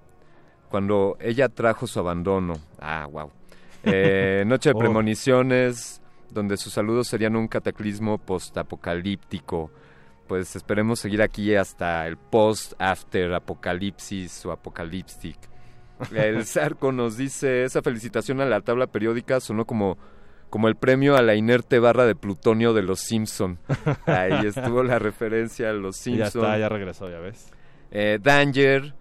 Cuando 0.71 1.17
ella 1.21 1.49
trajo 1.49 1.87
su 1.87 1.99
abandono. 1.99 2.55
Ah, 2.79 3.07
wow. 3.11 3.31
Eh, 3.85 4.43
Noche 4.47 4.71
de 4.71 4.75
Oh. 4.75 4.79
premoniciones, 4.81 6.03
donde 6.31 6.57
sus 6.57 6.73
saludos 6.73 7.09
serían 7.09 7.37
un 7.37 7.49
cataclismo 7.49 8.19
postapocalíptico. 8.19 9.71
Pues 10.27 10.57
esperemos 10.57 11.01
seguir 11.01 11.23
aquí 11.23 11.55
hasta 11.55 12.07
el 12.07 12.17
post-after 12.17 13.33
apocalipsis 13.35 14.45
o 14.45 14.53
apocaliptic. 14.53 15.37
El 16.15 16.45
Zarco 16.47 16.93
nos 16.93 17.17
dice, 17.17 17.65
esa 17.65 17.83
felicitación 17.83 18.41
a 18.41 18.45
la 18.45 18.61
tabla 18.61 18.87
periódica 18.89 19.41
sonó 19.41 19.65
como, 19.65 19.97
como 20.51 20.69
el 20.69 20.77
premio 20.77 21.17
a 21.17 21.23
la 21.23 21.35
inerte 21.35 21.79
barra 21.79 22.05
de 22.05 22.15
plutonio 22.15 22.75
de 22.75 22.83
los 22.83 23.01
Simpson. 23.01 23.59
Ahí 24.07 24.47
estuvo 24.47 24.83
la 24.83 24.99
referencia 24.99 25.71
a 25.71 25.73
los 25.73 26.07
Y 26.07 26.17
ya 26.19 26.27
Simpson. 26.27 26.45
está, 26.45 26.59
ya 26.59 26.69
regresó, 26.69 27.09
ya 27.11 27.21
ves. 27.21 27.51
Eh, 27.91 28.19
Danger, 28.23 28.95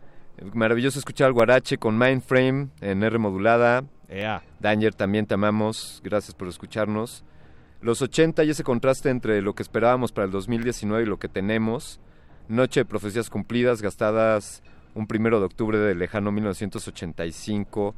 maravilloso 0.53 0.97
escuchar 0.99 1.27
al 1.27 1.33
Guarache 1.33 1.77
con 1.77 1.97
Mindframe 1.97 2.69
en 2.79 3.03
R 3.03 3.17
modulada. 3.17 3.83
Danger, 4.59 4.93
también 4.93 5.25
te 5.25 5.33
amamos, 5.33 6.01
gracias 6.03 6.33
por 6.33 6.47
escucharnos. 6.47 7.23
Los 7.81 8.01
80 8.01 8.43
y 8.43 8.49
ese 8.49 8.63
contraste 8.63 9.09
entre 9.09 9.41
lo 9.41 9.53
que 9.53 9.63
esperábamos 9.63 10.11
para 10.11 10.25
el 10.25 10.31
2019 10.31 11.03
y 11.03 11.07
lo 11.07 11.19
que 11.19 11.27
tenemos. 11.27 11.99
Noche 12.47 12.81
de 12.81 12.85
profecías 12.85 13.29
cumplidas, 13.29 13.81
gastadas 13.81 14.63
un 14.95 15.05
primero 15.05 15.39
de 15.39 15.45
octubre 15.45 15.77
del 15.77 15.99
lejano 15.99 16.31
1985. 16.31 17.95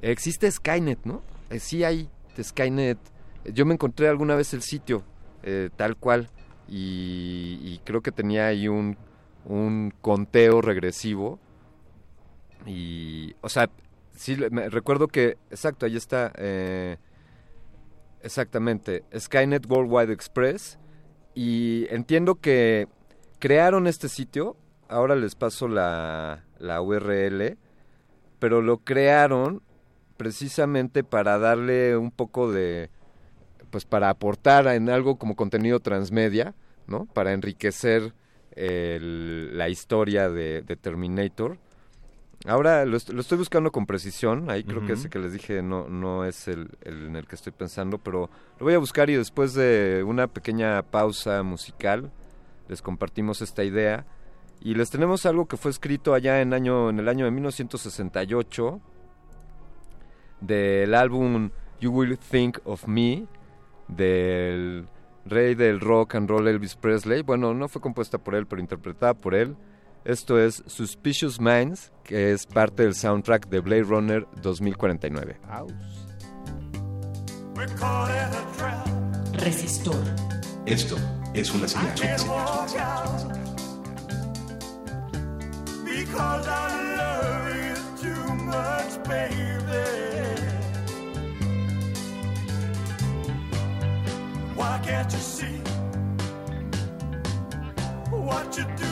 Existe 0.00 0.50
Skynet, 0.50 1.04
¿no? 1.04 1.22
Eh, 1.50 1.58
sí 1.58 1.84
hay 1.84 2.08
Skynet. 2.40 2.98
Yo 3.52 3.66
me 3.66 3.74
encontré 3.74 4.08
alguna 4.08 4.34
vez 4.34 4.54
el 4.54 4.62
sitio 4.62 5.04
eh, 5.42 5.68
tal 5.76 5.96
cual. 5.96 6.30
Y, 6.66 7.58
y 7.62 7.80
creo 7.84 8.00
que 8.00 8.12
tenía 8.12 8.46
ahí 8.46 8.68
un, 8.68 8.96
un 9.44 9.92
conteo 10.00 10.62
regresivo. 10.62 11.38
Y, 12.66 13.34
o 13.42 13.48
sea, 13.48 13.68
sí, 14.14 14.36
me, 14.50 14.68
recuerdo 14.68 15.08
que, 15.08 15.38
exacto, 15.50 15.86
ahí 15.86 15.96
está, 15.96 16.32
eh, 16.36 16.98
exactamente, 18.22 19.04
Skynet 19.16 19.66
Worldwide 19.68 20.12
Express. 20.12 20.78
Y 21.34 21.86
entiendo 21.90 22.36
que 22.36 22.88
crearon 23.38 23.86
este 23.86 24.08
sitio, 24.08 24.56
ahora 24.88 25.14
les 25.16 25.34
paso 25.34 25.68
la, 25.68 26.44
la 26.58 26.82
URL, 26.82 27.56
pero 28.38 28.62
lo 28.62 28.78
crearon 28.78 29.62
precisamente 30.16 31.04
para 31.04 31.38
darle 31.38 31.96
un 31.96 32.10
poco 32.10 32.52
de, 32.52 32.90
pues 33.70 33.84
para 33.84 34.10
aportar 34.10 34.66
en 34.68 34.90
algo 34.90 35.16
como 35.16 35.36
contenido 35.36 35.80
transmedia, 35.80 36.54
¿no? 36.86 37.06
Para 37.06 37.32
enriquecer 37.32 38.12
la 38.56 39.68
historia 39.68 40.28
de 40.28 40.62
Terminator. 40.80 41.58
Ahora 42.46 42.86
lo, 42.86 42.96
est- 42.96 43.10
lo 43.10 43.20
estoy 43.20 43.36
buscando 43.36 43.70
con 43.70 43.84
precisión, 43.84 44.50
ahí 44.50 44.64
creo 44.64 44.80
que 44.80 44.92
Ujú. 44.92 45.00
ese 45.00 45.10
que 45.10 45.18
les 45.18 45.32
dije 45.34 45.60
no, 45.62 45.88
no 45.88 46.24
es 46.24 46.48
el, 46.48 46.70
el 46.82 47.06
en 47.08 47.16
el 47.16 47.26
que 47.26 47.34
estoy 47.36 47.52
pensando, 47.52 47.98
pero 47.98 48.30
lo 48.58 48.64
voy 48.64 48.72
a 48.74 48.78
buscar 48.78 49.10
y 49.10 49.14
después 49.16 49.52
de 49.52 50.02
una 50.06 50.26
pequeña 50.26 50.82
pausa 50.82 51.42
musical 51.42 52.10
les 52.68 52.80
compartimos 52.80 53.42
esta 53.42 53.62
idea 53.62 54.06
y 54.62 54.74
les 54.74 54.88
tenemos 54.90 55.26
algo 55.26 55.46
que 55.46 55.58
fue 55.58 55.70
escrito 55.70 56.14
allá 56.14 56.40
en, 56.40 56.54
año, 56.54 56.88
en 56.88 56.98
el 56.98 57.08
año 57.08 57.26
de 57.26 57.30
1968 57.30 58.80
del 60.40 60.94
álbum 60.94 61.50
You 61.80 61.90
Will 61.92 62.18
Think 62.18 62.58
of 62.64 62.86
Me 62.86 63.26
del 63.88 64.86
rey 65.26 65.54
del 65.54 65.80
rock 65.80 66.14
and 66.14 66.28
roll 66.28 66.48
Elvis 66.48 66.74
Presley. 66.76 67.22
Bueno, 67.22 67.52
no 67.54 67.68
fue 67.68 67.80
compuesta 67.82 68.18
por 68.18 68.34
él, 68.34 68.46
pero 68.46 68.60
interpretada 68.62 69.14
por 69.14 69.34
él. 69.34 69.56
Esto 70.04 70.38
es 70.38 70.62
Suspicious 70.66 71.38
Minds, 71.38 71.92
que 72.04 72.32
es 72.32 72.46
parte 72.46 72.84
del 72.84 72.94
soundtrack 72.94 73.48
de 73.48 73.60
Blade 73.60 73.82
Runner 73.82 74.26
2049. 74.40 75.38
Resistor. 79.34 80.02
Esto 80.64 80.96
es 81.34 81.52
una 81.52 81.68
señal. 81.68 81.94
Because 85.84 86.48
I 86.48 86.96
love 86.96 87.54
you 87.54 87.74
too 88.00 88.34
much, 88.36 89.04
baby. 89.04 89.60
Why 94.56 94.80
can't 94.82 95.12
you 95.12 95.18
see 95.18 95.60
what 98.10 98.56
you're 98.56 98.76
doing 98.76 98.89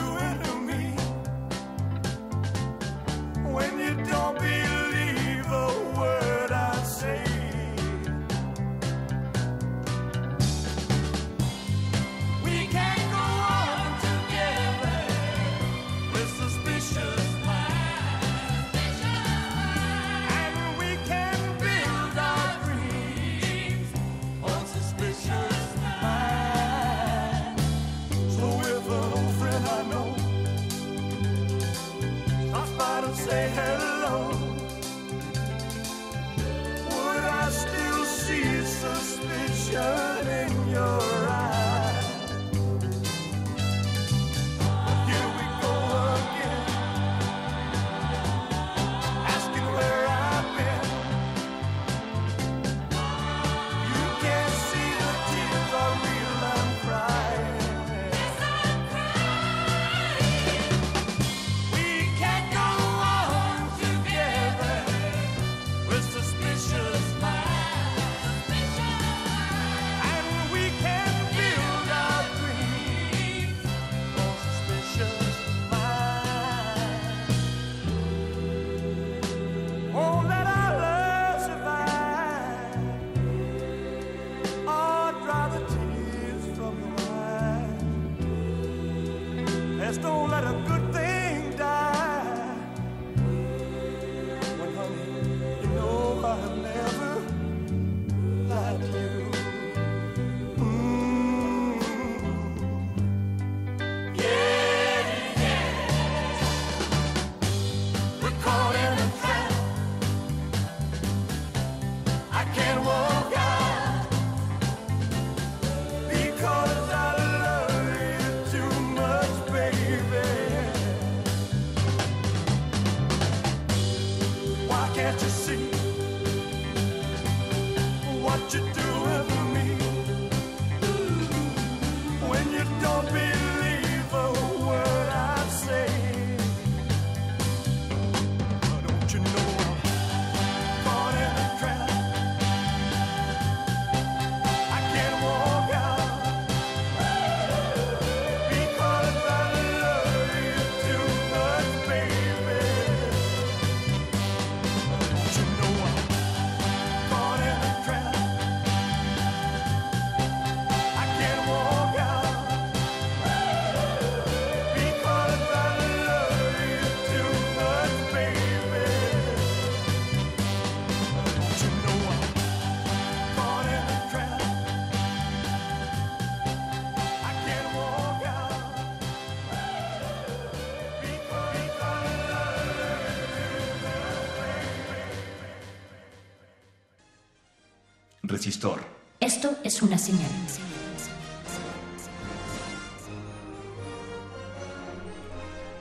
Resistor. 188.39 188.79
Esto 189.19 189.53
es 189.65 189.81
una 189.81 189.97
señal. 189.97 190.31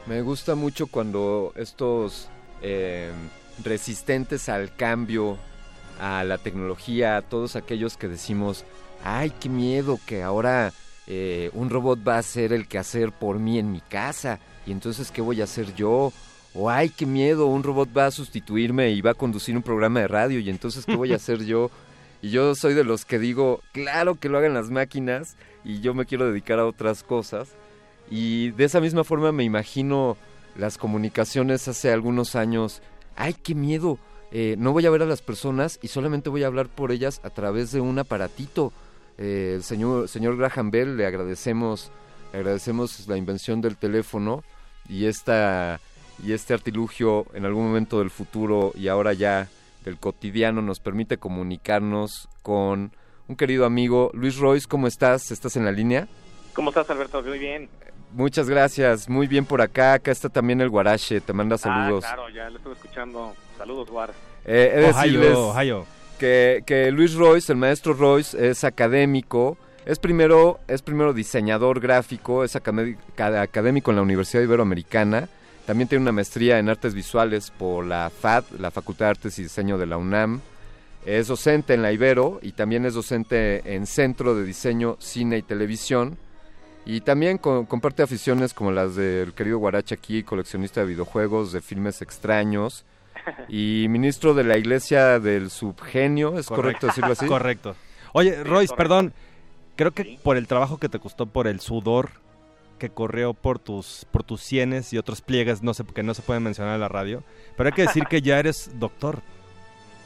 Me 0.09 0.23
gusta 0.23 0.57
mucho 0.57 0.89
cuando 0.89 1.53
estos 1.55 2.29
eh, 2.61 3.13
resistentes 3.63 4.49
al 4.49 4.75
cambio, 4.75 5.39
a 6.01 6.25
la 6.25 6.39
tecnología, 6.39 7.17
a 7.17 7.23
todos 7.23 7.55
aquellos 7.55 7.97
que 7.97 8.09
decimos 8.09 8.65
ay, 9.05 9.33
qué 9.39 9.49
miedo 9.49 10.01
que 10.05 10.25
ahora 10.25 10.73
eh, 11.07 11.51
un 11.53 11.71
robot 11.71 12.01
va 12.09 12.17
a 12.17 12.19
hacer 12.19 12.53
el 12.53 12.67
quehacer 12.67 13.13
por 13.13 13.39
mí 13.39 13.61
en 13.61 13.71
mi 13.71 13.83
casa, 13.83 14.41
y 14.67 14.73
entonces, 14.73 15.13
¿qué 15.13 15.21
voy 15.21 15.41
a 15.41 15.45
hacer 15.45 15.77
yo? 15.77 16.13
O, 16.55 16.69
ay, 16.69 16.89
qué 16.89 17.07
miedo, 17.07 17.47
un 17.47 17.63
robot 17.63 17.89
va 17.97 18.07
a 18.07 18.11
sustituirme 18.11 18.91
y 18.91 19.01
va 19.01 19.13
a 19.13 19.15
conducir 19.15 19.57
un 19.57 19.63
programa 19.63 20.01
de 20.01 20.09
radio, 20.09 20.41
y 20.41 20.51
entonces, 20.51 20.85
¿qué 20.85 20.97
voy 20.97 21.13
a 21.13 21.17
hacer 21.17 21.45
yo? 21.45 21.71
Y 22.21 22.31
yo 22.31 22.55
soy 22.55 22.75
de 22.75 22.85
los 22.85 23.05
que 23.05 23.19
digo, 23.19 23.63
claro 23.73 24.17
que 24.17 24.29
lo 24.29 24.39
hagan 24.39 24.55
las 24.55 24.71
máquinas, 24.71 25.37
y 25.65 25.81
yo 25.81 25.95
me 25.95 26.07
quiero 26.07 26.27
dedicar 26.27 26.59
a 26.59 26.67
otras 26.67 27.03
cosas. 27.03 27.49
Y 28.11 28.51
de 28.53 28.65
esa 28.65 28.81
misma 28.81 29.05
forma 29.05 29.33
me 29.33 29.45
imagino 29.45 30.17
las 30.57 30.79
comunicaciones 30.79 31.69
hace 31.69 31.93
algunos 31.93 32.35
años. 32.35 32.83
¡Ay, 33.17 33.35
qué 33.35 33.55
miedo! 33.55 33.99
Eh, 34.31 34.57
no 34.59 34.73
voy 34.73 34.85
a 34.85 34.91
ver 34.91 35.03
a 35.03 35.07
las 35.07 35.23
personas 35.23 35.79
y 35.81 35.89
solamente 35.89 36.29
voy 36.29 36.43
a 36.45 36.49
hablar 36.49 36.69
por 36.69 36.93
ellas 36.93 37.21
a 37.23 37.31
través 37.31 37.73
de 37.73 37.81
un 37.81 37.99
aparatito. 37.99 38.73
Eh, 39.17 39.55
el 39.57 39.63
señor, 39.63 40.09
señor 40.09 40.37
Graham 40.37 40.71
Bell 40.71 40.97
le 40.97 41.07
agradecemos, 41.07 41.91
agradecemos 42.33 43.09
la 43.09 43.17
invención 43.17 43.61
del 43.61 43.77
teléfono 43.77 44.45
y 44.89 45.07
esta 45.07 45.81
y 46.25 46.33
este 46.33 46.53
artilugio 46.53 47.27
en 47.33 47.45
algún 47.45 47.67
momento 47.67 48.01
del 48.01 48.11
futuro 48.11 48.73
y 48.75 48.89
ahora 48.89 49.13
ya 49.13 49.49
del 49.85 49.99
cotidiano 49.99 50.63
nos 50.63 50.81
permite 50.81 51.19
comunicarnos 51.19 52.29
con 52.43 52.93
un 53.27 53.37
querido 53.37 53.65
amigo 53.65 54.11
Luis 54.15 54.39
Royce. 54.39 54.67
¿Cómo 54.69 54.87
estás? 54.87 55.31
¿Estás 55.31 55.57
en 55.57 55.65
la 55.65 55.73
línea? 55.73 56.09
¿Cómo 56.55 56.71
estás, 56.71 56.91
Alberto? 56.91 57.23
Muy 57.23 57.39
bien. 57.39 57.69
Muchas 58.13 58.49
gracias, 58.49 59.09
muy 59.09 59.27
bien 59.27 59.45
por 59.45 59.61
acá. 59.61 59.93
Acá 59.95 60.11
está 60.11 60.29
también 60.29 60.61
el 60.61 60.71
Guarache, 60.71 61.21
te 61.21 61.33
manda 61.33 61.59
saludos. 61.59 62.05
Ah, 62.07 62.15
claro, 62.15 62.31
ya 62.31 62.49
lo 62.49 62.57
estuve 62.57 62.73
escuchando. 62.73 63.35
Saludos, 63.59 63.91
Guar. 63.91 64.15
Eh, 64.47 64.73
he 64.75 64.81
de 64.81 64.87
decirles 64.87 65.39
Que, 66.19 66.63
que 66.65 66.91
Luis 66.91 67.15
Royce, 67.15 67.53
el 67.53 67.59
maestro 67.59 67.93
Royce, 67.93 68.49
es 68.49 68.65
académico. 68.65 69.59
Es 69.85 69.99
primero, 69.99 70.59
es 70.69 70.83
primero 70.83 71.13
diseñador 71.13 71.81
gráfico, 71.81 72.45
es 72.45 72.57
académico 72.57 73.91
en 73.91 73.97
la 73.97 74.03
Universidad 74.03 74.43
Iberoamericana. 74.43 75.29
También 75.69 75.87
tiene 75.87 76.01
una 76.01 76.13
maestría 76.13 76.59
en 76.59 76.71
artes 76.71 76.95
visuales 76.95 77.51
por 77.51 77.85
la 77.85 78.09
FAD, 78.09 78.45
la 78.59 78.71
Facultad 78.71 79.05
de 79.05 79.11
Artes 79.11 79.39
y 79.39 79.43
Diseño 79.43 79.77
de 79.77 79.85
la 79.85 79.99
UNAM. 79.99 80.41
Es 81.05 81.29
docente 81.29 81.75
en 81.75 81.83
la 81.83 81.93
Ibero 81.93 82.39
y 82.41 82.53
también 82.53 82.87
es 82.87 82.95
docente 82.95 83.75
en 83.75 83.85
Centro 83.85 84.35
de 84.35 84.45
Diseño, 84.45 84.97
Cine 84.99 85.37
y 85.37 85.43
Televisión. 85.43 86.17
Y 86.87 87.03
también 87.03 87.37
comparte 87.37 88.03
aficiones 88.03 88.55
como 88.55 88.73
las 88.73 88.97
del 88.97 89.35
querido 89.35 89.59
Guarache 89.59 89.95
aquí, 89.95 90.23
coleccionista 90.23 90.81
de 90.81 90.87
videojuegos, 90.87 91.53
de 91.53 91.61
filmes 91.61 92.01
extraños. 92.01 92.87
Y 93.51 93.89
ministro 93.91 94.33
de 94.33 94.45
la 94.45 94.57
Iglesia 94.57 95.21
del 95.21 95.51
Subgenio, 95.51 96.39
¿es 96.39 96.47
correcto, 96.47 96.87
decirlo 96.87 97.13
así? 97.13 97.27
Correcto. 97.29 97.77
Oye, 98.15 98.43
Royce, 98.43 98.75
perdón, 98.75 99.13
creo 99.77 99.91
que 99.91 100.19
por 100.23 100.39
el 100.39 100.47
trabajo 100.47 100.79
que 100.79 100.89
te 100.89 100.99
costó, 100.99 101.27
por 101.27 101.47
el 101.47 101.61
sudor 101.61 102.09
que 102.79 102.91
corrió 102.91 103.35
por 103.35 103.59
tus 103.59 104.07
por 104.11 104.23
tus 104.23 104.41
sienes 104.41 104.93
y 104.93 104.99
otros 104.99 105.21
pliegues, 105.21 105.63
no 105.63 105.75
sé, 105.75 105.85
que 105.85 106.03
no 106.03 106.15
se 106.15 106.23
pueden 106.23 106.43
mencionar 106.43 106.75
en 106.75 106.81
la 106.81 106.89
radio, 106.89 107.23
pero 107.57 107.69
hay 107.69 107.75
que 107.75 107.83
decir 107.83 108.05
que 108.07 108.23
ya 108.23 108.39
eres 108.39 108.71
doctor. 108.79 109.21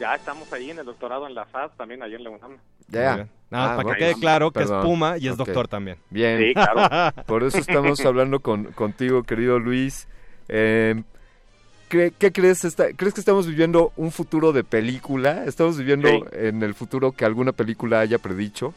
Ya 0.00 0.16
estamos 0.16 0.52
ahí 0.52 0.70
en 0.70 0.80
el 0.80 0.86
doctorado 0.86 1.28
en 1.28 1.34
la 1.34 1.44
FAD, 1.44 1.72
también 1.76 2.02
allá 2.02 2.16
en 2.16 2.24
la 2.24 2.30
UNAM. 2.30 2.56
Ya. 2.88 3.28
Nada, 3.50 3.76
para 3.76 3.90
que 3.92 3.98
quede 3.98 4.14
claro 4.14 4.50
que 4.50 4.64
es 4.64 4.70
Puma 4.70 5.16
y 5.16 5.28
es 5.28 5.36
doctor 5.36 5.68
también. 5.68 5.96
Bien. 6.10 6.38
Sí, 6.40 6.54
claro. 6.54 7.14
Por 7.26 7.44
eso 7.44 7.58
estamos 7.58 8.00
hablando 8.04 8.40
con, 8.40 8.72
contigo, 8.72 9.22
querido 9.22 9.60
Luis. 9.60 10.08
Eh, 10.48 11.00
¿qué, 11.88 12.12
qué 12.18 12.32
crees? 12.32 12.62
¿Crees 12.96 13.14
que 13.14 13.20
estamos 13.20 13.46
viviendo 13.46 13.92
un 13.96 14.10
futuro 14.10 14.52
de 14.52 14.64
película? 14.64 15.44
¿Estamos 15.44 15.78
viviendo 15.78 16.08
Sí. 16.08 16.20
en 16.32 16.64
el 16.64 16.74
futuro 16.74 17.12
que 17.12 17.24
alguna 17.24 17.52
película 17.52 18.00
haya 18.00 18.18
predicho? 18.18 18.74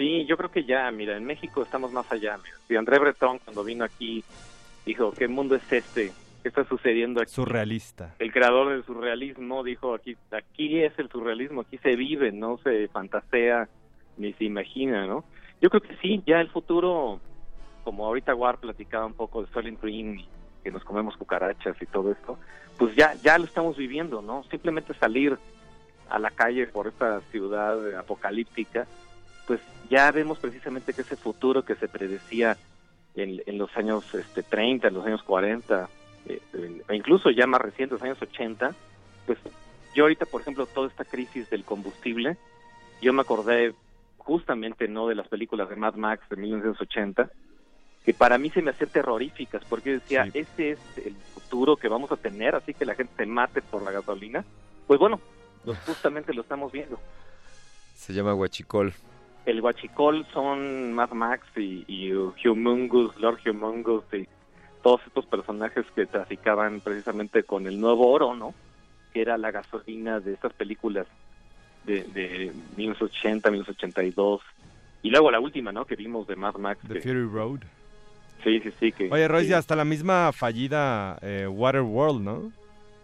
Sí, 0.00 0.24
yo 0.24 0.38
creo 0.38 0.50
que 0.50 0.64
ya, 0.64 0.90
mira, 0.90 1.14
en 1.14 1.26
México 1.26 1.60
estamos 1.60 1.92
más 1.92 2.10
allá. 2.10 2.38
Mira. 2.38 2.56
Si 2.66 2.74
André 2.74 2.98
Breton 2.98 3.38
cuando 3.44 3.62
vino 3.62 3.84
aquí 3.84 4.24
dijo, 4.86 5.12
¿qué 5.12 5.28
mundo 5.28 5.56
es 5.56 5.70
este? 5.70 6.10
¿Qué 6.42 6.48
está 6.48 6.64
sucediendo 6.64 7.20
aquí? 7.20 7.30
Surrealista. 7.30 8.14
El 8.18 8.32
creador 8.32 8.70
del 8.70 8.82
surrealismo 8.82 9.62
dijo, 9.62 9.92
aquí 9.92 10.16
aquí 10.30 10.80
es 10.82 10.98
el 10.98 11.10
surrealismo, 11.10 11.60
aquí 11.60 11.76
se 11.76 11.96
vive, 11.96 12.32
no 12.32 12.56
se 12.64 12.88
fantasea 12.88 13.68
ni 14.16 14.32
se 14.32 14.44
imagina, 14.44 15.04
¿no? 15.04 15.22
Yo 15.60 15.68
creo 15.68 15.82
que 15.82 15.94
sí, 15.96 16.22
ya 16.26 16.40
el 16.40 16.48
futuro, 16.48 17.20
como 17.84 18.06
ahorita 18.06 18.34
War 18.34 18.56
platicaba 18.56 19.04
un 19.04 19.12
poco 19.12 19.42
de 19.42 19.52
Soylent 19.52 19.82
Green 19.82 20.20
y 20.20 20.28
que 20.64 20.70
nos 20.70 20.82
comemos 20.82 21.14
cucarachas 21.18 21.76
y 21.78 21.84
todo 21.84 22.10
esto, 22.10 22.38
pues 22.78 22.96
ya 22.96 23.12
ya 23.22 23.36
lo 23.36 23.44
estamos 23.44 23.76
viviendo, 23.76 24.22
¿no? 24.22 24.44
Simplemente 24.44 24.94
salir 24.94 25.36
a 26.08 26.18
la 26.18 26.30
calle 26.30 26.66
por 26.68 26.86
esta 26.86 27.20
ciudad 27.30 27.98
apocalíptica, 27.98 28.86
pues 29.50 29.60
ya 29.90 30.12
vemos 30.12 30.38
precisamente 30.38 30.92
que 30.92 31.02
ese 31.02 31.16
futuro 31.16 31.64
que 31.64 31.74
se 31.74 31.88
predecía 31.88 32.56
en, 33.16 33.42
en 33.44 33.58
los 33.58 33.76
años 33.76 34.04
este, 34.14 34.44
30, 34.44 34.86
en 34.86 34.94
los 34.94 35.04
años 35.04 35.24
40, 35.24 35.88
eh, 36.26 36.40
e 36.88 36.94
incluso 36.94 37.32
ya 37.32 37.48
más 37.48 37.60
recientes, 37.60 38.00
años 38.00 38.22
80, 38.22 38.72
pues 39.26 39.40
yo 39.92 40.04
ahorita, 40.04 40.26
por 40.26 40.42
ejemplo, 40.42 40.66
toda 40.66 40.86
esta 40.86 41.04
crisis 41.04 41.50
del 41.50 41.64
combustible, 41.64 42.36
yo 43.02 43.12
me 43.12 43.22
acordé 43.22 43.74
justamente 44.18 44.86
no 44.86 45.08
de 45.08 45.16
las 45.16 45.26
películas 45.26 45.68
de 45.68 45.74
Mad 45.74 45.94
Max 45.94 46.22
de 46.30 46.36
1980, 46.36 47.28
que 48.04 48.14
para 48.14 48.38
mí 48.38 48.50
se 48.50 48.62
me 48.62 48.70
hacían 48.70 48.90
terroríficas, 48.90 49.64
porque 49.64 49.94
decía, 49.94 50.28
ese 50.32 50.70
es 50.70 50.78
el 51.04 51.16
futuro 51.34 51.74
que 51.76 51.88
vamos 51.88 52.12
a 52.12 52.16
tener, 52.16 52.54
así 52.54 52.72
que 52.72 52.84
la 52.84 52.94
gente 52.94 53.14
se 53.16 53.26
mate 53.26 53.62
por 53.62 53.82
la 53.82 53.90
gasolina. 53.90 54.44
Pues 54.86 55.00
bueno, 55.00 55.20
pues 55.64 55.76
justamente 55.80 56.32
lo 56.34 56.42
estamos 56.42 56.70
viendo. 56.70 57.00
Se 57.96 58.12
llama 58.12 58.32
Huachicol. 58.32 58.94
El 59.46 59.60
Huachicol 59.60 60.26
son 60.32 60.92
Mad 60.92 61.10
Max 61.12 61.46
y, 61.56 61.84
y 61.88 62.12
Humungus, 62.46 63.16
Lord 63.18 63.38
Humungus 63.48 64.04
y 64.12 64.26
todos 64.82 65.00
estos 65.06 65.26
personajes 65.26 65.84
que 65.94 66.06
traficaban 66.06 66.80
precisamente 66.80 67.42
con 67.42 67.66
el 67.66 67.80
nuevo 67.80 68.10
oro, 68.10 68.34
¿no? 68.34 68.54
Que 69.12 69.22
era 69.22 69.38
la 69.38 69.50
gasolina 69.50 70.20
de 70.20 70.34
estas 70.34 70.52
películas 70.52 71.06
de, 71.84 72.02
de 72.04 72.52
1980, 72.76 73.50
1982. 73.50 74.40
Y 75.02 75.10
luego 75.10 75.30
la 75.30 75.40
última, 75.40 75.72
¿no? 75.72 75.84
Que 75.86 75.96
vimos 75.96 76.26
de 76.26 76.36
Mad 76.36 76.56
Max. 76.56 76.80
The 76.86 76.94
que- 76.94 77.00
Fury 77.00 77.24
Road. 77.24 77.60
Sí, 78.44 78.60
sí, 78.60 78.70
sí. 78.78 78.92
Que, 78.92 79.10
Oye, 79.10 79.28
Royce, 79.28 79.50
y 79.50 79.52
hasta 79.52 79.76
la 79.76 79.84
misma 79.84 80.32
fallida 80.32 81.18
eh, 81.20 81.46
Waterworld, 81.46 82.22
¿no? 82.22 82.52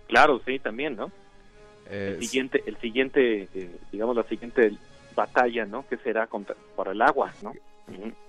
Claro, 0.09 0.41
sí, 0.47 0.59
también, 0.59 0.97
¿no? 0.97 1.11
Eh, 1.91 2.15
el 2.17 2.23
siguiente, 2.25 2.63
el 2.67 2.77
siguiente, 2.79 3.49
eh, 3.55 3.71
digamos, 3.93 4.17
la 4.17 4.23
siguiente 4.25 4.73
batalla, 5.17 5.65
¿no? 5.65 5.85
Que 5.89 5.97
será 5.97 6.29
contra, 6.29 6.55
por 6.77 6.87
el 6.89 7.03
agua, 7.03 7.33
¿no? 7.43 7.53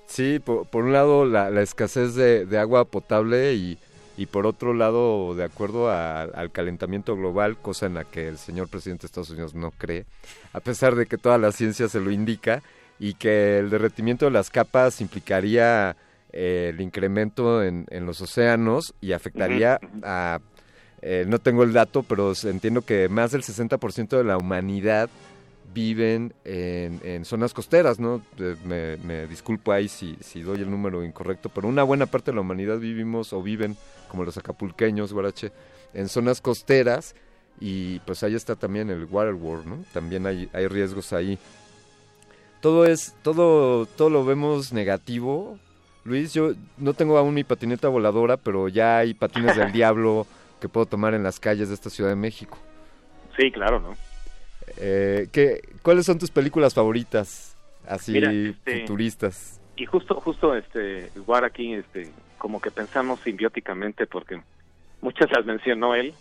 Sí, 0.07 0.39
por, 0.39 0.65
por 0.67 0.85
un 0.85 0.93
lado 0.93 1.25
la, 1.25 1.49
la 1.51 1.61
escasez 1.61 2.15
de, 2.15 2.45
de 2.45 2.57
agua 2.57 2.85
potable 2.85 3.53
y, 3.53 3.77
y 4.17 4.25
por 4.27 4.45
otro 4.47 4.73
lado, 4.73 5.35
de 5.35 5.43
acuerdo 5.43 5.89
a- 5.89 6.21
al 6.23 6.51
calentamiento 6.51 7.15
global, 7.15 7.57
cosa 7.57 7.85
en 7.87 7.93
la 7.95 8.03
que 8.05 8.27
el 8.27 8.37
señor 8.37 8.69
presidente 8.69 9.01
de 9.03 9.05
Estados 9.07 9.29
Unidos 9.31 9.53
no 9.53 9.71
cree, 9.71 10.05
a 10.53 10.59
pesar 10.61 10.95
de 10.95 11.05
que 11.05 11.17
toda 11.17 11.37
la 11.37 11.51
ciencia 11.51 11.87
se 11.89 11.99
lo 11.99 12.09
indica, 12.11 12.61
y 12.99 13.13
que 13.15 13.59
el 13.59 13.69
derretimiento 13.69 14.25
de 14.25 14.31
las 14.31 14.49
capas 14.49 15.01
implicaría 15.01 15.95
eh, 16.33 16.71
el 16.73 16.81
incremento 16.81 17.61
en, 17.63 17.85
en 17.91 18.05
los 18.07 18.21
océanos 18.21 18.93
y 19.01 19.11
afectaría 19.11 19.79
a... 20.03 20.39
eh, 21.03 21.25
no 21.27 21.37
tengo 21.39 21.61
el 21.63 21.73
dato, 21.73 22.01
pero 22.03 22.33
entiendo 22.45 22.81
que 22.81 23.07
más 23.07 23.31
del 23.33 23.43
60% 23.43 24.17
de 24.17 24.23
la 24.23 24.37
humanidad 24.37 25.09
viven 25.73 26.33
en, 26.45 26.99
en 27.03 27.25
zonas 27.25 27.53
costeras, 27.53 27.99
¿no? 27.99 28.21
Eh, 28.39 28.55
Me, 28.65 28.97
me 28.97 29.27
disculpo 29.27 29.71
ahí 29.71 29.87
si, 29.87 30.15
si 30.21 30.41
doy 30.41 30.61
el 30.61 30.71
número 30.71 31.03
incorrecto, 31.03 31.49
pero 31.49 31.67
una 31.67 31.83
buena 31.83 32.05
parte 32.05 32.31
de 32.31 32.35
la 32.35 32.41
humanidad 32.41 32.79
vivimos 32.79 33.33
o 33.33 33.41
viven, 33.41 33.75
como 34.07 34.23
los 34.23 34.37
acapulqueños, 34.37 35.13
Guarache, 35.13 35.51
en 35.93 36.07
zonas 36.09 36.41
costeras 36.41 37.15
y 37.59 37.99
pues 37.99 38.23
ahí 38.23 38.35
está 38.35 38.55
también 38.55 38.89
el 38.89 39.05
Waterworld, 39.05 39.65
¿no? 39.65 39.83
También 39.93 40.25
hay, 40.25 40.49
hay 40.53 40.67
riesgos 40.67 41.11
ahí. 41.13 41.37
Todo 42.61 42.85
es, 42.85 43.15
todo, 43.21 43.85
todo 43.85 44.09
lo 44.09 44.25
vemos 44.25 44.73
negativo. 44.73 45.59
Luis, 46.03 46.33
yo 46.33 46.53
no 46.77 46.93
tengo 46.93 47.17
aún 47.17 47.33
mi 47.33 47.43
patineta 47.43 47.87
voladora, 47.87 48.37
pero 48.37 48.67
ya 48.67 48.99
hay 48.99 49.13
patines 49.13 49.55
del 49.57 49.71
diablo 49.73 50.25
que 50.61 50.69
puedo 50.69 50.85
tomar 50.85 51.13
en 51.13 51.23
las 51.23 51.39
calles 51.39 51.67
de 51.67 51.75
esta 51.75 51.89
Ciudad 51.89 52.09
de 52.09 52.15
México. 52.15 52.57
Sí, 53.37 53.51
claro, 53.51 53.79
¿no? 53.79 53.93
Eh, 54.77 55.27
¿qué, 55.31 55.61
¿Cuáles 55.81 56.05
son 56.05 56.19
tus 56.19 56.31
películas 56.31 56.73
favoritas? 56.73 57.55
Así, 57.87 58.11
Mira, 58.11 58.31
este- 58.31 58.81
futuristas. 58.81 59.61
Y 59.77 59.85
justo, 59.85 60.15
justo, 60.15 60.55
este, 60.55 61.09
igual 61.15 61.43
aquí, 61.45 61.73
este, 61.73 62.09
como 62.37 62.59
que 62.59 62.71
pensamos 62.71 63.19
simbióticamente 63.21 64.07
porque 64.07 64.41
muchas 65.01 65.31
las 65.31 65.45
mencionó 65.45 65.93
él 65.95 66.13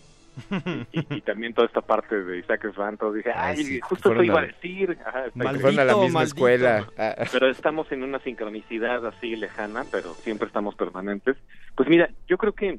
y, 0.92 1.15
y 1.16 1.20
también 1.23 1.55
toda 1.55 1.66
esta 1.66 1.81
parte 1.81 2.23
de 2.23 2.39
Isaac 2.39 2.70
Svanto. 2.75 3.10
Dije, 3.12 3.33
ay, 3.34 3.57
sí, 3.65 3.81
justo 3.81 4.12
eso 4.12 4.23
iba 4.23 4.41
a 4.41 4.47
decir. 4.47 4.99
Ajá, 5.07 5.26
está 5.26 5.33
Fueron 5.33 5.57
increíble. 5.57 5.83
a 5.83 5.84
la 5.86 5.97
misma 5.97 6.23
escuela. 6.23 6.86
Ah, 6.99 7.15
Pero 7.33 7.49
estamos 7.50 7.91
en 7.91 8.02
una 8.02 8.18
sincronicidad 8.20 9.07
así 9.07 9.34
lejana, 9.34 9.84
pero 9.91 10.12
siempre 10.15 10.47
estamos 10.47 10.75
permanentes. 10.75 11.36
Pues 11.75 11.89
mira, 11.89 12.10
yo 12.28 12.36
creo 12.36 12.52
que 12.52 12.78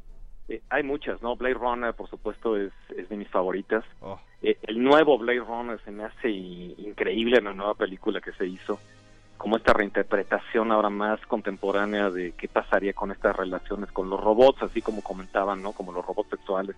eh, 0.49 0.61
hay 0.69 0.83
muchas, 0.83 1.19
¿no? 1.23 1.35
Blade 1.35 1.55
Runner, 1.55 1.93
por 1.95 2.07
supuesto, 2.09 2.55
es, 2.55 2.71
es 2.95 3.09
de 3.09 3.17
mis 3.17 3.27
favoritas. 3.29 3.83
Oh. 3.99 4.19
Eh, 4.41 4.57
el 4.63 4.81
nuevo 4.83 5.17
Blade 5.17 5.39
Runner 5.39 5.79
se 5.83 5.91
me 5.91 6.03
hace 6.03 6.29
increíble 6.29 7.41
la 7.41 7.53
nueva 7.53 7.73
película 7.73 8.21
que 8.21 8.31
se 8.33 8.45
hizo. 8.47 8.79
como 9.37 9.57
esta 9.57 9.71
reinterpretación 9.71 10.71
ahora 10.71 10.89
más 10.89 11.19
contemporánea 11.27 12.09
de 12.09 12.31
qué 12.31 12.47
pasaría 12.47 12.93
con 12.93 13.11
estas 13.11 13.35
relaciones 13.35 13.91
con 13.91 14.09
los 14.09 14.19
robots, 14.19 14.63
así 14.63 14.81
como 14.81 15.03
comentaban, 15.03 15.61
¿no? 15.61 15.73
Como 15.73 15.91
los 15.91 16.03
robots 16.03 16.31
sexuales. 16.31 16.75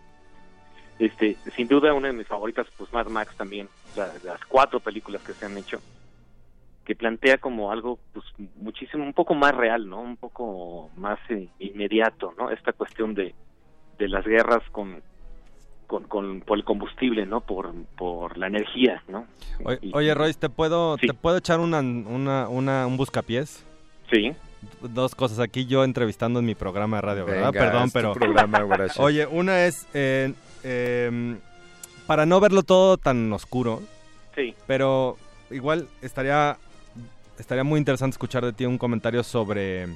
Este, 1.00 1.38
sin 1.56 1.70
duda 1.70 1.94
una 1.94 2.08
de 2.10 2.14
mis 2.14 2.28
favoritas, 2.28 2.68
pues 2.78 2.92
Mad 2.92 3.08
Max 3.08 3.34
también, 3.38 3.70
la- 3.96 4.12
las 4.26 4.44
cuatro 4.46 4.82
películas 4.82 5.22
que 5.24 5.32
se 5.32 5.46
han 5.46 5.58
hecho, 5.58 5.80
que 6.84 6.96
plantea 6.98 7.38
como 7.38 7.72
algo, 7.72 7.98
pues 8.12 8.26
muchísimo, 8.58 9.06
un 9.06 9.14
poco 9.14 9.36
más 9.36 9.56
real, 9.56 9.88
¿no? 9.88 10.02
Un 10.02 10.18
poco 10.18 10.90
más 10.98 11.18
eh, 11.30 11.48
inmediato, 11.60 12.34
¿no? 12.38 12.50
Esta 12.52 12.74
cuestión 12.74 13.14
de, 13.14 13.34
de 13.98 14.08
las 14.10 14.26
guerras 14.26 14.64
con, 14.74 15.02
con, 15.90 16.04
con 16.04 16.42
por 16.42 16.56
el 16.60 16.64
combustible, 16.64 17.26
¿no? 17.26 17.42
Por, 17.42 17.74
por 17.98 18.38
la 18.38 18.46
energía, 18.46 19.02
¿no? 19.08 19.26
Oye, 19.66 19.80
Y- 19.82 19.92
oye, 19.96 20.14
Royce, 20.14 20.38
¿te 20.40 20.48
puedo, 20.48 20.98
¿te 20.98 21.16
puedo 21.16 21.38
echar 21.38 21.60
una, 21.60 21.80
una, 21.80 22.48
una, 22.48 22.86
un 22.86 22.96
buscapiés? 22.96 23.66
Sí. 24.14 24.32
Dos 24.82 25.16
cosas 25.16 25.40
aquí, 25.40 25.66
yo 25.66 25.84
entrevistando 25.84 26.40
en 26.40 26.46
mi 26.46 26.54
programa 26.54 26.98
de 26.98 27.02
radio, 27.02 27.26
¿verdad? 27.26 27.52
Venga, 27.52 27.66
Perdón, 27.66 27.84
es 27.88 27.94
tu 27.94 27.98
pero... 28.00 28.14
programa. 28.14 28.68
Oye, 29.00 29.26
una 29.26 29.66
es, 29.66 29.88
eh, 29.96 30.32
eh, 30.64 31.36
para 32.06 32.28
no 32.28 32.40
verlo 32.40 32.62
todo 32.62 32.98
tan 32.98 33.34
oscuro, 33.34 33.82
Sí. 34.36 34.54
pero 34.68 35.18
igual 35.50 35.88
estaría, 36.04 36.56
estaría 37.40 37.64
muy 37.64 37.80
interesante 37.80 38.14
escuchar 38.14 38.46
de 38.46 38.54
ti 38.54 38.66
un 38.68 38.78
comentario 38.78 39.24
sobre... 39.24 39.88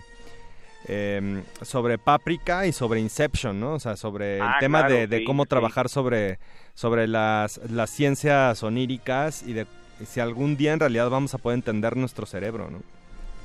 eh, 0.88 1.44
sobre 1.62 1.98
Paprika 1.98 2.66
y 2.66 2.72
sobre 2.72 3.00
Inception, 3.00 3.60
¿no? 3.60 3.74
O 3.74 3.80
sea, 3.80 3.96
sobre 3.96 4.38
el 4.38 4.42
Ah, 4.44 4.58
tema 4.60 4.80
claro, 4.80 4.96
de, 4.96 5.08
de 5.08 5.18
sí, 5.20 5.24
cómo 5.26 5.44
sí. 5.44 5.50
trabajar 5.50 5.90
sobre, 5.90 6.40
sobre 6.74 7.08
las, 7.08 7.60
las 7.70 7.90
ciencias 7.90 8.62
oníricas 8.64 9.44
y 9.44 9.54
de 9.54 9.66
si 10.06 10.20
algún 10.20 10.58
día 10.58 10.74
en 10.74 10.80
realidad 10.80 11.10
vamos 11.10 11.34
a 11.34 11.38
poder 11.38 11.58
entender 11.58 11.96
nuestro 11.96 12.26
cerebro, 12.26 12.70
¿no? 12.70 12.80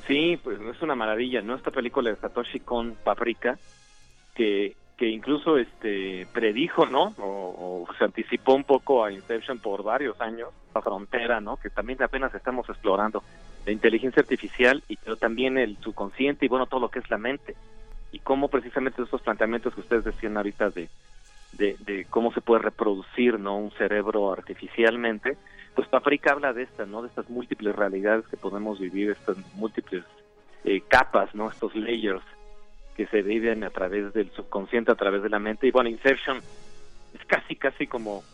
Sí, 0.07 0.39
pues 0.42 0.58
es 0.60 0.81
una 0.83 0.94
maravilla, 0.94 1.42
¿no? 1.42 1.55
Esta 1.55 1.70
película 1.70 2.10
de 2.10 2.17
Satoshi 2.17 2.60
Kon, 2.60 2.97
Paprika, 3.05 3.58
que, 4.34 4.75
que 4.97 5.07
incluso 5.08 5.58
este 5.58 6.26
predijo, 6.33 6.86
¿no? 6.86 7.15
O, 7.18 7.84
o 7.86 7.94
se 7.99 8.05
anticipó 8.05 8.55
un 8.55 8.65
poco 8.65 9.05
a 9.05 9.12
Inception 9.12 9.58
por 9.58 9.83
varios 9.83 10.18
años, 10.20 10.49
la 10.75 10.81
frontera, 10.81 11.41
¿no? 11.41 11.58
Que 11.58 11.68
también 11.70 12.02
apenas 12.02 12.34
estamos 12.34 12.68
explorando, 12.70 13.23
la 13.69 13.73
inteligencia 13.73 14.23
artificial, 14.23 14.83
y 14.89 14.97
pero 14.97 15.17
también 15.17 15.59
el 15.59 15.77
subconsciente 15.83 16.47
y 16.47 16.49
bueno, 16.49 16.65
todo 16.65 16.81
lo 16.81 16.91
que 16.91 17.01
es 17.01 17.11
la 17.11 17.19
mente. 17.19 17.55
Y 18.13 18.19
cómo 18.21 18.49
precisamente 18.49 19.03
esos 19.03 19.21
planteamientos 19.21 19.75
que 19.75 19.83
ustedes 19.83 20.05
decían 20.05 20.39
ahorita 20.39 20.71
de, 20.71 20.89
de, 21.53 22.07
cómo 22.09 22.33
se 22.33 22.41
puede 22.41 22.63
reproducir, 22.63 23.39
¿no? 23.39 23.59
Un 23.59 23.71
cerebro 23.73 24.33
artificialmente, 24.33 25.37
pues 25.75 25.87
Paprika 25.87 26.33
habla 26.33 26.55
de 26.55 26.63
estas, 26.63 26.89
¿no? 26.89 27.03
De 27.03 27.09
estas 27.09 27.29
múltiples 27.29 27.77
realidades 27.77 28.27
que 28.29 28.39
podemos 28.39 28.81
vivir, 28.81 29.11
estas 29.11 29.37
múltiples 29.57 30.03
eh, 30.65 30.81
capas, 30.89 31.35
¿no? 31.35 31.51
Estos 31.51 31.77
layers 31.77 32.25
que 32.97 33.07
se 33.09 33.21
viven 33.21 33.65
a 33.65 33.71
través 33.71 34.15
del 34.15 34.31
subconsciente, 34.31 34.93
a 34.93 34.95
través 34.95 35.23
de 35.23 35.29
la 35.29 35.39
mente. 35.39 35.67
Y 35.67 35.73
bueno, 35.73 35.91
Inception 35.91 36.39
es 36.39 37.25
casi, 37.27 37.55
casi 37.55 37.87
como, 37.87 38.25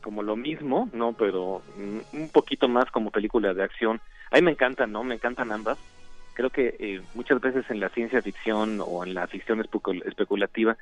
como 0.00 0.22
lo 0.22 0.36
mismo, 0.36 0.88
¿no? 0.92 1.12
Pero 1.12 1.62
mm, 1.76 2.16
un 2.16 2.28
poquito 2.30 2.68
más 2.68 2.90
como 2.90 3.10
película 3.10 3.54
de 3.54 3.62
acción. 3.62 4.00
A 4.30 4.36
mí 4.36 4.42
me 4.42 4.52
encantan, 4.52 4.92
¿no? 4.92 5.04
Me 5.04 5.14
encantan 5.14 5.52
ambas. 5.52 5.78
Creo 6.34 6.50
que 6.50 6.76
eh, 6.78 7.02
muchas 7.14 7.40
veces 7.40 7.64
en 7.70 7.80
la 7.80 7.88
ciencia 7.90 8.22
ficción 8.22 8.80
o 8.84 9.04
en 9.04 9.14
la 9.14 9.26
ficción 9.26 9.60
especu- 9.62 10.04
especulativa 10.06 10.76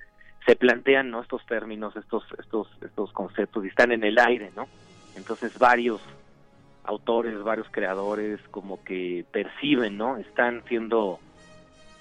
se 0.46 0.56
plantean, 0.56 1.10
¿no? 1.10 1.20
Estos 1.20 1.44
términos, 1.46 1.96
estos, 1.96 2.24
estos, 2.38 2.68
estos 2.80 3.12
conceptos 3.12 3.64
y 3.64 3.68
están 3.68 3.92
en 3.92 4.04
el 4.04 4.18
aire, 4.18 4.50
¿no? 4.56 4.66
Entonces 5.16 5.58
varios 5.58 6.00
autores, 6.84 7.42
varios 7.42 7.66
creadores 7.70 8.40
como 8.50 8.82
que 8.84 9.24
perciben, 9.30 9.96
¿no? 9.98 10.16
Están 10.16 10.62
siendo 10.68 11.18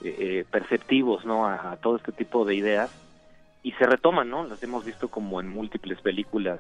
eh, 0.03 0.15
eh, 0.19 0.45
perceptivos, 0.49 1.25
¿no? 1.25 1.47
A 1.47 1.77
todo 1.77 1.97
este 1.97 2.11
tipo 2.11 2.45
de 2.45 2.55
ideas 2.55 2.91
y 3.63 3.71
se 3.73 3.85
retoman, 3.85 4.29
¿no? 4.29 4.45
Las 4.45 4.61
hemos 4.63 4.85
visto 4.85 5.07
como 5.09 5.41
en 5.41 5.49
múltiples 5.49 5.99
películas 6.01 6.59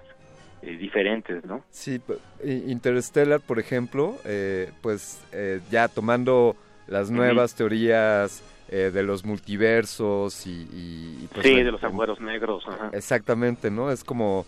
eh, 0.61 0.77
diferentes, 0.77 1.43
¿no? 1.45 1.63
Sí, 1.71 2.01
Interstellar, 2.43 3.39
por 3.41 3.59
ejemplo, 3.59 4.15
eh, 4.25 4.71
pues 4.81 5.19
eh, 5.31 5.59
ya 5.71 5.87
tomando 5.87 6.55
las 6.87 7.09
nuevas 7.11 7.53
teorías 7.55 8.41
eh, 8.69 8.91
de 8.93 9.03
los 9.03 9.25
multiversos 9.25 10.45
y... 10.47 10.51
y- 10.73 11.19
y, 11.23 11.27
pues, 11.33 11.45
sí, 11.45 11.53
de 11.53 11.71
los 11.71 11.83
agujeros 11.83 12.19
negros, 12.21 12.63
ajá. 12.67 12.89
Exactamente, 12.93 13.69
¿no? 13.71 13.91
Es 13.91 14.03
como... 14.03 14.45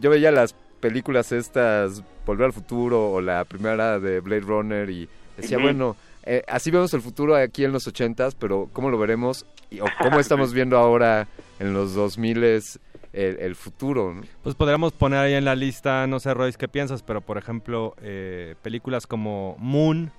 yo 0.00 0.10
veía 0.10 0.30
las 0.30 0.54
películas 0.80 1.32
estas, 1.32 2.02
Volver 2.26 2.46
al 2.46 2.52
Futuro 2.52 3.10
o 3.10 3.20
la 3.20 3.44
primera 3.44 3.98
de 3.98 4.20
Blade 4.20 4.40
Runner 4.42 4.88
y 4.90 5.08
decía, 5.36 5.56
Ujú. 5.58 5.64
bueno, 5.66 5.96
eh, 6.24 6.42
así 6.46 6.70
vemos 6.70 6.92
el 6.94 7.00
futuro 7.00 7.34
aquí 7.36 7.64
en 7.64 7.72
los 7.72 7.86
ochentas, 7.86 8.34
pero 8.34 8.68
¿cómo 8.72 8.90
lo 8.90 8.98
veremos? 8.98 9.46
Y, 9.70 9.80
o 9.80 9.86
cómo 10.02 10.20
estamos 10.20 10.52
viendo 10.52 10.76
ahora 10.76 11.26
en 11.58 11.72
los 11.72 11.94
2000 11.94 12.42
el, 12.44 13.38
el 13.40 13.54
futuro, 13.56 14.14
¿no? 14.14 14.22
Pues 14.42 14.54
podríamos 14.54 14.92
poner 14.92 15.18
ahí 15.20 15.34
en 15.34 15.44
la 15.44 15.54
lista, 15.56 16.06
no 16.06 16.20
sé, 16.20 16.34
Royce, 16.34 16.58
qué 16.58 16.68
piensas, 16.68 17.02
pero 17.02 17.20
por 17.20 17.38
ejemplo, 17.38 17.94
eh, 18.02 18.54
películas 18.62 19.06
como 19.06 19.56
Moon, 19.58 20.10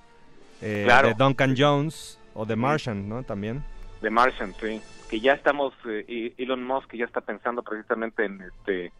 eh, 0.60 0.82
Claro. 0.84 1.08
de 1.08 1.14
Duncan 1.14 1.54
Jones 1.56 2.18
o 2.34 2.46
The 2.46 2.56
Martian, 2.56 3.08
¿no? 3.08 3.22
También. 3.22 3.64
The 4.00 4.10
Martian, 4.10 4.54
sí. 4.60 4.80
Que 5.08 5.20
ya 5.20 5.32
estamos, 5.32 5.72
eh, 5.86 6.34
Elon 6.38 6.64
Musk 6.64 6.94
ya 6.94 7.04
está 7.04 7.20
pensando 7.20 7.62
precisamente 7.62 8.24
en 8.24 8.42
este, 8.42 8.92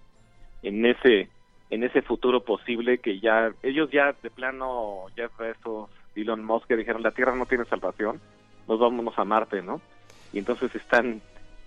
en 0.62 0.84
ese, 0.86 1.28
en 1.70 1.84
ese 1.84 2.02
futuro 2.02 2.42
posible 2.44 2.98
que 2.98 3.20
ya, 3.20 3.52
ellos 3.62 3.90
ya 3.92 4.14
de 4.22 4.30
plano, 4.30 5.04
Jeff 5.14 5.30
Bezos, 5.38 5.88
Elon 6.16 6.44
Musk 6.44 6.66
que 6.66 6.76
dijeron 6.76 7.02
la 7.02 7.12
Tierra 7.12 7.34
no 7.36 7.46
tiene 7.46 7.64
salvación, 7.66 8.20
nos 8.66 8.80
vámonos 8.80 9.16
a 9.18 9.24
Marte, 9.24 9.62
¿no? 9.62 9.80
Y 10.32 10.38
entonces 10.38 10.74
están, 10.74 11.20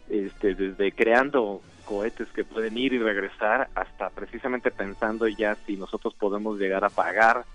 este, 0.09 0.55
desde 0.55 0.91
creando 0.91 1.61
cohetes 1.85 2.27
que 2.29 2.45
pueden 2.45 2.77
ir 2.77 2.93
y 2.93 2.99
regresar 2.99 3.69
hasta 3.75 4.09
precisamente 4.09 4.71
pensando 4.71 5.27
ya 5.27 5.55
si 5.65 5.75
nosotros 5.75 6.13
podemos 6.13 6.57
llegar 6.57 6.85
a 6.85 6.89
pagar 6.89 7.45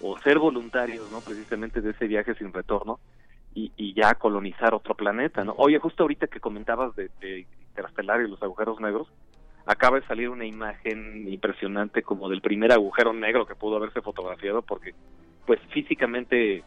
o 0.00 0.18
ser 0.18 0.38
voluntarios, 0.38 1.10
¿no? 1.10 1.20
Precisamente 1.20 1.80
de 1.80 1.90
ese 1.90 2.06
viaje 2.06 2.34
sin 2.34 2.52
retorno 2.52 3.00
y, 3.54 3.94
ya 3.94 4.14
colonizar 4.14 4.74
otro 4.74 4.94
planeta, 4.94 5.44
¿no? 5.44 5.54
Oye, 5.58 5.78
justo 5.78 6.02
ahorita 6.02 6.26
que 6.26 6.40
comentabas 6.40 6.94
de, 6.96 7.10
de 7.20 7.46
y 7.76 8.28
los 8.28 8.42
agujeros 8.42 8.80
negros, 8.80 9.08
acaba 9.66 9.98
de 9.98 10.06
salir 10.06 10.28
una 10.28 10.44
imagen 10.44 11.26
impresionante 11.28 12.02
como 12.02 12.28
del 12.28 12.40
primer 12.40 12.72
agujero 12.72 13.12
negro 13.12 13.46
que 13.46 13.54
pudo 13.54 13.76
haberse 13.76 14.02
fotografiado 14.02 14.62
porque 14.62 14.94
pues 15.46 15.60
físicamente 15.70 16.62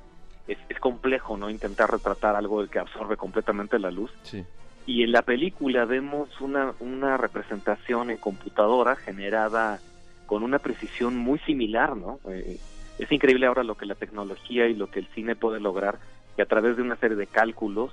es, 0.48 0.58
es 0.69 0.80
complejo, 0.80 1.38
¿no? 1.38 1.50
Intentar 1.50 1.92
retratar 1.92 2.35
algo 2.35 2.66
que 2.67 2.80
absorbe 2.80 3.17
completamente 3.17 3.80
la 3.80 3.92
luz. 3.92 4.11
Sí. 4.24 4.43
Y 4.85 5.03
en 5.03 5.11
la 5.11 5.22
película 5.22 5.85
vemos 5.85 6.30
una, 6.40 6.74
una 6.80 7.17
representación 7.17 8.09
en 8.09 8.17
computadora 8.17 8.95
generada 8.95 9.80
con 10.26 10.43
una 10.43 10.59
precisión 10.59 11.17
muy 11.17 11.40
similar, 11.40 11.95
¿no? 11.98 12.19
Eh, 12.30 12.58
es 12.98 13.11
increíble 13.11 13.45
ahora 13.45 13.64
lo 13.64 13.76
que 13.76 13.85
la 13.85 13.95
tecnología 13.95 14.67
y 14.67 14.76
lo 14.76 14.90
que 14.90 15.00
el 15.00 15.08
cine 15.08 15.35
puede 15.35 15.59
lograr, 15.59 16.00
que 16.35 16.42
a 16.42 16.45
través 16.45 16.77
de 16.77 16.84
una 16.84 16.95
serie 16.95 17.17
de 17.17 17.27
cálculos 17.27 17.92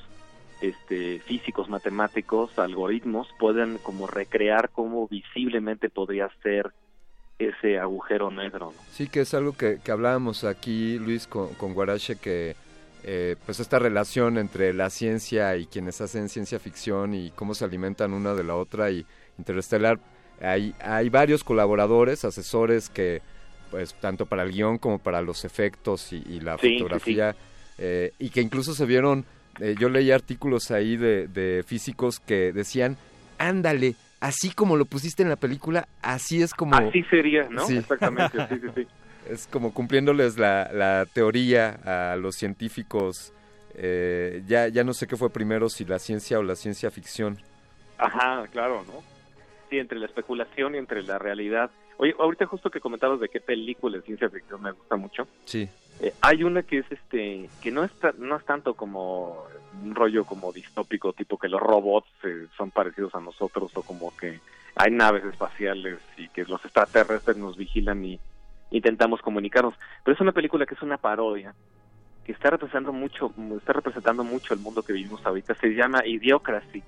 este, 0.60 1.20
físicos, 1.20 1.68
matemáticos, 1.68 2.58
algoritmos, 2.58 3.28
pueden 3.38 3.78
como 3.78 4.06
recrear 4.06 4.70
cómo 4.70 5.08
visiblemente 5.08 5.90
podría 5.90 6.30
ser 6.42 6.72
ese 7.38 7.78
agujero 7.78 8.30
negro. 8.30 8.72
¿no? 8.76 8.84
Sí, 8.92 9.08
que 9.08 9.20
es 9.20 9.34
algo 9.34 9.56
que, 9.56 9.78
que 9.82 9.92
hablábamos 9.92 10.44
aquí, 10.44 10.98
Luis, 10.98 11.26
con, 11.26 11.54
con 11.54 11.74
Guarache, 11.74 12.16
que 12.16 12.56
eh, 13.02 13.36
pues 13.44 13.60
esta 13.60 13.78
relación 13.78 14.38
entre 14.38 14.72
la 14.72 14.88
ciencia 14.88 15.56
y 15.56 15.66
quienes 15.66 16.00
hacen 16.00 16.28
ciencia 16.28 16.58
ficción 16.58 17.14
y 17.14 17.30
cómo 17.32 17.54
se 17.54 17.64
alimentan 17.64 18.14
una 18.14 18.34
de 18.34 18.44
la 18.44 18.56
otra 18.56 18.90
y 18.90 19.04
Interestelar, 19.38 19.98
hay, 20.40 20.74
hay 20.80 21.08
varios 21.08 21.42
colaboradores, 21.42 22.24
asesores 22.24 22.88
que, 22.88 23.20
pues, 23.70 23.94
tanto 23.94 24.26
para 24.26 24.44
el 24.44 24.52
guion 24.52 24.78
como 24.78 24.98
para 24.98 25.22
los 25.22 25.44
efectos 25.44 26.12
y, 26.12 26.22
y 26.28 26.40
la 26.40 26.56
Sí, 26.58 26.68
sí, 26.68 26.74
fotografía, 26.78 27.34
eh, 27.78 28.12
y 28.18 28.30
que 28.30 28.40
incluso 28.40 28.74
se 28.74 28.86
vieron, 28.86 29.24
eh, 29.60 29.74
yo 29.78 29.88
leí 29.88 30.12
artículos 30.12 30.70
ahí 30.70 30.96
de, 30.96 31.26
de 31.26 31.64
físicos 31.66 32.20
que 32.20 32.52
decían, 32.52 32.96
ándale, 33.38 33.96
así 34.24 34.52
como 34.54 34.76
lo 34.76 34.86
pusiste 34.86 35.22
en 35.22 35.28
la 35.28 35.36
película, 35.36 35.86
así 36.00 36.42
es 36.42 36.54
como... 36.54 36.74
Así 36.76 37.02
sería, 37.04 37.46
¿no? 37.50 37.66
Sí. 37.66 37.76
Exactamente, 37.76 38.38
sí, 38.48 38.54
sí, 38.60 38.68
sí. 38.74 38.86
Es 39.30 39.46
como 39.46 39.72
cumpliéndoles 39.72 40.38
la, 40.38 40.70
la 40.72 41.06
teoría 41.10 41.78
a 41.84 42.16
los 42.16 42.34
científicos. 42.36 43.32
eh, 43.74 44.42
ya, 44.46 44.68
ya 44.68 44.84
no 44.84 44.92
sé 44.92 45.06
qué 45.06 45.16
fue 45.16 45.30
primero, 45.30 45.68
si 45.68 45.84
la 45.84 45.98
ciencia 45.98 46.38
o 46.38 46.42
la 46.42 46.56
ciencia 46.56 46.90
ficción. 46.90 47.38
Ajá, 47.98 48.46
claro, 48.52 48.84
¿no? 48.86 49.02
Sí, 49.70 49.78
entre 49.78 49.98
la 49.98 50.06
especulación 50.06 50.74
y 50.74 50.78
entre 50.78 51.02
la 51.02 51.18
realidad. 51.18 51.70
Oye, 51.96 52.14
ahorita 52.18 52.46
justo 52.46 52.70
que 52.70 52.80
comentabas 52.80 53.20
de 53.20 53.28
qué 53.28 53.40
película 53.40 53.96
de 53.98 54.02
ciencia 54.04 54.28
ficción 54.28 54.62
me 54.62 54.72
gusta 54.72 54.96
mucho. 54.96 55.26
Sí. 55.46 55.68
Eh, 56.00 56.12
hay 56.20 56.42
una 56.42 56.62
que 56.62 56.78
es 56.78 56.86
este 56.90 57.48
que 57.62 57.70
no 57.70 57.84
es 57.84 57.90
no 58.18 58.36
es 58.36 58.44
tanto 58.44 58.74
como 58.74 59.44
un 59.82 59.94
rollo 59.94 60.24
como 60.24 60.52
distópico 60.52 61.12
tipo 61.12 61.38
que 61.38 61.48
los 61.48 61.60
robots 61.60 62.08
eh, 62.24 62.46
son 62.56 62.70
parecidos 62.70 63.14
a 63.14 63.20
nosotros 63.20 63.70
o 63.76 63.82
como 63.82 64.14
que 64.16 64.40
hay 64.74 64.90
naves 64.90 65.24
espaciales 65.24 65.98
y 66.16 66.28
que 66.28 66.44
los 66.44 66.64
extraterrestres 66.64 67.36
nos 67.36 67.56
vigilan 67.56 68.04
y 68.04 68.18
intentamos 68.72 69.22
comunicarnos 69.22 69.74
pero 70.02 70.14
es 70.16 70.20
una 70.20 70.32
película 70.32 70.66
que 70.66 70.74
es 70.74 70.82
una 70.82 70.98
parodia 70.98 71.54
que 72.24 72.32
está 72.32 72.50
representando 72.50 72.92
mucho, 72.92 73.32
está 73.56 73.74
representando 73.74 74.24
mucho 74.24 74.54
el 74.54 74.60
mundo 74.60 74.82
que 74.82 74.94
vivimos 74.94 75.24
ahorita. 75.26 75.54
Se 75.56 75.68
llama 75.74 76.06
Idiocracy 76.06 76.82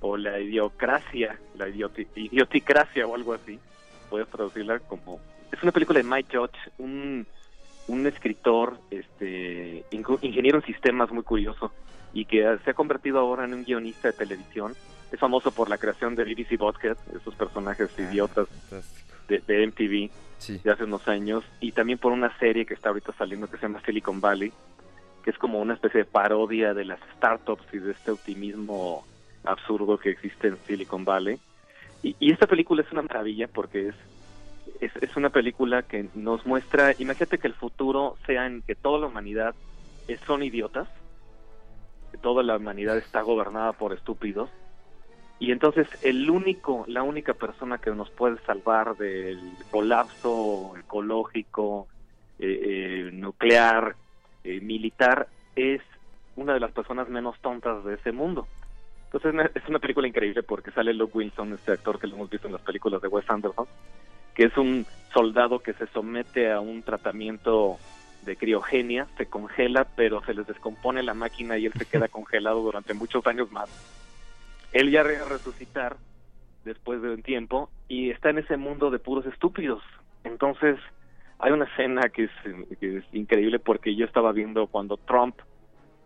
o 0.00 0.16
la 0.16 0.40
idiocracia, 0.40 1.38
la 1.56 1.68
idioti- 1.68 2.08
idioticracia 2.16 3.06
o 3.06 3.14
algo 3.14 3.34
así. 3.34 3.58
Puedes 4.10 4.28
traducirla 4.28 4.80
como 4.80 5.20
es 5.52 5.62
una 5.62 5.70
película 5.70 6.00
de 6.00 6.04
Mike 6.04 6.36
Judge, 6.36 6.58
un 6.78 7.24
un 7.88 8.06
escritor, 8.06 8.78
este 8.90 9.84
ingeniero 9.90 10.58
en 10.58 10.64
sistemas 10.64 11.10
muy 11.10 11.22
curioso 11.22 11.72
y 12.12 12.24
que 12.24 12.58
se 12.64 12.70
ha 12.70 12.74
convertido 12.74 13.18
ahora 13.18 13.44
en 13.44 13.54
un 13.54 13.64
guionista 13.64 14.08
de 14.08 14.14
televisión. 14.14 14.74
Es 15.12 15.20
famoso 15.20 15.52
por 15.52 15.68
la 15.68 15.78
creación 15.78 16.14
de 16.14 16.24
BBC 16.24 16.58
Butthead, 16.58 16.96
esos 17.14 17.34
personajes 17.34 17.90
idiotas 17.98 18.48
de, 19.28 19.38
de 19.46 19.66
MTV 19.66 20.10
de 20.62 20.70
hace 20.70 20.84
unos 20.84 21.06
años, 21.08 21.44
y 21.60 21.72
también 21.72 21.98
por 21.98 22.12
una 22.12 22.36
serie 22.38 22.66
que 22.66 22.74
está 22.74 22.90
ahorita 22.90 23.12
saliendo 23.12 23.48
que 23.48 23.56
se 23.56 23.62
llama 23.62 23.80
Silicon 23.84 24.20
Valley, 24.20 24.52
que 25.24 25.30
es 25.30 25.38
como 25.38 25.60
una 25.60 25.74
especie 25.74 26.00
de 26.00 26.04
parodia 26.04 26.74
de 26.74 26.84
las 26.84 27.00
startups 27.16 27.64
y 27.72 27.78
de 27.78 27.92
este 27.92 28.10
optimismo 28.10 29.04
absurdo 29.44 29.98
que 29.98 30.10
existe 30.10 30.48
en 30.48 30.56
Silicon 30.66 31.04
Valley. 31.04 31.38
Y, 32.02 32.16
y 32.20 32.32
esta 32.32 32.46
película 32.46 32.82
es 32.82 32.92
una 32.92 33.02
maravilla 33.02 33.48
porque 33.48 33.88
es, 33.88 33.94
es, 34.80 34.92
es 35.00 35.16
una 35.16 35.30
película 35.30 35.82
que 35.82 36.08
nos 36.14 36.44
muestra, 36.46 36.92
imagínate 36.98 37.38
que 37.38 37.46
el 37.46 37.54
futuro 37.54 38.16
sea 38.26 38.46
en 38.46 38.62
que 38.62 38.74
toda 38.74 39.00
la 39.00 39.06
humanidad 39.06 39.54
son 40.26 40.42
idiotas, 40.42 40.88
toda 42.22 42.42
la 42.42 42.56
humanidad 42.56 42.96
está 42.96 43.22
gobernada 43.22 43.72
por 43.72 43.92
estúpidos, 43.92 44.50
y 45.38 45.52
entonces 45.52 45.86
el 46.02 46.30
único, 46.30 46.84
la 46.88 47.02
única 47.02 47.34
persona 47.34 47.78
que 47.78 47.90
nos 47.90 48.10
puede 48.10 48.38
salvar 48.46 48.96
del 48.96 49.38
colapso 49.70 50.74
ecológico, 50.78 51.88
eh, 52.38 52.60
eh, 52.62 53.10
nuclear, 53.12 53.96
eh, 54.44 54.60
militar, 54.60 55.28
es 55.54 55.82
una 56.36 56.54
de 56.54 56.60
las 56.60 56.72
personas 56.72 57.08
menos 57.08 57.38
tontas 57.40 57.84
de 57.84 57.94
ese 57.94 58.12
mundo. 58.12 58.46
Entonces 59.12 59.50
es 59.54 59.68
una 59.68 59.78
película 59.78 60.08
increíble 60.08 60.42
porque 60.42 60.70
sale 60.70 60.94
Luke 60.94 61.16
Wilson, 61.16 61.52
este 61.52 61.72
actor 61.72 61.98
que 61.98 62.06
lo 62.06 62.16
hemos 62.16 62.30
visto 62.30 62.46
en 62.46 62.54
las 62.54 62.62
películas 62.62 63.00
de 63.02 63.08
Wes 63.08 63.28
Anderson, 63.28 63.66
que 64.36 64.44
es 64.44 64.56
un 64.56 64.86
soldado 65.12 65.60
que 65.60 65.72
se 65.72 65.86
somete 65.88 66.52
a 66.52 66.60
un 66.60 66.82
tratamiento 66.82 67.78
de 68.24 68.36
criogenia, 68.36 69.06
se 69.16 69.26
congela, 69.26 69.86
pero 69.96 70.22
se 70.24 70.34
les 70.34 70.46
descompone 70.46 71.02
la 71.02 71.14
máquina 71.14 71.56
y 71.56 71.66
él 71.66 71.72
se 71.72 71.86
queda 71.86 72.08
congelado 72.18 72.60
durante 72.62 72.92
muchos 72.92 73.26
años 73.26 73.50
más. 73.50 73.68
Él 74.72 74.90
ya 74.90 75.02
llega 75.04 75.24
a 75.24 75.28
resucitar 75.28 75.96
después 76.64 77.00
de 77.00 77.14
un 77.14 77.22
tiempo 77.22 77.70
y 77.88 78.10
está 78.10 78.30
en 78.30 78.38
ese 78.38 78.56
mundo 78.56 78.90
de 78.90 78.98
puros 78.98 79.24
estúpidos. 79.26 79.82
Entonces, 80.24 80.78
hay 81.38 81.52
una 81.52 81.64
escena 81.64 82.08
que 82.10 82.24
es, 82.24 82.30
que 82.78 82.98
es 82.98 83.04
increíble 83.12 83.58
porque 83.58 83.94
yo 83.94 84.04
estaba 84.04 84.32
viendo 84.32 84.66
cuando 84.66 84.96
Trump 84.98 85.36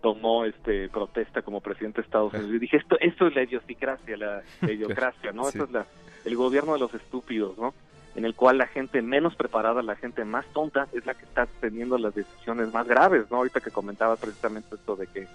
tomó 0.02 0.44
este 0.44 0.88
protesta 0.88 1.42
como 1.42 1.60
presidente 1.60 2.00
de 2.00 2.06
Estados 2.06 2.32
Unidos 2.32 2.54
y 2.54 2.58
dije 2.58 2.78
esto 2.78 2.96
esto 3.00 3.26
es 3.26 3.34
la 3.34 3.42
idiosincrasia 3.42 4.16
la, 4.16 4.42
la 4.62 4.72
idiocracia 4.72 5.30
no 5.32 5.44
Sí. 5.44 5.58
esto 5.58 5.64
es 5.64 5.70
la, 5.72 5.86
el 6.24 6.36
gobierno 6.36 6.72
de 6.72 6.78
los 6.78 6.94
estúpidos 6.94 7.58
no 7.58 7.74
en 8.16 8.24
el 8.24 8.34
cual 8.34 8.58
la 8.58 8.66
gente 8.66 9.02
menos 9.02 9.34
preparada 9.36 9.82
la 9.82 9.96
gente 9.96 10.24
más 10.24 10.44
tonta 10.52 10.88
es 10.92 11.06
la 11.06 11.14
que 11.14 11.24
está 11.24 11.46
teniendo 11.60 11.96
las 11.98 12.14
decisiones 12.14 12.72
más 12.72 12.86
graves 12.86 13.30
no 13.30 13.38
ahorita 13.38 13.60
que 13.60 13.70
comentaba 13.70 14.16
precisamente 14.16 14.74
esto 14.74 14.96
de 14.96 15.06
que 15.06 15.26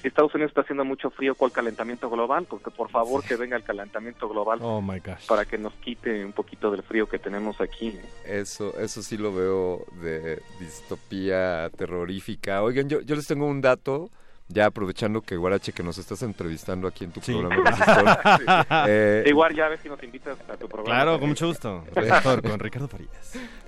si 0.00 0.06
Estados 0.06 0.32
Unidos 0.32 0.50
está 0.50 0.60
haciendo 0.60 0.84
mucho 0.84 1.10
frío 1.10 1.34
¿cuál 1.34 1.50
calentamiento 1.50 2.08
global? 2.08 2.46
porque 2.48 2.70
por 2.70 2.88
favor 2.90 3.24
que 3.24 3.34
venga 3.34 3.56
el 3.56 3.64
calentamiento 3.64 4.28
global 4.28 4.58
Oh 4.62 4.80
my 4.80 5.00
gosh. 5.00 5.26
para 5.26 5.44
que 5.44 5.58
nos 5.58 5.72
quite 5.74 6.24
un 6.24 6.32
poquito 6.32 6.70
del 6.70 6.82
frío 6.84 7.08
que 7.08 7.18
tenemos 7.18 7.60
aquí 7.60 7.92
¿no? 7.92 8.00
Eso, 8.32 8.78
eso 8.78 9.02
sí 9.02 9.16
lo 9.16 9.34
veo 9.34 9.84
de 10.02 10.40
distopía 10.60 11.68
terrorífica. 11.76 12.62
Oigan, 12.62 12.88
yo, 12.88 13.00
yo 13.00 13.16
les 13.16 13.26
tengo 13.26 13.46
un 13.46 13.60
dato, 13.60 14.10
ya 14.48 14.66
aprovechando 14.66 15.20
que 15.20 15.36
Guarache 15.36 15.72
que 15.72 15.82
nos 15.82 15.98
estás 15.98 16.22
entrevistando 16.22 16.88
aquí 16.88 17.04
en 17.04 17.12
tu 17.12 17.20
Sí. 17.20 17.32
programa. 17.34 17.70
Resistor, 17.70 18.66
eh, 18.88 19.24
igual 19.26 19.54
ya 19.54 19.66
a 19.66 19.68
ver 19.68 19.78
si 19.78 19.88
nos 19.88 20.02
invitas 20.02 20.38
a 20.48 20.56
tu 20.56 20.66
programa 20.68 20.84
Claro, 21.02 21.20
con 21.20 21.28
mucho 21.28 21.46
gusto. 21.48 21.84
Resistor, 21.94 22.42
con 22.42 22.58
Ricardo 22.58 22.88
Farías. 22.88 23.10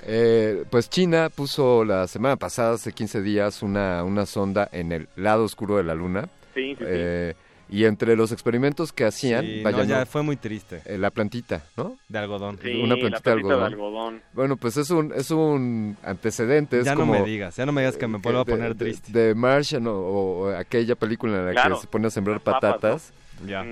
Eh, 0.02 0.64
pues 0.70 0.88
China 0.88 1.28
puso 1.34 1.84
la 1.84 2.06
semana 2.08 2.36
pasada, 2.36 2.74
hace 2.74 2.92
15 2.92 3.20
días, 3.22 3.62
una, 3.62 4.02
una 4.04 4.24
sonda 4.26 4.68
en 4.72 4.92
el 4.92 5.08
lado 5.16 5.44
oscuro 5.44 5.76
de 5.76 5.84
la 5.84 5.94
Luna. 5.94 6.28
Sí, 6.54 6.74
sí, 6.78 6.84
sí. 6.84 7.36
Y 7.72 7.84
entre 7.84 8.16
los 8.16 8.32
experimentos 8.32 8.92
que 8.92 9.04
hacían, 9.04 9.44
Sí, 9.44 9.62
vaya, 9.62 9.78
no, 9.78 9.84
ya 9.84 10.00
no, 10.00 10.06
fue 10.06 10.22
muy 10.22 10.36
triste. 10.36 10.82
eh, 10.86 10.98
la 10.98 11.10
plantita, 11.10 11.62
¿no? 11.76 11.96
De 12.08 12.18
algodón. 12.18 12.58
Sí, 12.62 12.70
una 12.82 12.96
la 12.96 13.00
plantita 13.00 13.30
de 13.30 13.36
de 13.36 13.52
algodón. 13.64 14.22
Bueno, 14.32 14.56
pues 14.56 14.76
es 14.76 14.90
un, 14.90 15.12
es 15.14 15.30
un 15.30 15.96
antecedente. 16.02 16.80
es 16.80 16.84
Ya 16.84 16.94
no 16.94 17.00
como, 17.02 17.12
me 17.12 17.22
digas, 17.22 17.54
ya 17.56 17.64
no 17.66 17.72
me 17.72 17.82
digas 17.82 17.96
que 17.96 18.08
me 18.08 18.18
eh, 18.18 18.20
vuelvo 18.22 18.40
a 18.40 18.44
de- 18.44 18.52
poner 18.52 18.74
de- 18.74 18.84
triste. 18.84 19.12
De 19.12 19.34
Martian 19.36 19.86
o, 19.86 19.92
o 19.94 20.48
aquella 20.56 20.96
película 20.96 21.38
en 21.38 21.46
la 21.46 21.52
Claro, 21.52 21.76
que 21.76 21.82
se 21.82 21.86
pone 21.86 22.08
a 22.08 22.10
sembrar 22.10 22.40
papas, 22.40 22.60
patatas. 22.74 23.12
Ya. 23.46 23.64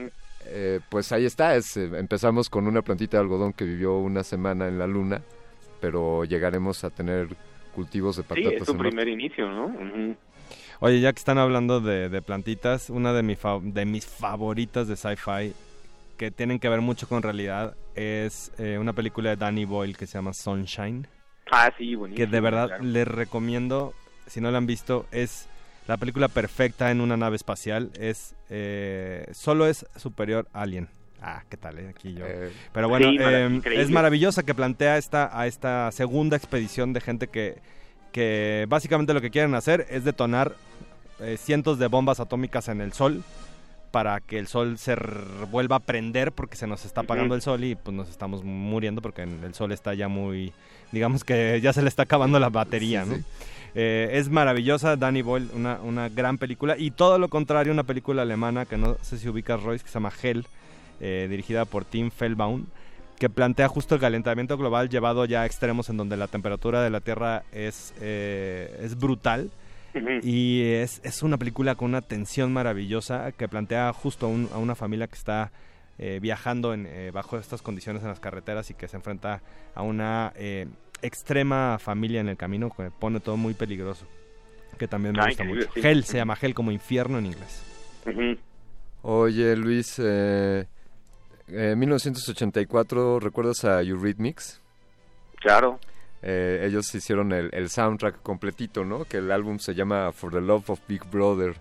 Eh, 0.46 0.80
pues 0.88 1.10
ahí 1.12 1.24
está, 1.26 1.56
es, 1.56 1.76
eh, 1.76 1.90
empezamos 1.96 2.48
con 2.48 2.66
una 2.68 2.82
plantita 2.82 3.16
de 3.16 3.22
algodón 3.24 3.52
que 3.52 3.64
vivió 3.64 3.98
una 3.98 4.22
semana 4.22 4.68
en 4.68 4.78
la 4.78 4.86
luna, 4.86 5.20
pero 5.80 6.24
llegaremos 6.24 6.84
a 6.84 6.90
tener 6.90 7.28
cultivos 7.68 8.16
de 8.16 8.22
Sí, 8.22 8.28
patatas. 8.28 8.52
es 8.54 8.64
tu 8.66 8.76
primer 8.76 9.08
inicio, 9.08 9.48
¿no? 9.50 10.16
Oye, 10.80 11.00
ya 11.00 11.12
que 11.12 11.18
están 11.18 11.38
hablando 11.38 11.80
de, 11.80 12.08
de 12.08 12.22
plantitas, 12.22 12.88
una 12.90 13.12
de, 13.12 13.22
mi 13.22 13.34
fa- 13.36 13.58
de 13.60 13.84
mis 13.84 14.06
favoritas 14.06 14.86
de 14.88 14.96
sci-fi 14.96 15.52
que 16.16 16.30
tienen 16.30 16.58
que 16.58 16.68
ver 16.68 16.80
mucho 16.80 17.08
con 17.08 17.22
realidad 17.22 17.76
es 17.94 18.52
eh, 18.58 18.78
una 18.78 18.92
película 18.92 19.30
de 19.30 19.36
Danny 19.36 19.64
Boyle 19.64 19.96
que 19.96 20.06
se 20.06 20.18
llama 20.18 20.32
Sunshine. 20.32 21.06
Ah, 21.50 21.72
sí, 21.78 21.94
buenísimo. 21.94 22.26
que 22.26 22.30
de 22.30 22.40
verdad 22.40 22.66
claro. 22.68 22.84
les 22.84 23.08
recomiendo, 23.08 23.94
si 24.26 24.40
no 24.40 24.50
la 24.50 24.58
han 24.58 24.66
visto, 24.66 25.06
es 25.12 25.48
la 25.86 25.96
película 25.96 26.28
perfecta 26.28 26.90
en 26.90 27.00
una 27.00 27.16
nave 27.16 27.36
espacial. 27.36 27.90
Es 27.98 28.34
eh, 28.50 29.26
solo 29.32 29.66
es 29.66 29.86
superior 29.96 30.46
a 30.52 30.62
Alien. 30.62 30.88
Ah, 31.20 31.42
qué 31.48 31.56
tal, 31.56 31.78
eh? 31.78 31.88
aquí 31.88 32.14
yo. 32.14 32.24
Eh, 32.26 32.50
Pero 32.72 32.88
bueno, 32.88 33.10
Sí, 33.10 33.16
eh, 33.20 33.48
increíble. 33.50 33.82
es 33.84 33.90
maravillosa 33.90 34.42
que 34.44 34.54
plantea 34.54 34.98
esta, 34.98 35.36
a 35.38 35.46
esta 35.46 35.90
segunda 35.92 36.36
expedición 36.36 36.92
de 36.92 37.00
gente 37.00 37.26
que, 37.28 37.56
que 38.12 38.66
básicamente 38.68 39.14
lo 39.14 39.20
que 39.20 39.30
quieren 39.30 39.54
hacer 39.54 39.86
es 39.90 40.04
detonar 40.04 40.54
eh, 41.20 41.36
cientos 41.36 41.78
de 41.78 41.88
bombas 41.88 42.20
atómicas 42.20 42.68
en 42.68 42.80
el 42.80 42.92
Sol 42.92 43.24
para 43.90 44.20
que 44.20 44.38
el 44.38 44.46
Sol 44.46 44.78
se 44.78 44.94
vuelva 45.50 45.76
a 45.76 45.80
prender 45.80 46.30
porque 46.32 46.56
se 46.56 46.66
nos 46.66 46.84
está 46.84 47.00
apagando 47.00 47.34
el 47.34 47.42
Sol 47.42 47.64
y 47.64 47.74
pues 47.74 47.96
nos 47.96 48.08
estamos 48.10 48.44
muriendo 48.44 49.00
porque 49.02 49.22
el 49.22 49.54
Sol 49.54 49.72
está 49.72 49.94
ya 49.94 50.06
muy, 50.08 50.52
digamos 50.92 51.24
que 51.24 51.58
ya 51.62 51.72
se 51.72 51.82
le 51.82 51.88
está 51.88 52.02
acabando 52.04 52.38
la 52.38 52.50
batería, 52.50 53.04
Sí, 53.04 53.10
¿no? 53.10 53.16
sí. 53.16 53.24
Eh, 53.74 54.10
es 54.12 54.28
maravillosa, 54.30 54.96
Danny 54.96 55.22
Boyle, 55.22 55.48
una, 55.54 55.78
una 55.82 56.08
gran 56.08 56.38
película. 56.38 56.76
Y 56.78 56.90
todo 56.90 57.18
lo 57.18 57.28
contrario, 57.28 57.72
una 57.72 57.82
película 57.84 58.22
alemana 58.22 58.64
que 58.66 58.76
no 58.78 58.96
sé 59.02 59.18
si 59.18 59.28
ubicas, 59.28 59.62
Royce, 59.62 59.84
que 59.84 59.90
se 59.90 59.94
llama 59.94 60.10
Hell, 60.22 60.46
eh, 61.00 61.26
dirigida 61.30 61.64
por 61.64 61.84
Tim 61.84 62.10
Feldbaum, 62.10 62.66
que 63.18 63.28
plantea 63.28 63.68
justo 63.68 63.94
el 63.96 64.00
calentamiento 64.00 64.56
global 64.56 64.88
llevado 64.88 65.24
ya 65.24 65.42
a 65.42 65.46
extremos 65.46 65.88
en 65.90 65.96
donde 65.96 66.16
la 66.16 66.28
temperatura 66.28 66.82
de 66.82 66.90
la 66.90 67.00
Tierra 67.00 67.42
es, 67.52 67.94
eh, 68.00 68.78
es 68.82 68.96
brutal. 68.98 69.50
Y 70.22 70.62
es, 70.62 71.00
es 71.02 71.24
una 71.24 71.38
película 71.38 71.74
con 71.74 71.88
una 71.88 72.02
tensión 72.02 72.52
maravillosa 72.52 73.32
que 73.32 73.48
plantea 73.48 73.92
justo 73.92 74.26
a, 74.26 74.28
un- 74.28 74.48
a 74.54 74.58
una 74.58 74.76
familia 74.76 75.08
que 75.08 75.16
está 75.16 75.50
eh, 75.98 76.20
viajando 76.22 76.72
en, 76.72 76.86
eh, 76.86 77.10
bajo 77.12 77.36
estas 77.36 77.62
condiciones 77.62 78.02
en 78.02 78.08
las 78.08 78.20
carreteras 78.20 78.70
y 78.70 78.74
que 78.74 78.86
se 78.86 78.96
enfrenta 78.96 79.42
a 79.74 79.82
una 79.82 80.32
eh, 80.36 80.68
extrema 81.02 81.78
familia 81.80 82.20
en 82.20 82.28
el 82.28 82.36
camino 82.36 82.70
que 82.70 82.90
pone 82.92 83.18
todo 83.18 83.36
muy 83.36 83.54
peligroso. 83.54 84.06
Que 84.78 84.86
también 84.86 85.14
me 85.16 85.22
Ah, 85.22 85.26
gusta 85.26 85.42
mucho. 85.42 85.68
sí. 85.74 85.80
Hell 85.82 86.04
se 86.04 86.18
llama 86.18 86.36
Hell 86.40 86.54
como 86.54 86.70
infierno 86.70 87.18
en 87.18 87.26
inglés. 87.26 87.64
Oye, 89.02 89.56
Luis, 89.56 89.96
eh, 89.98 90.66
eh, 91.50 91.74
1984, 91.76 93.20
¿recuerdas 93.20 93.64
a 93.64 93.82
Eurythmics? 93.82 94.60
Claro. 95.36 95.78
Eh, 96.22 96.64
ellos 96.66 96.92
hicieron 96.94 97.32
el, 97.32 97.50
el 97.52 97.70
soundtrack 97.70 98.22
completito, 98.22 98.84
¿no? 98.84 99.04
Que 99.04 99.18
el 99.18 99.30
álbum 99.30 99.58
se 99.58 99.74
llama 99.74 100.12
For 100.12 100.32
the 100.32 100.40
Love 100.40 100.70
of 100.70 100.80
Big 100.88 101.04
Brother. 101.10 101.54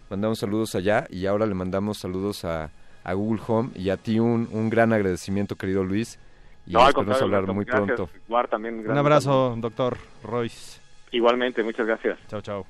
Mandamos 0.09 0.39
saludos 0.39 0.73
allá 0.75 1.05
y 1.09 1.25
ahora 1.25 1.45
le 1.45 1.53
mandamos 1.53 1.97
saludos 1.97 2.45
a, 2.45 2.69
a 3.03 3.13
Google 3.13 3.41
Home 3.47 3.69
y 3.75 3.89
a 3.89 3.97
ti 3.97 4.19
un, 4.19 4.47
un 4.51 4.69
gran 4.69 4.93
agradecimiento, 4.93 5.55
querido 5.55 5.83
Luis. 5.83 6.17
Y 6.65 6.73
No, 6.73 6.87
esperamos 6.87 7.21
hablar 7.21 7.39
Alberto, 7.39 7.53
muy 7.53 7.65
gracias. 7.65 7.95
pronto. 7.95 8.13
Guar, 8.27 8.47
también, 8.47 8.79
Un 8.89 8.97
abrazo, 8.97 9.55
doctor 9.57 9.97
Royce. 10.23 10.79
Igualmente, 11.11 11.63
muchas 11.63 11.85
gracias. 11.87 12.17
Chao, 12.27 12.41
chao. 12.41 12.65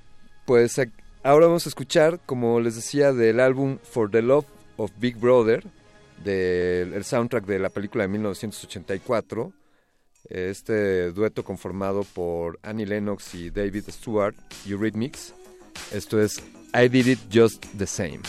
Pues 0.45 0.77
ac- 0.77 0.91
ahora 1.23 1.47
vamos 1.47 1.65
a 1.65 1.69
escuchar, 1.69 2.19
como 2.25 2.59
les 2.59 2.75
decía, 2.75 3.13
del 3.13 3.39
álbum 3.39 3.77
For 3.83 4.09
the 4.09 4.21
Love 4.21 4.45
of 4.77 4.91
Big 4.99 5.17
Brother, 5.17 5.63
del 6.23 6.93
el 6.93 7.03
soundtrack 7.03 7.45
de 7.45 7.59
la 7.59 7.69
película 7.69 8.03
de 8.03 8.09
1984. 8.09 9.53
Este 10.29 11.11
dueto 11.11 11.43
conformado 11.43 12.03
por 12.03 12.59
Annie 12.61 12.85
Lennox 12.85 13.33
y 13.35 13.49
David 13.49 13.85
Stewart, 13.89 14.35
Eurythmics. 14.67 15.33
Esto 15.91 16.21
es 16.21 16.43
I 16.73 16.89
Did 16.89 17.07
It 17.07 17.19
Just 17.31 17.65
the 17.77 17.87
Same. 17.87 18.21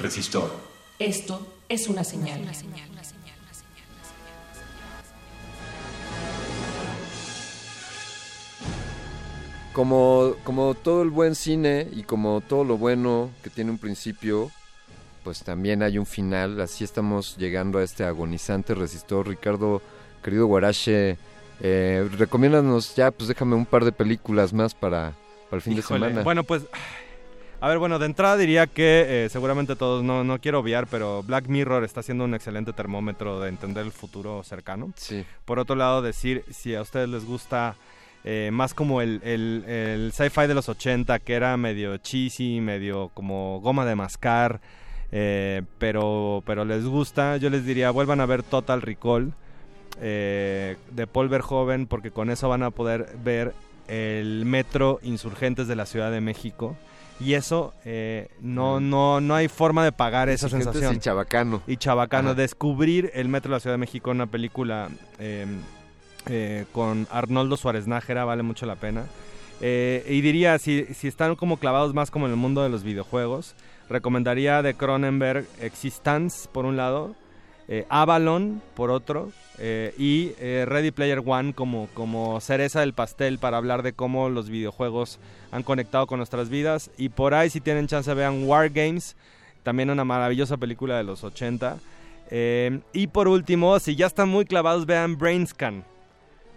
Resistor. 0.00 0.50
Esto 0.98 1.46
es 1.68 1.88
una 1.88 2.04
señal. 2.04 2.40
Como, 9.72 10.34
como 10.42 10.74
todo 10.74 11.02
el 11.02 11.10
buen 11.10 11.34
cine 11.34 11.86
y 11.92 12.02
como 12.02 12.40
todo 12.40 12.64
lo 12.64 12.76
bueno 12.76 13.30
que 13.42 13.50
tiene 13.50 13.70
un 13.70 13.78
principio, 13.78 14.50
pues 15.22 15.42
también 15.42 15.82
hay 15.82 15.98
un 15.98 16.06
final. 16.06 16.60
Así 16.60 16.82
estamos 16.82 17.36
llegando 17.36 17.78
a 17.78 17.84
este 17.84 18.04
agonizante 18.04 18.74
resistor. 18.74 19.28
Ricardo, 19.28 19.80
querido 20.24 20.46
Guarache, 20.46 21.18
eh, 21.60 22.08
recomiéndanos 22.16 22.96
ya, 22.96 23.10
pues 23.10 23.28
déjame 23.28 23.54
un 23.54 23.66
par 23.66 23.84
de 23.84 23.92
películas 23.92 24.52
más 24.52 24.74
para, 24.74 25.12
para 25.50 25.56
el 25.58 25.62
fin 25.62 25.74
Híjole, 25.74 26.00
de 26.00 26.06
semana. 26.08 26.24
Bueno, 26.24 26.42
pues. 26.44 26.62
A 27.62 27.68
ver, 27.68 27.78
bueno, 27.78 27.98
de 27.98 28.06
entrada 28.06 28.38
diría 28.38 28.66
que 28.66 29.24
eh, 29.24 29.28
seguramente 29.28 29.76
todos, 29.76 30.02
no, 30.02 30.24
no 30.24 30.40
quiero 30.40 30.60
obviar, 30.60 30.86
pero 30.86 31.22
Black 31.22 31.48
Mirror 31.48 31.84
está 31.84 32.02
siendo 32.02 32.24
un 32.24 32.34
excelente 32.34 32.72
termómetro 32.72 33.38
de 33.38 33.50
entender 33.50 33.84
el 33.84 33.92
futuro 33.92 34.42
cercano. 34.42 34.94
Sí. 34.96 35.26
Por 35.44 35.58
otro 35.58 35.76
lado, 35.76 36.00
decir 36.00 36.42
si 36.50 36.74
a 36.74 36.80
ustedes 36.80 37.10
les 37.10 37.26
gusta 37.26 37.76
eh, 38.24 38.48
más 38.50 38.72
como 38.72 39.02
el, 39.02 39.20
el, 39.24 39.64
el 39.66 40.12
sci-fi 40.12 40.46
de 40.46 40.54
los 40.54 40.70
80, 40.70 41.18
que 41.18 41.34
era 41.34 41.54
medio 41.58 41.98
cheesy, 41.98 42.62
medio 42.62 43.10
como 43.12 43.60
goma 43.60 43.84
de 43.84 43.94
mascar, 43.94 44.62
eh, 45.12 45.60
pero, 45.76 46.42
pero 46.46 46.64
les 46.64 46.86
gusta, 46.86 47.36
yo 47.36 47.50
les 47.50 47.66
diría, 47.66 47.90
vuelvan 47.90 48.22
a 48.22 48.26
ver 48.26 48.42
Total 48.42 48.80
Recall 48.80 49.34
de 50.00 51.06
Paul 51.12 51.28
Verhoeven, 51.28 51.86
porque 51.86 52.10
con 52.10 52.30
eso 52.30 52.48
van 52.48 52.62
a 52.62 52.70
poder 52.70 53.14
ver 53.22 53.52
el 53.86 54.46
metro 54.46 54.98
Insurgentes 55.02 55.68
de 55.68 55.76
la 55.76 55.84
Ciudad 55.84 56.10
de 56.10 56.22
México. 56.22 56.74
Y 57.20 57.34
eso, 57.34 57.74
eh, 57.84 58.28
no, 58.40 58.80
no, 58.80 59.20
no 59.20 59.34
hay 59.34 59.48
forma 59.48 59.84
de 59.84 59.92
pagar 59.92 60.28
esa 60.30 60.48
sensación. 60.48 60.94
y 60.94 60.98
Chabacano. 60.98 61.62
Y 61.66 61.76
Chabacano. 61.76 62.30
Ajá. 62.30 62.40
Descubrir 62.40 63.10
el 63.14 63.28
metro 63.28 63.50
de 63.50 63.56
la 63.56 63.60
Ciudad 63.60 63.74
de 63.74 63.78
México, 63.78 64.10
una 64.10 64.26
película 64.26 64.88
eh, 65.18 65.46
eh, 66.26 66.64
con 66.72 67.06
Arnoldo 67.10 67.56
Suárez 67.56 67.86
Nájera, 67.86 68.24
vale 68.24 68.42
mucho 68.42 68.66
la 68.66 68.76
pena. 68.76 69.04
Eh, 69.60 70.04
y 70.08 70.20
diría, 70.22 70.58
si, 70.58 70.86
si 70.94 71.08
están 71.08 71.36
como 71.36 71.58
clavados 71.58 71.92
más 71.92 72.10
como 72.10 72.26
en 72.26 72.32
el 72.32 72.38
mundo 72.38 72.62
de 72.62 72.70
los 72.70 72.82
videojuegos, 72.82 73.54
recomendaría 73.88 74.62
de 74.62 74.74
Cronenberg 74.74 75.46
Existence, 75.60 76.48
por 76.50 76.64
un 76.64 76.76
lado. 76.76 77.14
Eh, 77.70 77.86
Avalon 77.88 78.60
por 78.74 78.90
otro 78.90 79.30
eh, 79.62 79.94
y 79.96 80.32
eh, 80.40 80.64
Ready 80.66 80.90
Player 80.90 81.22
One 81.24 81.52
como, 81.52 81.88
como 81.94 82.40
cereza 82.40 82.80
del 82.80 82.94
pastel 82.94 83.38
para 83.38 83.58
hablar 83.58 83.82
de 83.82 83.92
cómo 83.92 84.28
los 84.28 84.48
videojuegos 84.48 85.18
han 85.52 85.62
conectado 85.62 86.06
con 86.06 86.18
nuestras 86.18 86.48
vidas. 86.48 86.90
Y 86.98 87.10
por 87.10 87.32
ahí 87.32 87.48
si 87.48 87.60
tienen 87.60 87.86
chance 87.86 88.12
vean 88.14 88.44
War 88.44 88.70
Games, 88.70 89.16
también 89.62 89.90
una 89.90 90.04
maravillosa 90.04 90.56
película 90.56 90.96
de 90.96 91.04
los 91.04 91.24
80. 91.24 91.78
Eh, 92.30 92.80
y 92.92 93.08
por 93.08 93.28
último, 93.28 93.78
si 93.80 93.96
ya 93.96 94.06
están 94.06 94.30
muy 94.30 94.46
clavados, 94.46 94.86
vean 94.86 95.18
Brainscan. 95.18 95.84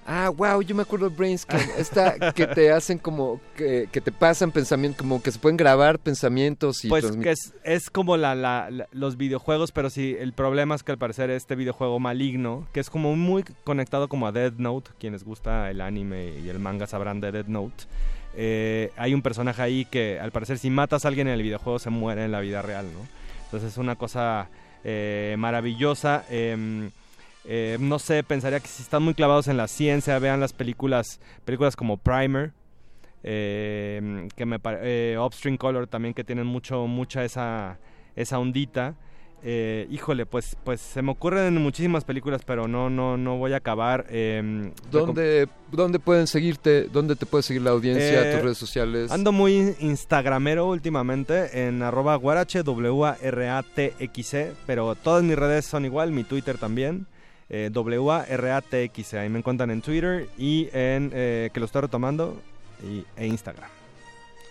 Ah, 0.05 0.29
wow, 0.29 0.61
yo 0.61 0.75
me 0.75 0.81
acuerdo 0.81 1.09
de 1.09 1.15
Brainscan. 1.15 1.61
Esta 1.77 2.31
que 2.33 2.45
te 2.47 2.71
hacen 2.71 2.97
como, 2.97 3.39
que, 3.55 3.87
que 3.91 4.01
te 4.01 4.11
pasan 4.11 4.51
pensamientos, 4.51 4.97
como 4.99 5.21
que 5.23 5.31
se 5.31 5.39
pueden 5.39 5.55
grabar 5.57 5.97
pensamientos 5.99 6.83
y 6.83 6.89
Pues 6.89 7.05
que 7.17 7.31
es, 7.31 7.53
es 7.63 7.89
como 7.89 8.17
la, 8.17 8.35
la- 8.35 8.69
la- 8.69 8.87
los 8.91 9.15
videojuegos, 9.17 9.71
pero 9.71 9.89
sí, 9.89 10.15
el 10.19 10.33
problema 10.33 10.75
es 10.75 10.83
que 10.83 10.91
al 10.91 10.97
parecer 10.97 11.29
este 11.29 11.55
videojuego 11.55 11.99
maligno, 11.99 12.67
que 12.73 12.79
es 12.81 12.89
como 12.89 13.15
muy 13.15 13.43
conectado 13.63 14.07
como 14.09 14.27
a 14.27 14.31
Dead 14.31 14.53
Note, 14.57 14.91
quienes 14.99 15.23
gusta 15.23 15.69
el 15.71 15.79
anime 15.81 16.33
y 16.43 16.49
el 16.49 16.59
manga 16.59 16.85
sabrán 16.87 17.21
de 17.21 17.31
Dead 17.31 17.47
Note, 17.47 17.85
eh, 18.35 18.91
hay 18.97 19.13
un 19.13 19.21
personaje 19.21 19.61
ahí 19.61 19.85
que 19.85 20.19
al 20.19 20.31
parecer 20.31 20.57
si 20.57 20.69
matas 20.69 21.05
a 21.05 21.07
alguien 21.07 21.27
en 21.27 21.35
el 21.35 21.43
videojuego 21.43 21.79
se 21.79 21.89
muere 21.91 22.25
en 22.25 22.31
la 22.31 22.39
vida 22.39 22.61
real, 22.61 22.87
¿no? 22.91 23.07
Entonces 23.45 23.71
es 23.73 23.77
una 23.77 23.95
cosa 23.95 24.49
eh, 24.83 25.35
maravillosa. 25.37 26.25
em, 26.29 26.89
eh, 27.45 27.77
no 27.79 27.99
sé, 27.99 28.23
pensaría 28.23 28.59
que 28.59 28.67
si 28.67 28.81
están 28.83 29.03
muy 29.03 29.13
clavados 29.13 29.47
en 29.47 29.57
la 29.57 29.67
ciencia, 29.67 30.17
vean 30.19 30.39
las 30.39 30.53
películas, 30.53 31.19
películas 31.45 31.75
como 31.75 31.97
Primer, 31.97 32.51
eh, 33.23 34.27
que 34.35 34.45
me 34.45 34.59
eh, 34.65 35.17
Upstream 35.19 35.57
Color 35.57 35.87
también 35.87 36.13
que 36.13 36.23
tienen 36.23 36.45
mucho 36.45 36.87
mucha 36.87 37.23
esa 37.23 37.77
esa 38.15 38.37
ondita 38.39 38.95
Eh, 39.45 39.87
híjole 39.91 40.25
pues 40.25 40.55
pues 40.63 40.79
se 40.79 41.01
me 41.01 41.11
ocurren 41.11 41.61
muchísimas 41.61 42.05
películas 42.05 42.43
pero 42.45 42.65
no 42.67 42.89
no 42.89 43.17
no 43.17 43.37
voy 43.37 43.51
a 43.51 43.57
acabar 43.57 44.05
eh, 44.09 44.71
¿Dónde, 44.89 45.49
¿Dónde 45.69 45.99
pueden 45.99 46.27
seguirte? 46.27 46.87
¿Dónde 46.87 47.17
te 47.17 47.25
puede 47.25 47.43
seguir 47.43 47.61
la 47.61 47.71
audiencia? 47.71 48.29
Eh, 48.29 48.35
tus 48.35 48.41
redes 48.41 48.57
sociales. 48.57 49.11
Ando 49.11 49.33
muy 49.33 49.75
instagramero 49.79 50.67
últimamente 50.67 51.67
en 51.67 51.81
arroba 51.81 52.15
guarache, 52.15 52.63
W-A-R-A-T-X-E, 52.63 54.53
pero 54.65 54.95
todas 54.95 55.23
mis 55.23 55.37
redes 55.37 55.65
son 55.65 55.83
igual, 55.83 56.11
mi 56.11 56.23
Twitter 56.23 56.57
también, 56.57 57.05
eh, 57.49 57.69
W-A-R-A-T-X-E. 57.71 59.19
Ahí 59.19 59.29
me 59.29 59.39
encuentran 59.39 59.71
en 59.71 59.81
Twitter 59.81 60.27
y 60.37 60.69
en, 60.73 61.11
eh, 61.13 61.49
que 61.53 61.59
lo 61.59 61.65
estoy 61.65 61.81
retomando, 61.81 62.39
y, 62.83 63.05
e 63.15 63.27
Instagram. 63.27 63.69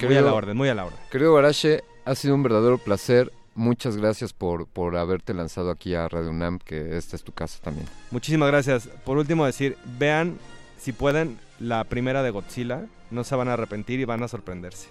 muy 0.00 0.16
a 0.16 0.22
la 0.22 0.34
orden, 0.34 0.56
muy 0.56 0.68
a 0.68 0.74
la 0.74 0.86
orden. 0.86 0.98
Querido 1.10 1.34
Barache, 1.34 1.82
ha 2.04 2.14
sido 2.14 2.34
un 2.34 2.42
verdadero 2.42 2.78
placer. 2.78 3.32
Muchas 3.54 3.96
gracias 3.96 4.32
por, 4.32 4.66
por 4.66 4.96
haberte 4.96 5.34
lanzado 5.34 5.70
aquí 5.70 5.94
a 5.94 6.08
Radio 6.08 6.30
UNAM, 6.30 6.58
que 6.58 6.96
esta 6.96 7.16
es 7.16 7.22
tu 7.22 7.32
casa 7.32 7.58
también. 7.62 7.86
Muchísimas 8.10 8.48
gracias. 8.48 8.88
Por 9.04 9.18
último 9.18 9.44
decir, 9.44 9.76
vean, 9.98 10.38
si 10.78 10.92
pueden, 10.92 11.38
la 11.60 11.84
primera 11.84 12.22
de 12.22 12.30
Godzilla, 12.30 12.86
no 13.10 13.24
se 13.24 13.36
van 13.36 13.48
a 13.48 13.52
arrepentir 13.52 14.00
y 14.00 14.04
van 14.04 14.22
a 14.22 14.28
sorprenderse. 14.28 14.88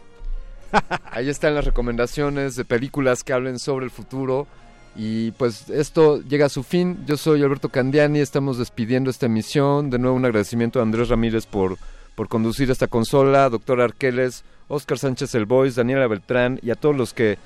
Ahí 1.06 1.28
están 1.30 1.56
las 1.56 1.66
recomendaciones 1.66 2.56
de 2.56 2.66
películas 2.66 3.24
que 3.24 3.34
hablen 3.34 3.60
sobre 3.60 3.86
el 3.86 3.92
futuro. 3.92 4.48
Y 4.96 5.32
pues 5.32 5.70
esto 5.70 6.22
llega 6.22 6.48
a 6.48 6.50
su 6.50 6.64
fin. 6.64 7.00
Yo 7.06 7.18
soy 7.18 7.44
Alberto 7.44 7.70
Candiani, 7.70 8.20
estamos 8.20 8.58
despidiendo 8.58 9.10
esta 9.10 9.28
emisión. 9.28 9.90
De 9.90 10.00
nuevo 10.00 10.16
un 10.16 10.26
agradecimiento 10.26 10.80
a 10.80 10.84
Andrés 10.84 11.10
Ramírez 11.10 11.46
por, 11.46 11.78
por 12.16 12.28
conducir 12.28 12.70
esta 12.70 12.88
consola, 12.88 13.50
doctor 13.50 13.80
Arqueles, 13.82 14.44
Oscar 14.68 15.00
Sánchez 15.00 15.34
El 15.36 15.46
Boys, 15.46 15.76
Daniela 15.76 16.08
Beltrán 16.08 16.60
y 16.62 16.72
a 16.72 16.76
todos 16.76 16.96
los 16.96 17.14
que, 17.14 17.38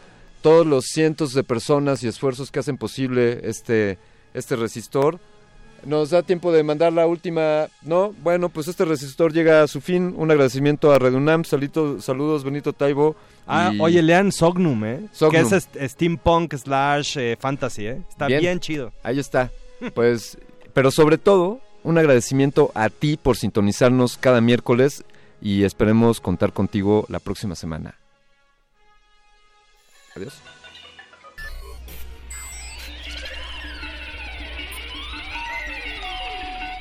todos 0.42 0.66
los 0.66 0.86
cientos 0.86 1.34
de 1.34 1.44
personas 1.44 2.04
y 2.04 2.08
esfuerzos 2.08 2.52
que 2.52 2.60
hacen 2.60 2.78
posible 2.78 3.42
este, 3.44 4.00
este 4.34 4.56
resistor. 4.56 5.20
Nos 5.86 6.10
da 6.10 6.24
tiempo 6.24 6.52
de 6.52 6.64
mandar 6.64 6.92
la 6.94 7.06
última, 7.06 7.68
¿no? 7.84 8.14
Bueno, 8.24 8.50
pues 8.50 8.68
este 8.68 8.86
resistor 8.86 9.32
llega 9.32 9.62
a 9.62 9.68
su 9.68 9.82
fin. 9.82 10.16
Un 10.18 10.32
agradecimiento 10.32 10.92
a 10.92 10.98
Redunam. 10.98 11.44
Salito, 11.46 12.02
saludos, 12.02 12.44
Benito 12.44 12.74
Taibo. 12.74 13.16
Ah, 13.46 13.72
y- 13.74 13.80
oye, 13.80 14.02
lean 14.02 14.32
Sognum, 14.32 14.84
¿eh? 14.84 15.00
Sognum. 15.12 15.48
Que 15.50 15.56
es 15.58 15.70
steampunk 15.92 16.56
slash 16.56 17.18
eh, 17.20 17.38
fantasy, 17.40 17.86
¿eh? 17.86 18.02
Está 18.10 18.26
bien, 18.28 18.60
chido. 18.60 18.92
Ahí 19.04 19.20
está. 19.20 19.52
Pues, 19.94 20.40
pero 20.74 20.90
sobre 20.90 21.20
todo, 21.20 21.60
un 21.84 22.00
agradecimiento 22.00 22.72
a 22.74 22.90
ti 22.90 23.16
por 23.16 23.38
sintonizarnos 23.38 24.18
cada 24.18 24.42
miércoles 24.42 25.04
y 25.40 25.64
esperemos 25.66 26.20
contar 26.20 26.52
contigo 26.52 27.06
la 27.10 27.20
próxima 27.20 27.54
semana. 27.54 27.94
Adiós. 30.16 30.34